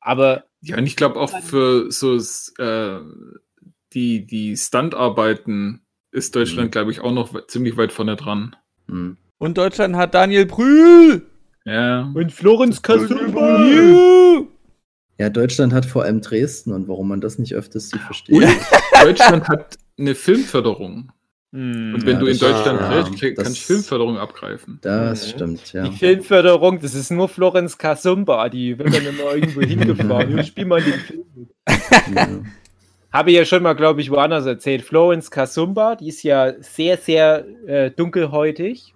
Aber 0.00 0.44
Ja, 0.62 0.78
und 0.78 0.86
ich 0.86 0.96
glaube 0.96 1.20
auch 1.20 1.30
für 1.42 1.90
so 1.90 2.16
äh, 2.16 2.98
die, 3.92 4.26
die 4.26 4.56
Standarbeiten 4.56 5.82
ist 6.10 6.34
Deutschland, 6.36 6.68
Mhm. 6.68 6.70
glaube 6.72 6.90
ich, 6.90 7.00
auch 7.00 7.12
noch 7.12 7.46
ziemlich 7.46 7.76
weit 7.76 7.92
vorne 7.92 8.16
dran. 8.16 8.56
Hm. 8.88 9.16
Und 9.38 9.58
Deutschland 9.58 9.96
hat 9.96 10.14
Daniel 10.14 10.46
Brühl. 10.46 11.26
Ja. 11.64 12.10
und 12.14 12.32
Florenz 12.32 12.82
Kasumba. 12.82 13.64
Juhu. 13.64 14.46
Ja, 15.18 15.30
Deutschland 15.30 15.72
hat 15.72 15.86
vor 15.86 16.02
allem 16.02 16.20
Dresden 16.20 16.72
und 16.72 16.88
warum 16.88 17.08
man 17.08 17.20
das 17.20 17.38
nicht 17.38 17.54
öfters 17.54 17.88
sieht, 17.90 18.00
verstehe 18.00 18.42
ich. 18.44 19.00
Deutschland 19.02 19.48
hat 19.48 19.78
eine 19.98 20.14
Filmförderung. 20.14 21.12
Hm. 21.52 21.94
Und 21.94 22.04
wenn 22.04 22.14
Ja, 22.14 22.18
du 22.20 22.26
in 22.26 22.38
Deutschland 22.38 22.80
ja, 22.80 22.90
willst, 22.96 23.14
krieg- 23.20 23.36
das- 23.36 23.44
kannst 23.44 23.60
du 23.62 23.66
Filmförderung 23.74 24.18
abgreifen. 24.18 24.78
Das 24.82 25.24
Mhm. 25.26 25.30
stimmt, 25.30 25.72
ja. 25.72 25.88
Die 25.88 25.96
Filmförderung, 25.96 26.80
das 26.80 26.94
ist 26.94 27.12
nur 27.12 27.28
Florenz 27.28 27.78
Kasumba, 27.78 28.48
die 28.48 28.76
wird 28.76 28.92
dann 28.92 29.06
immer 29.06 29.34
irgendwo 29.34 29.60
hingefahren. 30.18 30.34
Und 30.36 30.44
spiel 30.46 30.64
mal 30.66 30.82
den 30.82 30.94
Film 30.94 31.24
mit. 31.36 31.48
ja. 32.14 32.28
Habe 33.12 33.30
ich 33.30 33.36
ja 33.36 33.44
schon 33.44 33.62
mal, 33.62 33.74
glaube 33.74 34.00
ich, 34.00 34.10
woanders 34.10 34.44
erzählt. 34.46 34.82
Florence 34.82 35.30
Kasumba, 35.30 35.94
die 35.94 36.08
ist 36.08 36.24
ja 36.24 36.54
sehr, 36.60 36.96
sehr 36.96 37.44
äh, 37.68 37.90
dunkelhäutig. 37.92 38.92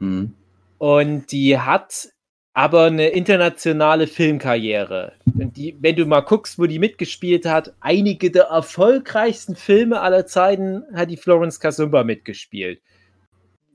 Hm. 0.00 0.34
Und 0.78 1.32
die 1.32 1.58
hat 1.58 2.08
aber 2.54 2.84
eine 2.84 3.08
internationale 3.10 4.06
Filmkarriere. 4.06 5.12
Und 5.38 5.56
die, 5.56 5.76
wenn 5.80 5.94
du 5.94 6.06
mal 6.06 6.20
guckst, 6.20 6.58
wo 6.58 6.66
die 6.66 6.80
mitgespielt 6.80 7.46
hat, 7.46 7.72
einige 7.80 8.30
der 8.32 8.44
erfolgreichsten 8.44 9.54
Filme 9.54 10.00
aller 10.00 10.26
Zeiten 10.26 10.82
hat 10.92 11.10
die 11.10 11.16
Florence 11.16 11.60
Kasumba 11.60 12.02
mitgespielt. 12.02 12.80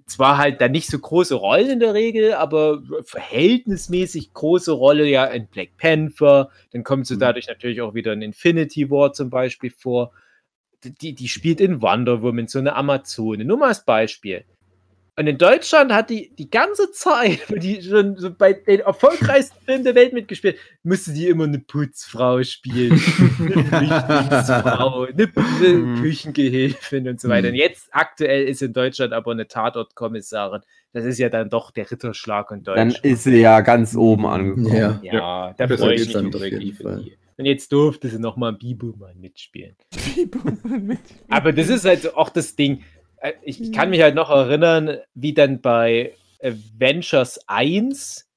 Zwar 0.06 0.38
halt 0.38 0.60
dann 0.60 0.72
nicht 0.72 0.88
so 0.88 1.00
große 1.00 1.36
Rollen 1.36 1.70
in 1.70 1.80
der 1.80 1.94
Regel, 1.94 2.34
aber 2.34 2.84
verhältnismäßig 3.04 4.34
große 4.34 4.74
Rolle 4.74 5.06
ja 5.08 5.24
in 5.26 5.48
Black 5.48 5.78
Panther. 5.78 6.50
Dann 6.74 6.84
kommt 6.84 7.08
sie 7.08 7.16
Mhm. 7.16 7.20
dadurch 7.20 7.48
natürlich 7.48 7.80
auch 7.80 7.94
wieder 7.94 8.12
in 8.12 8.22
Infinity 8.22 8.90
War 8.90 9.14
zum 9.14 9.30
Beispiel 9.30 9.72
vor. 9.72 10.12
Die, 10.84 11.16
die 11.16 11.30
spielt 11.30 11.62
in 11.62 11.82
Wonder 11.82 12.22
Woman, 12.22 12.50
so 12.50 12.60
eine 12.60 12.76
Amazone. 12.76 13.46
Nur 13.46 13.58
mal 13.58 13.70
als 13.70 13.86
Beispiel. 13.86 14.44
Und 15.16 15.28
in 15.28 15.38
Deutschland 15.38 15.94
hat 15.94 16.10
die 16.10 16.34
die 16.36 16.50
ganze 16.50 16.92
Zeit, 16.92 17.42
wo 17.50 17.56
die 17.56 17.82
schon 17.84 18.18
so 18.18 18.32
bei 18.34 18.54
den 18.54 18.80
erfolgreichsten 18.80 19.56
Filmen 19.64 19.84
der 19.84 19.94
Welt 19.94 20.12
mitgespielt, 20.14 20.58
musste 20.82 21.14
die 21.14 21.28
immer 21.28 21.44
eine 21.44 21.60
Putzfrau 21.60 22.42
spielen, 22.42 22.94
eine 23.40 23.64
Flüchtlingsfrau, 23.66 25.04
eine, 25.04 25.32
eine 25.36 25.74
Mhm. 25.74 26.02
Küchengehilfin 26.02 27.08
und 27.10 27.22
so 27.22 27.30
weiter. 27.30 27.48
Und 27.50 27.54
Mhm. 27.54 27.60
jetzt 27.60 27.90
aktuell 27.92 28.46
ist 28.48 28.62
in 28.64 28.74
Deutschland 28.74 29.14
aber 29.14 29.32
eine 29.32 29.48
Tatortkommissarin. 29.48 30.62
Das 30.94 31.06
ist 31.06 31.20
ja 31.20 31.30
dann 31.30 31.50
doch 31.50 31.72
der 31.72 31.90
Ritterschlag 31.90 32.52
in 32.52 32.64
Dann 32.64 32.90
Deutschland. 32.90 33.06
ist 33.06 33.24
sie 33.24 33.40
ja 33.40 33.62
ganz 33.62 33.96
oben 33.96 34.26
angekommen. 34.26 34.76
Ja. 34.76 35.00
ja, 35.04 35.54
da 35.58 35.66
besser 35.68 35.84
freue 35.86 35.96
ich 35.96 36.06
mich 36.06 36.14
dann 36.14 36.34
wirklich 36.34 36.76
für 36.76 37.02
die. 37.04 37.14
Und 37.38 37.46
jetzt 37.46 37.72
durfte 37.72 38.10
sie 38.10 38.20
nochmal 38.20 38.52
ein 38.54 38.60
Bibo-Mann 38.60 39.20
mitspielen. 39.20 39.76
Mit- 40.64 41.00
Aber 41.30 41.52
das 41.52 41.70
ist 41.70 41.84
halt 41.86 42.16
auch 42.16 42.30
das 42.30 42.56
Ding. 42.56 42.84
Äh, 43.24 43.34
Ich, 43.44 43.62
ich 43.62 43.72
kann 43.72 43.90
mich 43.90 44.02
halt 44.02 44.16
noch 44.16 44.30
erinnern, 44.30 44.98
wie 45.14 45.34
dann 45.34 45.62
bei 45.62 46.18
Avengers 46.42 47.40
1 47.48 48.30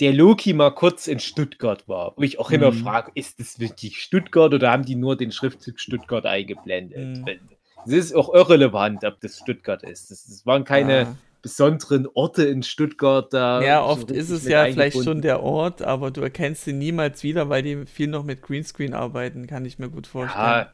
der 0.00 0.12
Loki 0.12 0.52
mal 0.54 0.70
kurz 0.74 1.06
in 1.06 1.20
Stuttgart 1.20 1.88
war, 1.88 2.14
wo 2.16 2.22
ich 2.22 2.38
auch 2.38 2.50
immer 2.50 2.72
Mhm. 2.72 2.78
frage, 2.78 3.12
ist 3.14 3.38
das 3.40 3.58
wirklich 3.60 4.02
Stuttgart 4.02 4.52
oder 4.52 4.70
haben 4.72 4.84
die 4.84 4.96
nur 4.96 5.16
den 5.16 5.30
Schriftzug 5.32 5.78
Stuttgart 5.80 6.26
eingeblendet? 6.26 6.98
Mhm. 6.98 7.48
Es 7.86 7.92
ist 7.92 8.14
auch 8.14 8.32
irrelevant, 8.34 9.04
ob 9.04 9.20
das 9.20 9.38
Stuttgart 9.38 9.82
ist. 9.84 10.10
Das, 10.10 10.26
das 10.26 10.46
waren 10.46 10.64
keine 10.64 11.08
Ah. 11.10 11.16
besonderen 11.42 12.08
Orte 12.14 12.44
in 12.44 12.62
Stuttgart 12.62 13.32
da. 13.32 13.62
Ja, 13.64 13.80
so 13.86 13.86
oft 13.86 14.10
ist 14.10 14.30
richtig 14.30 14.38
es 14.38 14.48
ja 14.48 14.66
vielleicht 14.66 15.02
schon 15.04 15.22
der 15.22 15.42
Ort, 15.42 15.82
aber 15.82 16.10
du 16.10 16.20
erkennst 16.22 16.66
ihn 16.66 16.78
niemals 16.78 17.22
wieder, 17.22 17.48
weil 17.48 17.62
die 17.62 17.86
viel 17.86 18.08
noch 18.08 18.24
mit 18.24 18.42
Greenscreen 18.42 18.94
arbeiten, 18.94 19.46
kann 19.46 19.64
ich 19.64 19.78
mir 19.78 19.90
gut 19.90 20.06
vorstellen. 20.08 20.66
Ja, 20.66 20.72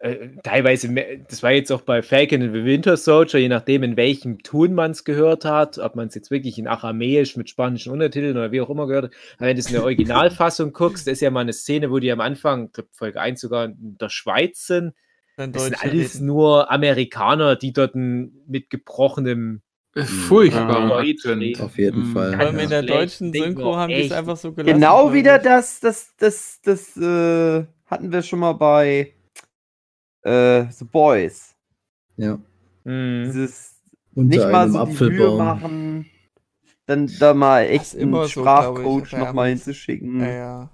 äh, 0.00 0.28
teilweise, 0.42 0.88
mehr- 0.88 1.18
das 1.28 1.42
war 1.42 1.50
jetzt 1.52 1.70
auch 1.72 1.82
bei 1.82 2.02
Falcon 2.02 2.42
and 2.42 2.52
the 2.54 2.64
Winter 2.64 2.96
Soldier, 2.96 3.38
je 3.40 3.48
nachdem, 3.48 3.82
in 3.82 3.96
welchem 3.96 4.42
Ton 4.42 4.72
man 4.74 4.92
es 4.92 5.04
gehört 5.04 5.44
hat, 5.44 5.78
ob 5.78 5.96
man 5.96 6.08
es 6.08 6.14
jetzt 6.14 6.30
wirklich 6.30 6.58
in 6.58 6.66
Aramäisch 6.68 7.36
mit 7.36 7.50
spanischen 7.50 7.92
Untertiteln 7.92 8.36
oder 8.36 8.52
wie 8.52 8.60
auch 8.60 8.70
immer 8.70 8.86
gehört 8.86 9.06
hat. 9.06 9.12
Aber 9.38 9.46
wenn 9.48 9.56
du 9.56 9.60
es 9.60 9.66
in 9.66 9.72
der 9.74 9.82
Originalfassung 9.84 10.72
guckst, 10.72 11.08
ist 11.08 11.20
ja 11.20 11.30
mal 11.30 11.40
eine 11.40 11.52
Szene, 11.52 11.90
wo 11.90 11.98
die 11.98 12.12
am 12.12 12.20
Anfang, 12.20 12.66
ich 12.66 12.72
glaub, 12.74 12.86
Folge 12.92 13.20
1 13.20 13.40
sogar 13.40 13.64
in 13.66 13.96
der 14.00 14.08
Schweiz 14.08 14.66
sind. 14.66 14.92
Das 15.36 15.64
sind 15.64 15.80
alles 15.82 16.14
reden. 16.16 16.26
nur 16.26 16.70
Amerikaner, 16.70 17.54
die 17.56 17.72
dort 17.72 17.94
mit 17.94 18.70
gebrochenem. 18.70 19.62
Äh, 19.94 20.02
Furchtbarer 20.02 21.02
Ja. 21.04 21.64
Auf 21.64 21.78
jeden 21.78 22.08
Mhm. 22.08 22.12
Fall. 22.12 22.32
Vor 22.32 22.40
allem 22.40 22.56
ja. 22.56 22.62
in 22.64 22.70
der 22.70 22.82
deutschen 22.82 23.32
Synchro 23.32 23.76
haben 23.76 23.88
die 23.88 24.02
es 24.02 24.12
einfach 24.12 24.36
so 24.36 24.52
gelassen. 24.52 24.74
Genau 24.80 25.12
wieder 25.12 25.38
das, 25.38 25.80
das, 25.80 26.14
das, 26.18 26.60
das, 26.62 26.96
äh, 26.96 27.64
hatten 27.86 28.12
wir 28.12 28.22
schon 28.22 28.38
mal 28.40 28.52
bei 28.52 29.14
äh, 30.28 30.70
The 30.72 30.84
Boys. 30.84 31.54
ja. 32.16 32.38
Hm. 32.84 33.24
Dieses 33.26 33.76
Unter 34.14 34.36
nicht 34.36 34.50
mal 34.50 34.70
so 34.70 34.84
die 34.86 34.92
Mühe 35.10 35.28
Apfelbaum. 35.28 35.36
machen, 35.38 36.06
dann 36.86 37.10
da 37.18 37.34
mal 37.34 37.62
echt 37.64 37.96
einen 37.96 38.12
so, 38.14 38.26
Sprachcoach 38.28 39.10
bei 39.10 39.18
nochmal 39.18 39.48
hinzuschicken. 39.50 40.20
Ja, 40.20 40.28
ja. 40.30 40.70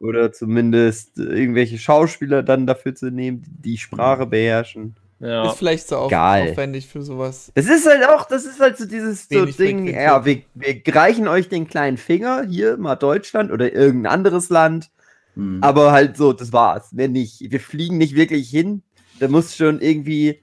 Oder 0.00 0.32
zumindest 0.32 1.18
irgendwelche 1.18 1.78
Schauspieler 1.78 2.42
dann 2.42 2.66
dafür 2.66 2.94
zu 2.94 3.10
nehmen, 3.12 3.42
die 3.42 3.62
die 3.72 3.78
Sprache 3.78 4.26
beherrschen. 4.26 4.96
Ja. 5.20 5.46
Ist 5.48 5.58
vielleicht 5.58 5.86
so 5.86 6.08
Geil. 6.08 6.50
aufwendig 6.50 6.88
für 6.88 7.02
sowas. 7.02 7.52
Das 7.54 7.66
ist 7.66 7.86
halt 7.86 8.04
auch, 8.08 8.26
das 8.26 8.44
ist 8.44 8.58
halt 8.58 8.76
so 8.76 8.86
dieses 8.86 9.28
so 9.28 9.46
Ding, 9.46 9.86
ja, 9.86 10.24
wir, 10.24 10.42
wir 10.54 10.82
reichen 10.88 11.28
euch 11.28 11.48
den 11.48 11.68
kleinen 11.68 11.96
Finger, 11.96 12.44
hier 12.48 12.76
mal 12.76 12.96
Deutschland 12.96 13.52
oder 13.52 13.72
irgendein 13.72 14.12
anderes 14.12 14.48
Land, 14.48 14.90
Hm. 15.34 15.58
aber 15.62 15.92
halt 15.92 16.16
so, 16.16 16.32
das 16.32 16.52
war's. 16.52 16.88
Wenn 16.92 17.12
nicht, 17.12 17.52
wir 17.52 17.60
fliegen 17.60 17.98
nicht 17.98 18.16
wirklich 18.16 18.50
hin, 18.50 18.82
da 19.22 19.28
muss 19.28 19.56
schon 19.56 19.80
irgendwie 19.80 20.42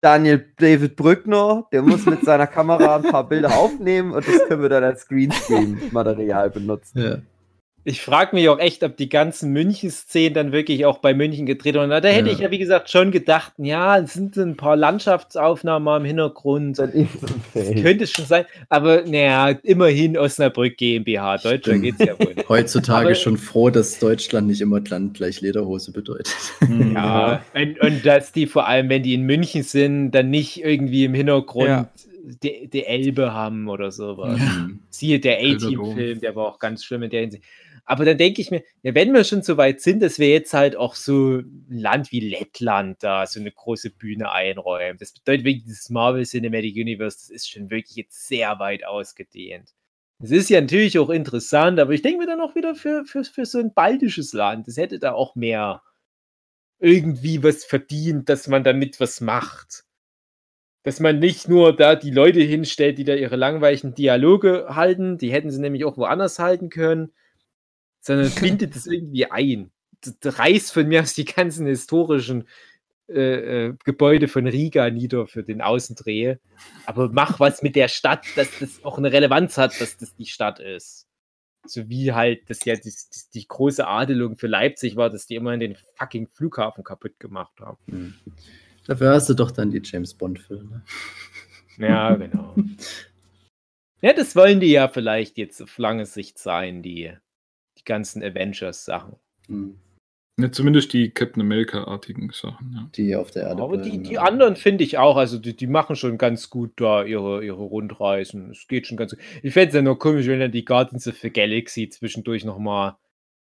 Daniel 0.00 0.46
David 0.56 0.96
Brückner, 0.96 1.66
der 1.72 1.82
muss 1.82 2.06
mit 2.06 2.24
seiner 2.24 2.46
Kamera 2.46 2.96
ein 2.96 3.02
paar 3.02 3.28
Bilder 3.28 3.52
aufnehmen 3.58 4.12
und 4.12 4.26
das 4.26 4.46
können 4.46 4.62
wir 4.62 4.68
dann 4.68 4.84
als 4.84 5.06
Greenscreen-Material 5.08 6.50
benutzen. 6.50 6.98
ja. 6.98 7.18
Ich 7.84 8.02
frage 8.02 8.36
mich 8.36 8.46
auch 8.50 8.58
echt, 8.58 8.82
ob 8.84 8.98
die 8.98 9.08
ganzen 9.08 9.52
München-Szenen 9.52 10.34
dann 10.34 10.52
wirklich 10.52 10.84
auch 10.84 10.98
bei 10.98 11.14
München 11.14 11.46
gedreht 11.46 11.74
wurden. 11.76 11.88
Da 11.88 11.96
hätte 12.02 12.28
Ja. 12.28 12.34
ich 12.34 12.38
ja, 12.40 12.50
wie 12.50 12.58
gesagt, 12.58 12.90
schon 12.90 13.10
gedacht, 13.10 13.52
ja, 13.56 13.98
es 13.98 14.12
sind 14.12 14.34
so 14.34 14.42
ein 14.42 14.56
paar 14.56 14.76
Landschaftsaufnahmen 14.76 16.02
im 16.02 16.04
Hintergrund. 16.04 16.78
Das 16.78 16.90
könnte 17.54 18.06
schon 18.06 18.26
sein. 18.26 18.44
Aber 18.68 19.02
naja, 19.06 19.58
immerhin 19.62 20.18
Osnabrück 20.18 20.76
GmbH. 20.76 21.38
Deutscher 21.38 21.58
Stimmt. 21.72 21.82
geht's 21.84 21.98
ja 22.04 22.18
wohl. 22.18 22.34
nicht. 22.34 22.48
Heutzutage 22.50 23.06
Aber- 23.06 23.14
schon 23.14 23.38
froh, 23.38 23.70
dass 23.70 23.98
Deutschland 23.98 24.48
nicht 24.48 24.60
immer 24.60 24.80
Land 24.80 25.14
gleich 25.14 25.40
Lederhose 25.40 25.90
bedeutet. 25.92 26.36
Mhm. 26.60 26.92
Ja, 26.94 27.42
und, 27.54 27.80
und 27.80 28.04
dass 28.04 28.32
die 28.32 28.46
vor 28.46 28.66
allem, 28.68 28.90
wenn 28.90 29.02
die 29.02 29.14
in 29.14 29.22
München 29.22 29.62
sind, 29.62 30.10
dann 30.10 30.28
nicht 30.28 30.62
irgendwie 30.62 31.04
im 31.04 31.14
Hintergrund 31.14 31.68
Ja. 31.68 31.88
die, 32.42 32.68
die 32.68 32.84
Elbe 32.84 33.32
haben 33.32 33.68
oder 33.68 33.90
sowas. 33.90 34.38
Hm. 34.38 34.80
Siehe 34.90 35.18
der 35.18 35.38
A-Team-Film, 35.38 36.20
der 36.20 36.36
war 36.36 36.46
auch 36.46 36.58
ganz 36.58 36.84
schlimm 36.84 37.04
in 37.04 37.10
der 37.10 37.20
Hinsicht. 37.22 37.44
Aber 37.90 38.04
dann 38.04 38.18
denke 38.18 38.40
ich 38.40 38.52
mir, 38.52 38.62
ja, 38.84 38.94
wenn 38.94 39.12
wir 39.12 39.24
schon 39.24 39.42
so 39.42 39.56
weit 39.56 39.80
sind, 39.80 40.00
dass 40.00 40.20
wir 40.20 40.28
jetzt 40.28 40.54
halt 40.54 40.76
auch 40.76 40.94
so 40.94 41.38
ein 41.38 41.66
Land 41.68 42.12
wie 42.12 42.20
Lettland 42.20 43.02
da 43.02 43.26
so 43.26 43.40
eine 43.40 43.50
große 43.50 43.90
Bühne 43.90 44.30
einräumen. 44.30 44.96
Das 44.96 45.10
bedeutet 45.10 45.44
wirklich, 45.44 45.64
dieses 45.64 45.90
Marvel 45.90 46.24
Cinematic 46.24 46.76
Universe, 46.76 47.16
das 47.16 47.30
ist 47.30 47.50
schon 47.50 47.68
wirklich 47.68 47.96
jetzt 47.96 48.28
sehr 48.28 48.60
weit 48.60 48.86
ausgedehnt. 48.86 49.70
Das 50.20 50.30
ist 50.30 50.48
ja 50.50 50.60
natürlich 50.60 51.00
auch 51.00 51.10
interessant, 51.10 51.80
aber 51.80 51.90
ich 51.90 52.02
denke 52.02 52.20
mir 52.20 52.26
dann 52.28 52.40
auch 52.40 52.54
wieder 52.54 52.76
für, 52.76 53.04
für, 53.04 53.24
für 53.24 53.44
so 53.44 53.58
ein 53.58 53.74
baltisches 53.74 54.32
Land, 54.34 54.68
das 54.68 54.76
hätte 54.76 55.00
da 55.00 55.10
auch 55.10 55.34
mehr 55.34 55.82
irgendwie 56.78 57.42
was 57.42 57.64
verdient, 57.64 58.28
dass 58.28 58.46
man 58.46 58.62
damit 58.62 59.00
was 59.00 59.20
macht. 59.20 59.82
Dass 60.84 61.00
man 61.00 61.18
nicht 61.18 61.48
nur 61.48 61.74
da 61.74 61.96
die 61.96 62.12
Leute 62.12 62.40
hinstellt, 62.40 62.98
die 62.98 63.04
da 63.04 63.14
ihre 63.14 63.34
langweiligen 63.34 63.96
Dialoge 63.96 64.66
halten, 64.68 65.18
die 65.18 65.32
hätten 65.32 65.50
sie 65.50 65.60
nämlich 65.60 65.84
auch 65.84 65.96
woanders 65.96 66.38
halten 66.38 66.70
können, 66.70 67.12
sondern 68.00 68.30
bindet 68.40 68.76
es 68.76 68.86
irgendwie 68.86 69.26
ein. 69.26 69.70
Das, 70.00 70.38
reißt 70.38 70.72
von 70.72 70.88
mir 70.88 71.02
aus 71.02 71.14
die 71.14 71.26
ganzen 71.26 71.66
historischen 71.66 72.48
äh, 73.08 73.66
äh, 73.66 73.74
Gebäude 73.84 74.28
von 74.28 74.46
Riga 74.46 74.88
nieder 74.88 75.26
für 75.26 75.42
den 75.42 75.60
Außendreh. 75.60 76.36
Aber 76.86 77.10
mach 77.12 77.40
was 77.40 77.62
mit 77.62 77.76
der 77.76 77.88
Stadt, 77.88 78.24
dass 78.36 78.48
das 78.60 78.84
auch 78.84 78.98
eine 78.98 79.12
Relevanz 79.12 79.58
hat, 79.58 79.80
dass 79.80 79.96
das 79.96 80.14
die 80.14 80.26
Stadt 80.26 80.60
ist. 80.60 81.06
So 81.66 81.88
wie 81.88 82.12
halt 82.12 82.48
das 82.48 82.64
ja 82.64 82.76
die, 82.76 82.90
die, 82.90 83.20
die 83.34 83.48
große 83.48 83.86
Adelung 83.86 84.36
für 84.36 84.46
Leipzig 84.46 84.96
war, 84.96 85.10
dass 85.10 85.26
die 85.26 85.34
immer 85.34 85.56
den 85.58 85.76
fucking 85.96 86.28
Flughafen 86.28 86.84
kaputt 86.84 87.18
gemacht 87.18 87.60
haben. 87.60 87.78
Hm. 87.86 88.14
Dafür 88.86 89.10
hast 89.10 89.28
du 89.28 89.34
doch 89.34 89.50
dann 89.50 89.70
die 89.70 89.82
James 89.84 90.14
Bond-Filme. 90.14 90.82
Ja, 91.78 92.14
genau. 92.14 92.54
ja, 94.02 94.12
das 94.12 94.36
wollen 94.36 94.60
die 94.60 94.70
ja 94.70 94.88
vielleicht 94.88 95.36
jetzt 95.36 95.60
auf 95.60 95.76
lange 95.78 96.06
Sicht 96.06 96.38
sein, 96.38 96.82
die 96.82 97.12
ganzen 97.90 98.22
Avengers-Sachen. 98.22 99.16
Hm. 99.48 99.74
Ja, 100.38 100.52
zumindest 100.52 100.92
die 100.92 101.10
Captain 101.10 101.42
America-artigen 101.42 102.30
Sachen. 102.32 102.72
Ja. 102.72 102.88
Die 102.94 103.16
auf 103.16 103.32
der 103.32 103.48
Erde. 103.48 103.62
Aber 103.62 103.76
die, 103.76 104.00
die 104.02 104.18
anderen 104.18 104.54
finde 104.54 104.84
ich 104.84 104.96
auch, 104.96 105.16
also 105.16 105.38
die, 105.38 105.56
die 105.56 105.66
machen 105.66 105.96
schon 105.96 106.18
ganz 106.18 106.48
gut 106.48 106.70
da 106.76 107.04
ihre, 107.04 107.44
ihre 107.44 107.62
Rundreisen. 107.62 108.52
Es 108.52 108.68
geht 108.68 108.86
schon 108.86 108.96
ganz 108.96 109.10
gut. 109.10 109.20
Ich 109.42 109.52
fände 109.52 109.68
es 109.68 109.74
ja 109.74 109.82
nur 109.82 109.98
komisch, 109.98 110.28
wenn 110.28 110.38
dann 110.38 110.52
die 110.52 110.64
Guardians 110.64 111.08
of 111.08 111.18
the 111.18 111.30
Galaxy 111.30 111.88
zwischendurch 111.88 112.44
nochmal 112.44 112.96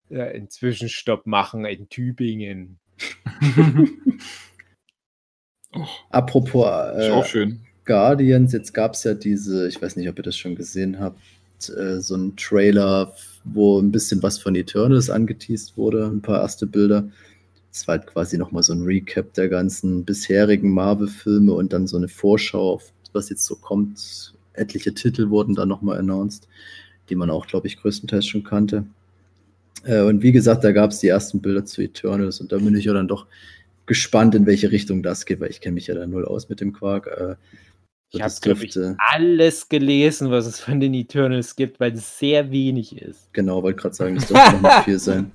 äh, 0.08 0.22
einen 0.22 0.48
Zwischenstopp 0.48 1.26
machen 1.26 1.66
in 1.66 1.90
Tübingen. 1.90 2.80
Och, 5.72 6.04
Apropos 6.10 6.66
ist 6.96 7.08
äh, 7.08 7.10
auch 7.10 7.26
schön. 7.26 7.60
Guardians, 7.84 8.52
jetzt 8.52 8.72
gab 8.72 8.94
es 8.94 9.04
ja 9.04 9.14
diese, 9.14 9.68
ich 9.68 9.80
weiß 9.80 9.96
nicht, 9.96 10.08
ob 10.08 10.18
ihr 10.18 10.24
das 10.24 10.36
schon 10.36 10.56
gesehen 10.56 10.98
habt, 10.98 11.20
äh, 11.68 12.00
so 12.00 12.16
ein 12.16 12.36
Trailer, 12.36 13.12
wo 13.44 13.78
ein 13.80 13.92
bisschen 13.92 14.22
was 14.22 14.38
von 14.38 14.54
Eternals 14.54 15.10
angeteased 15.10 15.76
wurde, 15.76 16.06
ein 16.06 16.22
paar 16.22 16.40
erste 16.40 16.66
Bilder. 16.66 17.08
Es 17.72 17.86
war 17.86 17.98
halt 17.98 18.06
quasi 18.06 18.38
nochmal 18.38 18.62
so 18.62 18.72
ein 18.72 18.82
Recap 18.82 19.32
der 19.34 19.48
ganzen 19.48 20.04
bisherigen 20.04 20.70
Marvel-Filme 20.70 21.52
und 21.52 21.72
dann 21.72 21.86
so 21.86 21.96
eine 21.96 22.08
Vorschau 22.08 22.74
auf 22.74 22.92
was 23.12 23.28
jetzt 23.28 23.44
so 23.44 23.56
kommt. 23.56 24.34
Etliche 24.52 24.94
Titel 24.94 25.30
wurden 25.30 25.54
dann 25.54 25.68
nochmal 25.68 25.98
announced, 25.98 26.48
die 27.08 27.16
man 27.16 27.30
auch, 27.30 27.46
glaube 27.46 27.66
ich, 27.66 27.76
größtenteils 27.76 28.26
schon 28.26 28.44
kannte. 28.44 28.84
Äh, 29.84 30.02
und 30.02 30.22
wie 30.22 30.32
gesagt, 30.32 30.64
da 30.64 30.72
gab 30.72 30.90
es 30.90 31.00
die 31.00 31.08
ersten 31.08 31.40
Bilder 31.40 31.64
zu 31.64 31.82
Eternals 31.82 32.40
und 32.40 32.52
da 32.52 32.58
bin 32.58 32.76
ich 32.76 32.84
ja 32.84 32.92
dann 32.92 33.08
doch 33.08 33.26
gespannt, 33.86 34.34
in 34.34 34.46
welche 34.46 34.70
Richtung 34.70 35.02
das 35.02 35.26
geht, 35.26 35.40
weil 35.40 35.50
ich 35.50 35.60
kenne 35.60 35.74
mich 35.74 35.88
ja 35.88 35.94
da 35.94 36.06
null 36.06 36.24
aus 36.24 36.48
mit 36.48 36.60
dem 36.60 36.72
Quark. 36.72 37.06
Äh, 37.06 37.36
Ich 38.12 38.20
habe, 38.22 38.34
glaube 38.40 38.64
ich, 38.64 38.76
alles 38.98 39.68
gelesen, 39.68 40.30
was 40.30 40.46
es 40.46 40.58
von 40.60 40.80
den 40.80 40.94
Eternals 40.94 41.54
gibt, 41.54 41.78
weil 41.78 41.92
es 41.92 42.18
sehr 42.18 42.50
wenig 42.50 43.00
ist. 43.00 43.32
Genau, 43.32 43.62
wollte 43.62 43.80
gerade 43.80 43.94
sagen, 43.94 44.16
das 44.16 44.26
dürfte 44.26 44.56
noch 44.60 44.84
viel 44.84 44.98
sein. 45.00 45.30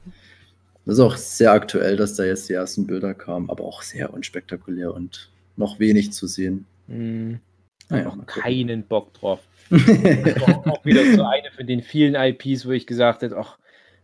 Das 0.86 0.96
ist 0.96 1.00
auch 1.00 1.16
sehr 1.16 1.52
aktuell, 1.54 1.96
dass 1.96 2.16
da 2.16 2.24
jetzt 2.26 2.50
die 2.50 2.54
ersten 2.54 2.86
Bilder 2.86 3.14
kamen, 3.14 3.50
aber 3.50 3.64
auch 3.64 3.82
sehr 3.82 4.14
unspektakulär 4.14 4.94
und 4.94 5.32
noch 5.56 5.80
wenig 5.80 6.12
zu 6.12 6.28
sehen. 6.28 6.66
Hm, 6.88 7.40
Naja, 7.90 8.10
gucken. 8.10 8.26
keinen 8.26 8.84
Bock 8.84 9.14
drauf. 9.14 9.40
auch, 9.72 10.66
auch 10.68 10.86
wieder 10.86 11.02
so 11.16 11.24
eine 11.24 11.50
von 11.56 11.66
den 11.66 11.82
vielen 11.82 12.14
IPs, 12.14 12.66
wo 12.68 12.72
ich 12.72 12.86
gesagt 12.86 13.22
hätte, 13.24 13.38
ach, 13.38 13.58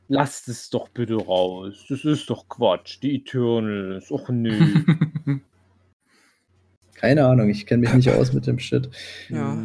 lasst 0.07 0.47
es 0.47 0.69
doch 0.71 0.87
bitte 0.89 1.15
raus. 1.15 1.85
Das 1.89 2.03
ist 2.03 2.29
doch 2.29 2.47
Quatsch. 2.49 2.97
Die 3.03 3.15
Eternals. 3.15 4.09
Och 4.11 4.29
nö. 4.29 4.57
Keine 7.01 7.25
Ahnung, 7.25 7.49
ich 7.49 7.65
kenne 7.65 7.81
mich 7.81 7.93
nicht 7.93 8.09
aus 8.11 8.31
mit 8.33 8.47
dem 8.47 8.59
Shit. 8.59 8.89
Ja. 9.29 9.57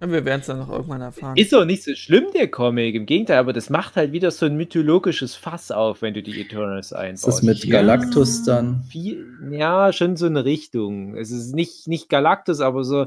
Ja, 0.00 0.10
Wir 0.10 0.24
werden 0.24 0.40
es 0.40 0.46
dann 0.46 0.58
noch 0.58 0.70
irgendwann 0.70 1.00
erfahren. 1.00 1.36
Ist 1.36 1.52
doch 1.52 1.64
nicht 1.64 1.82
so 1.84 1.94
schlimm, 1.94 2.24
der 2.34 2.48
Comic. 2.48 2.94
Im 2.94 3.06
Gegenteil, 3.06 3.38
aber 3.38 3.52
das 3.52 3.70
macht 3.70 3.96
halt 3.96 4.12
wieder 4.12 4.30
so 4.30 4.46
ein 4.46 4.56
mythologisches 4.56 5.34
Fass 5.34 5.70
auf, 5.70 6.02
wenn 6.02 6.14
du 6.14 6.22
die 6.22 6.40
Eternals 6.40 6.86
Ist 6.86 6.92
einbaust. 6.94 7.26
das 7.26 7.42
mit 7.42 7.64
Ja. 7.64 7.80
Galactus 7.80 8.42
dann? 8.44 8.82
Viel, 8.90 9.26
ja, 9.50 9.92
schon 9.92 10.16
so 10.16 10.26
eine 10.26 10.44
Richtung. 10.44 11.16
Es 11.16 11.30
ist 11.30 11.54
nicht, 11.54 11.86
nicht 11.88 12.08
Galactus, 12.08 12.60
aber 12.60 12.84
so. 12.84 13.06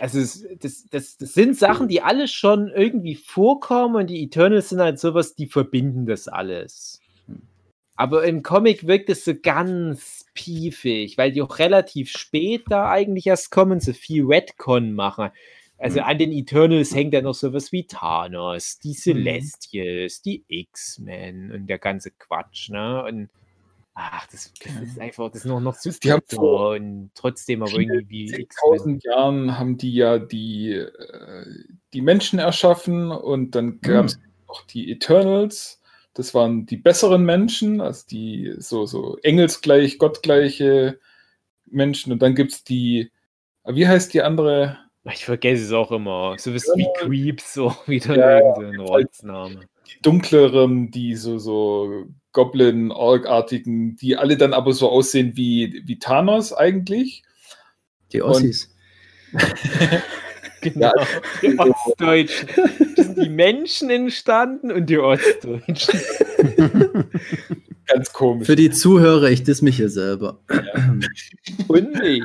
Also, 0.00 0.18
es, 0.18 0.44
das, 0.60 0.84
das, 0.90 1.16
das 1.16 1.34
sind 1.34 1.56
Sachen, 1.56 1.88
die 1.88 2.02
alle 2.02 2.28
schon 2.28 2.68
irgendwie 2.68 3.14
vorkommen 3.14 3.96
und 3.96 4.06
die 4.08 4.22
Eternals 4.22 4.70
sind 4.70 4.80
halt 4.80 4.98
sowas, 4.98 5.34
die 5.34 5.46
verbinden 5.46 6.06
das 6.06 6.28
alles. 6.28 7.00
Aber 7.96 8.24
im 8.24 8.42
Comic 8.42 8.86
wirkt 8.86 9.08
es 9.08 9.24
so 9.24 9.34
ganz 9.34 10.26
piefig, 10.34 11.16
weil 11.16 11.32
die 11.32 11.42
auch 11.42 11.58
relativ 11.58 12.10
spät 12.10 12.64
da 12.68 12.90
eigentlich 12.90 13.26
erst 13.26 13.50
kommen, 13.50 13.80
so 13.80 13.92
viel 13.94 14.24
Redcon 14.26 14.92
machen. 14.92 15.30
Also 15.78 16.00
an 16.00 16.18
den 16.18 16.32
Eternals 16.32 16.94
hängt 16.94 17.12
ja 17.12 17.20
noch 17.20 17.34
sowas 17.34 17.70
wie 17.70 17.86
Thanos, 17.86 18.78
die 18.78 18.94
Celestials, 18.94 20.22
die 20.22 20.44
X-Men 20.48 21.52
und 21.52 21.66
der 21.66 21.78
ganze 21.78 22.10
Quatsch, 22.12 22.70
ne? 22.70 23.04
Und 23.04 23.28
ach, 23.94 24.26
das, 24.28 24.52
das 24.62 24.82
ist 24.82 25.00
einfach, 25.00 25.30
das 25.30 25.40
ist 25.40 25.44
noch, 25.46 25.60
noch 25.60 25.74
so 25.74 25.90
Die 25.90 26.12
haben 26.12 26.22
vor 26.28 26.70
und 26.70 27.10
trotzdem 27.14 27.62
aber 27.62 27.72
irgendwie 27.72 28.30
wie 28.32 28.40
X-Men. 28.42 29.00
10.000 29.00 29.04
Jahren 29.04 29.58
haben 29.58 29.76
die 29.76 29.92
ja 29.92 30.18
die, 30.18 30.72
äh, 30.72 31.46
die 31.92 32.00
Menschen 32.00 32.38
erschaffen 32.38 33.10
und 33.10 33.54
dann 33.54 33.80
gab 33.82 34.06
es 34.06 34.18
noch 34.48 34.66
die 34.66 34.90
Eternals. 34.90 35.82
Das 36.16 36.32
waren 36.32 36.64
die 36.64 36.78
besseren 36.78 37.26
Menschen, 37.26 37.82
also 37.82 38.06
die 38.10 38.54
so, 38.56 38.86
so 38.86 39.18
engelsgleich, 39.22 39.98
gottgleiche 39.98 40.98
Menschen. 41.66 42.10
Und 42.10 42.22
dann 42.22 42.34
gibt 42.34 42.52
es 42.52 42.64
die, 42.64 43.12
wie 43.66 43.86
heißt 43.86 44.14
die 44.14 44.22
andere? 44.22 44.78
Ich 45.04 45.26
vergesse 45.26 45.64
es 45.64 45.72
auch 45.72 45.92
immer. 45.92 46.34
So 46.38 46.54
was 46.54 46.64
wie 46.74 46.88
Creeps, 46.96 47.52
so 47.52 47.76
wieder 47.86 48.16
Ja, 48.16 48.38
irgendein 48.38 48.80
Rolzname. 48.80 49.60
Die 49.86 50.00
dunkleren, 50.00 50.90
die 50.90 51.16
so, 51.16 51.38
so 51.38 52.06
Goblin, 52.32 52.92
Org-artigen, 52.92 53.96
die 53.96 54.16
alle 54.16 54.38
dann 54.38 54.54
aber 54.54 54.72
so 54.72 54.88
aussehen 54.88 55.36
wie, 55.36 55.82
wie 55.84 55.98
Thanos 55.98 56.54
eigentlich. 56.54 57.24
Die 58.14 58.22
Ossis. 58.22 58.74
Genau. 60.62 60.92
Die 61.42 61.58
Ostdeutschen. 61.58 62.48
Das 62.96 63.06
sind 63.06 63.18
die 63.22 63.28
Menschen 63.28 63.90
entstanden 63.90 64.72
und 64.72 64.86
die 64.86 64.98
Ostdeutschen. 64.98 66.00
Ganz 67.86 68.12
komisch. 68.12 68.46
Für 68.46 68.56
die 68.56 68.70
Zuhörer, 68.70 69.30
ich 69.30 69.42
diss 69.44 69.62
mich 69.62 69.76
hier 69.76 69.90
selber. 69.90 70.40
Und 71.68 72.02
ich. 72.02 72.22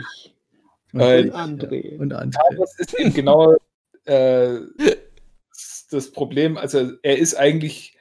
Äh, 0.93 1.23
Und 1.23 1.31
André. 1.35 1.97
Und 1.99 2.13
André. 2.13 2.57
Das 2.57 2.79
ist 2.79 2.93
eben 2.99 3.13
genau 3.13 3.55
äh, 4.05 4.59
das- 5.91 6.11
Problem. 6.11 6.57
Also 6.57 6.93
er 7.03 7.17
ist 7.17 7.35
eigentlich 7.35 7.95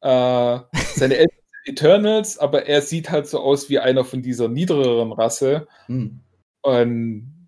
äh, 0.00 0.58
seine 0.94 1.16
Eltern 1.16 1.28
sind 1.64 1.78
Eternals, 1.78 2.38
aber 2.38 2.66
er 2.66 2.82
sieht 2.82 3.10
halt 3.10 3.26
so 3.28 3.38
aus 3.40 3.68
wie 3.68 3.78
einer 3.78 4.04
von 4.04 4.22
dieser 4.22 4.48
niedrigeren 4.48 5.12
Rasse. 5.12 5.68
Hm. 5.86 6.20
Und 6.62 7.41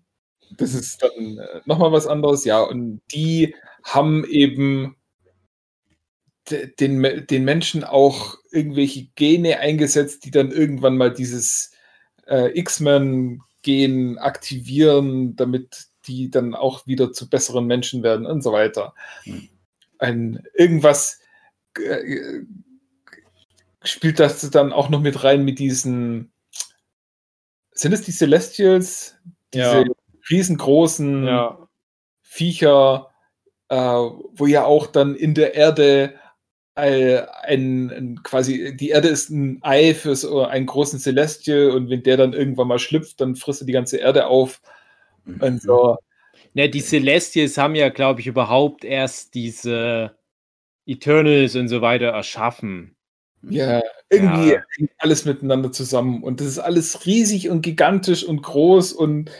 das 0.51 0.73
ist 0.73 1.01
dann 1.01 1.37
äh, 1.37 1.61
nochmal 1.65 1.91
was 1.91 2.07
anderes. 2.07 2.45
Ja, 2.45 2.61
und 2.61 3.01
die 3.11 3.55
haben 3.83 4.25
eben 4.25 4.95
de- 6.49 6.73
den, 6.75 7.25
den 7.27 7.43
Menschen 7.43 7.83
auch 7.83 8.37
irgendwelche 8.51 9.07
Gene 9.15 9.59
eingesetzt, 9.59 10.25
die 10.25 10.31
dann 10.31 10.51
irgendwann 10.51 10.97
mal 10.97 11.13
dieses 11.13 11.71
äh, 12.27 12.57
X-Men-Gen 12.57 14.17
aktivieren, 14.17 15.35
damit 15.35 15.87
die 16.07 16.29
dann 16.29 16.55
auch 16.55 16.85
wieder 16.87 17.11
zu 17.13 17.29
besseren 17.29 17.65
Menschen 17.65 18.03
werden 18.03 18.25
und 18.25 18.41
so 18.41 18.51
weiter. 18.51 18.93
Ein, 19.97 20.43
irgendwas 20.53 21.19
äh, 21.77 22.41
spielt 23.83 24.19
das 24.19 24.49
dann 24.49 24.71
auch 24.71 24.89
noch 24.89 25.01
mit 25.01 25.23
rein 25.23 25.43
mit 25.45 25.59
diesen. 25.59 26.31
Sind 27.71 27.93
es 27.93 28.03
die 28.03 28.11
Celestials? 28.11 29.17
Diese 29.53 29.63
Ja. 29.63 29.85
Riesengroßen 30.29 31.25
Ja. 31.25 31.67
Viecher, 32.21 33.11
äh, 33.69 33.75
wo 33.77 34.45
ja 34.45 34.65
auch 34.65 34.87
dann 34.87 35.15
in 35.15 35.33
der 35.33 35.55
Erde 35.55 36.15
äh, 36.75 37.21
ein, 37.43 37.89
ein 37.91 38.23
quasi, 38.23 38.75
die 38.75 38.89
Erde 38.89 39.07
ist 39.07 39.29
ein 39.29 39.59
Ei 39.61 39.93
für 39.93 40.15
so 40.15 40.43
einen 40.43 40.65
großen 40.65 40.99
Celestial 40.99 41.71
und 41.71 41.89
wenn 41.89 42.03
der 42.03 42.17
dann 42.17 42.33
irgendwann 42.33 42.67
mal 42.67 42.79
schlüpft, 42.79 43.21
dann 43.21 43.35
frisst 43.35 43.61
er 43.61 43.65
die 43.65 43.71
ganze 43.73 43.97
Erde 43.97 44.27
auf 44.27 44.61
und 45.39 45.61
so. 45.61 45.97
Ne, 46.53 46.69
die 46.69 46.81
Celestials 46.81 47.57
haben 47.57 47.75
ja, 47.75 47.89
glaube 47.89 48.19
ich, 48.21 48.27
überhaupt 48.27 48.83
erst 48.83 49.33
diese 49.35 50.15
Eternals 50.85 51.55
und 51.55 51.67
so 51.69 51.81
weiter 51.81 52.07
erschaffen. 52.07 52.95
Ja, 53.41 53.81
irgendwie 54.09 54.53
Ja. 54.53 54.63
hängt 54.77 54.91
alles 54.97 55.25
miteinander 55.25 55.71
zusammen 55.71 56.23
und 56.23 56.39
das 56.41 56.47
ist 56.47 56.59
alles 56.59 57.05
riesig 57.05 57.49
und 57.49 57.61
gigantisch 57.61 58.23
und 58.23 58.41
groß 58.41 58.93
und 58.93 59.31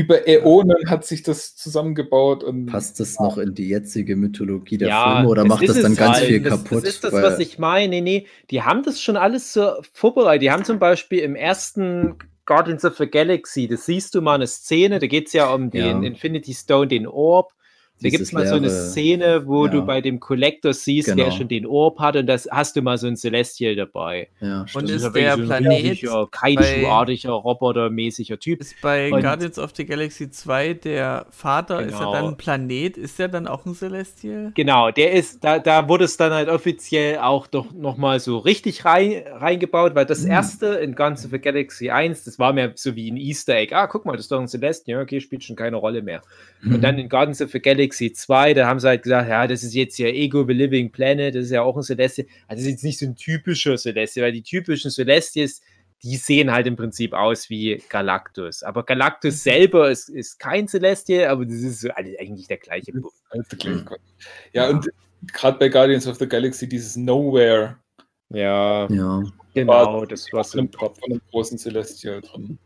über 0.00 0.26
Äonen 0.26 0.88
hat 0.88 1.04
sich 1.04 1.22
das 1.22 1.54
zusammengebaut 1.56 2.42
und 2.42 2.66
Passt 2.66 2.98
das 3.00 3.18
noch 3.20 3.36
in 3.38 3.54
die 3.54 3.68
jetzige 3.68 4.16
Mythologie 4.16 4.78
der 4.78 4.88
Ja, 4.88 5.16
Filme 5.16 5.28
oder 5.28 5.42
das 5.42 5.48
macht 5.48 5.68
das 5.68 5.82
dann 5.82 5.94
ganz 5.94 6.16
halt. 6.18 6.26
viel 6.26 6.40
das, 6.42 6.50
kaputt? 6.52 6.84
Das 6.84 6.88
ist 6.94 7.04
das, 7.04 7.12
Weil- 7.12 7.22
was 7.22 7.38
ich 7.38 7.58
meine. 7.58 7.88
Nee, 7.90 8.00
nee, 8.00 8.26
die 8.50 8.62
haben 8.62 8.82
das 8.82 9.02
schon 9.02 9.16
alles 9.16 9.52
so 9.52 9.72
vorbereitet. 9.92 10.42
Die 10.42 10.50
haben 10.50 10.64
zum 10.64 10.78
Beispiel 10.78 11.18
im 11.20 11.36
ersten 11.36 12.14
Guardians 12.46 12.84
of 12.84 12.96
the 12.96 13.06
Galaxy, 13.06 13.68
das 13.68 13.86
siehst 13.86 14.14
du 14.14 14.22
mal 14.22 14.34
eine 14.36 14.46
Szene, 14.46 14.98
da 14.98 15.06
geht 15.06 15.26
es 15.28 15.32
ja 15.34 15.52
um 15.52 15.70
den 15.70 16.02
Ja. 16.02 16.08
Infinity 16.08 16.54
Stone, 16.54 16.88
den 16.88 17.06
Orb, 17.06 17.52
Da 18.02 18.08
gibt 18.08 18.22
es 18.22 18.32
mal 18.32 18.46
so 18.46 18.54
eine 18.54 18.70
Szene, 18.70 19.46
wo 19.46 19.66
ja. 19.66 19.72
du 19.72 19.82
bei 19.82 20.00
dem 20.00 20.20
Collector 20.20 20.72
siehst, 20.72 21.08
genau. 21.08 21.24
der 21.24 21.32
schon 21.32 21.48
den 21.48 21.66
Orb 21.66 21.98
hat 21.98 22.16
und 22.16 22.26
das 22.26 22.48
hast 22.50 22.76
du 22.76 22.82
mal 22.82 22.96
so 22.96 23.06
ein 23.06 23.16
Celestial 23.16 23.76
dabei. 23.76 24.28
Ja, 24.40 24.64
und 24.74 24.84
ist, 24.84 25.04
ist 25.04 25.14
der 25.14 25.36
so 25.36 25.44
Planet 25.44 26.00
kein 26.30 26.62
schuhartiger, 26.62 27.32
robotermäßiger 27.32 28.38
Typ. 28.38 28.60
Ist 28.60 28.80
bei 28.80 29.12
und 29.12 29.20
Guardians 29.20 29.58
of 29.58 29.72
the 29.76 29.84
Galaxy 29.84 30.30
2 30.30 30.74
der 30.74 31.26
Vater, 31.30 31.84
genau. 31.84 31.88
ist 31.88 32.00
er 32.00 32.12
dann 32.12 32.24
ein 32.28 32.36
Planet? 32.36 32.96
Ist 32.96 33.18
der 33.18 33.28
dann 33.28 33.46
auch 33.46 33.66
ein 33.66 33.74
Celestial? 33.74 34.52
Genau, 34.54 34.90
der 34.90 35.12
ist, 35.12 35.44
da, 35.44 35.58
da 35.58 35.88
wurde 35.88 36.04
es 36.04 36.16
dann 36.16 36.32
halt 36.32 36.48
offiziell 36.48 37.18
auch 37.18 37.46
doch 37.46 37.72
nochmal 37.72 38.18
so 38.18 38.38
richtig 38.38 38.84
rein, 38.86 39.22
reingebaut, 39.30 39.94
weil 39.94 40.06
das 40.06 40.24
mhm. 40.24 40.30
erste 40.30 40.66
in 40.66 40.94
Guardians 40.94 41.26
of 41.26 41.32
the 41.32 41.38
Galaxy 41.38 41.90
1, 41.90 42.24
das 42.24 42.38
war 42.38 42.54
mir 42.54 42.72
so 42.76 42.96
wie 42.96 43.10
ein 43.10 43.18
Easter 43.18 43.56
Egg. 43.56 43.74
Ah, 43.74 43.86
guck 43.86 44.06
mal, 44.06 44.12
das 44.12 44.22
ist 44.22 44.32
doch 44.32 44.40
ein 44.40 44.48
Celestial, 44.48 45.02
okay, 45.02 45.20
spielt 45.20 45.44
schon 45.44 45.56
keine 45.56 45.76
Rolle 45.76 46.00
mehr. 46.00 46.22
Mhm. 46.62 46.76
Und 46.76 46.80
dann 46.82 46.98
in 46.98 47.08
Guardians 47.08 47.42
of 47.42 47.50
the 47.50 47.60
Galaxy 47.60 47.89
Galaxy 47.90 48.12
2, 48.12 48.54
da 48.54 48.66
haben 48.68 48.78
sie 48.78 48.86
halt 48.86 49.02
gesagt, 49.02 49.28
ja, 49.28 49.46
das 49.46 49.62
ist 49.64 49.74
jetzt 49.74 49.98
ja 49.98 50.06
Ego 50.06 50.44
the 50.46 50.52
Living 50.52 50.92
Planet, 50.92 51.34
das 51.34 51.46
ist 51.46 51.50
ja 51.50 51.62
auch 51.62 51.76
ein 51.76 51.82
Celestial. 51.82 52.26
Also 52.46 52.60
das 52.60 52.66
ist 52.66 52.70
jetzt 52.70 52.84
nicht 52.84 52.98
so 52.98 53.06
ein 53.06 53.16
typischer 53.16 53.76
Celestial, 53.76 54.26
weil 54.26 54.32
die 54.32 54.42
typischen 54.42 54.90
Celestials, 54.90 55.60
die 56.02 56.16
sehen 56.16 56.52
halt 56.52 56.66
im 56.66 56.76
Prinzip 56.76 57.12
aus 57.12 57.50
wie 57.50 57.82
Galactus. 57.88 58.62
Aber 58.62 58.84
Galactus 58.84 59.34
mhm. 59.34 59.38
selber 59.38 59.90
ist, 59.90 60.08
ist 60.08 60.38
kein 60.38 60.68
Celestial, 60.68 61.28
aber 61.28 61.44
das 61.44 61.56
ist 61.56 61.80
so 61.80 61.90
eigentlich 61.96 62.46
der 62.46 62.58
gleiche 62.58 62.92
Punkt. 62.92 64.00
Ja, 64.52 64.68
und 64.68 64.88
gerade 65.32 65.58
bei 65.58 65.68
Guardians 65.68 66.06
of 66.06 66.16
the 66.18 66.28
Galaxy 66.28 66.68
dieses 66.68 66.96
Nowhere. 66.96 67.76
Ja, 68.32 68.88
ja. 68.88 69.22
genau, 69.54 70.04
das 70.04 70.32
war 70.32 70.44
so 70.44 70.60
ein 70.60 70.70
Kopf 70.70 71.00
von 71.00 71.10
einem 71.10 71.20
großen 71.30 71.58
Celestial 71.58 72.20
drin. 72.20 72.58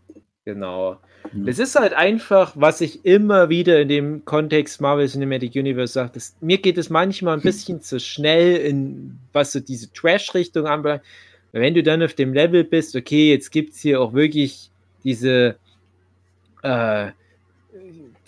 Genau. 0.45 0.99
Mhm. 1.33 1.49
Es 1.49 1.59
ist 1.59 1.75
halt 1.75 1.95
einfach, 1.95 2.53
was 2.55 2.81
ich 2.83 3.05
immer 3.05 3.49
wieder 3.49 3.81
in 3.81 3.89
dem 3.89 4.25
Kontext 4.25 4.81
Marvel 4.81 5.09
Cinematic 5.09 5.55
Universe 5.55 5.95
sage, 5.95 6.21
mir 6.41 6.59
geht 6.59 6.77
es 6.77 6.91
manchmal 6.91 7.37
ein 7.37 7.43
bisschen 7.43 7.81
zu 7.81 7.99
schnell, 7.99 8.57
in 8.57 9.19
was 9.33 9.53
so 9.53 9.61
diese 9.61 9.91
Trash-Richtung 9.93 10.67
anbelangt. 10.67 11.03
Wenn 11.53 11.75
du 11.75 11.83
dann 11.83 12.03
auf 12.03 12.15
dem 12.15 12.35
Level 12.35 12.65
bist, 12.65 12.95
okay, 12.95 13.31
jetzt 13.31 13.53
gibt 13.53 13.75
es 13.75 13.81
hier 13.81 14.01
auch 14.01 14.13
wirklich 14.13 14.71
diese 15.03 15.57
äh, 16.63 17.13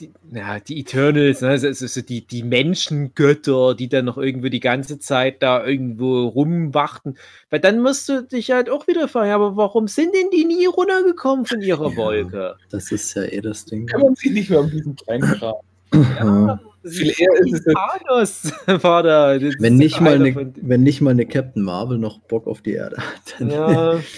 die, 0.01 0.11
ja, 0.33 0.59
die 0.61 0.81
Eternals, 0.81 1.41
ne, 1.41 1.49
also, 1.49 1.69
also 1.69 2.01
die, 2.01 2.27
die 2.27 2.43
Menschengötter, 2.43 3.75
die 3.75 3.89
dann 3.89 4.05
noch 4.05 4.19
irgendwo 4.19 4.49
die 4.49 4.61
ganze 4.61 4.99
Zeit 4.99 5.43
da 5.43 5.65
irgendwo 5.65 6.27
rumwachten. 6.27 7.17
Weil 7.51 7.61
dann 7.61 7.81
musst 7.81 8.09
du 8.09 8.23
dich 8.23 8.51
halt 8.51 8.71
auch 8.71 8.87
wieder 8.87 9.09
fragen, 9.09 9.31
aber 9.31 9.57
warum 9.57 9.89
sind 9.89 10.15
denn 10.15 10.31
die 10.33 10.45
nie 10.45 10.67
runtergekommen 10.67 11.47
von 11.47 11.61
ihrer 11.61 11.91
ja, 11.91 11.97
Wolke? 11.97 12.57
Das 12.71 12.93
ist 12.93 13.15
ja 13.15 13.25
eh 13.25 13.41
das 13.41 13.65
Ding. 13.65 13.87
Kann 13.87 14.03
man 14.03 14.15
sich 14.15 14.33
nicht 14.33 14.51
mehr 14.51 14.61
um 14.61 14.71
diesen 14.71 14.97
kleinen 14.97 15.33
Kram. 15.33 15.55
Ja, 15.93 16.61
viel 16.85 17.15
eher 17.17 17.41
ist 17.41 17.67
es 17.67 17.73
Thanos. 17.73 18.53
Wenn 19.61 19.77
nicht, 19.77 20.01
mal 20.01 20.15
eine, 20.15 20.53
wenn 20.61 20.83
nicht 20.83 21.01
mal 21.01 21.11
eine 21.11 21.25
Captain 21.25 21.63
Marvel 21.63 21.97
noch 21.97 22.19
Bock 22.19 22.47
auf 22.47 22.61
die 22.61 22.73
Erde 22.73 22.97
hat. 22.99 23.41
Ja. 23.41 24.01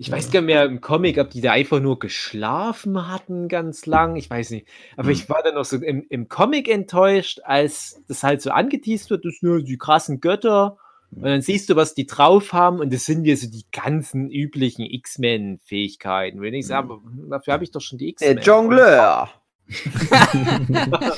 Ich 0.00 0.12
weiß 0.12 0.30
gar 0.30 0.40
nicht 0.40 0.46
mehr 0.46 0.64
im 0.64 0.80
Comic, 0.80 1.18
ob 1.18 1.30
die 1.30 1.40
da 1.40 1.50
einfach 1.52 1.80
nur 1.80 1.98
geschlafen 1.98 3.08
hatten 3.08 3.48
ganz 3.48 3.84
lang. 3.84 4.14
Ich 4.14 4.30
weiß 4.30 4.50
nicht. 4.50 4.68
Aber 4.96 5.08
hm. 5.08 5.12
ich 5.12 5.28
war 5.28 5.42
dann 5.42 5.56
noch 5.56 5.64
so 5.64 5.76
im, 5.76 6.06
im 6.08 6.28
Comic 6.28 6.68
enttäuscht, 6.68 7.40
als 7.42 8.00
das 8.06 8.22
halt 8.22 8.40
so 8.40 8.50
angeteased 8.50 9.10
wird, 9.10 9.24
das 9.24 9.34
sind 9.40 9.48
nur 9.48 9.62
die 9.62 9.76
krassen 9.76 10.20
Götter. 10.20 10.76
Und 11.10 11.22
dann 11.22 11.42
siehst 11.42 11.68
du, 11.68 11.74
was 11.74 11.94
die 11.94 12.06
drauf 12.06 12.52
haben, 12.52 12.78
und 12.78 12.92
das 12.92 13.06
sind 13.06 13.24
ja 13.24 13.34
so 13.34 13.50
die 13.50 13.64
ganzen 13.72 14.30
üblichen 14.30 14.84
X-Men-Fähigkeiten. 14.84 16.40
Wenn 16.42 16.54
ich 16.54 16.66
sage, 16.68 16.90
hm. 16.90 17.28
dafür 17.30 17.54
habe 17.54 17.64
ich 17.64 17.72
doch 17.72 17.80
schon 17.80 17.98
die 17.98 18.10
X-Men. 18.10 18.36
Der 18.36 18.44
Jongleur. 18.44 19.28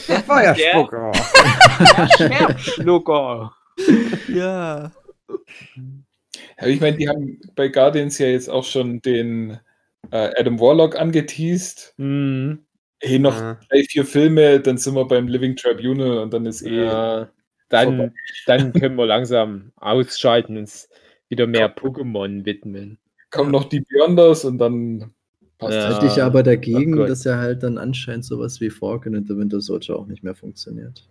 der 0.09 0.23
Feuerspucker. 0.23 1.13
Der, 1.13 2.07
der 2.07 2.09
Schwertschlucker. 2.09 3.55
Ja. 4.29 4.91
Ich 6.63 6.81
meine, 6.81 6.97
die 6.97 7.09
haben 7.09 7.41
bei 7.55 7.69
Guardians 7.69 8.19
ja 8.19 8.27
jetzt 8.27 8.51
auch 8.51 8.65
schon 8.65 9.01
den 9.01 9.59
äh, 10.11 10.31
Adam 10.37 10.61
Warlock 10.61 10.99
angeteased. 10.99 11.95
Mhm. 11.97 12.61
Hey, 13.03 13.19
noch 13.19 13.39
ja. 13.39 13.59
drei, 13.71 13.83
vier 13.85 14.05
Filme, 14.05 14.61
dann 14.61 14.77
sind 14.77 14.95
wir 14.95 15.07
beim 15.07 15.27
Living 15.27 15.57
Tribunal 15.57 16.19
und 16.19 16.35
dann 16.35 16.45
ist 16.45 16.63
eh. 16.63 16.85
Ja, 16.85 17.31
dann, 17.71 18.13
dann 18.47 18.73
können 18.73 18.97
wir 18.97 19.07
langsam 19.07 19.73
ausschalten 19.77 20.57
und 20.57 20.63
uns 20.63 20.89
wieder 21.29 21.47
mehr 21.47 21.75
Pokémon 21.75 22.45
widmen. 22.45 22.99
Kommen 23.31 23.53
noch 23.53 23.65
die 23.65 23.81
Beyonders 23.81 24.45
und 24.45 24.59
dann 24.59 25.13
passt 25.59 25.75
ja. 25.75 25.95
Hätte 25.95 26.07
ich 26.07 26.23
aber 26.23 26.43
dagegen, 26.43 26.99
oh 26.99 27.07
dass 27.07 27.25
ja 27.25 27.39
halt 27.39 27.63
dann 27.63 27.79
anscheinend 27.79 28.25
sowas 28.25 28.61
wie 28.61 28.71
Falcon 28.71 29.15
and 29.15 29.29
the 29.29 29.37
Winter 29.37 29.61
Soldier 29.61 29.97
auch 29.97 30.07
nicht 30.07 30.25
mehr 30.25 30.35
funktioniert. 30.35 31.09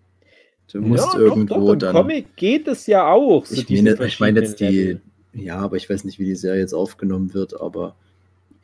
Du 0.72 0.82
musst 0.82 1.14
ja, 1.14 1.20
irgendwo 1.20 1.56
doch, 1.56 1.66
doch. 1.66 1.74
Im 1.74 1.80
dann. 1.80 1.96
Comic 1.96 2.36
geht 2.36 2.68
es 2.68 2.86
ja 2.86 3.10
auch. 3.10 3.46
So 3.46 3.62
ich 3.62 3.70
meine, 3.82 4.06
ich 4.06 4.20
meine 4.20 4.42
jetzt 4.42 4.60
die, 4.60 5.00
ja, 5.34 5.58
aber 5.58 5.78
ich 5.78 5.90
weiß 5.90 6.04
nicht, 6.06 6.20
wie 6.20 6.26
die 6.26 6.36
Serie 6.36 6.62
jetzt 6.62 6.74
aufgenommen 6.74 7.34
wird, 7.34 7.60
aber 7.60 7.96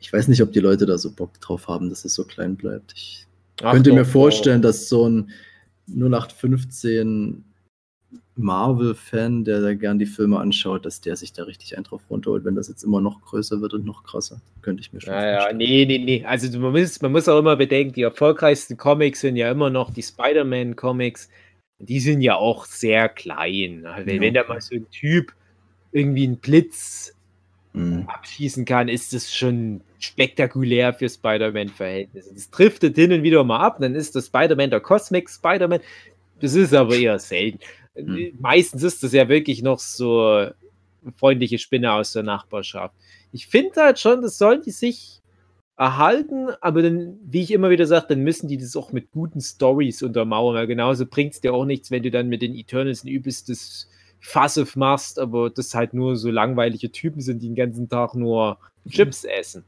ich 0.00 0.12
weiß 0.12 0.28
nicht, 0.28 0.42
ob 0.42 0.52
die 0.52 0.60
Leute 0.60 0.86
da 0.86 0.98
so 0.98 1.10
Bock 1.10 1.40
drauf 1.40 1.68
haben, 1.68 1.88
dass 1.88 2.04
es 2.04 2.14
so 2.14 2.24
klein 2.24 2.56
bleibt. 2.56 2.92
Ich 2.94 3.26
Ach 3.62 3.72
könnte 3.72 3.90
doch, 3.90 3.96
mir 3.96 4.04
vorstellen, 4.04 4.62
doch. 4.62 4.68
dass 4.68 4.88
so 4.88 5.08
ein 5.08 5.30
0815 5.88 7.44
Marvel-Fan, 8.36 9.44
der 9.44 9.60
da 9.62 9.74
gern 9.74 9.98
die 9.98 10.06
Filme 10.06 10.38
anschaut, 10.38 10.84
dass 10.84 11.00
der 11.00 11.16
sich 11.16 11.32
da 11.32 11.44
richtig 11.44 11.76
einen 11.76 11.84
drauf 11.84 12.02
runterholt, 12.10 12.44
wenn 12.44 12.54
das 12.54 12.68
jetzt 12.68 12.82
immer 12.84 13.00
noch 13.00 13.22
größer 13.22 13.60
wird 13.62 13.72
und 13.72 13.86
noch 13.86 14.04
krasser. 14.04 14.40
Könnte 14.60 14.82
ich 14.82 14.92
mir 14.92 15.00
schon 15.00 15.14
ja, 15.14 15.38
vorstellen. 15.38 15.60
Ja, 15.60 15.66
nee, 15.66 15.86
nee, 15.86 15.98
nee. 15.98 16.24
Also 16.24 16.58
man 16.58 16.72
muss, 16.72 17.00
man 17.00 17.12
muss 17.12 17.28
auch 17.28 17.38
immer 17.38 17.56
bedenken, 17.56 17.94
die 17.94 18.02
erfolgreichsten 18.02 18.76
Comics 18.76 19.20
sind 19.20 19.36
ja 19.36 19.50
immer 19.50 19.70
noch 19.70 19.90
die 19.90 20.02
Spider-Man-Comics. 20.02 21.30
Die 21.78 22.00
sind 22.00 22.20
ja 22.20 22.36
auch 22.36 22.66
sehr 22.66 23.08
klein. 23.08 23.86
Also 23.86 24.06
wenn, 24.06 24.16
ja. 24.16 24.20
wenn 24.20 24.34
da 24.34 24.44
mal 24.46 24.60
so 24.60 24.74
ein 24.74 24.90
Typ 24.90 25.32
irgendwie 25.96 26.24
einen 26.24 26.36
Blitz 26.36 27.14
mhm. 27.72 28.04
abschießen 28.06 28.64
kann, 28.64 28.88
ist 28.88 29.14
das 29.14 29.34
schon 29.34 29.80
spektakulär 29.98 30.92
für 30.92 31.08
Spider-Man-Verhältnisse. 31.08 32.34
Das 32.34 32.50
driftet 32.50 32.96
hin 32.96 33.12
und 33.12 33.22
wieder 33.22 33.42
mal 33.44 33.60
ab, 33.60 33.78
dann 33.80 33.94
ist 33.94 34.14
das 34.14 34.26
Spider-Man 34.26 34.70
der 34.70 34.80
Cosmic 34.80 35.30
Spider-Man. 35.30 35.80
Das 36.40 36.54
ist 36.54 36.74
aber 36.74 36.96
eher 36.96 37.18
selten. 37.18 37.60
Mhm. 37.94 38.32
Meistens 38.38 38.82
ist 38.82 39.02
das 39.02 39.12
ja 39.12 39.28
wirklich 39.28 39.62
noch 39.62 39.78
so 39.78 40.48
freundliche 41.16 41.58
Spinne 41.58 41.92
aus 41.92 42.12
der 42.12 42.24
Nachbarschaft. 42.24 42.94
Ich 43.32 43.46
finde 43.46 43.80
halt 43.80 43.98
schon, 43.98 44.20
das 44.20 44.36
sollen 44.36 44.60
die 44.62 44.70
sich 44.70 45.22
erhalten, 45.78 46.48
aber 46.60 46.82
dann, 46.82 47.18
wie 47.22 47.42
ich 47.42 47.52
immer 47.52 47.70
wieder 47.70 47.86
sage, 47.86 48.06
dann 48.10 48.20
müssen 48.20 48.48
die 48.48 48.58
das 48.58 48.76
auch 48.76 48.92
mit 48.92 49.10
guten 49.12 49.40
Stories 49.40 50.02
untermauern, 50.02 50.56
weil 50.56 50.66
genauso 50.66 51.06
bringt 51.06 51.34
es 51.34 51.40
dir 51.40 51.54
auch 51.54 51.64
nichts, 51.64 51.90
wenn 51.90 52.02
du 52.02 52.10
dann 52.10 52.28
mit 52.28 52.42
den 52.42 52.54
Eternals 52.54 53.04
ein 53.04 53.08
übelstes 53.08 53.88
Fassiv 54.20 54.76
machst, 54.76 55.18
aber 55.18 55.50
das 55.50 55.74
halt 55.74 55.94
nur 55.94 56.16
so 56.16 56.30
langweilige 56.30 56.90
Typen 56.90 57.20
sind, 57.20 57.42
die 57.42 57.48
den 57.48 57.54
ganzen 57.54 57.88
Tag 57.88 58.14
nur 58.14 58.58
Chips 58.90 59.24
essen. 59.24 59.64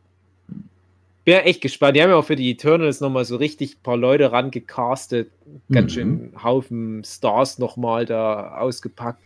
Bin 1.25 1.35
ja 1.35 1.41
echt 1.41 1.61
gespannt. 1.61 1.95
Die 1.95 2.03
haben 2.03 2.11
ja 2.11 2.17
auch 2.17 2.25
für 2.25 2.37
die 2.37 2.51
Eternals 2.51 3.01
nochmal 3.01 3.25
so 3.25 3.37
richtig 3.37 3.77
ein 3.77 3.83
paar 3.83 3.99
Leute 3.99 4.33
rangecastet. 4.33 5.31
Ganz 5.71 5.93
mhm. 5.93 5.95
schön 5.95 6.33
Haufen 6.43 7.05
Stars 7.05 7.59
nochmal 7.59 8.07
da 8.07 8.57
ausgepackt. 8.57 9.21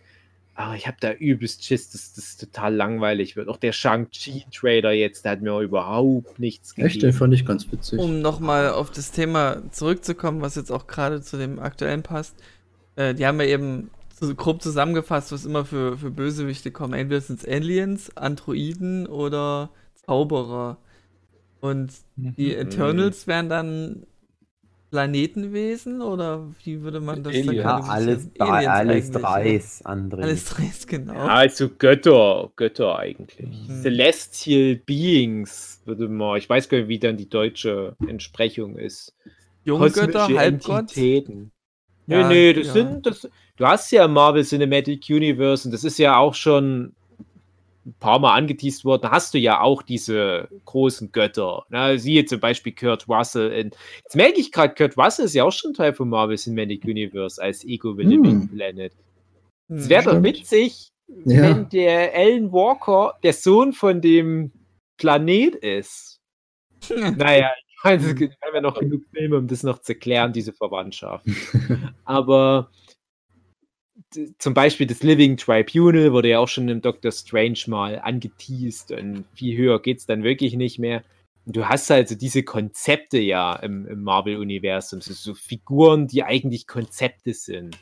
Aber 0.55 0.75
ich 0.75 0.85
habe 0.85 0.97
da 0.99 1.13
übelst 1.13 1.65
Schiss, 1.65 1.89
dass 1.89 2.13
das 2.13 2.37
total 2.37 2.75
langweilig 2.75 3.35
wird. 3.35 3.47
Auch 3.47 3.57
der 3.57 3.71
Shang-Chi-Trailer 3.71 4.91
jetzt, 4.91 5.25
der 5.25 5.31
hat 5.31 5.41
mir 5.41 5.57
überhaupt 5.61 6.37
nichts 6.39 6.75
gegeben. 6.75 6.87
Echt, 6.89 7.01
den 7.01 7.13
fand 7.13 7.33
ich 7.33 7.45
ganz 7.45 7.71
witzig. 7.71 7.97
Um 7.97 8.21
nochmal 8.21 8.69
auf 8.69 8.91
das 8.91 9.11
Thema 9.11 9.63
zurückzukommen, 9.71 10.41
was 10.41 10.55
jetzt 10.55 10.71
auch 10.71 10.85
gerade 10.85 11.21
zu 11.21 11.37
dem 11.37 11.57
aktuellen 11.57 12.03
passt. 12.03 12.35
Äh, 12.95 13.15
die 13.15 13.25
haben 13.25 13.39
ja 13.39 13.47
eben 13.47 13.89
so 14.27 14.35
grob 14.35 14.61
zusammengefasst, 14.61 15.31
was 15.31 15.45
immer 15.45 15.65
für, 15.65 15.97
für 15.97 16.11
Bösewichte 16.11 16.71
kommen. 16.71 16.93
Entweder 16.93 17.21
sind 17.21 17.39
es 17.39 17.47
Aliens, 17.47 18.15
Androiden 18.17 19.07
oder 19.07 19.69
Zauberer. 19.95 20.77
Und 21.61 21.93
die 22.15 22.51
mhm. 22.53 22.59
Eternals 22.59 23.27
wären 23.27 23.49
dann 23.49 24.05
Planetenwesen 24.93 26.03
oder 26.03 26.51
wie 26.63 26.81
würde 26.83 26.99
man 26.99 27.23
das 27.23 27.33
Alien. 27.33 27.55
Ja, 27.55 27.79
alles, 27.79 28.29
alles 28.37 29.09
dreis, 29.09 29.83
André. 29.85 30.21
Alles 30.21 30.45
dreis, 30.45 30.85
genau. 30.85 31.13
Ja, 31.13 31.27
also 31.29 31.67
Götter, 31.67 32.51
Götter 32.55 32.99
eigentlich. 32.99 33.47
Mhm. 33.47 33.81
Celestial 33.81 34.75
Beings, 34.75 35.81
würde 35.85 36.07
man, 36.09 36.37
ich 36.37 36.47
weiß 36.47 36.69
gar 36.69 36.77
nicht, 36.77 36.89
wie 36.89 36.99
dann 36.99 37.17
die 37.17 37.27
deutsche 37.27 37.95
Entsprechung 38.07 38.77
ist. 38.77 39.15
Junggötter, 39.63 40.27
Halbgott? 40.27 40.81
Entitäten. 40.81 41.51
Nee, 42.05 42.19
ja, 42.19 42.27
nee, 42.27 42.53
das 42.53 42.67
ja. 42.67 42.73
sind, 42.73 43.05
das, 43.07 43.27
du 43.57 43.65
hast 43.65 43.91
ja 43.91 44.07
Marvel 44.07 44.43
Cinematic 44.43 45.05
Universe 45.09 45.67
und 45.67 45.71
das 45.71 45.83
ist 45.83 45.97
ja 45.97 46.17
auch 46.17 46.33
schon 46.33 46.93
ein 47.85 47.95
paar 47.99 48.19
Mal 48.19 48.35
angeteased 48.35 48.85
worden, 48.85 49.11
hast 49.11 49.33
du 49.33 49.39
ja 49.39 49.59
auch 49.59 49.81
diese 49.81 50.47
großen 50.65 51.11
Götter. 51.11 51.65
Ne? 51.69 51.99
Siehe 51.99 52.25
zum 52.25 52.39
Beispiel 52.39 52.73
Kurt 52.73 53.09
Russell. 53.09 53.51
In, 53.51 53.71
jetzt 54.03 54.15
merke 54.15 54.39
ich 54.39 54.51
gerade, 54.51 54.73
Kurt 54.73 54.97
Russell 54.97 55.25
ist 55.25 55.33
ja 55.33 55.43
auch 55.43 55.51
schon 55.51 55.73
Teil 55.73 55.93
von 55.93 56.09
Marvel 56.09 56.37
Cinematic 56.37 56.85
Universe 56.85 57.41
als 57.41 57.65
Ego 57.65 57.93
the 57.93 58.03
Living 58.03 58.41
hm. 58.41 58.49
Planet. 58.49 58.93
Es 59.67 59.89
wäre 59.89 60.03
doch 60.03 60.23
witzig, 60.23 60.89
ja. 61.25 61.41
wenn 61.41 61.69
der 61.69 62.13
Alan 62.15 62.51
Walker 62.51 63.15
der 63.23 63.33
Sohn 63.33 63.73
von 63.73 64.01
dem 64.01 64.51
Planet 64.97 65.55
ist. 65.55 66.21
naja, 67.17 67.51
Also, 67.85 68.17
wir 68.17 68.29
haben 68.41 68.55
ja 68.55 68.61
noch 68.61 68.79
genug 68.79 69.03
Filme, 69.13 69.37
um 69.37 69.47
das 69.47 69.61
noch 69.61 69.79
zu 69.79 69.91
erklären, 69.91 70.31
diese 70.31 70.53
Verwandtschaft. 70.53 71.25
Aber 72.05 72.71
zum 74.37 74.53
Beispiel 74.53 74.87
das 74.87 75.03
Living 75.03 75.37
Tribunal 75.37 76.13
wurde 76.13 76.29
ja 76.29 76.39
auch 76.39 76.47
schon 76.47 76.69
im 76.69 76.81
Doctor 76.81 77.11
Strange 77.11 77.59
mal 77.67 77.99
angeteased 77.99 78.91
und 78.91 79.25
viel 79.33 79.57
höher 79.57 79.81
geht 79.81 79.99
es 79.99 80.05
dann 80.05 80.23
wirklich 80.23 80.55
nicht 80.55 80.79
mehr. 80.79 81.03
Und 81.45 81.55
du 81.57 81.67
hast 81.67 81.91
also 81.91 82.15
diese 82.15 82.43
Konzepte 82.43 83.19
ja 83.19 83.55
im, 83.57 83.85
im 83.87 84.03
Marvel-Universum, 84.03 85.01
so, 85.01 85.13
so, 85.13 85.33
Figuren, 85.33 86.07
die 86.07 86.23
eigentlich 86.23 86.67
Konzepte 86.67 87.33
sind. 87.33 87.77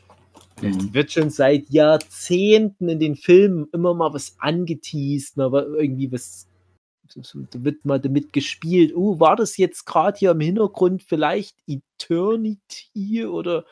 Mhm. 0.60 0.68
Es 0.68 0.94
wird 0.94 1.12
schon 1.12 1.30
seit 1.30 1.70
Jahrzehnten 1.70 2.88
in 2.88 2.98
den 2.98 3.14
Filmen 3.14 3.68
immer 3.72 3.94
mal 3.94 4.12
was 4.12 4.36
angeteased, 4.38 5.36
mal 5.36 5.52
irgendwie 5.52 6.10
was, 6.10 6.48
da 7.14 7.64
wird 7.64 7.84
mal 7.84 8.00
damit 8.00 8.32
gespielt. 8.32 8.94
Oh, 8.96 9.20
war 9.20 9.36
das 9.36 9.56
jetzt 9.56 9.84
gerade 9.84 10.18
hier 10.18 10.32
im 10.32 10.40
Hintergrund 10.40 11.04
vielleicht 11.04 11.56
Eternity 11.66 13.26
oder 13.26 13.64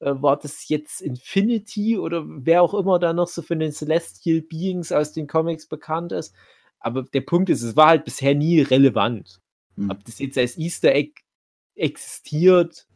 äh, 0.00 0.12
war 0.14 0.38
das 0.38 0.68
jetzt 0.68 1.00
Infinity 1.00 1.98
oder 1.98 2.24
wer 2.26 2.62
auch 2.62 2.74
immer 2.74 2.98
da 2.98 3.12
noch 3.12 3.28
so 3.28 3.42
für 3.42 3.56
den 3.56 3.72
Celestial 3.72 4.42
Beings 4.42 4.92
aus 4.92 5.12
den 5.12 5.26
Comics 5.26 5.66
bekannt 5.66 6.12
ist. 6.12 6.34
Aber 6.80 7.02
der 7.02 7.22
Punkt 7.22 7.50
ist, 7.50 7.62
es 7.62 7.76
war 7.76 7.88
halt 7.88 8.04
bisher 8.04 8.34
nie 8.34 8.60
relevant. 8.60 9.40
Mhm. 9.76 9.90
Ob 9.90 10.04
das 10.04 10.18
jetzt 10.18 10.38
als 10.38 10.56
Easter 10.56 10.94
Egg 10.94 11.12
existiert, 11.74 12.86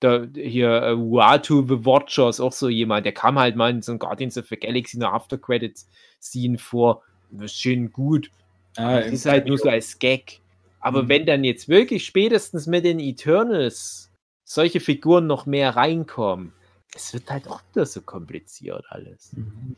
da 0.00 0.26
hier 0.34 0.82
äh, 0.82 0.94
Uatu 0.94 1.62
the 1.62 1.84
Watcher 1.84 2.28
ist 2.28 2.40
auch 2.40 2.52
so 2.52 2.68
jemand, 2.68 3.06
der 3.06 3.12
kam 3.12 3.38
halt 3.38 3.56
mal 3.56 3.70
in 3.70 3.82
so 3.82 3.92
ein 3.92 3.98
Guardians 3.98 4.38
of 4.38 4.48
the 4.48 4.56
Galaxy 4.56 4.96
eine 4.96 5.12
After 5.12 5.38
Credits 5.38 5.88
Scene 6.20 6.58
vor. 6.58 7.02
Das 7.30 7.52
ist 7.52 7.60
schön 7.60 7.90
gut. 7.92 8.30
Ah, 8.76 9.00
das 9.00 9.12
ist 9.12 9.26
halt 9.26 9.46
nur 9.46 9.58
so 9.58 9.68
als 9.68 9.98
Gag. 9.98 10.40
Aber 10.80 11.04
mhm. 11.04 11.08
wenn 11.08 11.26
dann 11.26 11.44
jetzt 11.44 11.68
wirklich 11.68 12.04
spätestens 12.04 12.66
mit 12.66 12.84
den 12.84 12.98
Eternals 12.98 14.11
solche 14.54 14.80
Figuren 14.80 15.26
noch 15.26 15.46
mehr 15.46 15.76
reinkommen, 15.76 16.52
es 16.94 17.12
wird 17.12 17.30
halt 17.30 17.48
auch 17.48 17.62
wieder 17.72 17.86
so 17.86 18.02
kompliziert 18.02 18.84
alles. 18.90 19.32
Mhm. 19.32 19.76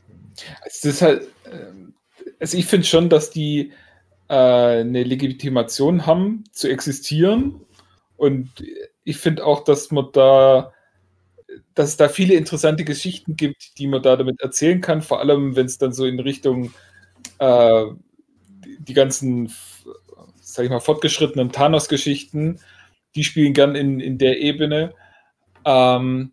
Es 0.67 0.85
ist 0.85 1.03
halt, 1.03 1.29
also 2.41 2.59
ich 2.59 2.67
finde 2.67 2.87
schon, 2.87 3.09
dass 3.09 3.31
die 3.31 3.73
äh, 4.29 4.35
eine 4.35 5.05
Legitimation 5.05 6.07
haben 6.07 6.45
zu 6.53 6.69
existieren 6.69 7.61
und 8.17 8.51
ich 9.05 9.19
finde 9.19 9.45
auch, 9.45 9.65
dass 9.65 9.91
man 9.91 10.09
da 10.13 10.73
dass 11.75 11.91
es 11.91 11.97
da 11.97 12.09
viele 12.09 12.35
interessante 12.35 12.85
Geschichten 12.85 13.37
gibt, 13.37 13.79
die 13.79 13.87
man 13.87 14.03
da 14.03 14.17
damit 14.17 14.41
erzählen 14.41 14.81
kann, 14.81 15.03
vor 15.03 15.21
allem 15.21 15.57
wenn 15.57 15.67
es 15.67 15.79
dann 15.79 15.93
so 15.93 16.05
in 16.05 16.19
Richtung 16.19 16.73
äh, 17.39 17.85
die 18.79 18.95
ganzen, 18.95 19.53
sag 20.41 20.65
ich 20.65 20.71
mal, 20.71 20.81
fortgeschrittenen 20.81 21.53
Thanos-Geschichten 21.53 22.61
die 23.15 23.25
spielen 23.25 23.53
gern 23.53 23.75
in, 23.75 24.01
in 24.01 24.19
der 24.19 24.41
Ebene. 24.41 24.95
Ähm, 25.65 26.33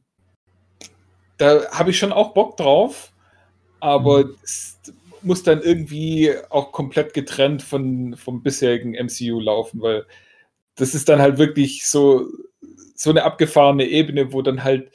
da 1.38 1.72
habe 1.72 1.92
ich 1.92 1.98
schon 1.98 2.12
auch 2.12 2.34
Bock 2.34 2.58
drauf, 2.58 3.12
aber 3.80 4.26
mhm. 4.26 4.36
es 4.44 4.80
muss 5.22 5.44
dann 5.44 5.62
irgendwie 5.62 6.34
auch 6.50 6.72
komplett 6.72 7.14
getrennt 7.14 7.62
von, 7.62 8.16
vom 8.16 8.42
bisherigen 8.42 8.92
MCU 8.94 9.40
laufen, 9.40 9.82
weil 9.82 10.06
das 10.76 10.96
ist 10.96 11.10
dann 11.10 11.22
halt 11.22 11.38
wirklich 11.38 11.86
so, 11.86 12.28
so 12.96 13.12
eine 13.12 13.24
abgefahrene 13.24 13.86
Ebene, 13.86 14.34
wo 14.34 14.42
dann 14.42 14.64
halt, 14.64 14.92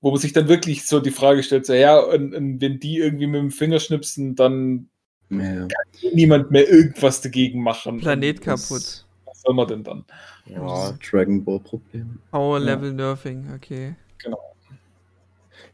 wo 0.00 0.10
man 0.10 0.18
sich 0.18 0.32
dann 0.32 0.48
wirklich 0.48 0.86
so 0.86 0.98
die 0.98 1.12
Frage 1.12 1.42
stellt, 1.44 1.66
so, 1.66 1.74
ja, 1.74 1.98
und, 2.00 2.34
und 2.34 2.60
wenn 2.60 2.80
die 2.80 2.98
irgendwie 2.98 3.28
mit 3.28 3.40
dem 3.40 3.50
Finger 3.52 3.78
schnipsen, 3.78 4.34
dann 4.34 4.88
ja. 5.30 5.66
kann 5.66 6.12
niemand 6.12 6.50
mehr 6.50 6.68
irgendwas 6.68 7.20
dagegen 7.20 7.62
machen. 7.62 7.98
Planet 7.98 8.40
kaputt 8.40 9.06
soll 9.42 9.54
man 9.54 9.66
denn 9.66 9.84
dann? 9.84 10.04
Ja, 10.46 10.92
Dragon 10.92 11.44
Ball 11.44 11.60
Problem. 11.60 12.18
Power 12.30 12.60
Level 12.60 12.88
ja. 12.88 12.94
Nerfing, 12.94 13.50
okay. 13.54 13.94
Genau. 14.18 14.38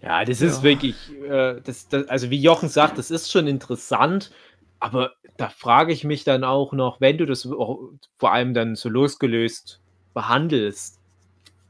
Ja, 0.01 0.25
das 0.25 0.41
ist 0.41 0.59
ja. 0.59 0.63
wirklich, 0.63 0.97
äh, 1.23 1.61
das, 1.63 1.89
das, 1.89 2.09
also 2.09 2.31
wie 2.31 2.41
Jochen 2.41 2.69
sagt, 2.69 2.99
das 2.99 3.11
ist 3.11 3.31
schon 3.31 3.47
interessant, 3.47 4.31
aber 4.79 5.13
da 5.37 5.49
frage 5.49 5.93
ich 5.93 6.05
mich 6.05 6.25
dann 6.25 6.45
auch 6.45 6.73
noch, 6.73 7.01
wenn 7.01 7.19
du 7.19 7.27
das 7.27 7.49
vor 8.17 8.33
allem 8.33 8.55
dann 8.55 8.77
so 8.77 8.89
losgelöst 8.89 9.81
behandelst, 10.15 10.98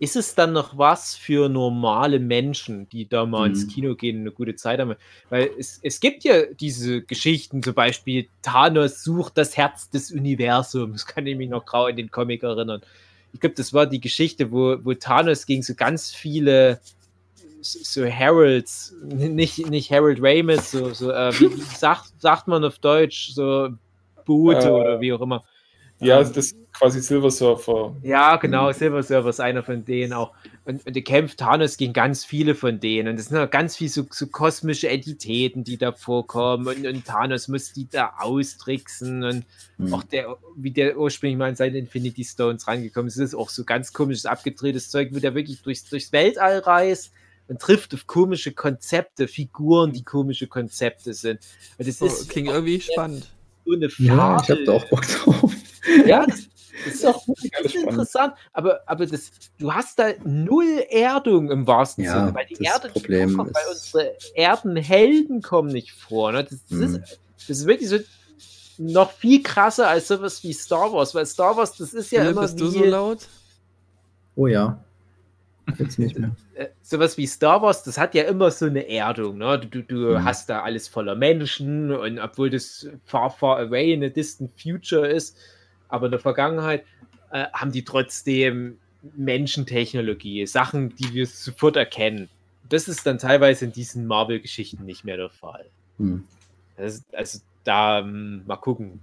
ist 0.01 0.17
es 0.17 0.35
dann 0.35 0.53
noch 0.53 0.79
was 0.79 1.17
für 1.17 1.49
normale 1.49 2.21
Menschen, 2.21 2.89
die 2.89 3.09
da 3.09 3.27
mal 3.27 3.49
mhm. 3.49 3.55
ins 3.55 3.69
Kino 3.69 3.95
gehen 3.95 4.17
und 4.17 4.23
eine 4.23 4.33
gute 4.33 4.55
Zeit 4.55 4.79
haben? 4.79 4.95
Weil 5.29 5.51
es, 5.59 5.81
es 5.83 5.99
gibt 6.01 6.25
ja 6.25 6.47
diese 6.47 7.03
Geschichten, 7.03 7.63
zum 7.63 7.75
Beispiel 7.75 8.29
Thanos 8.43 9.03
sucht 9.03 9.37
das 9.37 9.57
Herz 9.57 9.91
des 9.91 10.13
Universums, 10.13 11.07
kann 11.07 11.27
ich 11.27 11.37
mich 11.37 11.49
noch 11.49 11.65
grau 11.65 11.89
in 11.89 11.97
den 11.97 12.11
Comic 12.11 12.43
erinnern. 12.43 12.81
Ich 13.33 13.41
glaube, 13.41 13.57
das 13.57 13.75
war 13.75 13.87
die 13.87 14.01
Geschichte, 14.01 14.53
wo, 14.53 14.77
wo 14.83 14.95
Thanos 14.95 15.47
gegen 15.47 15.63
so 15.63 15.75
ganz 15.75 16.13
viele 16.13 16.81
so 17.61 18.05
Heralds, 18.05 18.95
nicht, 19.03 19.69
nicht 19.69 19.91
Harold 19.91 20.19
Ramis, 20.23 20.71
so, 20.71 20.95
so 20.95 21.11
äh, 21.11 21.33
wie, 21.41 21.51
wie 21.57 21.61
sagt, 21.77 22.13
sagt 22.21 22.47
man 22.49 22.65
auf 22.65 22.79
Deutsch, 22.79 23.33
so 23.33 23.71
Boote 24.25 24.69
äh, 24.69 24.71
oder 24.71 25.01
wie 25.01 25.13
auch 25.13 25.21
immer. 25.21 25.45
Ja, 26.01 26.21
ähm, 26.21 26.33
das 26.33 26.55
quasi 26.73 27.01
Silver 27.01 27.31
Surfer. 27.31 27.97
Ja, 28.03 28.37
genau, 28.37 28.71
Silver 28.73 29.03
Surfer 29.03 29.29
ist 29.31 29.41
einer 29.41 29.63
von 29.63 29.85
denen 29.85 30.13
auch. 30.13 30.33
Und, 30.65 30.87
und 30.87 30.95
der 30.95 31.03
kämpft 31.03 31.39
Thanos 31.39 31.77
gegen 31.77 31.93
ganz 31.93 32.25
viele 32.25 32.55
von 32.55 32.79
denen. 32.79 33.09
Und 33.09 33.19
das 33.19 33.27
sind 33.27 33.51
ganz 33.51 33.77
viele 33.77 33.91
so, 33.91 34.07
so 34.11 34.27
kosmische 34.27 34.89
Entitäten, 34.89 35.65
die 35.65 35.77
da 35.77 35.93
vorkommen. 35.93 36.69
Und, 36.69 36.87
und 36.87 37.05
Thanos 37.05 37.49
muss 37.49 37.73
die 37.73 37.89
da 37.89 38.15
austricksen. 38.19 39.25
Und 39.25 39.45
mhm. 39.79 39.95
auch 39.95 40.05
der, 40.05 40.37
wie 40.57 40.71
der 40.71 40.99
ursprünglich 40.99 41.39
mal 41.39 41.49
in 41.49 41.57
seine 41.57 41.79
Infinity 41.79 42.25
Stones 42.25 42.69
rangekommen 42.69 43.09
ist, 43.09 43.17
ist 43.17 43.35
auch 43.35 43.51
so 43.51 43.65
ganz 43.65 43.93
komisches, 43.93 44.27
abgedrehtes 44.27 44.91
Zeug, 44.91 45.09
wo 45.13 45.19
der 45.19 45.35
wirklich 45.35 45.63
durchs, 45.63 45.85
durchs 45.85 46.13
Weltall 46.13 46.59
reist 46.59 47.13
und 47.49 47.61
trifft 47.61 47.95
auf 47.95 48.07
komische 48.07 48.53
Konzepte, 48.53 49.27
Figuren, 49.27 49.93
die 49.93 50.05
komische 50.05 50.47
Konzepte 50.47 51.15
sind. 51.15 51.41
Und 51.79 51.89
das 51.89 52.01
oh, 52.03 52.07
ist 52.07 52.29
klingt 52.29 52.49
irgendwie 52.49 52.81
spannend. 52.81 53.27
So 53.65 53.73
eine 53.73 53.89
ja, 53.99 54.41
ich 54.43 54.51
habe 54.51 54.65
da 54.65 54.73
auch 54.73 54.85
Bock 54.89 55.07
drauf. 55.07 55.53
Ja, 56.07 56.27
das, 56.27 56.49
das 56.85 56.95
ist 56.95 57.07
auch 57.07 57.25
das 57.63 57.75
ist 57.75 57.75
interessant, 57.77 58.35
aber, 58.53 58.81
aber 58.87 59.07
das, 59.07 59.31
du 59.59 59.73
hast 59.73 59.99
da 59.99 60.11
null 60.25 60.85
Erdung 60.91 61.51
im 61.51 61.67
wahrsten 61.67 62.05
ja, 62.05 62.13
Sinne, 62.13 62.35
weil 62.35 62.47
die 62.47 62.63
Erde 62.63 62.89
Problem 62.89 63.31
vorkommt, 63.31 63.57
weil 63.57 63.73
unsere 63.73 64.17
Erdenhelden 64.35 65.43
kommen 65.43 65.71
nicht 65.71 65.93
vor. 65.93 66.33
Ne? 66.33 66.45
Das, 66.45 66.59
das, 66.69 66.79
mhm. 66.79 66.83
ist, 66.97 67.21
das 67.37 67.51
ist 67.51 67.67
wirklich 67.67 67.89
so 67.89 67.99
noch 68.79 69.11
viel 69.11 69.43
krasser 69.43 69.89
als 69.89 70.09
sowas 70.09 70.43
wie 70.45 70.53
Star 70.53 70.93
Wars, 70.93 71.15
weil 71.15 71.27
Star 71.27 71.57
Wars, 71.57 71.77
das 71.77 71.93
ist 71.95 72.13
ja, 72.13 72.25
ja 72.25 72.31
immer. 72.31 72.43
Bist 72.43 72.61
du 72.61 72.69
so 72.69 72.85
laut? 72.85 73.27
Oh 74.37 74.47
ja. 74.47 74.83
Jetzt 75.79 75.99
nicht 75.99 76.19
mehr. 76.19 76.35
Äh, 76.55 76.71
sowas 76.83 77.17
wie 77.17 77.27
Star 77.29 77.63
Wars, 77.63 77.85
das 77.85 77.99
hat 77.99 78.17
ja 78.17 78.25
immer 78.25 78.51
so 78.51 78.67
eine 78.67 78.89
Erdung. 78.89 79.39
Ne? 79.39 79.61
Du, 79.61 79.81
du 79.81 79.95
mhm. 79.95 80.25
hast 80.25 80.51
da 80.51 80.63
alles 80.63 80.89
voller 80.89 81.15
Menschen 81.15 81.95
und 81.95 82.19
obwohl 82.19 82.51
das 82.51 82.89
far, 83.05 83.31
far 83.31 83.61
away 83.61 83.93
in 83.93 84.03
a 84.03 84.09
distant 84.09 84.51
future 84.61 85.07
ist, 85.07 85.37
aber 85.89 86.07
in 86.07 86.13
der 86.13 86.21
Vergangenheit 86.21 86.85
äh, 87.31 87.47
haben 87.53 87.73
die 87.73 87.85
trotzdem 87.85 88.79
Menschentechnologie, 89.17 90.47
Sachen, 90.47 90.95
die 90.97 91.13
wir 91.15 91.27
sofort 91.27 91.77
erkennen. 91.77 92.29
Das 92.69 92.89
ist 92.89 93.07
dann 93.07 93.19
teilweise 93.19 93.65
in 93.65 93.73
diesen 93.73 94.07
Marvel-Geschichten 94.07 94.85
nicht 94.85 95.05
mehr 95.05 95.17
der 95.17 95.31
Fall. 95.31 95.67
Hm. 95.99 96.25
Das, 96.77 97.03
also 97.13 97.39
da 97.65 98.01
ähm, 98.01 98.43
mal 98.47 98.57
gucken. 98.57 99.01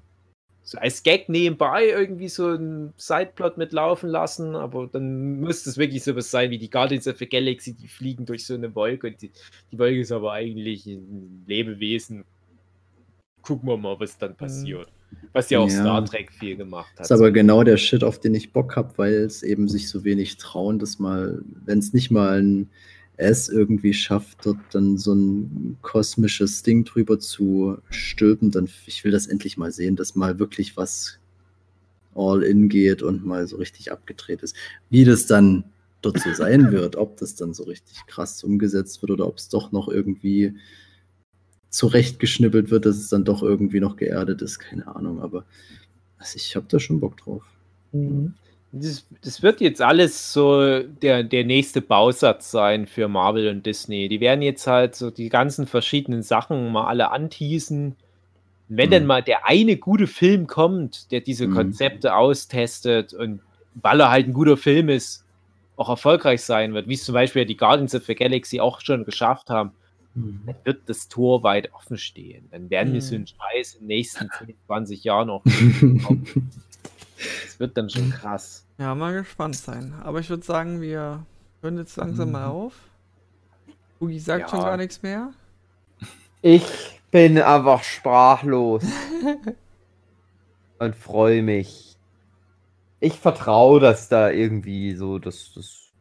So 0.64 0.80
als 0.80 1.03
Gag 1.03 1.30
nebenbei 1.30 1.86
irgendwie 1.90 2.28
so 2.28 2.49
ein 2.49 2.91
Sideplot 2.98 3.57
mitlaufen 3.57 4.10
lassen, 4.10 4.56
aber 4.56 4.88
dann 4.88 5.40
müsste 5.40 5.70
es 5.70 5.78
wirklich 5.78 6.03
sowas 6.03 6.32
sein 6.32 6.49
wie 6.49 6.57
die 6.57 6.72
Guardians 6.72 7.07
of 7.07 7.20
the 7.20 7.30
Galaxy, 7.30 7.74
die 7.74 7.88
fliegen 7.88 8.26
durch 8.26 8.48
so 8.48 8.56
eine 8.56 8.74
Wolke 8.74 9.07
und 9.07 9.22
die, 9.22 9.30
die 9.72 9.78
Wolke 9.78 9.99
ist 9.99 10.12
aber 10.12 10.34
eigentlich 10.34 10.88
ein 10.88 11.44
Lebewesen. 11.45 12.26
Gucken 13.44 13.70
wir 13.70 13.78
mal, 13.78 13.99
was 13.99 14.18
dann 14.18 14.36
hm. 14.40 14.86
Was 15.34 15.50
ja 15.50 15.60
auch 15.60 15.70
ja. 15.70 15.82
Star 15.82 16.06
Trek 16.06 16.32
viel 16.32 16.56
gemacht 16.56 16.92
hat. 16.92 17.02
Das 17.02 17.12
ist 17.12 17.18
aber 17.18 17.32
genau 17.32 17.64
der 17.64 17.78
Shit, 17.78 18.04
auf 18.04 18.20
den 18.20 18.36
ich 18.36 18.54
Bock 18.54 18.76
habe, 18.76 18.94
weil 18.98 19.14
es 19.14 19.44
eben 19.44 19.68
sich 19.68 19.90
so 19.90 20.04
wenig 20.04 20.38
trauen, 20.38 20.80
dass 20.80 21.00
mal, 21.00 21.42
wenn 21.66 21.80
es 21.80 21.94
nicht 21.94 22.12
mal 22.12 22.42
ein 22.42 22.70
S 23.18 23.50
irgendwie 23.50 23.94
schafft, 23.94 24.46
dort 24.46 24.58
dann 24.72 24.98
so 24.98 25.14
ein 25.14 25.78
kosmisches 25.82 26.64
Ding 26.64 26.84
drüber 26.84 27.20
zu 27.20 27.78
stülpen, 27.90 28.52
dann 28.52 28.70
ich 28.86 29.04
will 29.04 29.12
das 29.12 29.28
endlich 29.28 29.58
mal 29.58 29.72
sehen, 29.72 29.96
dass 29.96 30.16
mal 30.16 30.40
wirklich 30.40 30.76
was 30.76 31.20
all 32.14 32.44
in 32.44 32.70
geht 32.70 33.04
und 33.04 33.26
mal 33.26 33.48
so 33.48 33.58
richtig 33.58 33.92
abgedreht 33.92 34.42
ist. 34.42 34.56
Wie 34.90 35.06
das 35.06 35.28
dann 35.28 35.66
dort 36.02 36.20
so 36.20 36.34
sein 36.34 36.72
wird, 36.72 36.96
ob 36.96 37.18
das 37.18 37.36
dann 37.36 37.54
so 37.54 37.64
richtig 37.64 38.06
krass 38.08 38.44
umgesetzt 38.44 39.02
wird 39.02 39.12
oder 39.12 39.28
ob 39.28 39.38
es 39.38 39.50
doch 39.50 39.72
noch 39.72 39.88
irgendwie 39.88 40.54
zurechtgeschnippelt 41.76 42.72
wird, 42.72 42.85
dass 42.85 42.97
es 42.97 43.10
dann 43.10 43.26
doch 43.26 43.43
irgendwie 43.43 43.80
noch 43.80 43.97
geerdet 43.97 44.41
ist, 44.41 44.60
keine 44.60 44.88
Ahnung, 44.88 45.22
aber 45.22 45.45
also 46.18 46.38
ich 46.38 46.56
habe 46.56 46.65
da 46.69 46.80
schon 46.80 46.99
Bock 46.99 47.18
drauf. 47.18 47.43
Mhm. 47.91 48.34
Das, 48.72 49.06
das, 49.22 49.41
wird 49.41 49.61
jetzt 49.61 49.81
alles 49.81 50.34
so 50.34 50.80
der, 50.81 51.23
der 51.23 51.45
nächste 51.45 51.81
Bausatz 51.81 52.52
sein 52.52 52.88
für 52.88 53.07
Marvel 53.07 53.47
und 53.47 53.65
Disney. 53.65 54.10
Die 54.10 54.19
werden 54.19 54.41
jetzt 54.41 54.68
halt 54.68 54.95
so 54.95 55.11
die 55.11 55.30
ganzen 55.30 55.65
verschiedenen 55.65 56.23
Sachen 56.23 56.73
mal 56.73 56.88
alle 56.88 57.11
anteasen 57.11 57.95
Wenn 58.68 58.91
dann 58.91 59.06
mal 59.06 59.22
der 59.22 59.47
eine 59.47 59.77
gute 59.77 60.07
Film 60.07 60.47
kommt, 60.47 61.11
der 61.11 61.22
diese 61.22 61.47
Mhm. 61.47 61.53
Konzepte 61.53 62.15
austestet 62.15 63.14
und 63.14 63.39
weil 63.76 63.99
er 64.02 64.10
halt 64.10 64.27
ein 64.27 64.34
guter 64.34 64.57
Film 64.57 64.89
ist, 64.89 65.23
auch 65.77 65.89
erfolgreich 65.89 66.41
sein 66.41 66.73
wird, 66.73 66.88
wie 66.88 66.95
es 66.95 67.03
zum 67.03 67.14
Beispiel 67.14 67.45
die 67.45 67.57
Guardians 67.57 67.95
of 67.95 68.06
the 68.06 68.15
Galaxy 68.15 68.60
auch 68.60 68.81
schon 68.81 69.06
geschafft 69.06 69.49
haben, 69.49 69.72
dann 70.16 70.56
wird 70.64 70.90
das 70.90 71.08
Tor 71.08 71.44
weit 71.44 71.74
offen 71.74 71.98
stehen. 71.98 72.48
Dann 72.52 72.70
werden 72.70 72.94
wir 72.94 73.02
so 73.02 73.16
einen 73.16 73.28
Scheiß 73.28 73.76
in 73.76 73.82
den 73.82 73.88
nächsten 73.88 74.30
10, 74.46 74.56
20 74.68 75.04
Jahren 75.04 75.30
auch. 75.30 75.44
Das 77.46 77.60
wird 77.60 77.78
dann 77.78 77.90
schon 77.90 78.10
krass. 78.12 78.66
Ja, 78.78 78.94
mal 78.94 79.14
gespannt 79.14 79.56
sein. 79.56 79.94
Aber 80.04 80.20
ich 80.20 80.30
würde 80.30 80.44
sagen, 80.44 80.82
wir 80.82 81.26
hören 81.62 81.78
jetzt 81.78 81.96
langsam 81.96 82.32
mal 82.32 82.48
auf. 82.48 82.74
Hugi 84.02 84.20
sagt 84.20 84.42
Ja. 84.42 84.50
schon 84.50 84.60
gar 84.60 84.76
nichts 84.78 85.02
mehr. 85.02 85.32
Ich 86.42 87.02
bin 87.12 87.38
einfach 87.42 87.84
sprachlos. 87.84 88.84
und 90.80 90.96
freue 90.96 91.42
mich. 91.42 91.98
Ich 93.00 93.14
vertraue, 93.14 93.80
dass 93.80 94.10
da 94.10 94.30
irgendwie 94.30 94.96
so, 94.96 95.18
dass 95.20 95.54
das, 95.54 95.94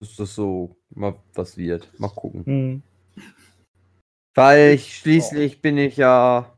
dass 0.00 0.16
das 0.16 0.34
so 0.34 0.76
mal 0.90 1.14
was 1.34 1.56
wird. 1.56 1.88
Mal 1.98 2.08
gucken. 2.08 2.44
Hm. 2.44 2.82
Weil 4.34 4.72
ich, 4.74 4.96
schließlich 4.98 5.60
bin 5.60 5.76
ich 5.78 5.96
ja 5.96 6.52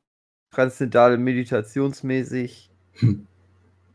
transzendentale 0.52 1.18
meditationsmäßig 1.18 2.70
Hm. 2.94 3.26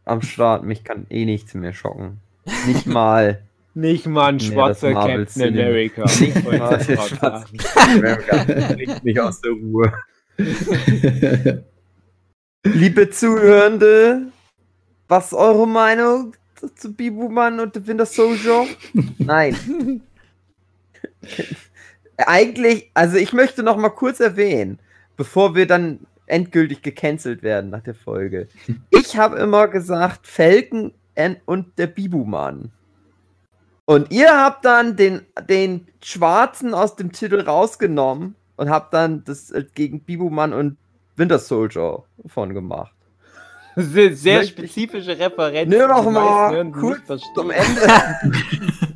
am 0.05 0.21
Start. 0.21 0.63
Mich 0.65 0.83
kann 0.83 1.05
eh 1.09 1.25
nichts 1.25 1.53
mehr 1.53 1.73
schocken. 1.73 2.19
Nicht 2.67 2.85
mal. 2.85 3.43
Nicht 3.75 4.07
mal 4.07 4.33
ein 4.33 4.39
schwarzer 4.39 4.91
Marvel 4.91 5.25
Captain. 5.25 5.47
America. 5.53 6.01
Nicht 6.01 6.43
mal 6.43 6.77
der 6.77 6.97
schwarze. 6.97 7.53
America 7.75 8.43
bringt 8.43 9.03
mich 9.05 9.21
aus 9.21 9.39
der 9.41 9.51
Ruhe. 9.51 9.93
Liebe 12.65 13.09
Zuhörende, 13.09 14.31
was 15.07 15.27
ist 15.27 15.33
eure 15.33 15.67
Meinung 15.67 16.35
zu 16.75 16.93
Bibuman 16.93 17.59
und 17.59 17.75
The 17.75 17.87
Winter 17.87 18.05
Soldier? 18.05 18.65
Nein. 19.17 20.01
Eigentlich, 22.27 22.91
also 22.93 23.17
ich 23.17 23.33
möchte 23.33 23.63
noch 23.63 23.77
mal 23.77 23.89
kurz 23.89 24.19
erwähnen, 24.19 24.79
bevor 25.15 25.55
wir 25.55 25.67
dann 25.67 25.99
endgültig 26.25 26.81
gecancelt 26.81 27.43
werden 27.43 27.69
nach 27.69 27.81
der 27.81 27.95
Folge. 27.95 28.47
Ich 28.91 29.17
habe 29.17 29.37
immer 29.39 29.67
gesagt, 29.67 30.27
Falcon 30.27 30.93
und 31.45 31.77
der 31.77 31.87
Bibuman. 31.87 32.71
Und 33.85 34.11
ihr 34.11 34.29
habt 34.37 34.65
dann 34.65 34.95
den, 34.95 35.21
den 35.49 35.87
Schwarzen 36.03 36.73
aus 36.75 36.95
dem 36.95 37.11
Titel 37.11 37.41
rausgenommen 37.41 38.35
und 38.55 38.69
habt 38.69 38.93
dann 38.93 39.23
das 39.23 39.49
äh, 39.51 39.65
gegen 39.73 40.01
Bibuman 40.01 40.53
und 40.53 40.77
Winter 41.15 41.39
Soldier 41.39 42.03
von 42.27 42.53
gemacht. 42.53 42.93
Sehr, 43.75 44.15
sehr 44.15 44.43
spezifische 44.43 45.17
Referenz. 45.17 45.73
Nur 45.73 45.87
noch 45.87 46.05
die 46.05 46.11
mal 46.11 46.51
meisten 46.51 46.55
hören 46.55 46.71
kurz. 46.71 47.23
Zum 47.33 47.49
Ende. 47.51 47.81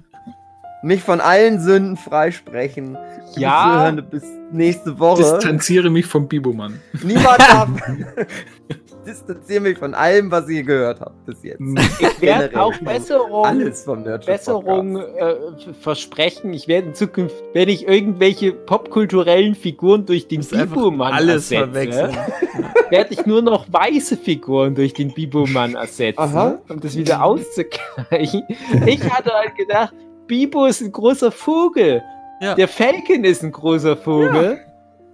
Mich 0.84 1.02
von 1.02 1.22
allen 1.22 1.62
Sünden 1.62 1.96
freisprechen. 1.96 2.98
Ja. 3.38 3.90
Bis 3.92 4.24
nächste 4.52 5.00
Woche. 5.00 5.24
Distanziere 5.24 5.90
mich 5.90 6.06
vom 6.06 6.28
Bibomann. 6.28 6.80
Niemand 7.02 7.40
darf. 7.40 7.70
Distanziere 9.06 9.62
mich 9.62 9.78
von 9.78 9.94
allem, 9.94 10.32
was 10.32 10.48
ihr 10.50 10.64
gehört 10.64 11.02
habt 11.02 11.26
bis 11.26 11.44
jetzt. 11.44 11.62
Ich 12.00 12.22
werde 12.22 12.60
auch 12.60 12.74
Besserung, 12.78 13.46
Alles 13.46 13.84
vom 13.84 14.04
Besserung 14.04 14.98
äh, 14.98 15.36
versprechen. 15.82 16.54
Ich 16.54 16.68
werde 16.68 16.88
in 16.88 16.96
Zukunft, 16.96 17.36
wenn 17.54 17.70
ich 17.70 17.88
irgendwelche 17.88 18.54
popkulturellen 18.54 19.56
Figuren 19.56 20.06
durch 20.06 20.28
den 20.28 20.42
Bibo-Mann 20.42 21.14
alles 21.14 21.52
ersetze, 21.52 21.72
verwechseln. 21.72 22.18
werde 22.90 23.14
ich 23.14 23.26
nur 23.26 23.42
noch 23.42 23.66
weiße 23.72 24.18
Figuren 24.18 24.76
durch 24.76 24.94
den 24.94 25.14
Bibo-Mann 25.14 25.76
ersetzen, 25.76 26.20
Aha. 26.20 26.60
um 26.70 26.80
das 26.80 26.96
wieder 26.96 27.24
auszugleichen. 27.24 28.44
Ich 28.86 29.04
hatte 29.10 29.32
halt 29.32 29.56
gedacht, 29.58 29.94
Bibo 30.28 30.66
ist 30.66 30.82
ein 30.82 30.92
großer 30.92 31.32
Vogel. 31.32 32.02
Ja. 32.42 32.56
Der 32.56 32.68
Falcon 32.68 33.24
ist 33.24 33.44
ein 33.44 33.52
großer 33.52 33.96
Vogel. 33.98 34.60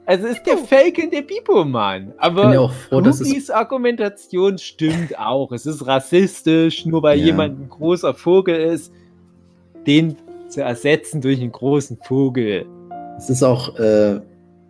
Also 0.06 0.26
ist 0.28 0.44
der 0.44 0.58
Falcon 0.58 1.12
der 1.12 1.22
Bibo-Mann. 1.22 2.14
Aber 2.18 2.52
ja 2.54 2.68
froh, 2.68 2.98
Rubis 2.98 3.50
Argumentation 3.52 4.58
stimmt 4.58 5.18
auch. 5.20 5.52
Es 5.52 5.68
ist 5.68 5.86
rassistisch, 5.86 6.86
nur 6.86 7.04
weil 7.04 7.20
Ja. 7.20 7.26
jemand 7.28 7.60
ein 7.60 7.70
großer 7.70 8.14
Vogel 8.16 8.56
ist, 8.56 8.92
den 9.86 10.16
zu 10.48 10.62
ersetzen 10.64 11.22
durch 11.22 11.40
einen 11.40 11.52
großen 11.52 11.98
Vogel. 12.04 12.66
Es 13.18 13.30
ist 13.30 13.44
auch 13.44 13.78
äh, 13.78 14.20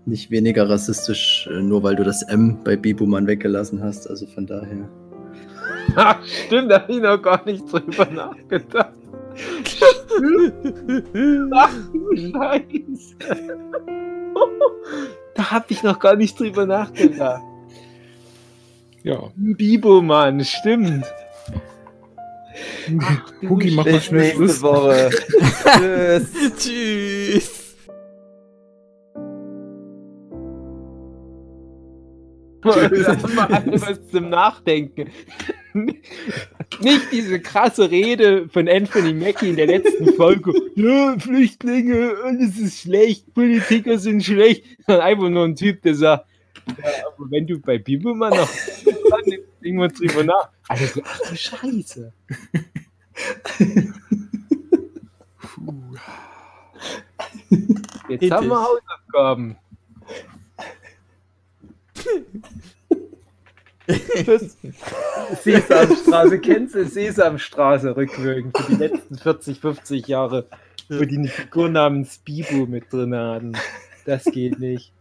nicht 0.05 0.29
weniger 0.29 0.69
rassistisch, 0.69 1.47
äh, 1.49 1.61
nur 1.61 1.83
weil 1.83 1.95
du 1.95 2.03
das 2.03 2.21
M 2.23 2.57
bei 2.65 2.75
Bibuman 2.75 3.25
weggelassen 3.25 3.81
hast. 3.81 4.09
Also 4.09 4.25
von 4.27 4.45
daher. 4.45 4.89
Ach, 5.95 6.17
stimmt, 6.47 6.69
da 6.71 6.81
habe 6.81 6.91
ich 6.91 6.99
noch 7.01 7.21
gar 7.21 7.45
nicht 7.45 7.63
drüber 7.71 8.05
nachgedacht. 8.11 8.91
Ach 11.51 11.73
du 11.93 12.15
Scheiße. 12.15 13.15
Da 15.35 15.51
habe 15.51 15.65
ich 15.69 15.83
noch 15.83 15.99
gar 15.99 16.15
nicht 16.15 16.39
drüber 16.39 16.65
nachgedacht. 16.65 17.43
Ja. 19.03 19.31
Bibo, 19.35 20.01
Mann, 20.01 20.43
stimmt. 20.43 21.05
Hugi, 23.47 23.71
mach 23.71 23.85
mal 23.85 24.01
schnell 24.01 24.33
Schluss. 24.33 24.61
Woche. 24.61 25.09
Tschüss. 26.57 26.57
Tschüss. 26.57 27.65
Da 32.61 32.71
haben 32.75 33.35
wir 33.35 33.49
alle 33.49 33.81
was 33.81 34.07
zum 34.09 34.29
Nachdenken. 34.29 35.09
Nicht 36.81 37.11
diese 37.11 37.39
krasse 37.39 37.89
Rede 37.91 38.47
von 38.49 38.69
Anthony 38.69 39.13
Mackie 39.13 39.49
in 39.49 39.55
der 39.55 39.67
letzten 39.67 40.13
Folge. 40.13 40.53
Ja, 40.75 41.19
Flüchtlinge, 41.19 42.13
alles 42.23 42.57
ist 42.57 42.79
schlecht, 42.79 43.33
Politiker 43.33 43.97
sind 43.97 44.23
schlecht. 44.23 44.63
Sondern 44.85 45.03
einfach 45.05 45.27
nur 45.27 45.43
ein 45.43 45.55
Typ, 45.55 45.81
der 45.81 45.93
sagt, 45.93 46.25
ja, 46.67 46.85
aber 47.05 47.29
wenn 47.31 47.45
du 47.45 47.59
bei 47.59 47.77
Bibelmann 47.77 48.33
noch 48.33 48.49
wir 49.61 49.87
drüber 49.89 50.23
nach. 50.23 50.49
Alter, 50.69 50.85
so, 50.85 51.01
ach 51.03 51.19
du 51.29 51.35
Scheiße. 51.35 52.13
Jetzt 58.07 58.31
haben 58.31 58.47
wir 58.47 58.61
Hausaufgaben. 58.61 59.57
Tschüss. 64.23 64.57
Sesamstraße, 65.43 66.39
kennst 66.39 66.75
du 66.75 66.85
Sesamstraße 66.85 67.95
rückwirkend 67.95 68.57
für 68.57 68.71
die 68.71 68.77
letzten 68.77 69.17
40, 69.17 69.59
50 69.59 70.07
Jahre, 70.07 70.45
wo 70.89 71.03
die 71.03 71.17
eine 71.17 71.27
Figur 71.27 71.69
namens 71.69 72.19
Bibu 72.19 72.65
mit 72.65 72.91
drin 72.91 73.15
hatten. 73.15 73.53
Das 74.05 74.25
geht 74.25 74.59
nicht. 74.59 74.91